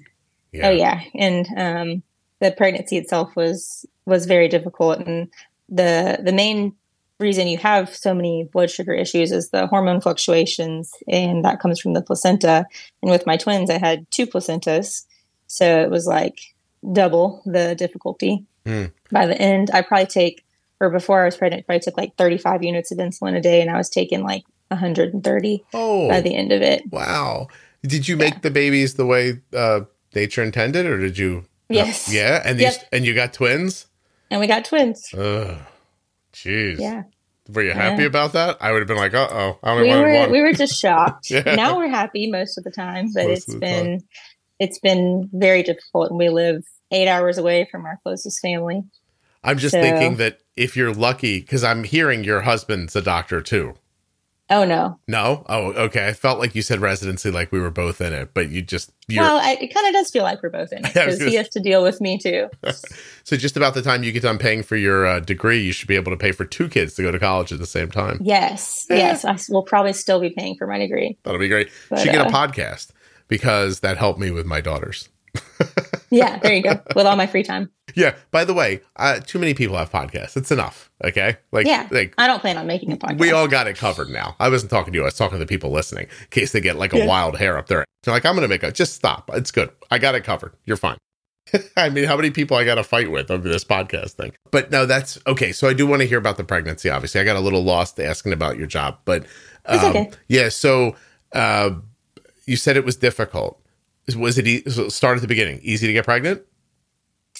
Oh 0.63 0.69
yeah, 0.69 1.01
and 1.15 1.45
um, 1.57 2.03
the 2.39 2.51
pregnancy 2.51 2.97
itself 2.97 3.35
was 3.35 3.85
was 4.05 4.25
very 4.25 4.47
difficult, 4.47 4.99
and 4.99 5.27
the 5.69 6.19
the 6.23 6.31
main 6.31 6.73
reason 7.19 7.47
you 7.47 7.57
have 7.57 7.93
so 7.95 8.13
many 8.13 8.43
blood 8.53 8.69
sugar 8.69 8.93
issues 8.93 9.31
is 9.31 9.49
the 9.49 9.65
hormone 9.67 9.99
fluctuations, 10.01 10.91
and 11.07 11.43
that 11.43 11.59
comes 11.59 11.79
from 11.79 11.93
the 11.93 12.01
placenta. 12.01 12.65
And 13.01 13.09
with 13.11 13.25
my 13.25 13.37
twins, 13.37 13.69
I 13.69 13.79
had 13.79 14.09
two 14.11 14.27
placentas, 14.27 15.05
so 15.47 15.81
it 15.81 15.89
was 15.89 16.05
like 16.05 16.39
double 16.93 17.41
the 17.45 17.73
difficulty. 17.75 18.45
Hmm. 18.65 18.85
By 19.11 19.25
the 19.25 19.39
end, 19.41 19.71
I 19.73 19.81
probably 19.81 20.05
take, 20.05 20.45
or 20.79 20.89
before 20.91 21.21
I 21.21 21.25
was 21.25 21.37
pregnant, 21.37 21.61
I 21.61 21.65
probably 21.65 21.79
took 21.79 21.97
like 21.97 22.15
35 22.17 22.63
units 22.63 22.91
of 22.91 22.99
insulin 22.99 23.35
a 23.35 23.41
day, 23.41 23.61
and 23.61 23.71
I 23.71 23.77
was 23.77 23.89
taking 23.89 24.21
like 24.23 24.43
130 24.67 25.63
Oh, 25.73 26.07
by 26.09 26.21
the 26.21 26.35
end 26.35 26.51
of 26.51 26.61
it. 26.61 26.83
wow. 26.91 27.47
Did 27.83 28.07
you 28.07 28.17
make 28.17 28.41
the 28.41 28.51
babies 28.51 28.95
the 28.95 29.05
way 29.05 29.39
uh, 29.55 29.81
nature 30.13 30.43
intended, 30.43 30.85
or 30.85 30.97
did 30.99 31.17
you? 31.17 31.45
Yes. 31.69 32.11
Yeah, 32.13 32.41
and 32.45 32.57
these 32.59 32.77
Yep. 32.77 32.87
and 32.91 33.05
you 33.05 33.13
got 33.13 33.33
twins. 33.33 33.87
And 34.31 34.39
we 34.41 34.47
got 34.47 34.65
twins. 34.65 35.07
Ugh, 35.13 35.57
jeez. 36.33 36.79
Yeah. 36.79 37.03
Were 37.49 37.63
you 37.63 37.71
happy 37.71 38.01
Yeah. 38.03 38.07
about 38.07 38.33
that? 38.33 38.57
I 38.59 38.71
would 38.71 38.79
have 38.79 38.87
been 38.87 38.97
like, 38.97 39.13
uh 39.13 39.27
oh, 39.31 39.59
I 39.63 39.71
only 39.71 39.83
we 39.83 39.89
wanted 39.89 40.01
were 40.03 40.19
one. 40.19 40.31
we 40.31 40.41
were 40.41 40.53
just 40.53 40.77
shocked. 40.81 41.29
Yeah. 41.29 41.55
Now 41.55 41.77
we're 41.77 41.87
happy 41.89 42.29
most 42.29 42.57
of 42.57 42.63
the 42.63 42.71
time, 42.71 43.11
but 43.13 43.25
Most 43.27 43.47
it's 43.49 43.55
been 43.55 44.01
it's 44.59 44.79
been 44.79 45.29
very 45.33 45.63
difficult, 45.63 46.09
and 46.09 46.17
we 46.17 46.29
live 46.29 46.63
eight 46.91 47.07
hours 47.07 47.37
away 47.37 47.67
from 47.71 47.85
our 47.85 47.99
closest 48.03 48.39
family. 48.41 48.83
I'm 49.43 49.57
just 49.57 49.73
So- 49.73 49.81
thinking 49.81 50.17
that 50.17 50.39
if 50.55 50.75
you're 50.75 50.93
lucky, 50.93 51.39
because 51.39 51.63
I'm 51.63 51.83
hearing 51.83 52.23
your 52.23 52.41
husband's 52.41 52.95
a 52.95 53.01
doctor 53.01 53.41
too. 53.41 53.75
Oh 54.49 54.63
no! 54.63 54.97
No, 55.09 55.45
oh, 55.49 55.73
okay. 55.73 56.07
I 56.07 56.13
felt 56.13 56.39
like 56.39 56.55
you 56.55 56.61
said 56.61 56.79
residency, 56.79 57.31
like 57.31 57.51
we 57.51 57.59
were 57.59 57.69
both 57.69 57.99
in 57.99 58.13
it, 58.13 58.33
but 58.33 58.49
you 58.49 58.61
just 58.61 58.91
you're 59.09 59.21
Well, 59.21 59.37
I, 59.37 59.57
it 59.59 59.73
kind 59.73 59.87
of 59.87 59.93
does 59.93 60.09
feel 60.09 60.23
like 60.23 60.41
we're 60.41 60.49
both 60.49 60.71
in 60.71 60.79
it 60.79 60.83
because 60.93 61.21
he 61.21 61.35
has 61.35 61.49
to 61.49 61.59
deal 61.59 61.83
with 61.83 61.99
me 61.99 62.17
too. 62.17 62.49
so 63.25 63.35
just 63.35 63.57
about 63.57 63.73
the 63.73 63.81
time 63.81 64.03
you 64.03 64.13
get 64.13 64.23
done 64.23 64.37
paying 64.37 64.63
for 64.63 64.77
your 64.77 65.05
uh, 65.05 65.19
degree, 65.19 65.59
you 65.61 65.73
should 65.73 65.89
be 65.89 65.95
able 65.95 66.13
to 66.13 66.17
pay 66.17 66.31
for 66.31 66.45
two 66.45 66.69
kids 66.69 66.93
to 66.95 67.01
go 67.01 67.11
to 67.11 67.19
college 67.19 67.51
at 67.51 67.59
the 67.59 67.65
same 67.65 67.91
time. 67.91 68.19
Yes, 68.21 68.85
Yeah. 68.89 68.97
yes, 68.97 69.25
I 69.25 69.37
will 69.49 69.63
probably 69.63 69.93
still 69.93 70.21
be 70.21 70.29
paying 70.29 70.55
for 70.57 70.65
my 70.65 70.77
degree. 70.77 71.17
That'll 71.23 71.39
be 71.39 71.49
great. 71.49 71.69
But, 71.89 71.99
should 71.99 72.13
get 72.13 72.25
a 72.25 72.29
uh, 72.29 72.31
podcast 72.47 72.91
because 73.27 73.81
that 73.81 73.97
helped 73.97 74.19
me 74.19 74.31
with 74.31 74.45
my 74.45 74.61
daughters. 74.61 75.09
Yeah, 76.09 76.37
there 76.39 76.53
you 76.53 76.63
go. 76.63 76.79
with 76.95 77.05
all 77.05 77.15
my 77.15 77.27
free 77.27 77.43
time. 77.43 77.69
Yeah. 77.95 78.15
By 78.31 78.45
the 78.45 78.53
way, 78.53 78.81
uh, 78.95 79.19
too 79.19 79.39
many 79.39 79.53
people 79.53 79.75
have 79.77 79.91
podcasts. 79.91 80.37
It's 80.37 80.51
enough. 80.51 80.89
Okay. 81.03 81.37
Like, 81.51 81.65
Yeah. 81.67 81.87
like 81.91 82.13
I 82.17 82.27
don't 82.27 82.39
plan 82.39 82.57
on 82.57 82.67
making 82.67 82.91
a 82.91 82.97
podcast. 82.97 83.19
we 83.19 83.31
all 83.31 83.47
got 83.47 83.67
it 83.67 83.77
covered 83.77 84.09
now. 84.09 84.35
I 84.39 84.49
wasn't 84.49 84.71
talking 84.71 84.93
to 84.93 84.97
you. 84.99 85.03
I 85.03 85.05
was 85.05 85.15
talking 85.15 85.37
to 85.37 85.43
the 85.43 85.47
people 85.49 85.71
listening 85.71 86.03
in 86.21 86.27
case 86.29 86.51
they 86.51 86.61
get 86.61 86.77
like 86.77 86.93
a 86.93 86.99
Yeah. 86.99 87.05
wild 87.07 87.37
hair 87.37 87.57
up 87.57 87.67
there. 87.67 87.85
They're 88.03 88.13
like, 88.13 88.25
I'm 88.25 88.33
going 88.35 88.43
to 88.43 88.47
make 88.47 88.63
a, 88.63 88.71
just 88.71 88.93
stop. 88.93 89.29
It's 89.33 89.51
good. 89.51 89.69
I 89.91 89.97
got 89.97 90.15
it 90.15 90.23
covered. 90.23 90.53
You're 90.65 90.77
fine. 90.77 90.97
I 91.77 91.89
mean, 91.89 92.05
how 92.05 92.15
many 92.17 92.29
people 92.29 92.57
I 92.57 92.63
got 92.65 92.75
to 92.75 92.83
fight 92.83 93.09
with 93.11 93.31
over 93.31 93.47
this 93.47 93.63
podcast 93.63 94.11
thing? 94.11 94.33
But 94.51 94.69
no, 94.71 94.85
that's 94.85 95.17
okay. 95.27 95.51
So 95.51 95.67
I 95.67 95.73
do 95.73 95.87
want 95.87 96.01
to 96.01 96.07
hear 96.07 96.17
about 96.17 96.37
the 96.37 96.43
pregnancy. 96.43 96.89
Obviously, 96.89 97.21
I 97.21 97.23
got 97.23 97.35
a 97.37 97.39
little 97.41 97.63
lost 97.63 97.99
asking 97.99 98.33
about 98.33 98.57
your 98.57 98.67
job, 98.67 98.97
but 99.05 99.23
It's 99.67 99.83
um, 99.83 99.89
okay. 99.91 100.11
yeah. 100.27 100.49
So, 100.49 100.95
uh, 101.33 101.71
you 102.45 102.55
said 102.57 102.77
it 102.77 102.85
was 102.85 102.95
difficult. 102.97 103.61
Was 104.15 104.37
it 104.37 104.47
e- 104.47 104.63
start 104.89 105.17
at 105.17 105.21
the 105.21 105.27
beginning? 105.27 105.59
Easy 105.63 105.87
to 105.87 105.93
get 105.93 106.05
pregnant? 106.05 106.41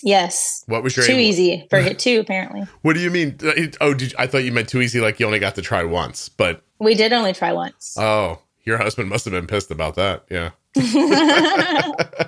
Yes. 0.04 0.64
What 0.68 0.84
was 0.84 0.96
your 0.96 1.06
Too 1.06 1.14
easy. 1.18 1.66
it 1.72 2.00
two, 2.00 2.20
apparently. 2.20 2.62
What 2.82 2.94
do 2.94 3.00
you 3.00 3.10
mean? 3.10 3.38
Uh, 3.44 3.54
Oh, 3.82 3.94
did 3.94 4.12
you, 4.12 4.18
I 4.20 4.28
thought 4.28 4.44
you 4.44 4.52
meant 4.52 4.70
too 4.70 4.82
easy, 4.82 5.00
like 5.00 5.20
you 5.20 5.26
only 5.26 5.40
got 5.40 5.56
to 5.56 5.62
try 5.62 5.84
once. 5.84 6.30
But 6.30 6.62
We 6.80 6.94
did 6.94 7.14
only 7.14 7.34
try 7.34 7.52
once. 7.54 7.96
oh, 7.98 8.40
your 8.64 8.78
husband 8.78 9.10
must 9.10 9.26
have 9.26 9.32
been 9.32 9.48
pissed 9.48 9.72
about 9.72 9.96
that. 9.96 10.26
Yeah, 10.30 10.52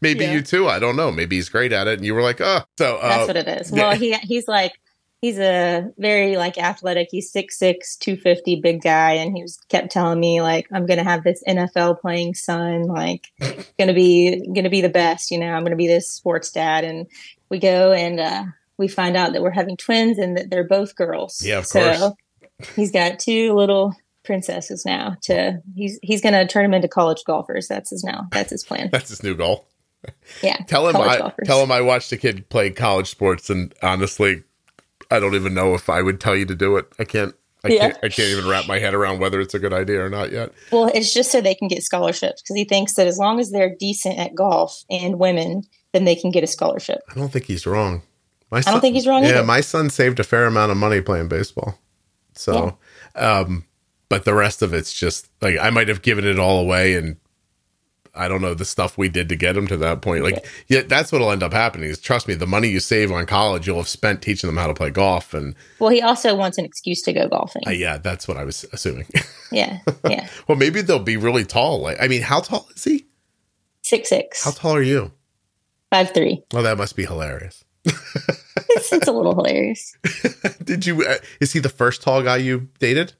maybe 0.00 0.24
Yeah. 0.24 0.32
you 0.34 0.42
too. 0.42 0.68
I 0.68 0.78
don't 0.78 0.96
know. 0.96 1.10
Maybe 1.10 1.36
he's 1.36 1.48
great 1.48 1.72
at 1.72 1.86
it, 1.86 1.94
and 1.98 2.06
you 2.06 2.14
were 2.14 2.22
like, 2.22 2.40
oh. 2.40 2.60
So 2.78 2.96
uh, 2.96 3.08
That's 3.08 3.28
what 3.28 3.36
it 3.36 3.48
is. 3.48 3.70
yeah. 3.72 3.88
Well, 3.88 3.96
he 3.96 4.14
he's 4.18 4.46
like 4.48 4.72
he's 5.24 5.38
a 5.38 5.90
very 5.96 6.36
like 6.36 6.58
athletic. 6.58 7.08
He's 7.10 7.32
6'6", 7.32 7.98
250, 7.98 8.60
big 8.60 8.82
guy, 8.82 9.12
and 9.12 9.34
he 9.34 9.40
was 9.40 9.56
kept 9.70 9.90
telling 9.90 10.20
me 10.20 10.42
like 10.42 10.68
I'm 10.70 10.84
gonna 10.84 11.02
have 11.02 11.24
this 11.24 11.42
NFL 11.48 12.00
playing 12.00 12.34
son, 12.34 12.82
like 12.82 13.28
gonna 13.78 13.94
be 13.94 14.46
gonna 14.54 14.68
be 14.68 14.82
the 14.82 14.90
best. 14.90 15.30
You 15.30 15.38
know, 15.38 15.50
I'm 15.50 15.64
gonna 15.64 15.76
be 15.76 15.86
this 15.86 16.10
sports 16.10 16.52
dad. 16.52 16.84
And 16.84 17.06
we 17.48 17.58
go 17.58 17.92
and 17.92 18.20
uh, 18.20 18.44
we 18.76 18.86
find 18.86 19.16
out 19.16 19.32
that 19.32 19.40
we're 19.40 19.50
having 19.50 19.78
twins 19.78 20.18
and 20.18 20.36
that 20.36 20.50
they're 20.50 20.68
both 20.68 20.94
girls. 20.94 21.42
Yeah, 21.42 21.60
of 21.60 21.66
so 21.66 22.14
he's 22.76 22.90
got 22.90 23.18
two 23.18 23.54
little 23.54 23.94
princesses 24.24 24.84
now. 24.84 25.16
To 25.22 25.62
he's 25.74 25.98
he's 26.02 26.20
gonna 26.20 26.46
turn 26.46 26.64
them 26.64 26.74
into 26.74 26.88
college 26.88 27.22
golfers. 27.26 27.66
That's 27.66 27.88
his 27.88 28.04
now. 28.04 28.28
That's 28.30 28.50
his 28.50 28.62
plan. 28.62 28.90
that's 28.92 29.08
his 29.08 29.22
new 29.22 29.34
goal. 29.34 29.66
Yeah. 30.42 30.58
Tell 30.66 30.86
him 30.86 30.96
I 30.96 31.16
golfers. 31.16 31.46
tell 31.46 31.62
him 31.62 31.72
I 31.72 31.80
watched 31.80 32.12
a 32.12 32.18
kid 32.18 32.46
play 32.50 32.70
college 32.70 33.08
sports, 33.08 33.48
and 33.48 33.72
honestly, 33.82 34.42
I 35.14 35.20
don't 35.20 35.34
even 35.34 35.54
know 35.54 35.74
if 35.74 35.88
I 35.88 36.02
would 36.02 36.20
tell 36.20 36.36
you 36.36 36.44
to 36.46 36.54
do 36.54 36.76
it. 36.76 36.86
I 36.98 37.04
can't. 37.04 37.34
I 37.62 37.68
Yeah. 37.68 37.80
can't. 37.92 37.96
I 38.02 38.08
can't 38.10 38.28
even 38.28 38.46
wrap 38.46 38.66
my 38.66 38.78
head 38.78 38.92
around 38.94 39.20
whether 39.20 39.40
it's 39.40 39.54
a 39.54 39.58
good 39.58 39.72
idea 39.72 40.04
or 40.04 40.10
not 40.10 40.30
yet. 40.32 40.52
Well, 40.70 40.90
it's 40.94 41.14
just 41.14 41.30
so 41.32 41.40
they 41.40 41.54
can 41.54 41.68
get 41.68 41.82
scholarships 41.82 42.42
because 42.42 42.56
he 42.56 42.64
thinks 42.64 42.94
that 42.96 43.06
as 43.06 43.16
long 43.18 43.40
as 43.40 43.50
they're 43.50 43.74
decent 43.78 44.18
at 44.18 44.34
golf 44.34 44.84
and 44.90 45.18
women, 45.18 45.62
then 45.92 46.04
they 46.04 46.14
can 46.14 46.30
get 46.30 46.44
a 46.44 46.46
scholarship. 46.46 46.98
I 47.10 47.14
don't 47.14 47.32
think 47.32 47.46
he's 47.46 47.66
wrong. 47.66 48.02
My 48.50 48.60
son, 48.60 48.70
I 48.70 48.74
don't 48.74 48.80
think 48.82 48.94
he's 48.94 49.06
wrong 49.06 49.22
Yeah, 49.24 49.30
either. 49.38 49.44
my 49.44 49.60
son 49.62 49.88
saved 49.90 50.20
a 50.20 50.24
fair 50.24 50.44
amount 50.44 50.70
of 50.72 50.76
money 50.76 51.00
playing 51.00 51.28
baseball. 51.28 51.78
So, 52.34 52.76
um, 53.14 53.64
but 54.08 54.24
the 54.24 54.34
rest 54.34 54.60
of 54.60 54.74
it's 54.74 54.92
just 54.92 55.28
like 55.40 55.56
I 55.58 55.70
might 55.70 55.88
have 55.88 56.02
given 56.02 56.26
it 56.26 56.38
all 56.38 56.58
away, 56.60 56.96
and 56.96 57.16
I 58.16 58.28
don't 58.28 58.40
know 58.42 58.54
the 58.54 58.64
stuff 58.64 58.96
we 58.96 59.08
did 59.08 59.28
to 59.30 59.36
get 59.36 59.56
him 59.56 59.66
to 59.68 59.76
that 59.78 60.00
point. 60.02 60.22
Like, 60.24 60.46
yeah, 60.68 60.82
that's 60.82 61.10
what'll 61.10 61.30
end 61.32 61.42
up 61.42 61.52
happening. 61.52 61.90
Is 61.90 61.98
trust 61.98 62.28
me, 62.28 62.34
the 62.34 62.46
money 62.46 62.68
you 62.68 62.80
save 62.80 63.10
on 63.10 63.26
college, 63.26 63.66
you'll 63.66 63.78
have 63.78 63.88
spent 63.88 64.22
teaching 64.22 64.48
them 64.48 64.56
how 64.56 64.66
to 64.68 64.74
play 64.74 64.90
golf, 64.90 65.34
and 65.34 65.54
Well, 65.78 65.90
he 65.90 66.00
also 66.00 66.34
wants 66.36 66.58
an 66.58 66.64
excuse 66.64 67.02
to 67.02 67.12
go 67.12 67.28
golfing. 67.28 67.62
uh, 67.66 67.70
yeah, 67.70 67.98
that's 67.98 68.28
what 68.28 68.36
I 68.36 68.44
was 68.44 68.64
assuming. 68.72 69.06
yeah, 69.52 69.78
yeah, 70.08 70.28
well, 70.48 70.56
maybe 70.56 70.80
they'll 70.82 70.98
be 70.98 71.16
really 71.16 71.44
tall. 71.44 71.80
Like, 71.80 71.96
I 72.00 72.08
mean, 72.08 72.22
how 72.22 72.40
tall 72.40 72.68
is 72.74 72.84
he? 72.84 73.06
six 73.82 74.08
six, 74.08 74.44
How 74.44 74.50
tall 74.52 74.74
are 74.76 74.82
you? 74.82 75.12
five 75.90 76.12
three. 76.14 76.42
Well, 76.52 76.62
that 76.62 76.78
must 76.78 76.96
be 76.96 77.04
hilarious. 77.06 77.64
It's, 78.76 78.92
it's 78.92 79.06
a 79.08 79.12
little 79.12 79.34
hilarious. 79.34 79.96
Did 80.64 80.86
you? 80.86 81.04
Uh, 81.04 81.16
is 81.40 81.52
he 81.52 81.58
the 81.60 81.68
first 81.68 82.02
tall 82.02 82.22
guy 82.22 82.36
you 82.38 82.68
dated? 82.78 83.12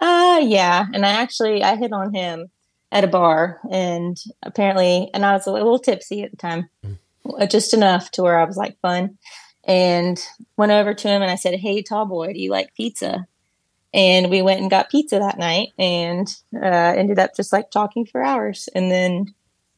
Uh 0.00 0.40
yeah, 0.42 0.86
and 0.92 1.04
I 1.06 1.10
actually 1.10 1.62
I 1.62 1.76
hit 1.76 1.92
on 1.92 2.12
him 2.14 2.46
at 2.92 3.04
a 3.04 3.08
bar, 3.08 3.60
and 3.70 4.16
apparently, 4.42 5.10
and 5.12 5.24
I 5.24 5.32
was 5.32 5.46
a 5.46 5.52
little 5.52 5.78
tipsy 5.78 6.22
at 6.22 6.30
the 6.30 6.36
time, 6.36 6.68
uh, 7.38 7.46
just 7.46 7.74
enough 7.74 8.10
to 8.12 8.22
where 8.22 8.38
I 8.38 8.44
was 8.44 8.56
like 8.56 8.78
fun, 8.80 9.18
and 9.64 10.20
went 10.56 10.72
over 10.72 10.94
to 10.94 11.08
him 11.08 11.22
and 11.22 11.30
I 11.30 11.34
said, 11.34 11.58
"Hey, 11.58 11.82
tall 11.82 12.06
boy, 12.06 12.32
do 12.32 12.40
you 12.40 12.50
like 12.50 12.74
pizza?" 12.74 13.26
And 13.92 14.30
we 14.30 14.42
went 14.42 14.60
and 14.60 14.70
got 14.70 14.90
pizza 14.90 15.18
that 15.18 15.38
night, 15.38 15.70
and 15.78 16.28
uh, 16.54 16.94
ended 16.96 17.18
up 17.18 17.34
just 17.36 17.52
like 17.52 17.70
talking 17.70 18.06
for 18.06 18.22
hours, 18.22 18.68
and 18.74 18.90
then 18.90 19.34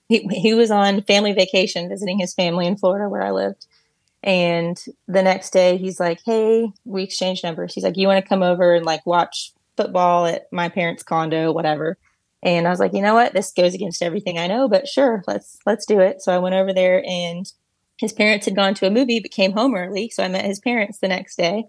he 0.09 0.27
he 0.29 0.55
was 0.55 0.71
on 0.71 1.03
family 1.03 1.33
vacation 1.33 1.89
visiting 1.89 2.19
his 2.19 2.35
family 2.35 2.67
in 2.67 2.77
Florida 2.77 3.09
where 3.09 3.23
I 3.23 3.31
lived. 3.31 3.67
And 4.23 4.77
the 5.07 5.23
next 5.23 5.51
day, 5.51 5.77
he's 5.77 6.01
like, 6.01 6.21
"Hey, 6.25 6.71
we 6.85 7.05
exchanged 7.05 7.45
numbers." 7.45 7.75
He's 7.75 7.85
like, 7.85 7.97
"You 7.97 8.09
want 8.09 8.23
to 8.23 8.29
come 8.29 8.43
over 8.43 8.75
and 8.75 8.85
like 8.85 9.07
watch 9.07 9.53
football 9.77 10.27
at 10.27 10.53
my 10.53 10.69
parents' 10.69 11.03
condo, 11.03 11.53
whatever. 11.53 11.97
And 12.43 12.66
I 12.66 12.70
was 12.70 12.78
like, 12.78 12.93
you 12.93 13.03
know 13.03 13.14
what? 13.14 13.32
This 13.32 13.53
goes 13.53 13.74
against 13.74 14.03
everything 14.03 14.39
I 14.39 14.47
know, 14.47 14.68
but 14.68 14.86
sure, 14.86 15.22
let's 15.26 15.59
let's 15.66 15.86
do 15.86 16.01
it. 16.01 16.22
So 16.22 16.32
I 16.32 16.39
went 16.39 16.55
over 16.55 16.72
there 16.72 17.03
and 17.07 17.51
his 17.97 18.12
parents 18.12 18.47
had 18.47 18.55
gone 18.55 18.74
to 18.74 18.86
a 18.86 18.91
movie 18.91 19.18
but 19.20 19.32
came 19.32 19.53
home 19.53 19.74
early. 19.74 20.09
So 20.11 20.22
I 20.22 20.28
met 20.28 20.45
his 20.45 20.61
parents 20.61 20.99
the 20.99 21.09
next 21.09 21.36
day. 21.36 21.64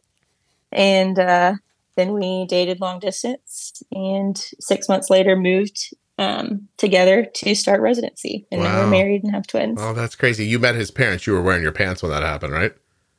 And 0.72 1.17
uh, 1.17 1.53
then 1.95 2.13
we 2.13 2.45
dated 2.47 2.80
long 2.80 2.99
distance 2.99 3.82
and 3.91 4.38
six 4.59 4.88
months 4.88 5.09
later 5.09 5.36
moved 5.36 5.91
um, 6.20 6.67
together 6.78 7.26
to 7.26 7.55
start 7.55 7.82
residency. 7.82 8.45
And 8.51 8.61
now 8.61 8.76
Wow. 8.76 8.84
we're 8.84 8.91
married 8.91 9.24
and 9.24 9.34
have 9.34 9.47
twins. 9.47 9.80
Oh, 9.82 9.93
that's 9.93 10.15
crazy. 10.15 10.45
You 10.45 10.59
met 10.59 10.76
his 10.76 10.91
parents. 10.91 11.26
You 11.26 11.34
were 11.34 11.41
wearing 11.41 11.63
your 11.63 11.72
pants 11.72 12.03
when 12.03 12.11
that 12.11 12.22
happened, 12.22 12.53
right? 12.53 12.74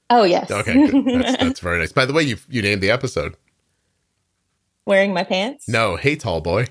Oh, 0.08 0.22
yes. 0.24 0.50
Okay. 0.50 0.74
That's, 1.04 1.36
that's 1.36 1.60
very 1.60 1.78
nice. 1.78 1.92
By 1.92 2.04
the 2.04 2.12
way, 2.12 2.24
you 2.24 2.36
you 2.48 2.62
named 2.62 2.82
the 2.82 2.90
episode. 2.90 3.36
Wearing 4.84 5.14
my 5.14 5.22
pants. 5.22 5.68
No, 5.68 5.94
hey, 5.96 6.16
tall 6.16 6.40
boy. 6.40 6.66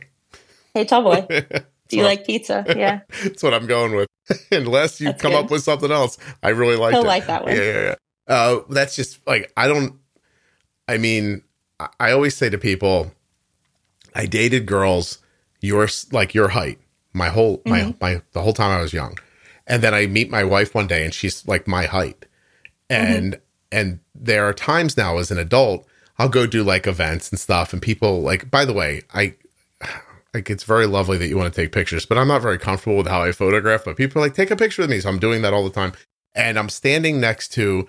Hey, 0.73 0.85
tall 0.85 1.03
boy. 1.03 1.25
Do 1.89 1.97
you 1.97 2.03
like 2.03 2.25
pizza? 2.25 2.63
Yeah. 2.77 3.01
That's 3.23 3.41
what 3.41 3.53
I'm 3.53 3.65
going 3.65 3.95
with. 3.95 4.07
Unless 4.51 5.01
you 5.01 5.07
That's 5.07 5.21
come 5.21 5.31
good. 5.31 5.45
up 5.45 5.51
with 5.51 5.63
something 5.63 5.91
else, 5.91 6.17
I 6.43 6.49
really 6.49 6.75
like 6.75 6.93
He'll 6.93 7.01
it. 7.03 7.07
like 7.07 7.25
that 7.27 7.43
one. 7.45 7.55
Yeah, 7.55 7.63
yeah, 7.63 7.81
yeah. 7.81 7.95
Uh, 8.35 8.59
that's 8.69 8.95
just 8.95 9.25
like 9.27 9.51
I 9.57 9.67
don't. 9.67 9.95
I 10.87 10.97
mean, 10.97 11.41
I- 11.79 11.89
I 11.99 12.11
always 12.11 12.35
say 12.35 12.49
to 12.49 12.57
people, 12.59 13.11
I 14.13 14.25
dated 14.27 14.65
girls 14.67 15.17
your 15.61 15.87
like 16.11 16.33
your 16.35 16.49
height, 16.49 16.77
my 17.13 17.29
whole 17.29 17.61
my 17.65 17.81
Mm-hmm. 17.81 17.91
my 17.99 18.21
the 18.33 18.41
whole 18.41 18.53
time 18.53 18.71
I 18.71 18.81
was 18.81 18.93
young, 18.93 19.17
and 19.65 19.81
then 19.81 19.93
I 19.95 20.05
meet 20.05 20.29
my 20.29 20.43
wife 20.43 20.75
one 20.75 20.85
day 20.87 21.03
and 21.03 21.13
she's 21.13 21.47
like 21.47 21.67
my 21.67 21.85
height, 21.85 22.25
and 22.89 23.33
Mm-hmm. 23.33 23.41
and 23.71 23.99
there 24.13 24.45
are 24.47 24.53
times 24.53 24.95
now 24.95 25.17
as 25.17 25.31
an 25.31 25.39
adult 25.39 25.87
I'll 26.19 26.29
go 26.29 26.45
do 26.45 26.63
like 26.63 26.85
events 26.85 27.31
and 27.31 27.39
stuff, 27.39 27.73
and 27.73 27.81
people 27.81 28.21
like. 28.21 28.51
By 28.51 28.63
the 28.65 28.73
way, 28.73 29.01
I 29.13 29.33
like 30.33 30.49
it's 30.49 30.63
very 30.63 30.85
lovely 30.85 31.17
that 31.17 31.27
you 31.27 31.37
want 31.37 31.53
to 31.53 31.61
take 31.61 31.71
pictures, 31.71 32.05
but 32.05 32.17
I'm 32.17 32.27
not 32.27 32.41
very 32.41 32.57
comfortable 32.59 32.97
with 32.97 33.07
how 33.07 33.23
I 33.23 33.31
photograph. 33.31 33.85
But 33.85 33.97
people 33.97 34.21
are 34.21 34.25
like, 34.25 34.35
take 34.35 34.51
a 34.51 34.55
picture 34.55 34.81
with 34.83 34.89
me. 34.91 34.99
So 34.99 35.09
I'm 35.09 35.19
doing 35.19 35.41
that 35.41 35.53
all 35.53 35.63
the 35.63 35.69
time. 35.69 35.93
And 36.35 36.59
I'm 36.59 36.69
standing 36.69 37.19
next 37.19 37.49
to 37.53 37.87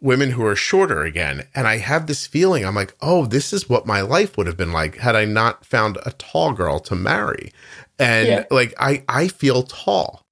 women 0.00 0.30
who 0.32 0.44
are 0.44 0.56
shorter 0.56 1.02
again. 1.02 1.46
And 1.54 1.66
I 1.66 1.78
have 1.78 2.06
this 2.06 2.26
feeling, 2.26 2.64
I'm 2.64 2.74
like, 2.74 2.94
oh, 3.00 3.26
this 3.26 3.52
is 3.52 3.68
what 3.68 3.86
my 3.86 4.00
life 4.00 4.36
would 4.36 4.46
have 4.46 4.56
been 4.56 4.72
like 4.72 4.96
had 4.98 5.16
I 5.16 5.24
not 5.24 5.64
found 5.64 5.98
a 6.04 6.12
tall 6.12 6.52
girl 6.52 6.78
to 6.80 6.94
marry. 6.94 7.52
And 7.98 8.28
Yeah. 8.28 8.44
like 8.50 8.74
I 8.78 9.04
I 9.08 9.28
feel 9.28 9.62
tall. 9.62 10.22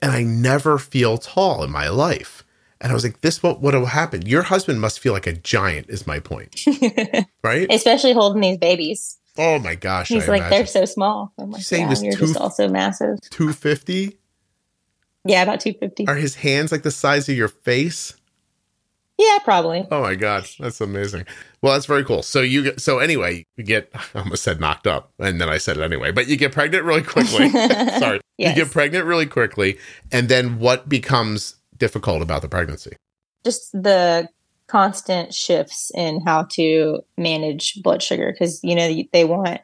And 0.00 0.10
I 0.12 0.22
never 0.22 0.78
feel 0.78 1.16
tall 1.16 1.62
in 1.62 1.70
my 1.70 1.88
life. 1.88 2.42
And 2.80 2.90
I 2.90 2.94
was 2.94 3.04
like, 3.04 3.20
this 3.20 3.42
what 3.42 3.60
would 3.62 3.74
have 3.74 3.86
happened. 3.88 4.26
Your 4.26 4.42
husband 4.42 4.80
must 4.80 4.98
feel 4.98 5.12
like 5.12 5.28
a 5.28 5.32
giant, 5.32 5.88
is 5.88 6.06
my 6.06 6.18
point. 6.18 6.64
Right? 7.44 7.66
Especially 7.70 8.12
holding 8.12 8.40
these 8.40 8.58
babies. 8.58 9.18
Oh 9.38 9.58
my 9.58 9.74
gosh. 9.74 10.08
He's 10.08 10.24
I 10.28 10.32
like, 10.32 10.40
imagine. 10.40 10.58
they're 10.58 10.66
so 10.66 10.84
small. 10.84 11.32
I'm 11.38 11.50
like, 11.50 11.62
say 11.62 11.76
he 11.76 11.82
yeah, 11.82 11.88
was 11.88 12.02
you're 12.02 12.12
two- 12.12 12.26
just 12.26 12.36
also 12.36 12.68
massive. 12.68 13.18
250. 13.30 14.18
Yeah, 15.24 15.42
about 15.42 15.60
250. 15.60 16.08
Are 16.08 16.16
his 16.16 16.34
hands 16.34 16.72
like 16.72 16.82
the 16.82 16.90
size 16.90 17.28
of 17.28 17.36
your 17.36 17.48
face? 17.48 18.14
Yeah, 19.18 19.38
probably. 19.44 19.86
Oh 19.90 20.02
my 20.02 20.16
god, 20.16 20.48
that's 20.58 20.80
amazing. 20.80 21.26
Well, 21.60 21.74
that's 21.74 21.86
very 21.86 22.04
cool. 22.04 22.22
So 22.22 22.40
you 22.40 22.64
get 22.64 22.80
so 22.80 22.98
anyway, 22.98 23.46
you 23.56 23.62
get 23.62 23.88
I 23.94 24.18
almost 24.18 24.42
said 24.42 24.58
knocked 24.58 24.86
up, 24.88 25.12
and 25.20 25.40
then 25.40 25.48
I 25.48 25.58
said 25.58 25.76
it 25.76 25.82
anyway. 25.82 26.10
But 26.10 26.26
you 26.26 26.36
get 26.36 26.50
pregnant 26.50 26.84
really 26.84 27.02
quickly. 27.02 27.48
Sorry, 27.50 28.20
Yes. 28.36 28.56
you 28.56 28.64
get 28.64 28.72
pregnant 28.72 29.04
really 29.04 29.26
quickly, 29.26 29.78
and 30.10 30.28
then 30.28 30.58
what 30.58 30.88
becomes 30.88 31.54
difficult 31.76 32.20
about 32.22 32.42
the 32.42 32.48
pregnancy? 32.48 32.96
Just 33.44 33.70
the 33.72 34.28
constant 34.72 35.34
shifts 35.34 35.92
in 35.94 36.22
how 36.22 36.44
to 36.44 37.00
manage 37.18 37.74
blood 37.82 38.02
sugar 38.02 38.32
because, 38.32 38.58
you 38.64 38.74
know, 38.74 39.02
they 39.12 39.22
want 39.22 39.60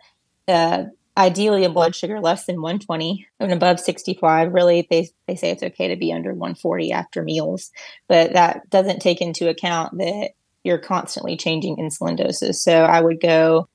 uh, 0.47 0.85
ideally 1.17 1.65
a 1.65 1.71
blood 1.71 1.97
sugar 1.97 2.21
less 2.21 2.45
than 2.45 2.61
120 2.61 3.27
and 3.41 3.51
above 3.51 3.81
65. 3.81 4.53
Really, 4.53 4.87
they, 4.91 5.09
they 5.27 5.35
say 5.35 5.51
it's 5.51 5.63
okay 5.63 5.89
to 5.89 5.97
be 5.97 6.13
under 6.13 6.35
140 6.35 6.93
after 6.93 7.23
meals, 7.23 7.71
but 8.07 8.35
that 8.35 8.69
doesn't 8.69 9.01
take 9.01 9.23
into 9.23 9.49
account 9.49 9.97
that 9.97 10.33
you're 10.63 10.77
constantly 10.77 11.39
changing 11.39 11.77
insulin 11.77 12.19
doses. 12.19 12.63
So 12.63 12.85
I 12.85 13.01
would 13.01 13.19
go 13.19 13.67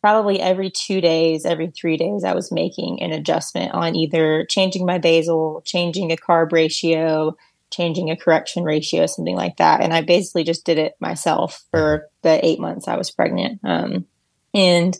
probably 0.00 0.40
every 0.40 0.70
two 0.70 1.00
days, 1.00 1.44
every 1.44 1.72
three 1.72 1.96
days, 1.96 2.22
I 2.22 2.32
was 2.32 2.52
making 2.52 3.02
an 3.02 3.10
adjustment 3.10 3.72
on 3.74 3.96
either 3.96 4.46
changing 4.48 4.86
my 4.86 4.98
basal, 4.98 5.62
changing 5.64 6.12
a 6.12 6.16
carb 6.16 6.52
ratio, 6.52 7.36
changing 7.70 8.10
a 8.10 8.16
correction 8.16 8.64
ratio, 8.64 9.06
something 9.06 9.36
like 9.36 9.56
that. 9.56 9.80
And 9.80 9.92
I 9.92 10.02
basically 10.02 10.44
just 10.44 10.64
did 10.64 10.78
it 10.78 10.94
myself 11.00 11.64
for 11.70 12.08
the 12.22 12.44
eight 12.44 12.60
months 12.60 12.88
I 12.88 12.96
was 12.96 13.10
pregnant. 13.10 13.60
Um, 13.64 14.06
and 14.52 14.96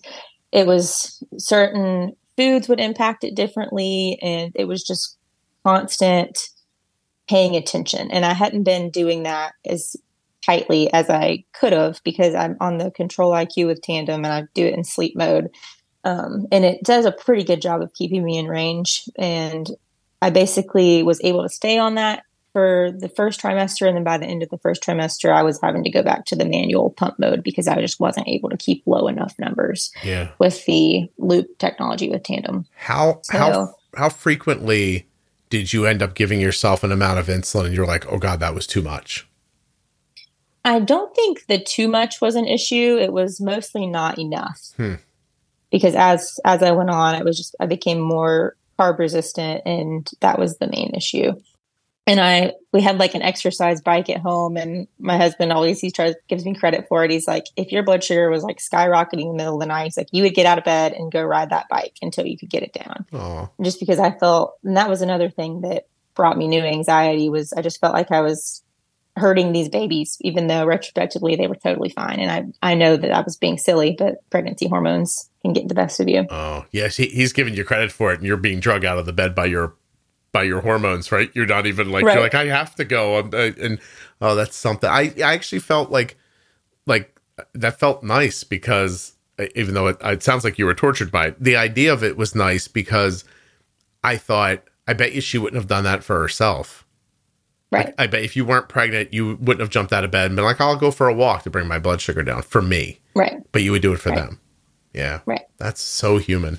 it 0.53 0.67
was 0.67 1.23
certain 1.39 2.17
foods 2.37 2.69
would 2.69 2.81
impact 2.81 3.25
it 3.25 3.35
differently. 3.35 4.19
And 4.23 4.53
it 4.55 4.67
was 4.67 4.83
just 4.83 5.17
constant 5.65 6.49
paying 7.29 7.57
attention. 7.57 8.11
And 8.11 8.25
I 8.25 8.33
hadn't 8.33 8.65
been 8.65 8.91
doing 8.91 9.25
that 9.25 9.53
as 9.65 9.97
tightly 10.45 10.93
as 10.93 11.11
I 11.11 11.45
could 11.53 11.73
have 11.73 12.01
because 12.03 12.35
I'm 12.35 12.57
on 12.61 12.79
the 12.79 12.91
control 12.91 13.33
IQ 13.33 13.67
with 13.67 13.83
Tandem 13.83 14.25
and 14.25 14.33
I 14.33 14.47
do 14.55 14.65
it 14.67 14.75
in 14.75 14.85
sleep 14.85 15.17
mode. 15.17 15.51
Um, 16.03 16.47
and 16.51 16.65
it 16.65 16.83
does 16.83 17.05
a 17.05 17.13
pretty 17.13 17.45
good 17.45 17.61
job 17.61 17.83
of 17.83 17.93
keeping 17.93 18.25
me 18.25 18.39
in 18.39 18.49
range. 18.49 19.09
And 19.19 19.71
I 20.23 20.31
basically 20.31 21.03
was 21.03 21.21
able 21.23 21.43
to 21.43 21.49
stay 21.49 21.79
on 21.79 21.97
that 21.97 22.25
for 22.53 22.91
the 22.99 23.09
first 23.09 23.41
trimester. 23.41 23.87
And 23.87 23.97
then 23.97 24.05
by 24.05 24.19
the 24.19 24.27
end 24.27 24.43
of 24.43 24.49
the 24.49 24.59
first 24.59 24.83
trimester, 24.83 25.33
I 25.33 25.43
was 25.43 25.61
having 25.63 25.85
to 25.85 25.91
go 25.91 26.03
back 26.03 26.25
to 26.27 26.37
the 26.37 26.45
manual 26.45 26.91
pump 26.91 27.19
mode 27.19 27.43
because 27.43 27.69
I 27.69 27.81
just 27.81 28.01
wasn't 28.01 28.29
able 28.29 28.51
to 28.51 28.57
keep 28.57 28.83
low 28.87 29.07
enough 29.07 29.35
numbers 29.39 29.91
Yeah. 30.03 30.31
with 30.39 30.65
the 30.67 31.09
loop 31.19 31.59
technology 31.59 32.11
with 32.11 32.23
Tandem. 32.25 32.67
How 32.77 33.21
how 33.31 33.53
So- 33.53 33.75
how 33.97 34.09
frequently 34.09 35.07
did 35.49 35.73
you 35.73 35.85
end 35.87 36.03
up 36.03 36.15
giving 36.15 36.41
yourself 36.41 36.85
an 36.85 36.93
amount 36.93 37.19
of 37.19 37.27
insulin 37.27 37.67
and 37.67 37.75
you're 37.75 37.87
like, 37.87 38.11
oh 38.13 38.19
god, 38.19 38.41
that 38.41 38.55
was 38.55 38.67
too 38.67 38.83
much? 38.83 39.27
I 40.65 40.79
don't 40.79 41.15
think 41.15 41.47
the 41.47 41.59
too 41.59 41.89
much 41.89 42.21
was 42.21 42.35
an 42.37 42.47
issue. 42.47 42.99
It 43.01 43.13
was 43.13 43.41
mostly 43.41 43.87
not 43.87 44.19
enough. 44.19 44.61
Hmm. 44.77 44.95
Because 45.71 45.95
as 45.95 46.39
as 46.45 46.63
I 46.63 46.73
went 46.73 46.91
on, 46.91 47.15
I 47.15 47.23
was 47.23 47.37
just 47.37 47.55
I 47.61 47.67
became 47.67 48.01
more 48.01 48.57
carb 48.79 48.99
resistant 48.99 49.63
and 49.67 50.09
that 50.21 50.39
was 50.39 50.59
the 50.59 50.67
main 50.69 50.93
issue. 50.97 51.33
And 52.11 52.21
I 52.21 52.55
we 52.73 52.81
had 52.81 52.99
like 52.99 53.15
an 53.15 53.23
exercise 53.23 53.81
bike 53.81 54.11
at 54.11 54.21
home 54.21 54.57
and 54.57 54.89
my 54.99 55.17
husband 55.17 55.53
always 55.53 55.79
he 55.79 55.93
tries 55.93 56.17
gives 56.29 56.45
me 56.45 56.57
credit 56.57 56.87
for 56.89 57.05
it. 57.05 57.11
He's 57.13 57.29
like, 57.29 57.45
if 57.57 57.71
your 57.71 57.85
blood 57.85 58.03
sugar 58.03 58.29
was 58.31 58.43
like 58.43 58.59
skyrocketing 58.59 59.23
in 59.23 59.29
the 59.29 59.35
middle 59.35 59.55
of 59.55 59.61
the 59.61 59.67
night, 59.67 59.85
he's 59.85 59.97
like, 59.97 60.09
you 60.11 60.25
would 60.25 60.35
get 60.35 60.45
out 60.45 60.59
of 60.59 60.65
bed 60.65 60.93
and 60.93 61.13
go 61.13 61.23
ride 61.23 61.51
that 61.51 61.69
bike 61.69 61.97
until 62.03 62.27
you 62.27 62.37
could 62.37 62.51
get 62.51 62.65
it 62.65 62.73
down 62.73 63.07
Oh, 63.13 63.49
just 63.63 63.79
because 63.79 64.01
I 64.01 64.11
felt, 64.11 64.55
and 64.65 64.77
that 64.77 64.89
was 64.89 65.03
another 65.03 65.31
thing 65.31 65.61
that 65.61 65.87
brought 66.17 66.37
me 66.37 66.49
new 66.49 66.63
anxiety 66.63 67.29
was 67.29 67.53
I 67.53 67.63
just 67.63 67.81
felt 67.81 67.95
like 67.95 68.11
I 68.11 68.23
was 68.23 68.65
hurting 69.17 69.53
these 69.53 69.69
babies, 69.69 70.17
even 70.21 70.49
though 70.49 70.67
retrospectively 70.67 71.37
they 71.37 71.47
were 71.47 71.55
totally 71.55 71.91
fine. 71.91 72.19
And 72.19 72.55
I, 72.63 72.71
I 72.73 72.75
know 72.75 72.97
that 72.97 73.13
I 73.13 73.21
was 73.21 73.37
being 73.37 73.57
silly, 73.59 73.95
but 73.97 74.29
pregnancy 74.31 74.67
hormones 74.67 75.31
can 75.43 75.53
get 75.53 75.69
the 75.69 75.75
best 75.75 76.01
of 76.01 76.09
you. 76.09 76.27
oh, 76.29 76.65
yes. 76.73 76.97
He, 76.97 77.07
he's 77.07 77.33
giving 77.33 77.55
you 77.55 77.65
credit 77.65 77.93
for 77.93 78.13
it, 78.13 78.19
and 78.19 78.27
you're 78.27 78.37
being 78.37 78.59
drug 78.59 78.85
out 78.85 78.99
of 78.99 79.07
the 79.07 79.13
bed 79.13 79.35
by 79.35 79.47
your 79.47 79.75
by 80.33 80.43
your 80.45 80.61
hormones, 80.61 81.11
right? 81.13 81.31
You're 81.35 81.47
not 81.47 81.67
even 81.67 81.91
like 81.91 82.05
Right. 82.05 82.15
you're 82.15 82.23
like 82.23 82.35
I 82.35 82.47
have 82.47 82.75
to 82.77 82.85
go, 82.85 83.17
uh, 83.17 83.51
and 83.61 83.79
oh, 84.21 84.35
that's 84.35 84.57
something. 84.57 84.89
I 84.89 85.13
I 85.25 85.35
actually 85.35 85.59
felt 85.61 85.91
like 85.91 86.17
like 86.87 87.19
that 87.55 87.79
felt 87.79 88.03
nice 88.03 88.45
because 88.45 89.15
even 89.55 89.75
though 89.75 89.87
it, 89.89 89.97
it 90.03 90.23
sounds 90.23 90.45
like 90.45 90.59
you 90.59 90.67
were 90.67 90.75
tortured 90.75 91.11
by 91.11 91.29
it, 91.29 91.43
the 91.43 91.57
idea 91.57 91.93
of 91.93 92.05
it 92.05 92.17
was 92.17 92.35
nice 92.35 92.69
because 92.69 93.25
I 94.05 94.17
thought 94.17 94.63
I 94.87 94.93
bet 94.93 95.13
you 95.13 95.21
she 95.21 95.39
wouldn't 95.39 95.61
have 95.61 95.69
done 95.69 95.85
that 95.85 96.05
for 96.05 96.21
herself. 96.21 96.85
Right. 97.73 97.95
I 97.99 98.09
bet 98.09 98.23
if 98.25 98.35
you 98.37 98.45
weren't 98.45 98.69
pregnant, 98.69 99.15
you 99.15 99.37
wouldn't 99.37 99.61
have 99.61 99.71
jumped 99.71 99.93
out 99.93 100.03
of 100.05 100.11
bed 100.11 100.27
and 100.27 100.35
been 100.37 100.45
like, 100.45 100.61
I'll 100.61 100.75
go 100.77 100.91
for 100.91 101.07
a 101.09 101.15
walk 101.15 101.45
to 101.45 101.51
bring 101.51 101.69
my 101.69 101.79
blood 101.79 102.01
sugar 102.01 102.25
down 102.25 102.43
for 102.43 102.61
me. 102.61 102.99
Right. 103.15 103.37
But 103.53 103.63
you 103.63 103.71
would 103.71 103.81
do 103.83 103.93
it 103.93 104.01
for 104.01 104.09
Right. 104.11 104.19
them. 104.19 104.41
Yeah. 104.93 105.21
Right. 105.25 105.43
That's 105.59 105.81
so 105.81 106.19
human. 106.19 106.59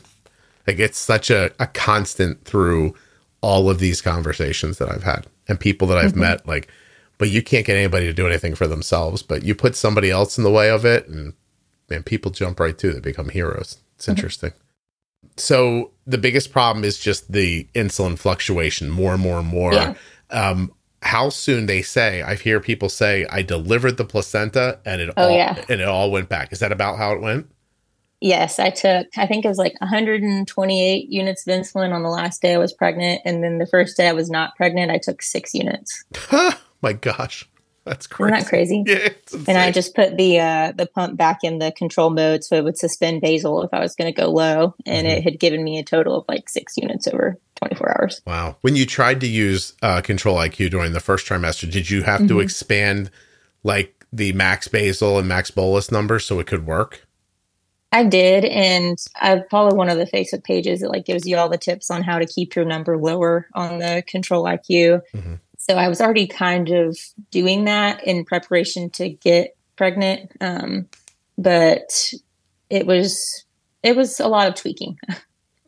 Like 0.66 0.80
it's 0.80 0.98
such 0.98 1.30
a, 1.30 1.52
a 1.60 1.68
constant 1.68 2.46
through 2.46 2.94
all 3.42 3.70
of 3.70 3.80
these 3.80 4.02
conversations 4.02 4.78
that 4.78 4.90
I've 4.92 5.04
had 5.04 5.28
and 5.48 5.60
people 5.60 5.88
that 5.90 5.98
I've 5.98 6.16
met. 6.16 6.48
Like, 6.48 6.68
but 7.18 7.30
you 7.30 7.42
can't 7.42 7.66
get 7.66 7.78
anybody 7.78 8.06
to 8.06 8.14
do 8.14 8.28
anything 8.28 8.56
for 8.56 8.68
themselves, 8.68 9.22
but 9.24 9.44
you 9.44 9.56
put 9.56 9.76
somebody 9.76 10.10
else 10.12 10.38
in 10.38 10.44
the 10.44 10.52
way 10.52 10.70
of 10.70 10.86
it 10.86 11.08
and 11.08 11.34
man, 11.90 12.04
people 12.04 12.32
jump 12.32 12.60
right 12.60 12.78
to. 12.78 12.94
They 12.94 13.00
become 13.00 13.30
heroes. 13.30 13.78
It's 13.96 14.08
interesting. 14.08 14.54
So 15.38 15.92
the 16.06 16.18
biggest 16.18 16.52
problem 16.52 16.84
is 16.84 16.98
just 17.00 17.32
the 17.32 17.68
insulin 17.76 18.18
fluctuation, 18.18 18.90
more 18.90 19.14
and 19.14 19.22
more 19.22 19.40
and 19.40 19.48
more. 19.48 19.74
Yeah. 19.74 19.94
Um, 20.30 20.74
how 21.04 21.30
soon 21.30 21.66
they 21.66 21.82
say? 21.82 22.22
I 22.22 22.36
hear 22.36 22.60
people 22.60 22.90
say 22.90 23.26
I 23.30 23.42
delivered 23.42 23.98
the 23.98 24.06
placenta 24.06 24.80
and 24.86 25.02
it 25.02 25.10
Oh, 25.18 25.24
all 25.24 25.32
yeah. 25.36 25.64
and 25.68 25.82
it 25.82 25.88
all 25.88 26.12
went 26.12 26.30
back. 26.30 26.52
Is 26.54 26.60
that 26.60 26.72
about 26.72 26.98
how 26.98 27.12
it 27.14 27.22
went? 27.22 27.48
Yes, 28.22 28.60
I 28.60 28.70
took, 28.70 29.08
I 29.18 29.26
think 29.26 29.44
it 29.44 29.48
was 29.48 29.58
like 29.58 29.74
128 29.82 31.10
units 31.10 31.48
of 31.48 31.54
insulin 31.54 31.92
on 31.92 32.04
the 32.04 32.10
last 32.10 32.42
day 32.42 32.54
I 32.54 32.58
was 32.60 32.72
pregnant. 32.72 33.22
And 33.26 33.44
then 33.44 33.58
the 33.58 33.66
first 33.66 33.98
day 33.98 34.08
I 34.08 34.14
was 34.14 34.30
not 34.30 34.56
pregnant, 34.56 34.92
I 34.92 35.00
took 35.00 35.22
six 35.24 35.54
units. 35.56 36.04
My 36.82 36.94
gosh, 36.94 37.50
that's 37.84 38.06
Isn't 38.06 38.16
crazy. 38.16 38.32
that 38.44 38.48
crazy? 38.48 38.84
Yeah, 39.34 39.44
And 39.48 39.58
I 39.58 39.72
just 39.72 39.96
put 39.96 40.18
the 40.18 40.40
uh, 40.40 40.72
the 40.74 40.86
pump 40.86 41.18
back 41.18 41.40
in 41.44 41.58
the 41.60 41.72
control 41.72 42.10
mode 42.12 42.44
so 42.44 42.56
it 42.56 42.64
would 42.64 42.78
suspend 42.78 43.22
basal 43.22 43.64
if 43.64 43.70
I 43.74 43.80
was 43.80 43.96
going 43.96 44.14
to 44.14 44.20
go 44.22 44.30
low, 44.30 44.76
and 44.86 45.08
Mm-hmm. 45.08 45.18
it 45.18 45.24
had 45.24 45.40
given 45.40 45.64
me 45.64 45.80
a 45.80 45.84
total 45.84 46.16
of 46.20 46.26
like 46.28 46.48
six 46.50 46.78
units 46.78 47.08
over 47.08 47.38
24 47.56 48.02
hours. 48.02 48.22
wow. 48.28 48.56
When 48.62 48.76
you 48.76 48.86
tried 48.86 49.20
to 49.22 49.28
use 49.28 49.74
uh, 49.82 50.02
Control 50.02 50.38
IQ 50.38 50.70
during 50.72 50.94
the 50.94 51.00
first 51.00 51.28
trimester, 51.28 51.70
did 51.72 51.90
you 51.90 52.04
have 52.04 52.28
to 52.28 52.36
Mhm. 52.36 52.44
expand 52.44 53.10
like 53.64 54.06
the 54.14 54.34
max 54.34 54.68
basal 54.68 55.18
and 55.20 55.28
max 55.28 55.50
bolus 55.52 55.92
numbers 55.92 56.26
so 56.26 56.40
it 56.40 56.48
could 56.48 56.66
work? 56.68 57.08
I 57.92 58.04
did, 58.06 58.46
and 58.46 58.98
I 59.18 59.44
follow 59.52 59.76
one 59.76 59.90
of 59.90 59.98
the 59.98 60.06
Facebook 60.06 60.44
pages 60.44 60.80
that 60.80 60.90
like 60.90 61.06
gives 61.06 61.28
you 61.28 61.38
all 61.38 61.50
the 61.50 61.58
tips 61.58 61.92
on 61.92 62.04
how 62.04 62.20
to 62.20 62.26
keep 62.26 62.56
your 62.56 62.66
number 62.66 62.98
lower 62.98 63.48
on 63.54 63.80
the 63.80 64.04
Control 64.08 64.46
IQ. 64.46 65.02
Mhm. 65.14 65.40
So 65.58 65.76
I 65.76 65.90
was 65.90 66.02
already 66.02 66.26
kind 66.26 66.70
of 66.70 66.98
doing 67.30 67.66
that 67.66 68.04
in 68.08 68.26
preparation 68.26 68.90
to 68.92 69.10
get 69.10 69.56
pregnant, 69.76 70.32
um, 70.42 70.88
but 71.38 72.12
it 72.70 72.88
was 72.88 73.46
it 73.84 73.96
was 73.96 74.20
a 74.20 74.28
lot 74.28 74.48
of 74.48 74.56
tweaking. 74.56 74.98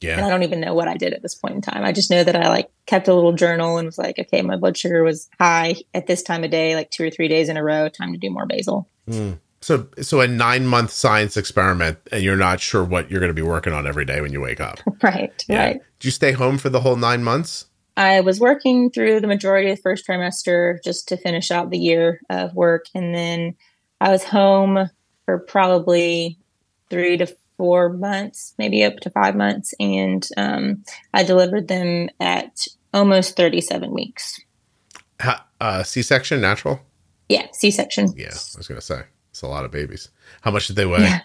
And 0.03 0.19
Yeah. 0.19 0.25
I 0.25 0.29
don't 0.29 0.43
even 0.43 0.59
know 0.59 0.73
what 0.73 0.89
I 0.89 0.97
did 0.97 1.13
at 1.13 1.21
this 1.21 1.33
point 1.33 1.55
in 1.55 1.61
time. 1.61 1.85
I 1.85 1.93
just 1.93 2.11
know 2.11 2.25
that 2.25 2.35
I 2.35 2.49
like 2.49 2.69
kept 2.87 3.07
a 3.07 3.13
little 3.13 3.31
journal 3.31 3.77
and 3.77 3.85
was 3.85 3.97
like, 3.97 4.19
okay, 4.19 4.41
my 4.41 4.57
blood 4.57 4.75
sugar 4.77 5.01
was 5.01 5.29
high 5.39 5.75
at 5.93 6.07
this 6.07 6.21
time 6.21 6.43
of 6.43 6.51
day, 6.51 6.75
like 6.75 6.91
two 6.91 7.05
or 7.05 7.09
three 7.09 7.29
days 7.29 7.47
in 7.47 7.55
a 7.55 7.63
row. 7.63 7.87
Time 7.87 8.11
to 8.11 8.19
do 8.19 8.29
more 8.29 8.45
basal. 8.45 8.89
Mm. 9.09 9.39
So, 9.63 9.87
so 10.01 10.19
a 10.19 10.27
nine 10.27 10.67
month 10.67 10.91
science 10.91 11.37
experiment, 11.37 11.97
and 12.11 12.21
you're 12.21 12.35
not 12.35 12.59
sure 12.59 12.83
what 12.83 13.09
you're 13.09 13.21
going 13.21 13.29
to 13.29 13.33
be 13.33 13.41
working 13.41 13.71
on 13.71 13.87
every 13.87 14.03
day 14.03 14.19
when 14.19 14.33
you 14.33 14.41
wake 14.41 14.59
up. 14.59 14.79
right, 15.03 15.45
right. 15.47 15.79
Did 15.99 16.05
you 16.05 16.11
stay 16.11 16.33
home 16.33 16.57
for 16.57 16.69
the 16.69 16.81
whole 16.81 16.97
nine 16.97 17.23
months? 17.23 17.67
I 17.95 18.19
was 18.19 18.41
working 18.41 18.91
through 18.91 19.21
the 19.21 19.27
majority 19.27 19.69
of 19.69 19.77
the 19.77 19.81
first 19.81 20.05
trimester 20.05 20.83
just 20.83 21.07
to 21.07 21.17
finish 21.17 21.49
out 21.49 21.69
the 21.69 21.77
year 21.77 22.19
of 22.29 22.53
work. 22.53 22.87
And 22.93 23.15
then 23.15 23.55
I 24.01 24.11
was 24.11 24.25
home 24.25 24.89
for 25.25 25.39
probably 25.39 26.37
three 26.89 27.15
to 27.17 27.33
four 27.55 27.87
months, 27.87 28.53
maybe 28.57 28.83
up 28.83 28.97
to 28.97 29.11
five 29.11 29.33
months. 29.33 29.73
And 29.79 30.27
um, 30.35 30.83
I 31.13 31.23
delivered 31.23 31.69
them 31.69 32.09
at 32.19 32.67
almost 32.93 33.37
37 33.37 33.93
weeks. 33.93 34.41
Uh, 35.61 35.83
C 35.83 36.01
section, 36.01 36.41
natural? 36.41 36.81
Yeah, 37.29 37.47
C 37.53 37.71
section. 37.71 38.13
Yeah, 38.17 38.25
I 38.27 38.57
was 38.57 38.67
going 38.67 38.81
to 38.81 38.85
say. 38.85 39.03
It's 39.33 39.41
a 39.41 39.47
lot 39.47 39.65
of 39.65 39.71
babies. 39.71 40.09
How 40.41 40.51
much 40.51 40.67
did 40.67 40.75
they 40.75 40.85
weigh? 40.85 41.01
Yeah. 41.01 41.21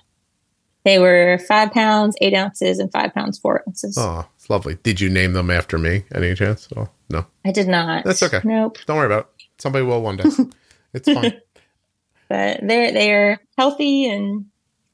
They 0.85 0.99
were 0.99 1.39
five 1.47 1.73
pounds, 1.73 2.17
eight 2.23 2.33
ounces, 2.33 2.79
and 2.79 2.91
five 2.91 3.13
pounds, 3.13 3.39
four 3.39 3.63
ounces. 3.69 3.99
Oh, 3.99 4.27
it's 4.35 4.49
lovely. 4.49 4.79
Did 4.83 4.99
you 4.99 5.11
name 5.11 5.35
them 5.35 5.51
after 5.51 5.77
me? 5.77 6.05
Any 6.15 6.35
chance? 6.35 6.67
Oh, 6.75 6.89
no. 7.11 7.27
I 7.45 7.53
did 7.53 7.69
not. 7.69 8.05
That's 8.05 8.23
okay. 8.23 8.41
Nope. 8.45 8.79
Don't 8.87 8.97
worry 8.97 9.05
about 9.05 9.29
it. 9.39 9.45
Somebody 9.59 9.85
will 9.85 10.01
one 10.01 10.17
day. 10.17 10.25
It's 10.95 11.13
fine. 11.13 11.35
But 12.31 12.61
they're 12.63 12.93
they're 12.93 13.41
healthy 13.59 14.09
and 14.09 14.47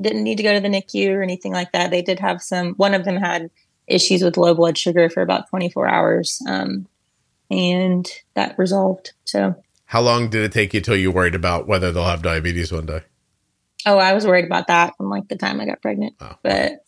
didn't 0.03 0.25
need 0.25 0.39
to 0.39 0.43
go 0.43 0.53
to 0.53 0.61
the 0.61 0.69
NICU 0.69 1.11
or 1.11 1.23
anything 1.23 1.53
like 1.53 1.71
that. 1.71 1.93
They 1.93 2.03
did 2.03 2.19
have 2.19 2.43
some. 2.43 2.75
One 2.75 2.95
of 2.95 3.05
them 3.05 3.17
had 3.17 3.49
issues 3.87 4.23
with 4.23 4.37
low 4.37 4.55
blood 4.55 4.77
sugar 4.77 5.09
for 5.09 5.23
about 5.23 5.49
24 5.51 5.89
hours, 5.89 6.43
um, 6.49 6.89
and 7.49 8.11
that 8.35 8.59
resolved. 8.59 9.13
So, 9.25 9.55
How 9.95 10.01
long 10.01 10.29
did 10.29 10.43
it 10.43 10.51
take 10.51 10.75
you 10.75 10.81
till 10.81 10.97
you 10.97 11.13
worried 11.13 11.37
about 11.37 11.69
whether 11.69 11.93
they'll 11.93 12.03
have 12.03 12.21
diabetes 12.21 12.73
one 12.73 12.85
day? 12.85 13.03
oh, 13.87 13.97
I 13.97 14.13
was 14.13 14.27
worried 14.27 14.45
about 14.45 14.67
that 14.67 14.97
from 14.97 15.09
like 15.09 15.29
the 15.29 15.37
time 15.37 15.61
I 15.61 15.67
got 15.67 15.83
pregnant. 15.83 16.17
Oh, 16.21 16.35
But 16.43 16.85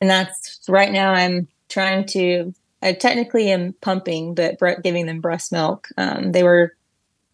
and 0.00 0.08
that's 0.08 0.60
right 0.68 0.92
now. 0.92 1.12
I'm 1.12 1.48
trying 1.68 2.06
to. 2.10 2.54
I 2.80 2.92
technically 2.92 3.50
am 3.50 3.74
pumping, 3.80 4.36
but 4.36 4.56
bre- 4.60 4.80
giving 4.84 5.06
them 5.06 5.20
breast 5.20 5.50
milk. 5.50 5.88
Um, 5.98 6.30
they 6.30 6.44
were 6.44 6.76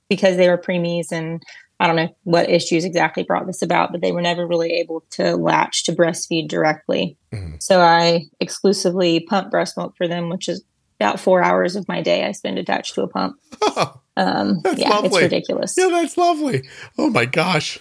because 0.08 0.38
they 0.38 0.48
were 0.48 0.56
preemies, 0.56 1.12
and 1.12 1.42
I 1.80 1.86
don't 1.86 1.96
know 1.96 2.16
what 2.24 2.48
issues 2.48 2.86
exactly 2.86 3.22
brought 3.22 3.46
this 3.46 3.60
about, 3.60 3.92
but 3.92 4.00
they 4.00 4.12
were 4.12 4.22
never 4.22 4.46
really 4.46 4.72
able 4.72 5.04
to 5.10 5.36
latch 5.36 5.84
to 5.84 5.92
breastfeed 5.92 6.48
directly. 6.48 7.18
Mhm. 7.30 7.62
So 7.62 7.82
I 7.82 8.22
exclusively 8.40 9.20
pump 9.20 9.50
breast 9.50 9.76
milk 9.76 9.98
for 9.98 10.08
them, 10.08 10.30
which 10.30 10.48
is 10.48 10.64
about 11.01 11.18
four 11.20 11.42
hours 11.42 11.76
of 11.76 11.88
my 11.88 12.03
day 12.03 12.24
I 12.24 12.32
spend 12.32 12.59
attached 12.59 12.94
to 12.94 13.03
a 13.03 13.09
pump. 13.09 13.36
Um, 14.16 14.61
That's 14.62 14.78
yeah, 14.78 15.01
it's 15.03 15.16
ridiculous. 15.16 15.74
yeah, 15.78 15.88
that's 15.88 16.18
lovely. 16.18 16.68
Oh 16.98 17.09
my 17.09 17.24
gosh. 17.24 17.78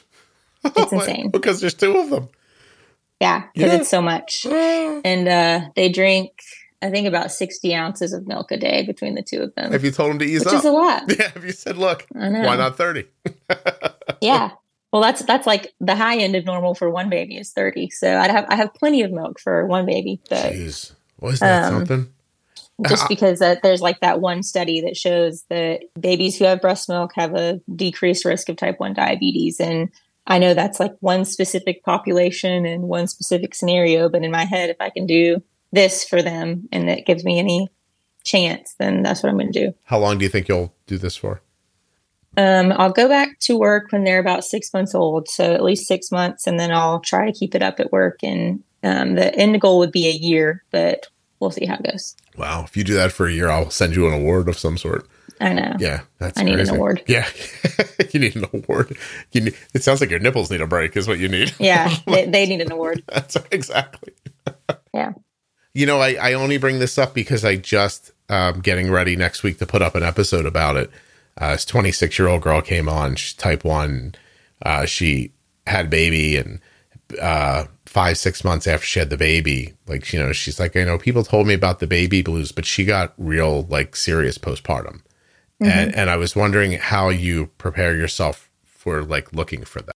It's 0.64 0.94
insane. 0.94 1.32
because 1.32 1.60
there's 1.60 1.74
two 1.74 1.98
of 1.98 2.10
them. 2.12 2.30
Yeah, 3.20 3.44
because 3.54 3.74
Yeah. 3.74 3.80
it's 3.80 3.90
so 3.90 4.02
much. 4.02 4.46
And 5.04 5.28
uh, 5.28 5.70
they 5.76 5.90
drink 5.90 6.32
i 6.82 6.90
think 6.90 7.08
about 7.08 7.30
60 7.34 7.76
ounces 7.76 8.14
of 8.14 8.26
milk 8.26 8.52
a 8.52 8.58
day 8.58 8.86
between 8.86 9.16
the 9.16 9.22
two 9.22 9.42
of 9.42 9.54
them 9.56 9.74
Have 9.74 9.84
you 9.84 9.92
told 9.92 10.12
them 10.12 10.20
to 10.20 10.26
ease 10.26 10.46
which 10.46 10.54
up? 10.54 10.60
is 10.60 10.66
a 10.66 10.72
lot 10.72 11.04
yeah, 11.20 11.28
have 11.34 11.44
you 11.44 11.52
said, 11.52 11.76
look, 11.78 12.06
why 12.14 12.56
not 12.56 12.78
30? 12.78 13.04
yeah 14.22 14.52
well 14.94 15.02
that's 15.02 15.22
that's 15.24 15.46
like 15.48 15.74
the 15.82 15.96
high 15.96 16.18
end 16.18 16.36
of 16.36 16.46
normal 16.46 16.74
for 16.76 16.90
one 16.90 17.10
baby 17.10 17.36
is 17.38 17.52
30 17.52 17.90
so 17.90 18.18
i 18.18 18.30
have 18.32 18.46
i 18.50 18.56
have 18.56 18.74
plenty 18.74 19.02
of 19.02 19.12
milk 19.12 19.40
for 19.42 19.66
one 19.66 19.86
baby 19.86 20.22
but 20.30 20.54
Jeez. 20.54 20.94
Was 21.20 21.42
that 21.42 21.66
Um, 21.66 21.80
something? 21.86 22.14
Just 22.88 23.06
Uh, 23.06 23.08
because 23.08 23.40
that 23.40 23.62
there's 23.62 23.82
like 23.82 24.00
that 24.00 24.22
one 24.22 24.44
study 24.44 24.82
that 24.82 24.96
shows 24.96 25.44
that 25.50 25.82
babies 26.00 26.38
who 26.38 26.46
have 26.46 26.62
breast 26.62 26.90
milk 26.90 27.12
have 27.16 27.36
a 27.36 27.60
decreased 27.76 28.26
risk 28.26 28.50
of 28.50 28.56
type 28.56 28.80
1 28.80 28.94
diabetes 28.94 29.60
and 29.60 29.90
I 30.30 30.38
know 30.38 30.54
that's 30.54 30.80
like 30.80 30.96
one 31.00 31.26
specific 31.26 31.84
population 31.84 32.66
and 32.66 32.84
one 32.84 33.08
specific 33.08 33.56
scenario, 33.56 34.10
but 34.10 34.24
in 34.24 34.30
my 34.30 34.46
head, 34.46 34.70
if 34.70 34.78
I 34.80 34.92
can 34.92 35.08
do 35.08 35.42
this 35.72 36.06
for 36.06 36.22
them 36.22 36.70
and 36.72 36.88
it 36.88 37.08
gives 37.08 37.26
me 37.26 37.40
any 37.40 37.70
chance, 38.24 38.76
then 38.78 39.02
that's 39.02 39.24
what 39.24 39.30
I'm 39.30 39.38
going 39.38 39.52
to 39.52 39.68
do. 39.68 39.74
How 39.86 39.98
long 39.98 40.20
do 40.20 40.24
you 40.24 40.30
think 40.30 40.48
you'll 40.48 40.74
do 40.86 41.00
this 41.00 41.16
for? 41.16 41.42
Um, 42.38 42.72
I'll 42.74 42.92
go 42.92 43.08
back 43.10 43.40
to 43.42 43.58
work 43.58 43.92
when 43.92 44.04
they're 44.04 44.20
about 44.20 44.44
six 44.44 44.72
months 44.72 44.94
old, 44.94 45.28
so 45.28 45.52
at 45.52 45.64
least 45.64 45.88
six 45.88 46.12
months, 46.12 46.46
and 46.46 46.60
then 46.60 46.72
I'll 46.72 47.00
try 47.00 47.26
to 47.26 47.38
keep 47.38 47.56
it 47.56 47.64
up 47.64 47.80
at 47.80 47.92
work. 47.92 48.20
And 48.22 48.64
um, 48.84 49.16
the 49.16 49.34
end 49.36 49.60
goal 49.60 49.80
would 49.80 49.92
be 49.92 50.08
a 50.08 50.12
year, 50.12 50.64
but 50.70 51.08
we'll 51.40 51.52
see 51.52 51.66
how 51.66 51.76
it 51.76 51.84
goes. 51.84 52.16
Wow! 52.38 52.64
If 52.64 52.76
you 52.78 52.84
do 52.84 52.94
that 52.96 53.12
for 53.12 53.28
a 53.28 53.32
year, 53.32 53.50
I'll 53.50 53.70
send 53.70 53.96
you 53.96 54.08
an 54.08 54.14
award 54.14 54.50
of 54.50 54.58
some 54.58 54.78
sort. 54.78 55.08
I 55.42 55.54
know. 55.54 55.74
Yeah, 55.80 56.02
that's. 56.18 56.38
I 56.38 56.44
need 56.44 56.56
crazy. 56.56 56.70
an 56.70 56.76
award. 56.76 57.04
Yeah, 57.08 57.28
you 58.12 58.20
need 58.20 58.36
an 58.36 58.46
award. 58.52 58.98
You 59.32 59.42
need, 59.42 59.58
it 59.74 59.84
sounds 59.84 60.02
like 60.02 60.10
your 60.10 60.20
nipples 60.20 60.52
need 60.52 60.62
a 60.62 60.68
break. 60.68 60.98
Is 60.98 61.08
what 61.08 61.20
you 61.20 61.30
need. 61.30 61.54
Yeah, 61.60 61.94
they, 62.08 62.26
they 62.26 62.46
need 62.46 62.62
an 62.62 62.72
award. 62.72 63.04
That's 63.08 63.38
exactly. 63.52 64.14
Yeah. 64.94 65.14
You 65.74 65.86
know, 65.86 66.00
I, 66.00 66.16
I 66.20 66.34
only 66.34 66.58
bring 66.58 66.80
this 66.80 66.98
up 66.98 67.14
because 67.14 67.46
I 67.46 67.56
just 67.56 68.12
um, 68.28 68.60
getting 68.60 68.92
ready 68.92 69.16
next 69.16 69.44
week 69.44 69.60
to 69.60 69.66
put 69.66 69.82
up 69.82 69.96
an 69.96 70.04
episode 70.04 70.46
about 70.46 70.76
it. 70.76 70.90
Uh, 71.38 71.52
this 71.52 71.64
26 71.64 72.18
year 72.20 72.28
old 72.28 72.42
girl 72.42 72.62
came 72.62 72.90
on. 72.90 73.16
She's 73.16 73.34
type 73.34 73.64
one. 73.64 74.16
Uh, 74.66 74.86
she 74.86 75.32
had 75.68 75.86
a 75.86 75.90
baby, 75.90 76.36
and 76.36 76.60
uh, 77.22 77.66
five 77.86 78.18
six 78.18 78.44
months 78.44 78.68
after 78.68 78.86
she 78.86 79.00
had 79.00 79.10
the 79.10 79.18
baby, 79.18 79.74
like 79.88 80.12
you 80.14 80.20
know, 80.20 80.32
she's 80.32 80.60
like, 80.60 80.76
I 80.76 80.84
know 80.84 80.98
people 80.98 81.24
told 81.24 81.48
me 81.48 81.54
about 81.54 81.80
the 81.80 81.88
baby 81.88 82.22
blues, 82.22 82.52
but 82.52 82.66
she 82.66 82.86
got 82.86 83.14
real 83.18 83.64
like 83.64 83.96
serious 83.96 84.38
postpartum, 84.38 85.02
and 85.60 85.94
and 85.96 86.10
I 86.10 86.18
was 86.18 86.36
wondering 86.36 86.74
how 86.74 87.10
you 87.10 87.48
prepare 87.58 87.96
yourself 87.96 88.50
for 88.66 89.04
like 89.04 89.34
looking 89.34 89.66
for 89.66 89.82
that. 89.82 89.94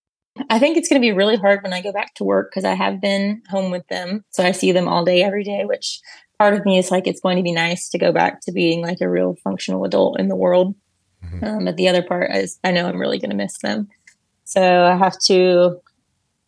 I 0.49 0.59
think 0.59 0.77
it's 0.77 0.89
going 0.89 1.01
to 1.01 1.05
be 1.05 1.11
really 1.11 1.37
hard 1.37 1.61
when 1.63 1.73
I 1.73 1.81
go 1.81 1.91
back 1.91 2.15
to 2.15 2.23
work 2.23 2.49
because 2.51 2.65
I 2.65 2.73
have 2.73 2.99
been 2.99 3.43
home 3.49 3.71
with 3.71 3.87
them. 3.87 4.25
So 4.31 4.43
I 4.43 4.51
see 4.51 4.71
them 4.71 4.87
all 4.87 5.05
day, 5.05 5.23
every 5.23 5.43
day, 5.43 5.63
which 5.63 5.99
part 6.39 6.55
of 6.55 6.65
me 6.65 6.79
is 6.79 6.89
like, 6.89 7.05
it's 7.05 7.21
going 7.21 7.37
to 7.37 7.43
be 7.43 7.51
nice 7.51 7.89
to 7.89 7.99
go 7.99 8.11
back 8.11 8.41
to 8.41 8.51
being 8.51 8.81
like 8.81 8.99
a 8.99 9.09
real 9.09 9.35
functional 9.43 9.85
adult 9.85 10.19
in 10.19 10.27
the 10.29 10.35
world. 10.35 10.75
Mhm. 11.23 11.43
Um, 11.43 11.65
but 11.65 11.77
the 11.77 11.87
other 11.87 12.01
part 12.01 12.31
is 12.31 12.59
I 12.63 12.71
know 12.71 12.87
I'm 12.87 12.99
really 12.99 13.19
going 13.19 13.29
to 13.29 13.35
miss 13.35 13.59
them. 13.59 13.89
So 14.43 14.83
I 14.83 14.95
have 14.95 15.17
to, 15.27 15.79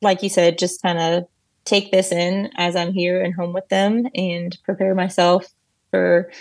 like 0.06 0.24
you 0.24 0.30
said, 0.30 0.58
just 0.58 0.82
kind 0.82 0.99
of 0.99 1.28
take 1.66 1.91
this 1.91 2.12
in 2.12 2.51
as 2.56 2.76
I'm 2.76 2.93
here 2.93 3.22
and 3.22 3.34
home 3.34 3.51
with 3.51 3.68
them 3.68 4.08
and 4.16 4.58
prepare 4.64 4.95
myself 4.95 5.47
for 5.91 6.32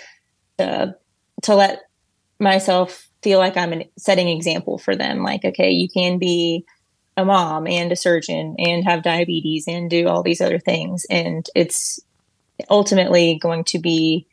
the, 0.59 0.97
to 1.43 1.55
let 1.57 1.83
myself 2.39 3.09
feel 3.23 3.39
like 3.39 3.57
I'm 3.57 3.73
an, 3.73 3.85
setting 3.99 4.29
example 4.29 4.79
for 4.79 4.95
them. 4.95 5.23
Like, 5.23 5.45
okay, 5.45 5.71
you 5.71 5.89
can 5.89 6.19
be 6.19 6.65
a 7.17 7.25
mom 7.25 7.67
and 7.67 7.91
a 7.91 7.97
surgeon 7.97 8.57
and 8.59 8.85
have 8.85 9.03
diabetes 9.03 9.67
and 9.67 9.89
do 9.89 10.09
all 10.09 10.23
these 10.23 10.41
other 10.41 10.59
things. 10.59 11.07
And 11.09 11.49
it's 11.55 12.01
ultimately 12.69 13.39
going 13.39 13.65
to 13.65 13.79
be 13.79 14.27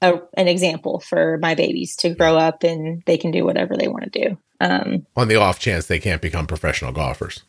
a, 0.00 0.20
an 0.36 0.48
example 0.48 1.00
for 1.00 1.38
my 1.38 1.54
babies 1.54 1.96
to 1.96 2.14
grow 2.14 2.36
up 2.36 2.62
and 2.62 3.02
they 3.06 3.18
can 3.18 3.30
do 3.30 3.44
whatever 3.44 3.76
they 3.76 3.88
want 3.88 4.10
to 4.10 4.28
do. 4.28 4.38
Um, 4.60 5.06
On 5.16 5.28
the 5.28 5.36
off 5.36 5.58
chance 5.58 5.86
they 5.86 5.98
can't 5.98 6.22
become 6.22 6.46
professional 6.46 6.92
golfers, 6.92 7.42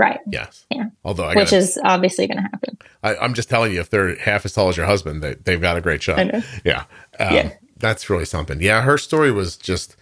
right. 0.00 0.18
yes. 0.26 0.66
Yeah. 0.70 0.86
Although 1.04 1.24
I 1.24 1.34
Which 1.34 1.50
gotta, 1.50 1.56
is 1.58 1.78
obviously 1.84 2.26
going 2.26 2.38
to 2.38 2.42
happen. 2.42 2.78
I, 3.04 3.16
I'm 3.16 3.34
just 3.34 3.48
telling 3.48 3.72
you, 3.72 3.80
if 3.80 3.90
they're 3.90 4.16
half 4.16 4.44
as 4.44 4.52
tall 4.52 4.68
as 4.68 4.76
your 4.76 4.86
husband, 4.86 5.22
they, 5.22 5.34
they've 5.34 5.60
got 5.60 5.76
a 5.76 5.80
great 5.80 6.02
shot. 6.02 6.18
I 6.18 6.24
know. 6.24 6.42
Yeah. 6.64 6.84
Um, 7.18 7.34
Yeah. 7.34 7.52
That's 7.76 8.10
really 8.10 8.24
something. 8.24 8.60
Yeah. 8.60 8.82
Her 8.82 8.98
story 8.98 9.30
was 9.32 9.56
just, 9.56 9.96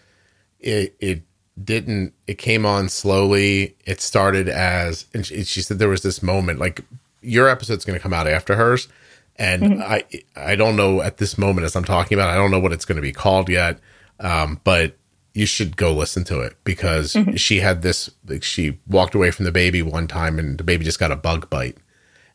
it, 0.58 0.96
it 0.98 1.22
didn't, 1.62 2.12
it 2.26 2.38
came 2.38 2.64
on 2.66 2.88
slowly. 2.88 3.76
It 3.84 4.00
started 4.00 4.48
as, 4.48 5.06
and 5.14 5.24
she, 5.26 5.44
she 5.44 5.60
said 5.60 5.78
there 5.78 5.88
was 5.88 6.02
this 6.02 6.22
moment, 6.22 6.58
like 6.58 6.84
your 7.20 7.48
episode's 7.48 7.84
going 7.84 7.98
to 7.98 8.02
come 8.02 8.14
out 8.14 8.26
after 8.26 8.56
hers. 8.56 8.88
And 9.36 9.62
Mm-hmm. 9.62 9.82
I, 9.82 10.04
I 10.34 10.56
don't 10.56 10.74
know 10.74 11.00
at 11.00 11.18
this 11.18 11.38
moment 11.38 11.64
as 11.64 11.76
I'm 11.76 11.84
talking 11.84 12.18
about, 12.18 12.30
I 12.30 12.34
don't 12.36 12.50
know 12.50 12.58
what 12.58 12.72
it's 12.72 12.84
going 12.84 12.96
to 12.96 13.02
be 13.02 13.12
called 13.12 13.48
yet. 13.48 13.78
Um, 14.18 14.60
but 14.64 14.96
you 15.38 15.46
should 15.46 15.76
go 15.76 15.92
listen 15.92 16.24
to 16.24 16.40
it 16.40 16.56
because 16.64 17.14
Mm-hmm. 17.14 17.36
she 17.36 17.60
had 17.60 17.82
this, 17.82 18.10
like 18.26 18.42
she 18.42 18.78
walked 18.86 19.14
away 19.14 19.30
from 19.30 19.44
the 19.44 19.52
baby 19.52 19.82
one 19.82 20.08
time 20.08 20.38
and 20.38 20.58
the 20.58 20.64
baby 20.64 20.84
just 20.84 20.98
got 20.98 21.12
a 21.12 21.16
bug 21.16 21.48
bite 21.48 21.76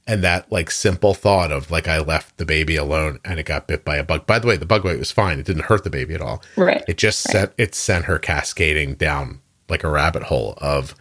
and 0.06 0.24
that 0.24 0.52
like 0.52 0.70
simple 0.70 1.14
thought 1.14 1.52
of 1.52 1.72
like 1.72 1.88
I 1.88 2.00
left 2.00 2.38
the 2.38 2.46
baby 2.46 2.76
alone 2.76 3.20
and 3.24 3.40
it 3.40 3.46
got 3.46 3.68
bit 3.68 3.86
by 3.86 3.96
a 3.98 4.04
bug. 4.04 4.26
By 4.26 4.40
the 4.40 4.48
way, 4.48 4.58
the 4.58 4.66
bug 4.66 4.84
bite 4.84 5.00
was 5.00 5.12
fine; 5.12 5.40
it 5.40 5.46
didn't 5.46 5.66
hurt 5.66 5.84
the 5.84 5.90
baby 5.90 6.14
at 6.14 6.22
all. 6.22 6.42
Right. 6.58 6.84
It 6.88 6.98
just 6.98 7.20
sent 7.20 7.54
it 7.58 7.74
sent 7.76 8.06
her 8.06 8.20
cascading 8.20 8.96
down 8.96 9.40
like 9.70 9.84
a 9.84 9.90
rabbit 9.90 10.24
hole 10.24 10.56
of 10.58 10.94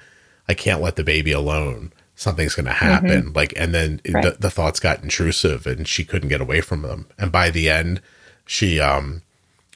I 0.49 0.55
can't 0.55 0.81
let 0.83 0.97
the 0.97 1.05
baby 1.05 1.33
alone. 1.33 1.93
Something's 2.15 2.55
going 2.55 2.67
to 2.67 2.73
happen. 2.73 3.33
Like, 3.33 3.53
and 3.57 3.75
then 3.75 4.01
the, 4.05 4.37
the 4.39 4.51
thoughts 4.51 4.79
got 4.79 5.03
intrusive, 5.03 5.67
and 5.67 5.89
she 5.89 6.05
couldn't 6.05 6.29
get 6.29 6.41
away 6.41 6.61
from 6.61 6.83
them. 6.83 7.07
And 7.19 7.33
by 7.33 7.51
the 7.51 7.69
end, 7.71 8.01
she 8.47 8.79
um 8.79 9.23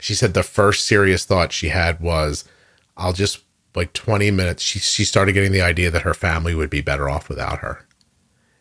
she 0.00 0.14
said 0.14 0.34
the 0.34 0.42
first 0.42 0.84
serious 0.86 1.24
thought 1.24 1.52
she 1.52 1.68
had 1.68 2.00
was, 2.00 2.44
"I'll 2.96 3.12
just." 3.12 3.42
Like 3.74 3.92
20 3.92 4.30
minutes, 4.30 4.62
she, 4.62 4.78
she 4.78 5.04
started 5.04 5.34
getting 5.34 5.52
the 5.52 5.60
idea 5.60 5.90
that 5.90 6.00
her 6.00 6.14
family 6.14 6.54
would 6.54 6.70
be 6.70 6.80
better 6.80 7.10
off 7.10 7.28
without 7.28 7.58
her 7.58 7.84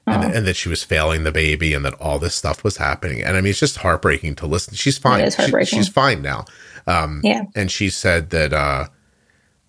and, 0.05 0.25
and 0.35 0.45
that 0.45 0.57
she 0.57 0.67
was 0.67 0.83
failing 0.83 1.23
the 1.23 1.31
baby 1.31 1.73
and 1.73 1.85
that 1.85 1.93
all 2.01 2.19
this 2.19 2.35
stuff 2.35 2.65
was 2.65 2.75
happening. 2.75 3.23
And 3.23 3.37
I 3.37 3.39
mean, 3.39 3.51
it's 3.51 3.61
just 3.61 3.77
heartbreaking 3.77 4.35
to 4.35 4.45
listen. 4.45 4.73
She's 4.75 4.97
fine. 4.97 5.23
is 5.23 5.35
She- 5.35 5.43
heartbreaking. 5.43 5.79
she's 5.79 5.87
fine 5.87 6.21
now. 6.21 6.43
Um, 6.85 7.21
Yeah. 7.23 7.43
and 7.55 7.71
she 7.71 7.89
said 7.89 8.29
that, 8.31 8.51
uh, 8.51 8.87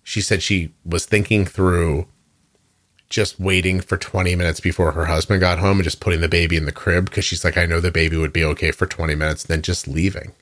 she 0.03 0.19
said 0.19 0.43
she 0.43 0.73
was 0.83 1.05
thinking 1.05 1.45
through 1.45 2.07
just 3.09 3.39
waiting 3.39 3.79
for 3.79 3.95
20 3.95 4.35
minutes 4.35 4.59
before 4.59 4.91
her 4.91 5.05
husband 5.05 5.39
got 5.39 5.59
home 5.59 5.77
and 5.77 5.85
just 5.85 6.01
putting 6.01 6.19
the 6.19 6.27
baby 6.27 6.57
in 6.57 6.65
the 6.65 6.73
crib 6.73 7.05
because 7.05 7.23
she's 7.23 7.45
like, 7.45 7.55
I 7.57 7.65
know 7.65 7.79
the 7.79 7.89
baby 7.89 8.17
would 8.17 8.33
be 8.33 8.43
okay 8.43 8.71
for 8.71 8.85
20 8.85 9.15
minutes, 9.15 9.43
then 9.43 9.61
just 9.61 9.87
leaving. 9.87 10.33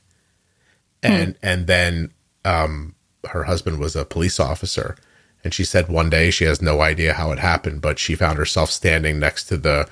And, 1.13 1.35
and 1.41 1.67
then, 1.67 2.11
um, 2.43 2.95
her 3.29 3.43
husband 3.45 3.79
was 3.79 3.95
a 3.95 4.05
police 4.05 4.39
officer. 4.39 4.95
And 5.43 5.53
she 5.53 5.63
said 5.63 5.87
one 5.89 6.09
day 6.09 6.31
she 6.31 6.45
has 6.45 6.61
no 6.61 6.81
idea 6.81 7.13
how 7.13 7.31
it 7.31 7.39
happened, 7.39 7.81
but 7.81 7.99
she 7.99 8.15
found 8.15 8.37
herself 8.37 8.71
standing 8.71 9.19
next 9.19 9.45
to 9.45 9.57
the 9.57 9.87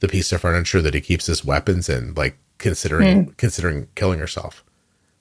the 0.00 0.08
piece 0.08 0.32
of 0.32 0.40
furniture 0.40 0.80
that 0.80 0.94
he 0.94 1.00
keeps 1.02 1.26
his 1.26 1.44
weapons 1.44 1.88
in, 1.88 2.14
like 2.14 2.38
considering 2.58 3.32
considering 3.36 3.88
killing 3.94 4.18
herself, 4.18 4.64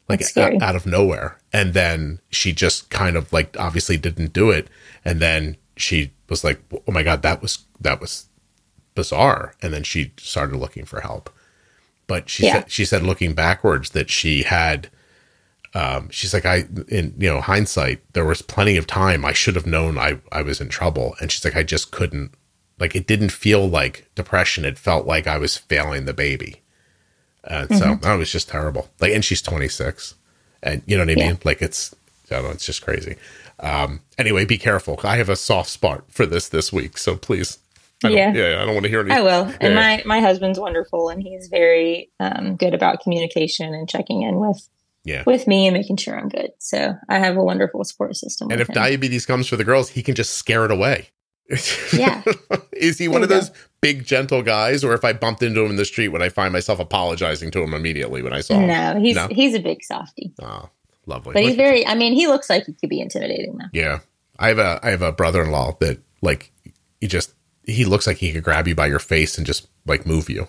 like 0.09 0.21
out, 0.37 0.61
out 0.61 0.75
of 0.75 0.85
nowhere. 0.85 1.37
And 1.53 1.73
then 1.73 2.19
she 2.29 2.53
just 2.53 2.89
kind 2.89 3.15
of 3.17 3.31
like 3.33 3.57
obviously 3.59 3.97
didn't 3.97 4.33
do 4.33 4.51
it. 4.51 4.67
And 5.05 5.19
then 5.21 5.57
she 5.77 6.11
was 6.29 6.43
like, 6.43 6.61
"Oh 6.87 6.91
my 6.91 7.03
god, 7.03 7.21
that 7.23 7.41
was 7.41 7.59
that 7.79 7.99
was 8.01 8.27
bizarre." 8.95 9.53
And 9.61 9.73
then 9.73 9.83
she 9.83 10.11
started 10.17 10.57
looking 10.57 10.85
for 10.85 11.01
help. 11.01 11.29
But 12.07 12.29
she 12.29 12.45
Yeah. 12.45 12.53
said 12.53 12.71
she 12.71 12.85
said 12.85 13.03
looking 13.03 13.33
backwards 13.33 13.91
that 13.91 14.09
she 14.09 14.43
had 14.43 14.89
um, 15.73 16.09
she's 16.09 16.33
like, 16.33 16.45
I, 16.45 16.63
in 16.87 17.13
you 17.17 17.29
know, 17.31 17.41
hindsight, 17.41 18.01
there 18.13 18.25
was 18.25 18.41
plenty 18.41 18.77
of 18.77 18.87
time 18.87 19.23
I 19.25 19.33
should 19.33 19.55
have 19.55 19.67
known 19.67 19.97
I, 19.97 20.19
I 20.31 20.41
was 20.41 20.59
in 20.61 20.69
trouble. 20.69 21.15
And 21.21 21.31
she's 21.31 21.45
like, 21.45 21.55
I 21.55 21.63
just 21.63 21.91
couldn't, 21.91 22.31
like, 22.79 22.95
it 22.95 23.05
didn't 23.07 23.29
feel 23.31 23.67
like 23.67 24.09
depression. 24.15 24.65
It 24.65 24.79
felt 24.79 25.05
like 25.05 25.27
I 25.27 25.37
was 25.37 25.57
failing 25.57 26.05
the 26.05 26.13
baby. 26.13 26.61
And 27.43 27.73
so 27.77 27.95
that 28.01 28.15
was 28.15 28.31
just 28.31 28.49
terrible. 28.49 28.89
Like, 28.99 29.13
and 29.13 29.23
she's 29.23 29.41
26. 29.41 30.15
And 30.63 30.81
you 30.85 30.97
know 30.97 31.03
what 31.05 31.09
I 31.17 31.19
Yeah. 31.19 31.27
mean? 31.29 31.39
Like, 31.43 31.61
it's, 31.61 31.95
I 32.31 32.35
don't 32.35 32.43
know, 32.45 32.49
it's 32.51 32.65
just 32.65 32.81
crazy. 32.81 33.15
Um, 33.59 34.01
anyway, 34.17 34.45
be 34.45 34.57
careful. 34.57 34.99
I 35.03 35.17
have 35.17 35.29
a 35.29 35.35
soft 35.35 35.69
spot 35.69 36.03
for 36.09 36.25
this 36.25 36.49
this 36.49 36.71
week. 36.73 36.97
So 36.97 37.15
please. 37.15 37.59
I 38.03 38.09
Yeah. 38.09 38.33
yeah. 38.33 38.61
I 38.61 38.65
don't 38.65 38.73
want 38.73 38.83
to 38.83 38.89
hear 38.89 39.01
any. 39.01 39.11
I 39.11 39.21
will. 39.21 39.43
And 39.59 39.73
Yeah. 39.73 39.75
my 39.75 40.03
my 40.05 40.19
husband's 40.21 40.57
wonderful, 40.59 41.09
and 41.09 41.21
he's 41.21 41.47
very 41.49 42.09
um, 42.21 42.55
good 42.55 42.73
about 42.73 43.01
communication 43.01 43.73
and 43.73 43.89
checking 43.89 44.21
in 44.21 44.39
with 44.39 44.57
Yeah. 45.09 45.23
with 45.25 45.47
me 45.47 45.67
and 45.67 45.75
making 45.75 45.97
sure 45.97 46.17
I'm 46.17 46.29
good. 46.29 46.51
So 46.59 46.95
I 47.09 47.19
have 47.19 47.35
a 47.37 47.43
wonderful 47.43 47.83
support 47.83 48.15
system. 48.15 48.49
And 48.51 48.61
if 48.61 48.69
him. 48.69 48.75
diabetes 48.75 49.25
comes 49.25 49.47
for 49.47 49.55
the 49.57 49.63
girls, 49.63 49.89
he 49.89 50.03
can 50.03 50.15
just 50.15 50.35
scare 50.35 50.63
it 50.65 50.71
away. 50.71 51.09
Yeah. 51.93 52.21
Is 52.73 52.97
he 52.99 53.07
one 53.07 53.23
of 53.23 53.29
those 53.29 53.49
big, 53.81 54.05
gentle 54.05 54.41
guys? 54.43 54.83
Or 54.83 54.93
if 54.93 55.03
I 55.03 55.13
bumped 55.13 55.41
into 55.41 55.61
him 55.63 55.71
in 55.71 55.75
the 55.77 55.85
street, 55.85 56.09
would 56.09 56.21
I 56.21 56.29
find 56.29 56.53
myself 56.53 56.79
apologizing 56.79 57.49
to 57.51 57.61
him 57.63 57.73
immediately 57.73 58.21
when 58.21 58.33
I 58.33 58.41
saw 58.41 58.53
him? 58.59 58.67
no, 58.67 58.99
he's 58.99 59.15
No? 59.15 59.27
he's 59.31 59.55
a 59.55 59.59
big 59.59 59.83
softie, 59.83 60.31
Oh, 60.41 60.45
ah, 60.45 60.69
lovely. 61.07 61.33
but 61.33 61.41
he's 61.43 61.55
very. 61.55 61.85
I 61.87 61.95
mean, 61.95 62.13
he 62.13 62.27
looks 62.27 62.49
like 62.49 62.65
he 62.65 62.73
could 62.73 62.89
be 62.89 63.01
intimidating 63.01 63.57
though. 63.57 63.65
yeah. 63.73 63.99
I 64.37 64.47
have 64.49 64.59
a 64.59 64.79
I 64.83 64.91
have 64.91 65.01
a 65.01 65.11
brother 65.11 65.43
in 65.43 65.51
law 65.51 65.75
that 65.81 65.99
like 66.21 66.51
he 67.01 67.07
just 67.07 67.33
he 67.65 67.83
looks 67.83 68.07
like 68.07 68.17
he 68.17 68.31
could 68.31 68.43
grab 68.43 68.67
you 68.67 68.75
by 68.75 68.87
your 68.87 68.99
face 68.99 69.37
and 69.37 69.45
just 69.45 69.67
like 69.89 70.05
move 70.05 70.29
you. 70.29 70.47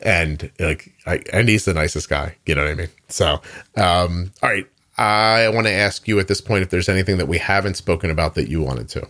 And 0.00 0.50
like 0.58 0.92
I 1.06 1.20
and 1.32 1.48
he's 1.48 1.64
the 1.64 1.74
nicest 1.74 2.08
guy. 2.08 2.36
You 2.46 2.54
know 2.54 2.64
what 2.64 2.72
I 2.72 2.74
mean? 2.74 2.88
So 3.08 3.40
um 3.76 4.32
all 4.42 4.50
right. 4.50 4.66
I 4.98 5.48
want 5.48 5.66
to 5.66 5.72
ask 5.72 6.06
you 6.06 6.20
at 6.20 6.28
this 6.28 6.42
point 6.42 6.62
if 6.62 6.70
there's 6.70 6.88
anything 6.88 7.16
that 7.16 7.26
we 7.26 7.38
haven't 7.38 7.74
spoken 7.74 8.10
about 8.10 8.34
that 8.34 8.50
you 8.50 8.60
wanted 8.62 8.90
to. 8.90 9.08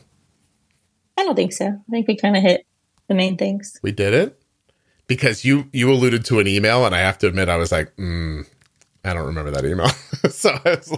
I 1.19 1.25
don't 1.25 1.35
think 1.35 1.53
so. 1.53 1.67
I 1.67 1.91
think 1.91 2.07
we 2.07 2.17
kind 2.17 2.37
of 2.37 2.43
hit 2.43 2.65
the 3.09 3.15
main 3.15 3.37
things. 3.37 3.79
We 3.83 3.91
did 3.91 4.15
it 4.15 4.41
because 5.07 5.45
you 5.45 5.69
you 5.73 5.91
alluded 5.91 6.25
to 6.27 6.41
an 6.41 6.47
email, 6.47 6.87
and 6.87 6.95
I 6.95 7.01
have 7.01 7.19
to 7.19 7.27
admit, 7.27 7.49
I 7.49 7.57
was 7.57 7.73
like, 7.73 7.95
mm, 7.97 8.47
I 9.05 9.13
don't 9.13 9.27
remember 9.27 9.51
that 9.51 9.65
email. 9.65 9.89
so 10.31 10.51
I 10.65 10.71
was, 10.71 10.93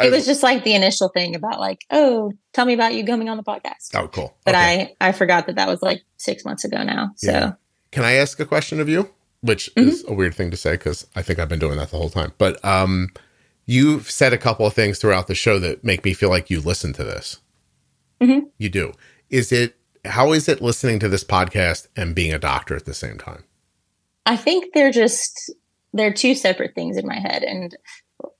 it 0.00 0.10
was 0.10 0.26
just 0.26 0.42
like 0.42 0.64
the 0.64 0.74
initial 0.74 1.08
thing 1.08 1.34
about 1.34 1.60
like, 1.60 1.84
oh, 1.90 2.32
tell 2.52 2.64
me 2.64 2.74
about 2.74 2.94
you 2.94 3.04
coming 3.04 3.28
on 3.28 3.36
the 3.36 3.42
podcast. 3.42 3.94
Oh, 3.94 4.08
cool. 4.08 4.36
But 4.44 4.54
okay. 4.54 4.94
I 5.00 5.08
I 5.08 5.12
forgot 5.12 5.46
that 5.46 5.56
that 5.56 5.68
was 5.68 5.82
like 5.82 6.02
six 6.16 6.44
months 6.44 6.64
ago 6.64 6.82
now. 6.82 7.10
So 7.16 7.30
yeah. 7.30 7.52
Can 7.90 8.04
I 8.04 8.12
ask 8.12 8.38
a 8.40 8.46
question 8.46 8.80
of 8.80 8.88
you? 8.88 9.10
Which 9.40 9.70
mm-hmm. 9.74 9.88
is 9.88 10.04
a 10.08 10.12
weird 10.12 10.34
thing 10.34 10.50
to 10.50 10.56
say 10.56 10.72
because 10.72 11.06
I 11.14 11.22
think 11.22 11.38
I've 11.38 11.48
been 11.48 11.60
doing 11.60 11.78
that 11.78 11.90
the 11.90 11.96
whole 11.96 12.10
time. 12.10 12.32
But 12.38 12.62
um, 12.64 13.10
you've 13.66 14.10
said 14.10 14.32
a 14.32 14.38
couple 14.38 14.66
of 14.66 14.74
things 14.74 14.98
throughout 14.98 15.28
the 15.28 15.34
show 15.34 15.58
that 15.60 15.84
make 15.84 16.04
me 16.04 16.12
feel 16.12 16.28
like 16.28 16.50
you 16.50 16.60
listen 16.60 16.92
to 16.94 17.04
this. 17.04 17.38
Mm-hmm. 18.20 18.46
You 18.58 18.68
do. 18.68 18.92
Is 19.30 19.52
it 19.52 19.76
how 20.04 20.32
is 20.32 20.48
it 20.48 20.60
listening 20.60 20.98
to 21.00 21.08
this 21.08 21.24
podcast 21.24 21.86
and 21.96 22.14
being 22.14 22.32
a 22.32 22.38
doctor 22.38 22.74
at 22.74 22.84
the 22.84 22.94
same 22.94 23.18
time? 23.18 23.44
I 24.26 24.36
think 24.36 24.74
they're 24.74 24.90
just 24.90 25.52
they're 25.92 26.12
two 26.12 26.34
separate 26.34 26.74
things 26.74 26.96
in 26.96 27.06
my 27.06 27.18
head, 27.18 27.42
and 27.42 27.76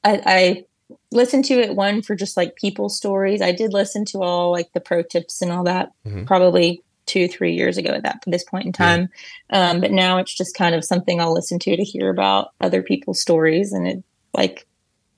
I, 0.05 0.23
I 0.27 0.65
listen 1.11 1.43
to 1.45 1.55
it 1.55 1.75
one 1.75 2.03
for 2.03 2.15
just 2.15 2.37
like 2.37 2.57
people 2.57 2.89
stories. 2.89 3.41
I 3.41 3.53
did 3.53 3.73
listen 3.73 4.05
to 4.07 4.23
all 4.23 4.51
like 4.51 4.73
the 4.73 4.81
pro 4.81 5.03
tips 5.03 5.43
and 5.43 5.53
all 5.53 5.65
that 5.65 5.91
mm-hmm. 6.07 6.25
probably 6.25 6.83
two 7.09 7.27
three 7.27 7.55
years 7.55 7.77
ago 7.77 7.91
at 7.91 8.03
that 8.05 8.23
this 8.27 8.45
point 8.45 8.67
in 8.67 8.73
time, 8.73 9.09
yeah. 9.51 9.71
um, 9.71 9.81
but 9.81 9.91
now 9.91 10.19
it's 10.19 10.35
just 10.35 10.57
kind 10.57 10.75
of 10.75 10.85
something 10.85 11.21
I'll 11.21 11.35
listen 11.35 11.59
to 11.61 11.77
to 11.77 11.83
hear 11.83 12.11
about 12.11 12.53
other 12.61 12.83
people's 12.83 13.21
stories, 13.21 13.73
and 13.73 13.89
it 13.89 14.05
like 14.35 14.67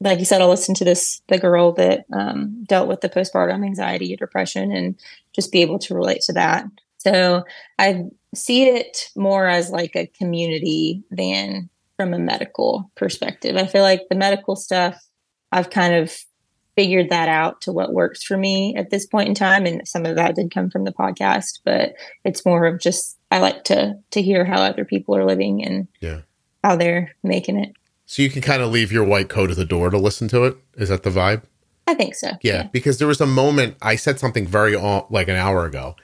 like 0.01 0.19
you 0.19 0.25
said, 0.25 0.41
I'll 0.41 0.49
listen 0.49 0.75
to 0.77 0.85
this 0.85 1.21
the 1.29 1.39
girl 1.39 1.73
that 1.73 2.07
um, 2.13 2.65
dealt 2.65 2.89
with 2.89 3.03
the 3.03 3.09
postpartum 3.09 3.65
anxiety, 3.65 4.17
depression, 4.17 4.73
and 4.73 4.99
just 5.35 5.53
be 5.53 5.61
able 5.61 5.79
to 5.81 5.95
relate 5.95 6.23
to 6.23 6.33
that. 6.33 6.65
So 6.99 7.45
I 7.79 8.05
see 8.35 8.65
it 8.69 9.11
more 9.17 9.47
as 9.47 9.71
like 9.71 9.97
a 9.97 10.07
community 10.07 11.03
than 11.11 11.69
from 11.97 12.15
a 12.15 12.19
medical 12.19 12.91
perspective. 12.95 13.57
I 13.57 13.67
feel 13.67 13.83
like 13.83 14.03
the 14.09 14.17
medical 14.17 14.57
stuff, 14.57 14.99
I've 15.53 15.71
kind 15.71 15.95
of 15.95 16.15
figured 16.81 17.11
that 17.11 17.29
out 17.29 17.61
to 17.61 17.73
what 17.73 17.93
works 17.93 18.23
for 18.23 18.39
me 18.39 18.75
at 18.75 18.89
this 18.89 19.05
point 19.05 19.29
in 19.29 19.35
time, 19.35 19.67
and 19.67 19.87
some 19.87 20.07
of 20.07 20.17
that 20.17 20.35
did 20.35 20.51
come 20.51 20.71
from 20.71 20.85
the 20.85 20.93
podcast. 20.93 21.61
But 21.63 21.93
it's 22.25 22.47
more 22.47 22.65
of 22.65 22.81
just 22.81 23.19
I 23.31 23.39
like 23.39 23.65
to 23.65 23.99
to 24.13 24.23
hear 24.23 24.47
how 24.47 24.63
other 24.63 24.87
people 24.87 25.15
are 25.15 25.27
living 25.27 25.63
and 25.63 25.89
yeah. 26.01 26.21
how 26.65 26.77
they're 26.77 27.15
making 27.23 27.59
it. 27.59 27.75
So 28.07 28.23
you 28.23 28.31
can 28.31 28.41
kind 28.41 28.63
of 28.63 28.71
leave 28.71 28.91
your 28.91 29.05
white 29.05 29.29
coat 29.29 29.51
at 29.51 29.59
the 29.59 29.67
door 29.67 29.91
to 29.91 29.99
listen 29.99 30.27
to 30.29 30.45
it. 30.45 30.57
Is 30.77 30.89
that 30.89 31.03
the 31.03 31.11
vibe? 31.11 31.43
I 31.87 31.93
think 31.93 32.15
so. 32.15 32.31
Yeah, 32.41 32.53
yeah. 32.53 32.63
because 32.73 32.97
there 32.97 33.09
was 33.09 33.21
a 33.21 33.27
moment 33.27 33.77
I 33.83 33.97
said 33.97 34.19
something 34.19 34.47
very 34.47 34.75
like 34.75 35.29
an 35.29 35.37
hour 35.37 35.67
ago, 35.67 35.97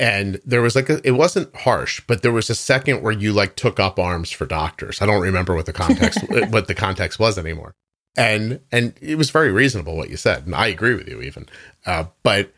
and 0.00 0.40
there 0.44 0.62
was 0.62 0.74
like 0.74 0.90
a, 0.90 1.00
it 1.06 1.12
wasn't 1.12 1.54
harsh, 1.54 2.02
but 2.08 2.22
there 2.22 2.32
was 2.32 2.50
a 2.50 2.56
second 2.56 3.02
where 3.02 3.12
you 3.12 3.32
like 3.32 3.54
took 3.54 3.78
up 3.78 4.00
arms 4.00 4.32
for 4.32 4.46
doctors. 4.46 5.00
I 5.00 5.06
don't 5.06 5.22
remember 5.22 5.54
what 5.54 5.66
the 5.66 5.72
context 5.72 6.24
what 6.50 6.66
the 6.66 6.74
context 6.74 7.20
was 7.20 7.38
anymore, 7.38 7.76
and 8.18 8.60
and 8.72 8.94
it 9.00 9.16
was 9.16 9.30
very 9.30 9.52
reasonable 9.52 9.96
what 9.96 10.10
you 10.10 10.16
said, 10.16 10.44
and 10.44 10.54
I 10.54 10.66
agree 10.66 10.94
with 10.94 11.08
you 11.08 11.22
even. 11.22 11.46
Uh, 11.86 12.06
but 12.24 12.52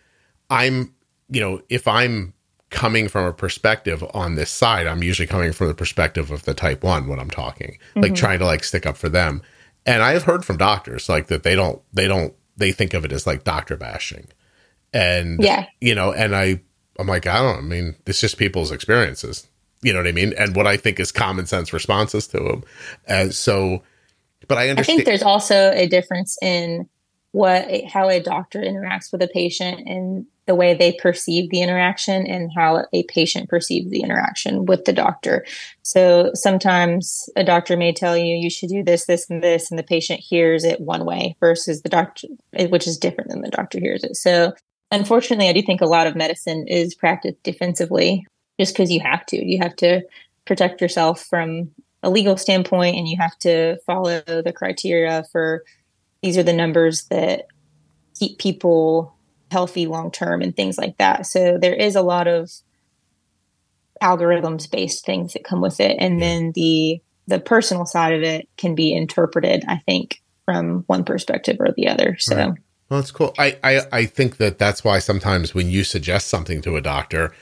I'm 0.49 0.95
you 1.29 1.41
know 1.41 1.61
if 1.69 1.87
I'm 1.87 2.33
coming 2.71 3.09
from 3.09 3.27
a 3.27 3.33
perspective 3.33 4.03
on 4.15 4.37
this 4.37 4.51
side, 4.51 4.87
I'm 4.87 5.03
usually 5.03 5.27
coming 5.27 5.53
from 5.53 5.69
the 5.69 5.75
perspective 5.75 6.31
of 6.31 6.45
the 6.45 6.55
type 6.55 6.83
one 6.83 7.09
when 7.09 7.21
I'm 7.21 7.31
talking, 7.31 7.79
mm-hmm. 7.91 8.01
like 8.01 8.15
trying 8.15 8.39
to 8.39 8.47
like 8.47 8.65
stick 8.65 8.87
up 8.87 8.97
for 8.97 9.09
them. 9.09 9.43
And 9.85 10.03
I 10.03 10.13
have 10.13 10.23
heard 10.23 10.45
from 10.45 10.57
doctors 10.57 11.09
like 11.09 11.27
that 11.27 11.43
they 11.43 11.55
don't 11.55 11.83
they 11.93 12.09
don't 12.09 12.35
they 12.57 12.73
think 12.73 12.95
of 12.95 13.05
it 13.05 13.13
as 13.13 13.27
like 13.27 13.45
doctor 13.45 13.77
bashing. 13.77 14.29
And 14.95 15.43
yeah, 15.43 15.67
you 15.81 15.95
know, 15.95 16.13
and 16.13 16.35
I 16.35 16.63
I'm 16.99 17.07
like, 17.07 17.27
I 17.27 17.39
don't 17.43 17.59
I 17.59 17.61
mean, 17.61 17.97
it's 18.07 18.21
just 18.21 18.39
people's 18.39 18.73
experiences. 18.73 19.47
You 19.83 19.93
know 19.93 19.99
what 19.99 20.09
I 20.09 20.13
mean? 20.13 20.33
And 20.39 20.57
what 20.57 20.67
I 20.67 20.79
think 20.79 20.99
is 21.01 21.13
common 21.13 21.45
sense 21.45 21.73
responses 21.73 22.27
to 22.29 22.39
them. 22.39 22.65
And 23.07 23.35
so 23.35 23.83
but 24.51 24.59
I 24.59 24.69
understand 24.69 24.97
I 24.97 24.97
think 24.97 25.07
there's 25.07 25.23
also 25.23 25.71
a 25.71 25.87
difference 25.87 26.37
in 26.43 26.89
what 27.31 27.69
how 27.85 28.09
a 28.09 28.19
doctor 28.19 28.61
interacts 28.61 29.13
with 29.13 29.23
a 29.23 29.29
patient 29.29 29.87
and 29.87 30.27
the 30.47 30.57
way 30.57 30.75
they 30.75 30.93
perceive 30.93 31.49
the 31.51 31.63
interaction 31.63 32.27
and 32.27 32.51
how 32.53 32.85
a 32.93 33.05
patient 33.05 33.49
perceives 33.49 33.89
the 33.91 34.01
interaction 34.01 34.67
with 34.67 34.87
the 34.87 34.93
doctor. 34.93 35.47
So 35.83 36.33
sometimes 36.35 37.31
a 37.37 37.45
doctor 37.45 37.77
may 37.77 37.93
tell 37.93 38.17
you 38.17 38.35
you 38.35 38.51
should 38.51 38.71
do 38.71 38.83
this, 38.83 39.07
this, 39.07 39.31
and 39.31 39.41
this, 39.41 39.71
and 39.71 39.79
the 39.79 39.85
patient 39.85 40.19
hears 40.19 40.65
it 40.65 40.81
one 40.81 41.05
way 41.05 41.37
versus 41.39 41.83
the 41.83 41.89
doctor, 41.89 42.27
which 42.69 42.89
is 42.89 42.99
different 42.99 43.31
than 43.31 43.43
the 43.43 43.51
doctor 43.51 43.79
hears 43.79 44.03
it. 44.03 44.17
So 44.17 44.53
unfortunately, 44.91 45.49
I 45.49 45.53
do 45.53 45.63
think 45.63 45.81
a 45.81 45.87
lot 45.87 46.09
of 46.09 46.17
medicine 46.17 46.67
is 46.67 46.97
practiced 46.97 47.41
defensively 47.45 48.27
just 48.59 48.75
because 48.75 48.91
you 48.91 48.99
have 48.99 49.25
to. 49.27 49.37
You 49.37 49.59
have 49.63 49.77
to 49.77 50.03
protect 50.45 50.81
yourself 50.81 51.25
from 51.27 51.71
a 52.03 52.11
legal 52.11 52.37
standpoint 52.37 52.97
and 52.97 53.09
you 53.09 53.17
have 53.19 53.39
to 53.39 53.77
follow 53.87 54.23
the 54.27 54.53
criteria 54.55 55.25
for 55.31 55.65
these 56.23 56.39
are 56.39 56.43
the 56.43 56.53
numbers 56.53 57.05
that 57.05 57.47
keep 58.19 58.39
people 58.39 59.15
healthy 59.51 59.87
long 59.87 60.11
term 60.11 60.43
and 60.43 60.55
things 60.55 60.79
like 60.79 60.97
that. 60.99 61.27
So 61.27 61.59
there 61.59 61.75
is 61.75 61.97
a 61.97 62.03
lot 62.03 62.29
of 62.29 62.51
algorithms 64.03 64.71
based 64.71 65.05
things 65.05 65.33
that 65.33 65.45
come 65.45 65.61
with 65.61 65.81
it. 65.81 65.97
And 65.99 66.21
then 66.21 66.53
the 66.55 67.03
the 67.27 67.39
personal 67.39 67.87
side 67.87 68.15
of 68.15 68.23
it 68.23 68.49
can 68.57 68.75
be 68.75 68.93
interpreted 68.93 69.63
i 69.69 69.77
think 69.87 70.21
from 70.45 70.83
one 70.89 71.05
perspective 71.05 71.57
or 71.61 71.69
the 71.77 71.87
other. 71.87 72.17
So 72.19 72.37
right. 72.37 72.53
well 72.89 73.01
that's 73.01 73.11
cool. 73.11 73.35
I, 73.39 73.57
I 73.63 73.81
i 73.93 74.05
think 74.07 74.39
that 74.39 74.59
that's 74.59 74.83
why 74.83 74.99
sometimes 74.99 75.55
when 75.55 75.69
you 75.69 75.85
suggest 75.85 76.29
something 76.29 76.61
to 76.63 76.77
a 76.77 76.81
doctor 76.81 77.33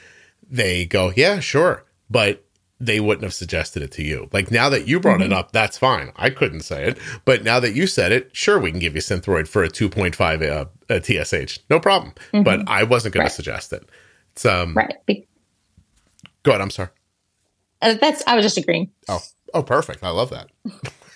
they 0.51 0.85
go 0.85 1.13
yeah 1.15 1.41
sure. 1.41 1.85
But 2.11 2.45
they 2.81 3.01
wouldn't 3.01 3.25
have 3.25 3.35
suggested 3.35 3.83
it 3.83 3.91
to 3.93 4.03
you. 4.03 4.29
Like 4.33 4.51
now 4.51 4.69
that 4.69 4.87
you 4.87 5.01
brought 5.01 5.21
mm-hmm. 5.21 5.33
it 5.33 5.37
up, 5.37 5.53
that's 5.53 5.77
fine. 5.77 6.13
I 6.17 6.31
couldn't 6.31 6.61
say 6.61 6.89
it, 6.89 6.99
but 7.25 7.43
now 7.43 7.61
that 7.61 7.75
you 7.75 7.87
said 7.87 8.13
it, 8.13 8.31
sure, 8.35 8.59
we 8.59 8.71
can 8.71 8.81
give 8.81 8.95
you 8.95 9.01
Synthroid 9.01 9.49
for 9.49 9.65
a 9.65 9.69
2.5 9.69 10.43
uh, 10.51 10.67
a 10.89 11.03
TSH, 11.03 11.61
no 11.69 11.81
problem. 11.81 12.15
Mm-hmm. 12.33 12.43
But 12.43 12.69
I 12.69 12.85
wasn't 12.85 13.15
going 13.15 13.25
right. 13.25 13.31
to 13.31 13.35
suggest 13.35 13.73
it. 13.73 13.89
It's 14.33 14.47
um 14.47 14.75
right. 14.75 14.95
Go 16.45 16.53
ahead. 16.53 16.61
I'm 16.61 16.71
sorry. 16.71 16.91
Uh, 17.83 17.95
that's 17.95 18.23
I 18.27 18.37
was 18.37 18.45
just 18.45 18.59
agreeing. 18.59 18.91
Oh, 19.09 19.21
oh, 19.55 19.63
perfect. 19.63 20.03
I 20.03 20.11
love 20.11 20.31
that. 20.31 20.51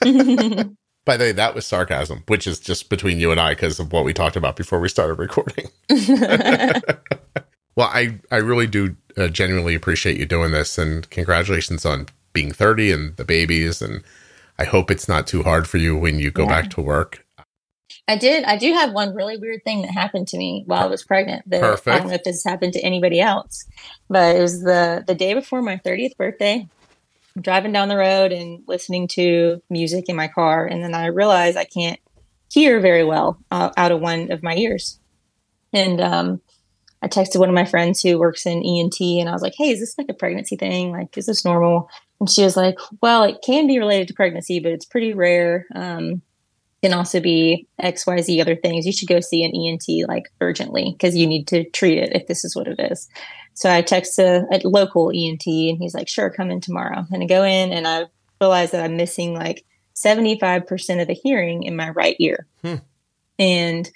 By 1.05 1.17
the 1.17 1.25
way, 1.25 1.33
that 1.33 1.55
was 1.55 1.67
sarcasm, 1.67 2.23
which 2.29 2.47
is 2.47 2.61
just 2.61 2.89
between 2.89 3.19
you 3.19 3.33
and 3.33 3.41
I 3.41 3.53
because 3.53 3.81
of 3.81 3.93
what 3.93 4.05
we 4.05 4.13
talked 4.13 4.37
about 4.37 4.55
before 4.57 4.79
we 4.79 4.89
started 4.89 5.15
recording. 5.15 5.69
well, 7.77 7.89
I 7.89 8.21
I 8.31 8.37
really 8.37 8.69
do 8.69 8.97
uh, 9.17 9.29
genuinely 9.29 9.75
appreciate 9.75 10.19
you 10.19 10.27
doing 10.27 10.53
this, 10.53 10.79
and 10.79 11.09
congratulations 11.11 11.85
on 11.85 12.07
being 12.33 12.53
30 12.53 12.93
and 12.93 13.17
the 13.17 13.25
babies. 13.25 13.83
And 13.83 14.03
I 14.59 14.65
hope 14.65 14.91
it's 14.91 15.09
not 15.09 15.27
too 15.27 15.43
hard 15.43 15.69
for 15.69 15.79
you 15.79 15.97
when 15.97 16.19
you 16.19 16.31
go 16.31 16.45
yeah. 16.45 16.63
back 16.63 16.71
to 16.71 16.81
work. 16.81 17.25
I 18.09 18.17
did. 18.17 18.45
I 18.45 18.57
do 18.57 18.73
have 18.73 18.93
one 18.93 19.15
really 19.15 19.37
weird 19.37 19.63
thing 19.65 19.83
that 19.83 19.93
happened 19.93 20.29
to 20.29 20.39
me 20.39 20.65
while 20.67 20.83
I 20.83 20.87
was 20.87 21.05
pregnant. 21.05 21.49
That 21.49 21.61
Perfect. 21.61 21.95
I 21.95 21.99
don't 21.99 22.09
know 22.09 22.15
if 22.15 22.25
this 22.25 22.45
happened 22.45 22.73
to 22.73 22.81
anybody 22.81 23.21
else, 23.21 23.65
but 24.09 24.37
it 24.37 24.41
was 24.41 24.63
the 24.63 25.05
the 25.07 25.15
day 25.15 25.35
before 25.35 25.63
my 25.63 25.77
30th 25.77 26.17
birthday. 26.17 26.69
I'm 27.37 27.43
driving 27.43 27.73
down 27.73 27.89
the 27.89 27.97
road 27.97 28.33
and 28.33 28.63
listening 28.67 29.09
to 29.09 29.63
music 29.71 30.09
in 30.09 30.17
my 30.17 30.29
car, 30.29 30.67
and 30.67 30.83
then 30.83 30.95
I 30.95 31.07
realized 31.07 31.57
I 31.57 31.65
can't 31.65 32.01
hear 32.51 32.81
very 32.81 33.05
well 33.05 33.39
uh, 33.51 33.71
out 33.77 33.93
of 33.93 34.01
one 34.01 34.31
of 34.31 34.43
my 34.43 34.55
ears. 34.57 34.99
And 35.73 36.01
um, 36.01 36.41
I 37.03 37.09
texted 37.09 37.41
one 37.41 37.49
of 37.49 37.55
my 37.55 37.65
friends 37.65 38.01
who 38.01 38.19
works 38.19 38.47
in 38.47 38.63
ENT 38.63 39.01
and 39.01 39.29
I 39.29 39.33
was 39.33 39.43
like, 39.43 39.55
hey, 39.57 39.71
is 39.71 39.81
this 39.81 39.99
like 39.99 40.09
a 40.09 40.15
pregnancy 40.15 40.57
thing? 40.57 40.93
Like, 40.93 41.19
is 41.19 41.27
this 41.27 41.45
normal? 41.45 41.91
And 42.21 42.31
she 42.31 42.45
was 42.45 42.57
like, 42.57 42.79
well, 43.01 43.25
it 43.25 43.39
can 43.45 43.67
be 43.67 43.79
related 43.79 44.09
to 44.09 44.15
pregnancy, 44.15 44.61
but 44.61 44.73
it's 44.73 44.85
pretty 44.85 45.13
rare. 45.13 45.67
Um, 45.75 46.23
can 46.83 46.93
also 46.93 47.21
be 47.21 47.67
XYZ 47.81 48.41
other 48.41 48.57
things. 48.57 48.87
You 48.87 48.93
should 48.93 49.09
go 49.09 49.21
see 49.21 49.45
an 49.45 49.55
ENT 49.55 50.09
like 50.09 50.33
urgently 50.41 50.93
because 50.93 51.17
you 51.17 51.27
need 51.27 51.47
to 51.49 51.69
treat 51.71 51.99
it 51.99 52.15
if 52.15 52.27
this 52.27 52.45
is 52.45 52.57
what 52.57 52.67
it 52.67 52.81
is. 52.81 53.09
So 53.55 53.71
I 53.71 53.83
text 53.83 54.19
a, 54.19 54.45
a, 54.51 54.67
local 54.67 55.11
ENT 55.11 55.47
and 55.47 55.79
he's 55.79 55.95
like, 55.95 56.09
sure, 56.09 56.31
come 56.31 56.51
in 56.51 56.61
tomorrow. 56.61 57.05
And 57.13 57.23
I 57.23 57.27
go 57.27 57.45
in 57.45 57.73
and 57.73 57.87
I 57.87 58.07
realize 58.41 58.73
that 58.73 58.83
I'm 58.83 58.97
missing 58.97 59.35
like 59.35 59.65
75% 59.95 61.01
of 61.01 61.07
the 61.07 61.15
hearing 61.15 61.63
in 61.63 61.77
my 61.77 61.91
right 61.91 62.17
ear. 62.19 62.47
Hmm. 62.63 62.77
And 63.39 63.91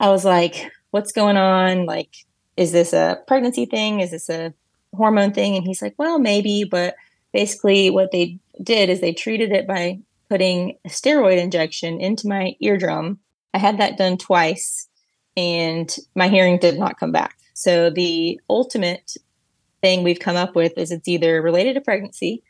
I 0.00 0.08
was 0.08 0.24
like, 0.24 0.72
what's 0.90 1.12
going 1.12 1.36
on? 1.36 1.86
Like, 1.86 2.14
is 2.56 2.72
this 2.72 2.92
a 2.92 3.20
pregnancy 3.26 3.66
thing? 3.66 4.00
Is 4.00 4.10
this 4.10 4.28
a 4.28 4.52
hormone 4.94 5.32
thing? 5.32 5.56
And 5.56 5.64
he's 5.64 5.82
like, 5.82 5.94
well, 5.98 6.18
maybe, 6.18 6.64
but 6.64 6.96
basically 7.32 7.90
what 7.90 8.12
they 8.12 8.38
did 8.62 8.90
is 8.90 9.00
they 9.00 9.12
treated 9.12 9.52
it 9.52 9.66
by 9.66 10.00
putting 10.28 10.76
a 10.84 10.88
steroid 10.88 11.38
injection 11.38 12.00
into 12.00 12.28
my 12.28 12.54
eardrum. 12.60 13.18
I 13.54 13.58
had 13.58 13.78
that 13.78 13.96
done 13.96 14.16
twice 14.16 14.88
and 15.36 15.94
my 16.14 16.28
hearing 16.28 16.58
did 16.58 16.78
not 16.78 16.98
come 16.98 17.12
back. 17.12 17.36
So 17.54 17.90
the 17.90 18.40
ultimate 18.48 19.16
thing 19.80 20.02
we've 20.02 20.20
come 20.20 20.36
up 20.36 20.54
with 20.54 20.76
is 20.76 20.90
it's 20.90 21.08
either 21.08 21.40
related 21.40 21.74
to 21.74 21.80
pregnancy, 21.80 22.42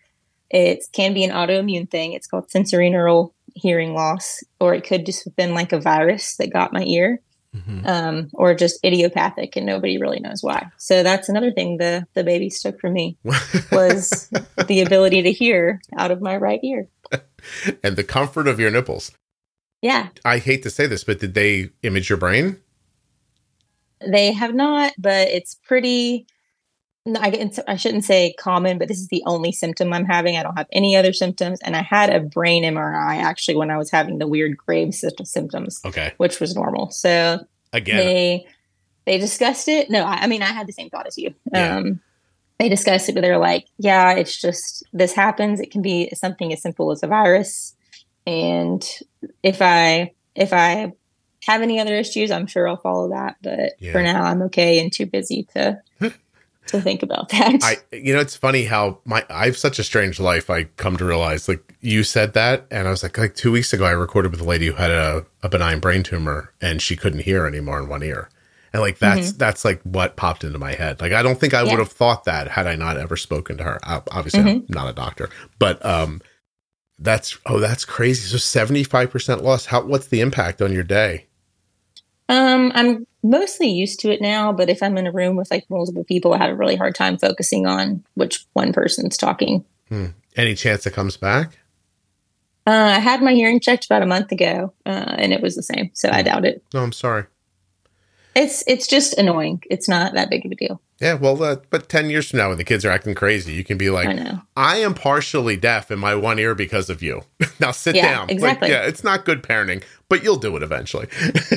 it 0.50 0.84
can 0.92 1.14
be 1.14 1.24
an 1.24 1.30
autoimmune 1.30 1.90
thing. 1.90 2.12
It's 2.12 2.26
called 2.26 2.48
sensorineural 2.48 3.32
hearing 3.54 3.94
loss, 3.94 4.42
or 4.58 4.74
it 4.74 4.84
could 4.84 5.06
just 5.06 5.24
have 5.24 5.36
been 5.36 5.54
like 5.54 5.72
a 5.72 5.80
virus 5.80 6.36
that 6.36 6.52
got 6.52 6.72
my 6.72 6.82
ear 6.82 7.20
mm-hmm. 7.54 7.86
um, 7.86 8.30
or 8.34 8.54
just 8.54 8.84
idiopathic 8.84 9.56
and 9.56 9.66
nobody 9.66 9.98
really 9.98 10.20
knows 10.20 10.42
why. 10.42 10.70
So 10.76 11.02
that's 11.02 11.28
another 11.28 11.52
thing 11.52 11.78
the 11.78 12.06
the 12.14 12.24
baby 12.24 12.50
took 12.50 12.80
from 12.80 12.92
me 12.92 13.18
was 13.72 14.30
the 14.66 14.80
ability 14.80 15.22
to 15.22 15.32
hear 15.32 15.80
out 15.96 16.10
of 16.10 16.20
my 16.20 16.36
right 16.36 16.60
ear. 16.62 16.88
and 17.82 17.96
the 17.96 18.04
comfort 18.04 18.46
of 18.46 18.60
your 18.60 18.70
nipples. 18.70 19.12
Yeah. 19.82 20.08
I 20.24 20.38
hate 20.38 20.62
to 20.64 20.70
say 20.70 20.86
this, 20.86 21.04
but 21.04 21.20
did 21.20 21.34
they 21.34 21.70
image 21.82 22.08
your 22.08 22.18
brain? 22.18 22.60
They 24.06 24.32
have 24.32 24.54
not, 24.54 24.92
but 24.98 25.28
it's 25.28 25.54
pretty. 25.54 26.26
I, 27.06 27.50
I 27.66 27.76
shouldn't 27.76 28.04
say 28.04 28.34
common, 28.38 28.78
but 28.78 28.88
this 28.88 29.00
is 29.00 29.08
the 29.08 29.22
only 29.26 29.52
symptom 29.52 29.92
I'm 29.92 30.04
having. 30.04 30.36
I 30.36 30.42
don't 30.42 30.56
have 30.56 30.68
any 30.70 30.96
other 30.96 31.12
symptoms. 31.12 31.58
And 31.62 31.74
I 31.74 31.82
had 31.82 32.10
a 32.14 32.20
brain 32.20 32.62
MRI 32.62 33.16
actually 33.16 33.56
when 33.56 33.70
I 33.70 33.78
was 33.78 33.90
having 33.90 34.18
the 34.18 34.26
weird 34.26 34.56
Graves 34.56 35.02
symptoms. 35.24 35.80
Okay. 35.84 36.12
Which 36.18 36.40
was 36.40 36.54
normal. 36.54 36.90
So 36.90 37.44
again, 37.72 37.96
they 37.96 38.46
they 39.06 39.18
discussed 39.18 39.68
it. 39.68 39.90
No, 39.90 40.04
I, 40.04 40.22
I 40.22 40.26
mean 40.26 40.42
I 40.42 40.46
had 40.52 40.66
the 40.66 40.72
same 40.72 40.90
thought 40.90 41.06
as 41.06 41.16
you. 41.16 41.34
Yeah. 41.52 41.76
Um, 41.76 42.00
they 42.58 42.68
discussed 42.68 43.08
it, 43.08 43.14
but 43.14 43.22
they're 43.22 43.38
like, 43.38 43.66
yeah, 43.78 44.12
it's 44.12 44.38
just 44.38 44.84
this 44.92 45.14
happens. 45.14 45.60
It 45.60 45.70
can 45.70 45.80
be 45.80 46.10
something 46.14 46.52
as 46.52 46.60
simple 46.60 46.90
as 46.90 47.02
a 47.02 47.06
virus. 47.06 47.74
And 48.26 48.86
if 49.42 49.62
I 49.62 50.12
if 50.34 50.52
I 50.52 50.92
have 51.46 51.62
any 51.62 51.80
other 51.80 51.94
issues, 51.96 52.30
I'm 52.30 52.46
sure 52.46 52.68
I'll 52.68 52.76
follow 52.76 53.08
that. 53.08 53.36
But 53.40 53.72
yeah. 53.78 53.92
for 53.92 54.02
now, 54.02 54.24
I'm 54.24 54.42
okay 54.42 54.78
and 54.78 54.92
too 54.92 55.06
busy 55.06 55.48
to 55.54 55.80
to 56.66 56.80
think 56.80 57.02
about 57.02 57.28
that. 57.30 57.62
I 57.62 57.76
you 57.92 58.12
know 58.12 58.20
it's 58.20 58.36
funny 58.36 58.64
how 58.64 58.98
my 59.04 59.24
I 59.28 59.46
have 59.46 59.56
such 59.56 59.78
a 59.78 59.84
strange 59.84 60.20
life. 60.20 60.50
I 60.50 60.64
come 60.64 60.96
to 60.96 61.04
realize 61.04 61.48
like 61.48 61.76
you 61.80 62.04
said 62.04 62.34
that, 62.34 62.66
and 62.70 62.86
I 62.86 62.90
was 62.90 63.02
like 63.02 63.16
like 63.18 63.34
two 63.34 63.52
weeks 63.52 63.72
ago 63.72 63.84
I 63.84 63.90
recorded 63.90 64.32
with 64.32 64.40
a 64.40 64.44
lady 64.44 64.66
who 64.66 64.74
had 64.74 64.90
a, 64.90 65.26
a 65.42 65.48
benign 65.48 65.80
brain 65.80 66.02
tumor 66.02 66.52
and 66.60 66.80
she 66.80 66.96
couldn't 66.96 67.20
hear 67.20 67.46
anymore 67.46 67.80
in 67.80 67.88
one 67.88 68.02
ear. 68.02 68.28
And 68.72 68.82
like 68.82 68.98
that's 68.98 69.30
mm-hmm. 69.30 69.38
that's 69.38 69.64
like 69.64 69.82
what 69.82 70.16
popped 70.16 70.44
into 70.44 70.58
my 70.58 70.74
head. 70.74 71.00
Like 71.00 71.12
I 71.12 71.22
don't 71.22 71.40
think 71.40 71.54
I 71.54 71.62
yeah. 71.62 71.70
would 71.70 71.80
have 71.80 71.90
thought 71.90 72.24
that 72.24 72.48
had 72.48 72.66
I 72.66 72.76
not 72.76 72.96
ever 72.96 73.16
spoken 73.16 73.56
to 73.56 73.64
her. 73.64 73.80
Obviously, 73.84 74.40
mm-hmm. 74.40 74.48
I'm 74.48 74.66
not 74.68 74.88
a 74.88 74.92
doctor, 74.92 75.28
but 75.58 75.84
um, 75.84 76.20
that's 77.00 77.36
oh, 77.46 77.58
that's 77.58 77.84
crazy. 77.84 78.28
So 78.28 78.36
seventy 78.36 78.84
five 78.84 79.10
percent 79.10 79.42
loss. 79.42 79.66
How? 79.66 79.82
What's 79.82 80.06
the 80.06 80.20
impact 80.20 80.62
on 80.62 80.72
your 80.72 80.84
day? 80.84 81.26
Um, 82.30 82.70
I'm 82.76 83.08
mostly 83.24 83.68
used 83.68 83.98
to 84.00 84.10
it 84.10 84.22
now, 84.22 84.52
but 84.52 84.70
if 84.70 84.84
I'm 84.84 84.96
in 84.96 85.08
a 85.08 85.12
room 85.12 85.34
with 85.34 85.50
like 85.50 85.68
multiple 85.68 86.04
people, 86.04 86.32
I 86.32 86.38
have 86.38 86.50
a 86.50 86.54
really 86.54 86.76
hard 86.76 86.94
time 86.94 87.18
focusing 87.18 87.66
on 87.66 88.04
which 88.14 88.46
one 88.52 88.72
person's 88.72 89.18
talking. 89.18 89.64
Hmm. 89.88 90.06
Any 90.36 90.54
chance 90.54 90.86
it 90.86 90.92
comes 90.92 91.16
back? 91.16 91.58
Uh, 92.68 92.70
I 92.70 93.00
had 93.00 93.20
my 93.20 93.32
hearing 93.32 93.58
checked 93.58 93.84
about 93.84 94.02
a 94.02 94.06
month 94.06 94.30
ago, 94.30 94.72
uh, 94.86 95.16
and 95.18 95.32
it 95.32 95.42
was 95.42 95.56
the 95.56 95.62
same. 95.62 95.90
So 95.92 96.08
I 96.08 96.20
hmm. 96.20 96.26
doubt 96.26 96.44
it. 96.44 96.62
No, 96.72 96.84
I'm 96.84 96.92
sorry. 96.92 97.24
It's 98.36 98.62
it's 98.68 98.86
just 98.86 99.18
annoying. 99.18 99.64
It's 99.68 99.88
not 99.88 100.14
that 100.14 100.30
big 100.30 100.46
of 100.46 100.52
a 100.52 100.54
deal. 100.54 100.80
Yeah, 101.00 101.14
well, 101.14 101.42
uh, 101.42 101.56
but 101.70 101.88
ten 101.88 102.10
years 102.10 102.30
from 102.30 102.38
now, 102.38 102.50
when 102.50 102.58
the 102.58 102.64
kids 102.64 102.84
are 102.84 102.90
acting 102.90 103.16
crazy, 103.16 103.52
you 103.54 103.64
can 103.64 103.76
be 103.76 103.90
like, 103.90 104.06
"I, 104.06 104.40
I 104.54 104.76
am 104.76 104.94
partially 104.94 105.56
deaf 105.56 105.90
in 105.90 105.98
my 105.98 106.14
one 106.14 106.38
ear 106.38 106.54
because 106.54 106.88
of 106.88 107.02
you." 107.02 107.22
now 107.60 107.72
sit 107.72 107.96
yeah, 107.96 108.02
down. 108.02 108.30
Exactly. 108.30 108.68
Like, 108.68 108.76
yeah, 108.76 108.86
it's 108.86 109.02
not 109.02 109.24
good 109.24 109.42
parenting, 109.42 109.82
but 110.10 110.22
you'll 110.22 110.36
do 110.36 110.54
it 110.56 110.62
eventually. 110.62 111.06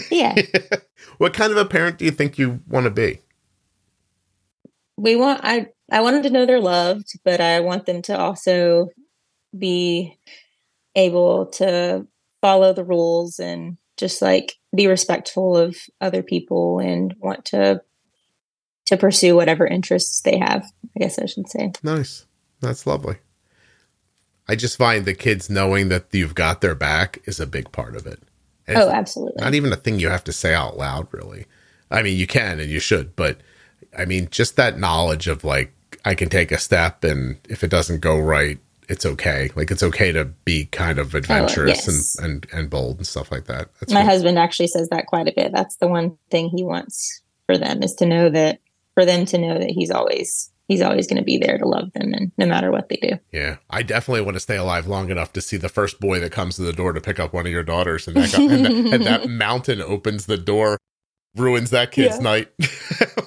yeah. 0.09 0.35
what 1.17 1.33
kind 1.33 1.51
of 1.51 1.57
a 1.57 1.65
parent 1.65 1.97
do 1.97 2.05
you 2.05 2.11
think 2.11 2.37
you 2.37 2.61
want 2.69 2.85
to 2.85 2.91
be? 2.91 3.19
We 4.95 5.17
want. 5.17 5.41
I 5.43 5.67
I 5.91 5.99
want 5.99 6.13
them 6.13 6.23
to 6.23 6.29
know 6.29 6.45
they're 6.45 6.61
loved, 6.61 7.19
but 7.25 7.41
I 7.41 7.59
want 7.59 7.85
them 7.85 8.01
to 8.03 8.17
also 8.17 8.89
be 9.57 10.17
able 10.95 11.47
to 11.47 12.07
follow 12.41 12.73
the 12.73 12.83
rules 12.83 13.39
and 13.39 13.77
just 13.97 14.21
like 14.21 14.55
be 14.75 14.87
respectful 14.87 15.57
of 15.57 15.75
other 16.01 16.23
people 16.23 16.79
and 16.79 17.15
want 17.19 17.45
to 17.45 17.81
to 18.85 18.97
pursue 18.97 19.35
whatever 19.35 19.65
interests 19.65 20.21
they 20.21 20.37
have 20.37 20.65
i 20.95 20.99
guess 20.99 21.17
i 21.17 21.25
should 21.25 21.47
say 21.47 21.71
nice 21.83 22.25
that's 22.59 22.85
lovely 22.85 23.15
i 24.47 24.55
just 24.55 24.77
find 24.77 25.05
the 25.05 25.13
kids 25.13 25.49
knowing 25.49 25.89
that 25.89 26.05
you've 26.11 26.35
got 26.35 26.59
their 26.59 26.75
back 26.75 27.19
is 27.25 27.39
a 27.39 27.47
big 27.47 27.71
part 27.71 27.95
of 27.95 28.05
it 28.05 28.19
and 28.67 28.77
oh 28.77 28.89
absolutely 28.89 29.41
not 29.41 29.53
even 29.53 29.71
a 29.71 29.77
thing 29.77 29.99
you 29.99 30.09
have 30.09 30.23
to 30.23 30.33
say 30.33 30.53
out 30.53 30.77
loud 30.77 31.07
really 31.11 31.45
i 31.91 32.01
mean 32.01 32.17
you 32.17 32.27
can 32.27 32.59
and 32.59 32.69
you 32.69 32.79
should 32.79 33.15
but 33.15 33.37
i 33.97 34.05
mean 34.05 34.27
just 34.31 34.55
that 34.55 34.77
knowledge 34.77 35.27
of 35.27 35.43
like 35.43 35.73
i 36.05 36.15
can 36.15 36.29
take 36.29 36.51
a 36.51 36.57
step 36.57 37.03
and 37.03 37.37
if 37.49 37.63
it 37.63 37.69
doesn't 37.69 37.99
go 37.99 38.17
right 38.17 38.59
it's 38.89 39.05
okay. 39.05 39.49
Like 39.55 39.71
it's 39.71 39.83
okay 39.83 40.11
to 40.11 40.25
be 40.25 40.65
kind 40.65 40.99
of 40.99 41.13
oh, 41.15 41.17
adventurous 41.17 41.87
oh, 41.87 41.91
yes. 41.91 42.17
and, 42.19 42.25
and 42.25 42.47
and 42.53 42.69
bold 42.69 42.97
and 42.97 43.07
stuff 43.07 43.31
like 43.31 43.45
that. 43.45 43.69
That's 43.79 43.93
My 43.93 44.03
husband 44.03 44.39
actually 44.39 44.67
says 44.67 44.89
that 44.89 45.07
quite 45.07 45.27
a 45.27 45.33
bit. 45.35 45.51
That's 45.51 45.77
the 45.77 45.87
one 45.87 46.17
thing 46.29 46.49
he 46.49 46.63
wants 46.63 47.21
for 47.45 47.57
them 47.57 47.83
is 47.83 47.93
to 47.95 48.05
know 48.05 48.29
that 48.29 48.59
for 48.93 49.05
them 49.05 49.25
to 49.27 49.37
know 49.37 49.57
that 49.57 49.71
he's 49.71 49.91
always 49.91 50.51
he's 50.67 50.81
always 50.81 51.07
going 51.07 51.17
to 51.17 51.23
be 51.23 51.37
there 51.37 51.57
to 51.57 51.67
love 51.67 51.91
them 51.93 52.13
and 52.13 52.31
no 52.37 52.45
matter 52.45 52.71
what 52.71 52.89
they 52.89 52.95
do. 52.95 53.19
Yeah. 53.31 53.57
I 53.69 53.83
definitely 53.83 54.21
want 54.21 54.35
to 54.35 54.39
stay 54.39 54.55
alive 54.55 54.87
long 54.87 55.09
enough 55.09 55.33
to 55.33 55.41
see 55.41 55.57
the 55.57 55.69
first 55.69 55.99
boy 55.99 56.19
that 56.19 56.31
comes 56.31 56.55
to 56.55 56.61
the 56.61 56.73
door 56.73 56.93
to 56.93 57.01
pick 57.01 57.19
up 57.19 57.33
one 57.33 57.45
of 57.45 57.51
your 57.51 57.63
daughters 57.63 58.07
and 58.07 58.15
that, 58.17 58.31
got, 58.31 58.41
and, 58.41 58.65
that 58.65 58.93
and 58.93 59.05
that 59.05 59.29
mountain 59.29 59.81
opens 59.81 60.25
the 60.25 60.37
door 60.37 60.77
ruins 61.35 61.71
that 61.71 61.91
kid's 61.91 62.17
yeah. 62.17 62.21
night. 62.21 62.51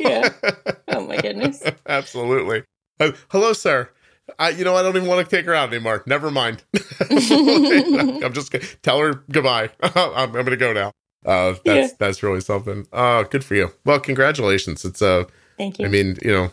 yeah. 0.00 0.28
Oh 0.88 1.04
my 1.04 1.16
goodness. 1.18 1.62
Absolutely. 1.86 2.62
Uh, 2.98 3.10
hello, 3.28 3.52
sir. 3.52 3.90
I, 4.38 4.50
you 4.50 4.64
know, 4.64 4.74
I 4.76 4.82
don't 4.82 4.96
even 4.96 5.08
want 5.08 5.28
to 5.28 5.36
take 5.36 5.44
her 5.44 5.54
out 5.54 5.68
anymore. 5.68 6.02
Never 6.06 6.30
mind. 6.30 6.64
I'm 7.00 8.32
just 8.32 8.50
gonna 8.50 8.64
tell 8.82 8.98
her 9.00 9.22
goodbye. 9.30 9.70
I'm, 9.82 10.14
I'm 10.14 10.32
going 10.32 10.46
to 10.46 10.56
go 10.56 10.72
now. 10.72 10.92
Uh, 11.26 11.54
that's 11.64 11.90
yeah. 11.90 11.96
that's 11.98 12.22
really 12.22 12.40
something. 12.40 12.86
Uh, 12.92 13.24
good 13.24 13.44
for 13.44 13.56
you. 13.56 13.72
Well, 13.84 14.00
congratulations. 14.00 14.84
It's 14.84 15.02
a. 15.02 15.08
Uh, 15.08 15.24
Thank 15.58 15.78
you. 15.78 15.86
I 15.86 15.88
mean, 15.88 16.16
you 16.22 16.32
know, 16.32 16.50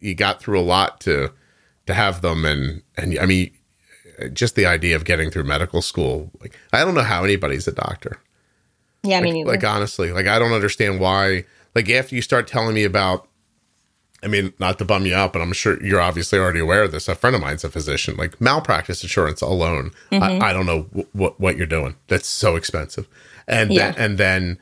you 0.00 0.14
got 0.14 0.40
through 0.40 0.58
a 0.58 0.62
lot 0.62 1.00
to 1.02 1.32
to 1.86 1.94
have 1.94 2.22
them, 2.22 2.44
and 2.44 2.82
and 2.96 3.18
I 3.18 3.26
mean, 3.26 3.52
just 4.32 4.54
the 4.54 4.66
idea 4.66 4.96
of 4.96 5.04
getting 5.04 5.30
through 5.30 5.44
medical 5.44 5.82
school. 5.82 6.30
Like, 6.40 6.58
I 6.72 6.84
don't 6.84 6.94
know 6.94 7.02
how 7.02 7.24
anybody's 7.24 7.68
a 7.68 7.72
doctor. 7.72 8.18
Yeah, 9.02 9.20
like, 9.20 9.28
I 9.28 9.32
mean, 9.32 9.46
like 9.46 9.64
honestly, 9.64 10.12
like 10.12 10.26
I 10.26 10.38
don't 10.38 10.52
understand 10.52 11.00
why. 11.00 11.44
Like 11.74 11.88
after 11.88 12.16
you 12.16 12.22
start 12.22 12.48
telling 12.48 12.74
me 12.74 12.84
about 12.84 13.28
I 14.22 14.28
mean, 14.28 14.52
not 14.58 14.78
to 14.78 14.84
bum 14.84 15.06
you 15.06 15.14
out, 15.14 15.32
but 15.32 15.40
I'm 15.40 15.52
sure 15.52 15.82
you're 15.82 16.00
obviously 16.00 16.38
already 16.38 16.60
aware 16.60 16.82
of 16.82 16.92
this. 16.92 17.08
A 17.08 17.14
friend 17.14 17.34
of 17.34 17.40
mine's 17.40 17.64
a 17.64 17.70
physician. 17.70 18.16
Like 18.16 18.40
malpractice 18.40 19.02
insurance 19.02 19.40
alone, 19.40 19.92
mm-hmm. 20.10 20.22
I, 20.22 20.50
I, 20.50 20.52
don't 20.52 20.66
know 20.66 20.82
w- 20.84 21.06
what 21.12 21.40
what 21.40 21.56
you're 21.56 21.66
doing. 21.66 21.96
That's 22.08 22.28
so 22.28 22.56
expensive. 22.56 23.08
And 23.48 23.72
yeah. 23.72 23.92
then, 23.92 24.04
and 24.04 24.18
then, 24.18 24.58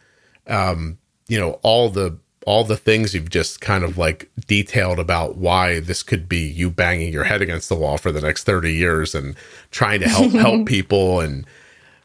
um, 0.47 0.99
you 1.27 1.41
know, 1.41 1.59
all 1.63 1.89
the 1.91 2.19
all 2.47 2.65
the 2.65 2.77
things 2.77 3.15
you've 3.15 3.31
just 3.31 3.61
kind 3.61 3.85
of 3.85 3.99
like 3.99 4.31
detailed 4.47 4.99
about 4.99 5.37
why 5.37 5.81
this 5.81 6.03
could 6.03 6.29
be 6.29 6.39
you 6.39 6.71
banging 6.71 7.13
your 7.13 7.25
head 7.25 7.43
against 7.43 7.69
the 7.69 7.75
wall 7.75 7.99
for 7.99 8.13
the 8.13 8.21
next 8.21 8.45
30 8.45 8.73
years 8.73 9.15
and 9.15 9.37
trying 9.71 10.01
to 10.01 10.09
help 10.09 10.33
help 10.33 10.67
people 10.67 11.21
and 11.21 11.47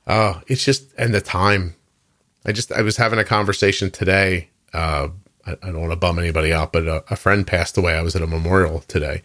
uh 0.07 0.41
it's 0.47 0.65
just 0.65 0.91
and 0.97 1.13
the 1.13 1.21
time 1.21 1.75
i 2.45 2.51
just 2.51 2.71
i 2.71 2.81
was 2.81 2.97
having 2.97 3.19
a 3.19 3.23
conversation 3.23 3.89
today 3.89 4.49
uh 4.73 5.07
I, 5.45 5.51
I 5.51 5.67
don't 5.67 5.81
want 5.81 5.91
to 5.91 5.97
bum 5.97 6.19
anybody 6.19 6.53
out, 6.53 6.73
but 6.73 6.87
a, 6.87 7.03
a, 7.11 7.15
friend 7.15 7.45
passed 7.45 7.77
away. 7.77 7.93
I 7.93 8.01
was 8.01 8.15
at 8.15 8.21
a 8.21 8.27
memorial 8.27 8.79
today, 8.87 9.21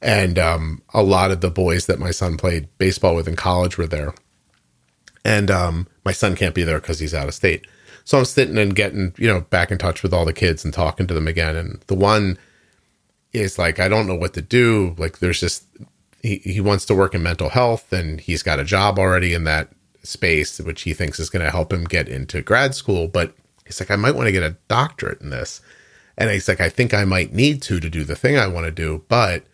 and 0.00 0.38
um, 0.38 0.82
a 0.92 1.02
lot 1.02 1.30
of 1.30 1.40
the 1.40 1.50
boys 1.50 1.86
that 1.86 1.98
my 1.98 2.10
son 2.10 2.36
played 2.36 2.68
baseball 2.78 3.14
with 3.14 3.28
in 3.28 3.36
college 3.36 3.78
were 3.78 3.86
there. 3.86 4.14
And 5.24 5.50
um, 5.50 5.86
my 6.04 6.12
son 6.12 6.34
can't 6.34 6.54
be 6.54 6.64
there 6.64 6.80
because 6.80 6.98
he's 6.98 7.14
out 7.14 7.28
of 7.28 7.34
state. 7.34 7.66
So 8.04 8.18
I'm 8.18 8.24
sitting 8.24 8.58
and 8.58 8.74
getting, 8.74 9.14
you 9.16 9.28
know, 9.28 9.42
back 9.42 9.70
in 9.70 9.78
touch 9.78 10.02
with 10.02 10.12
all 10.12 10.24
the 10.24 10.32
kids 10.32 10.64
and 10.64 10.74
talking 10.74 11.06
to 11.06 11.14
them 11.14 11.28
again. 11.28 11.56
And 11.56 11.80
the 11.86 11.94
one 11.94 12.38
is 13.32 13.58
like, 13.58 13.78
I 13.78 13.88
don't 13.88 14.06
know 14.06 14.14
what 14.14 14.34
to 14.34 14.42
do. 14.42 14.94
Like, 14.98 15.18
there's 15.18 15.40
just, 15.40 15.64
he, 16.22 16.36
he 16.38 16.60
wants 16.60 16.84
to 16.86 16.94
work 16.94 17.14
in 17.14 17.22
mental 17.22 17.48
health 17.48 17.92
and 17.92 18.20
he's 18.20 18.42
got 18.42 18.60
a 18.60 18.64
job 18.64 18.98
already 18.98 19.34
in 19.34 19.44
that 19.44 19.68
space, 20.02 20.58
which 20.58 20.82
he 20.82 20.94
thinks 20.94 21.20
is 21.20 21.30
going 21.30 21.44
to 21.44 21.50
help 21.50 21.72
him 21.72 21.84
get 21.84 22.08
into 22.08 22.42
grad 22.42 22.74
school. 22.74 23.08
But 23.08 23.34
He's 23.64 23.80
like, 23.80 23.90
I 23.90 23.96
might 23.96 24.14
want 24.14 24.26
to 24.26 24.32
get 24.32 24.42
a 24.42 24.56
doctorate 24.68 25.20
in 25.20 25.30
this. 25.30 25.60
And 26.18 26.30
he's 26.30 26.48
like, 26.48 26.60
I 26.60 26.68
think 26.68 26.92
I 26.92 27.04
might 27.04 27.32
need 27.32 27.62
to 27.62 27.80
to 27.80 27.88
do 27.88 28.04
the 28.04 28.16
thing 28.16 28.36
I 28.36 28.46
want 28.46 28.66
to 28.66 28.70
do, 28.70 29.04
but 29.08 29.44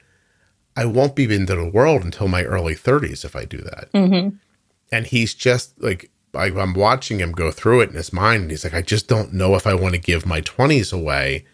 I 0.76 0.86
won't 0.86 1.14
be 1.14 1.32
into 1.32 1.54
the 1.54 1.68
world 1.68 2.02
until 2.02 2.28
my 2.28 2.42
early 2.44 2.74
30s 2.74 3.24
if 3.24 3.36
I 3.36 3.44
do 3.44 3.58
that. 3.58 3.90
Mm-hmm. 3.92 4.36
And 4.90 5.06
he's 5.06 5.34
just 5.34 5.80
like, 5.80 6.10
I, 6.34 6.46
I'm 6.46 6.74
watching 6.74 7.20
him 7.20 7.32
go 7.32 7.50
through 7.50 7.82
it 7.82 7.90
in 7.90 7.96
his 7.96 8.12
mind. 8.12 8.42
And 8.42 8.50
he's 8.50 8.64
like, 8.64 8.74
I 8.74 8.82
just 8.82 9.08
don't 9.08 9.32
know 9.32 9.54
if 9.54 9.66
I 9.66 9.74
want 9.74 9.94
to 9.94 10.00
give 10.00 10.26
my 10.26 10.40
20s 10.40 10.92
away. 10.92 11.46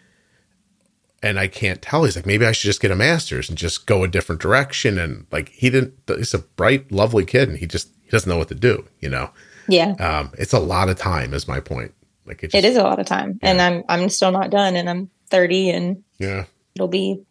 And 1.23 1.39
I 1.39 1.49
can't 1.49 1.81
tell. 1.81 2.05
He's 2.05 2.17
like, 2.17 2.27
maybe 2.27 2.45
I 2.45 2.53
should 2.53 2.69
just 2.69 2.83
get 2.83 2.91
a 2.91 2.97
master's 2.97 3.49
and 3.49 3.57
just 3.57 3.87
go 3.87 4.05
a 4.05 4.09
different 4.09 4.43
direction. 4.43 4.99
And 4.99 5.27
like, 5.31 5.49
he 5.51 5.71
didn't, 5.71 5.95
he's 6.07 6.35
a 6.35 6.41
bright, 6.41 6.93
lovely 6.93 7.25
kid 7.25 7.49
and 7.49 7.59
he 7.59 7.67
just, 7.67 7.89
he 8.03 8.11
doesn't 8.11 8.29
know 8.29 8.37
what 8.37 8.49
to 8.49 8.55
do, 8.55 8.87
you 9.01 9.09
know? 9.09 9.31
Yeah. 9.69 9.93
Um, 9.93 10.33
it's 10.37 10.53
a 10.53 10.59
lot 10.59 10.89
of 10.91 10.99
time, 10.99 11.33
is 11.33 11.49
my 11.49 11.61
point. 11.61 11.95
Like 12.27 12.43
it, 12.43 12.51
just, 12.51 12.65
it 12.65 12.69
is 12.69 12.77
a 12.77 12.83
lot 12.83 12.99
of 12.99 13.07
time, 13.07 13.39
yeah. 13.43 13.51
and 13.51 13.61
I'm 13.61 13.85
I'm 13.89 14.09
still 14.09 14.33
not 14.33 14.51
done, 14.51 14.77
and 14.77 14.89
I'm 14.89 15.11
30, 15.29 15.71
and 15.71 16.05
yeah, 16.19 16.45
it'll 16.75 16.89
be 16.89 17.23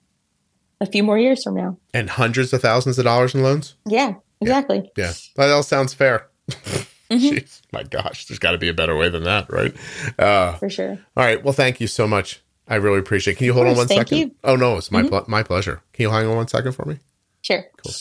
a 0.80 0.86
few 0.86 1.04
more 1.04 1.18
years 1.18 1.44
from 1.44 1.56
now, 1.56 1.78
and 1.94 2.10
hundreds 2.10 2.54
of 2.54 2.62
thousands 2.62 3.00
of 3.00 3.06
dollars 3.06 3.34
in 3.34 3.42
loans. 3.42 3.76
Yeah, 3.88 4.14
exactly. 4.40 4.92
Yeah, 4.96 5.08
yeah. 5.08 5.14
that 5.36 5.52
all 5.52 5.64
sounds 5.64 5.94
fair. 5.94 6.28
Mm-hmm. 7.10 7.36
Jeez, 7.36 7.62
my 7.72 7.84
gosh, 7.84 8.26
there's 8.26 8.40
got 8.40 8.52
to 8.52 8.58
be 8.58 8.70
a 8.70 8.74
better 8.74 8.96
way 8.96 9.10
than 9.10 9.26
that, 9.26 9.52
right? 9.52 9.76
Uh, 10.18 10.54
For 10.54 10.70
sure. 10.70 10.98
All 11.16 11.24
right. 11.24 11.44
Well, 11.44 11.54
thank 11.54 11.80
you 11.80 11.86
so 11.86 12.08
much. 12.08 12.42
I 12.68 12.76
really 12.76 13.00
appreciate. 13.00 13.34
it. 13.34 13.38
Can 13.38 13.46
you 13.46 13.54
hold 13.54 13.68
course, 13.68 13.78
on 13.78 13.78
one 13.78 13.88
second? 13.90 14.18
You. 14.18 14.32
Oh 14.44 14.56
no, 14.56 14.78
it's 14.78 14.90
my 14.90 15.02
mm-hmm. 15.02 15.10
pl- 15.10 15.26
my 15.28 15.44
pleasure. 15.44 15.82
Can 15.92 16.04
you 16.04 16.10
hang 16.10 16.26
on 16.28 16.36
one 16.38 16.48
second 16.48 16.72
for 16.72 16.86
me? 16.86 17.00
Sure. 17.42 17.66
Cool. 17.78 17.94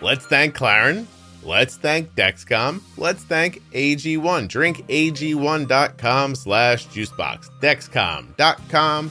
Let's 0.00 0.26
thank 0.26 0.54
Claren. 0.54 1.08
Let's 1.42 1.76
thank 1.76 2.14
Dexcom. 2.14 2.82
Let's 2.96 3.24
thank 3.24 3.62
AG1. 3.72 4.18
Drinkag1.com 4.48 6.34
slash 6.34 6.86
juicebox. 6.88 7.48
Dexcom.com 7.60 9.10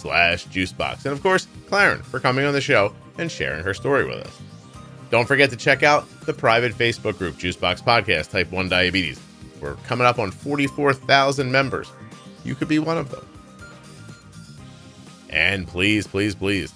slash 0.00 0.46
juicebox. 0.46 1.04
And 1.04 1.12
of 1.12 1.22
course, 1.22 1.46
Claren 1.68 2.02
for 2.02 2.20
coming 2.20 2.44
on 2.44 2.52
the 2.52 2.60
show 2.60 2.94
and 3.18 3.30
sharing 3.30 3.62
her 3.62 3.74
story 3.74 4.04
with 4.04 4.26
us. 4.26 4.40
Don't 5.10 5.26
forget 5.26 5.50
to 5.50 5.56
check 5.56 5.82
out 5.82 6.08
the 6.20 6.32
private 6.32 6.72
Facebook 6.72 7.18
group, 7.18 7.34
Juicebox 7.36 7.82
Podcast 7.82 8.30
Type 8.30 8.50
1 8.52 8.68
Diabetes. 8.68 9.20
We're 9.60 9.74
coming 9.86 10.06
up 10.06 10.18
on 10.18 10.30
44,000 10.30 11.50
members. 11.50 11.90
You 12.44 12.54
could 12.54 12.68
be 12.68 12.78
one 12.78 12.96
of 12.96 13.10
them. 13.10 13.26
And 15.28 15.66
please, 15.66 16.06
please, 16.06 16.34
please, 16.34 16.72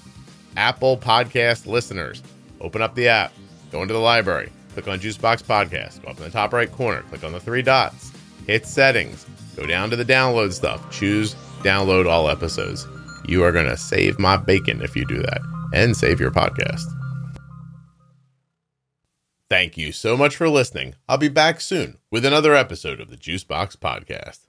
Apple 0.57 0.97
Podcast 0.97 1.67
listeners, 1.67 2.23
open 2.61 2.83
up 2.83 2.95
the 2.95 3.09
app, 3.09 3.33
go 3.73 3.83
into 3.83 3.95
the 3.95 4.01
library, 4.01 4.51
click 4.75 4.87
on 4.87 5.01
Juicebox 5.01 5.43
Podcast, 5.43 6.03
go 6.03 6.11
up 6.11 6.19
in 6.19 6.25
the 6.25 6.31
top 6.31 6.53
right 6.53 6.71
corner, 6.71 7.03
click 7.03 7.25
on 7.25 7.33
the 7.33 7.41
three 7.41 7.63
dots, 7.63 8.13
hit 8.47 8.67
settings, 8.67 9.27
go 9.57 9.67
down 9.67 9.91
to 9.91 9.97
the 9.97 10.05
download 10.05 10.53
stuff, 10.53 10.89
choose 10.93 11.35
download 11.63 12.09
all 12.09 12.29
episodes. 12.29 12.87
You 13.27 13.45
are 13.45 13.53
going 13.53 13.69
to 13.69 13.77
save 13.77 14.19
my 14.19 14.37
bacon 14.37 14.83
if 14.83 14.97
you 14.97 15.05
do 15.07 15.23
that 15.23 15.41
and 15.73 15.97
save 15.97 16.21
your 16.21 16.31
podcast. 16.31 16.85
Thank 19.51 19.77
you 19.77 19.93
so 19.93 20.17
much 20.17 20.37
for 20.37 20.49
listening. 20.49 20.95
I'll 21.09 21.19
be 21.19 21.29
back 21.29 21.61
soon 21.61 21.99
with 22.11 22.25
another 22.25 22.55
episode 22.55 23.01
of 23.01 23.11
the 23.11 23.17
Juicebox 23.17 23.77
Podcast. 23.77 24.41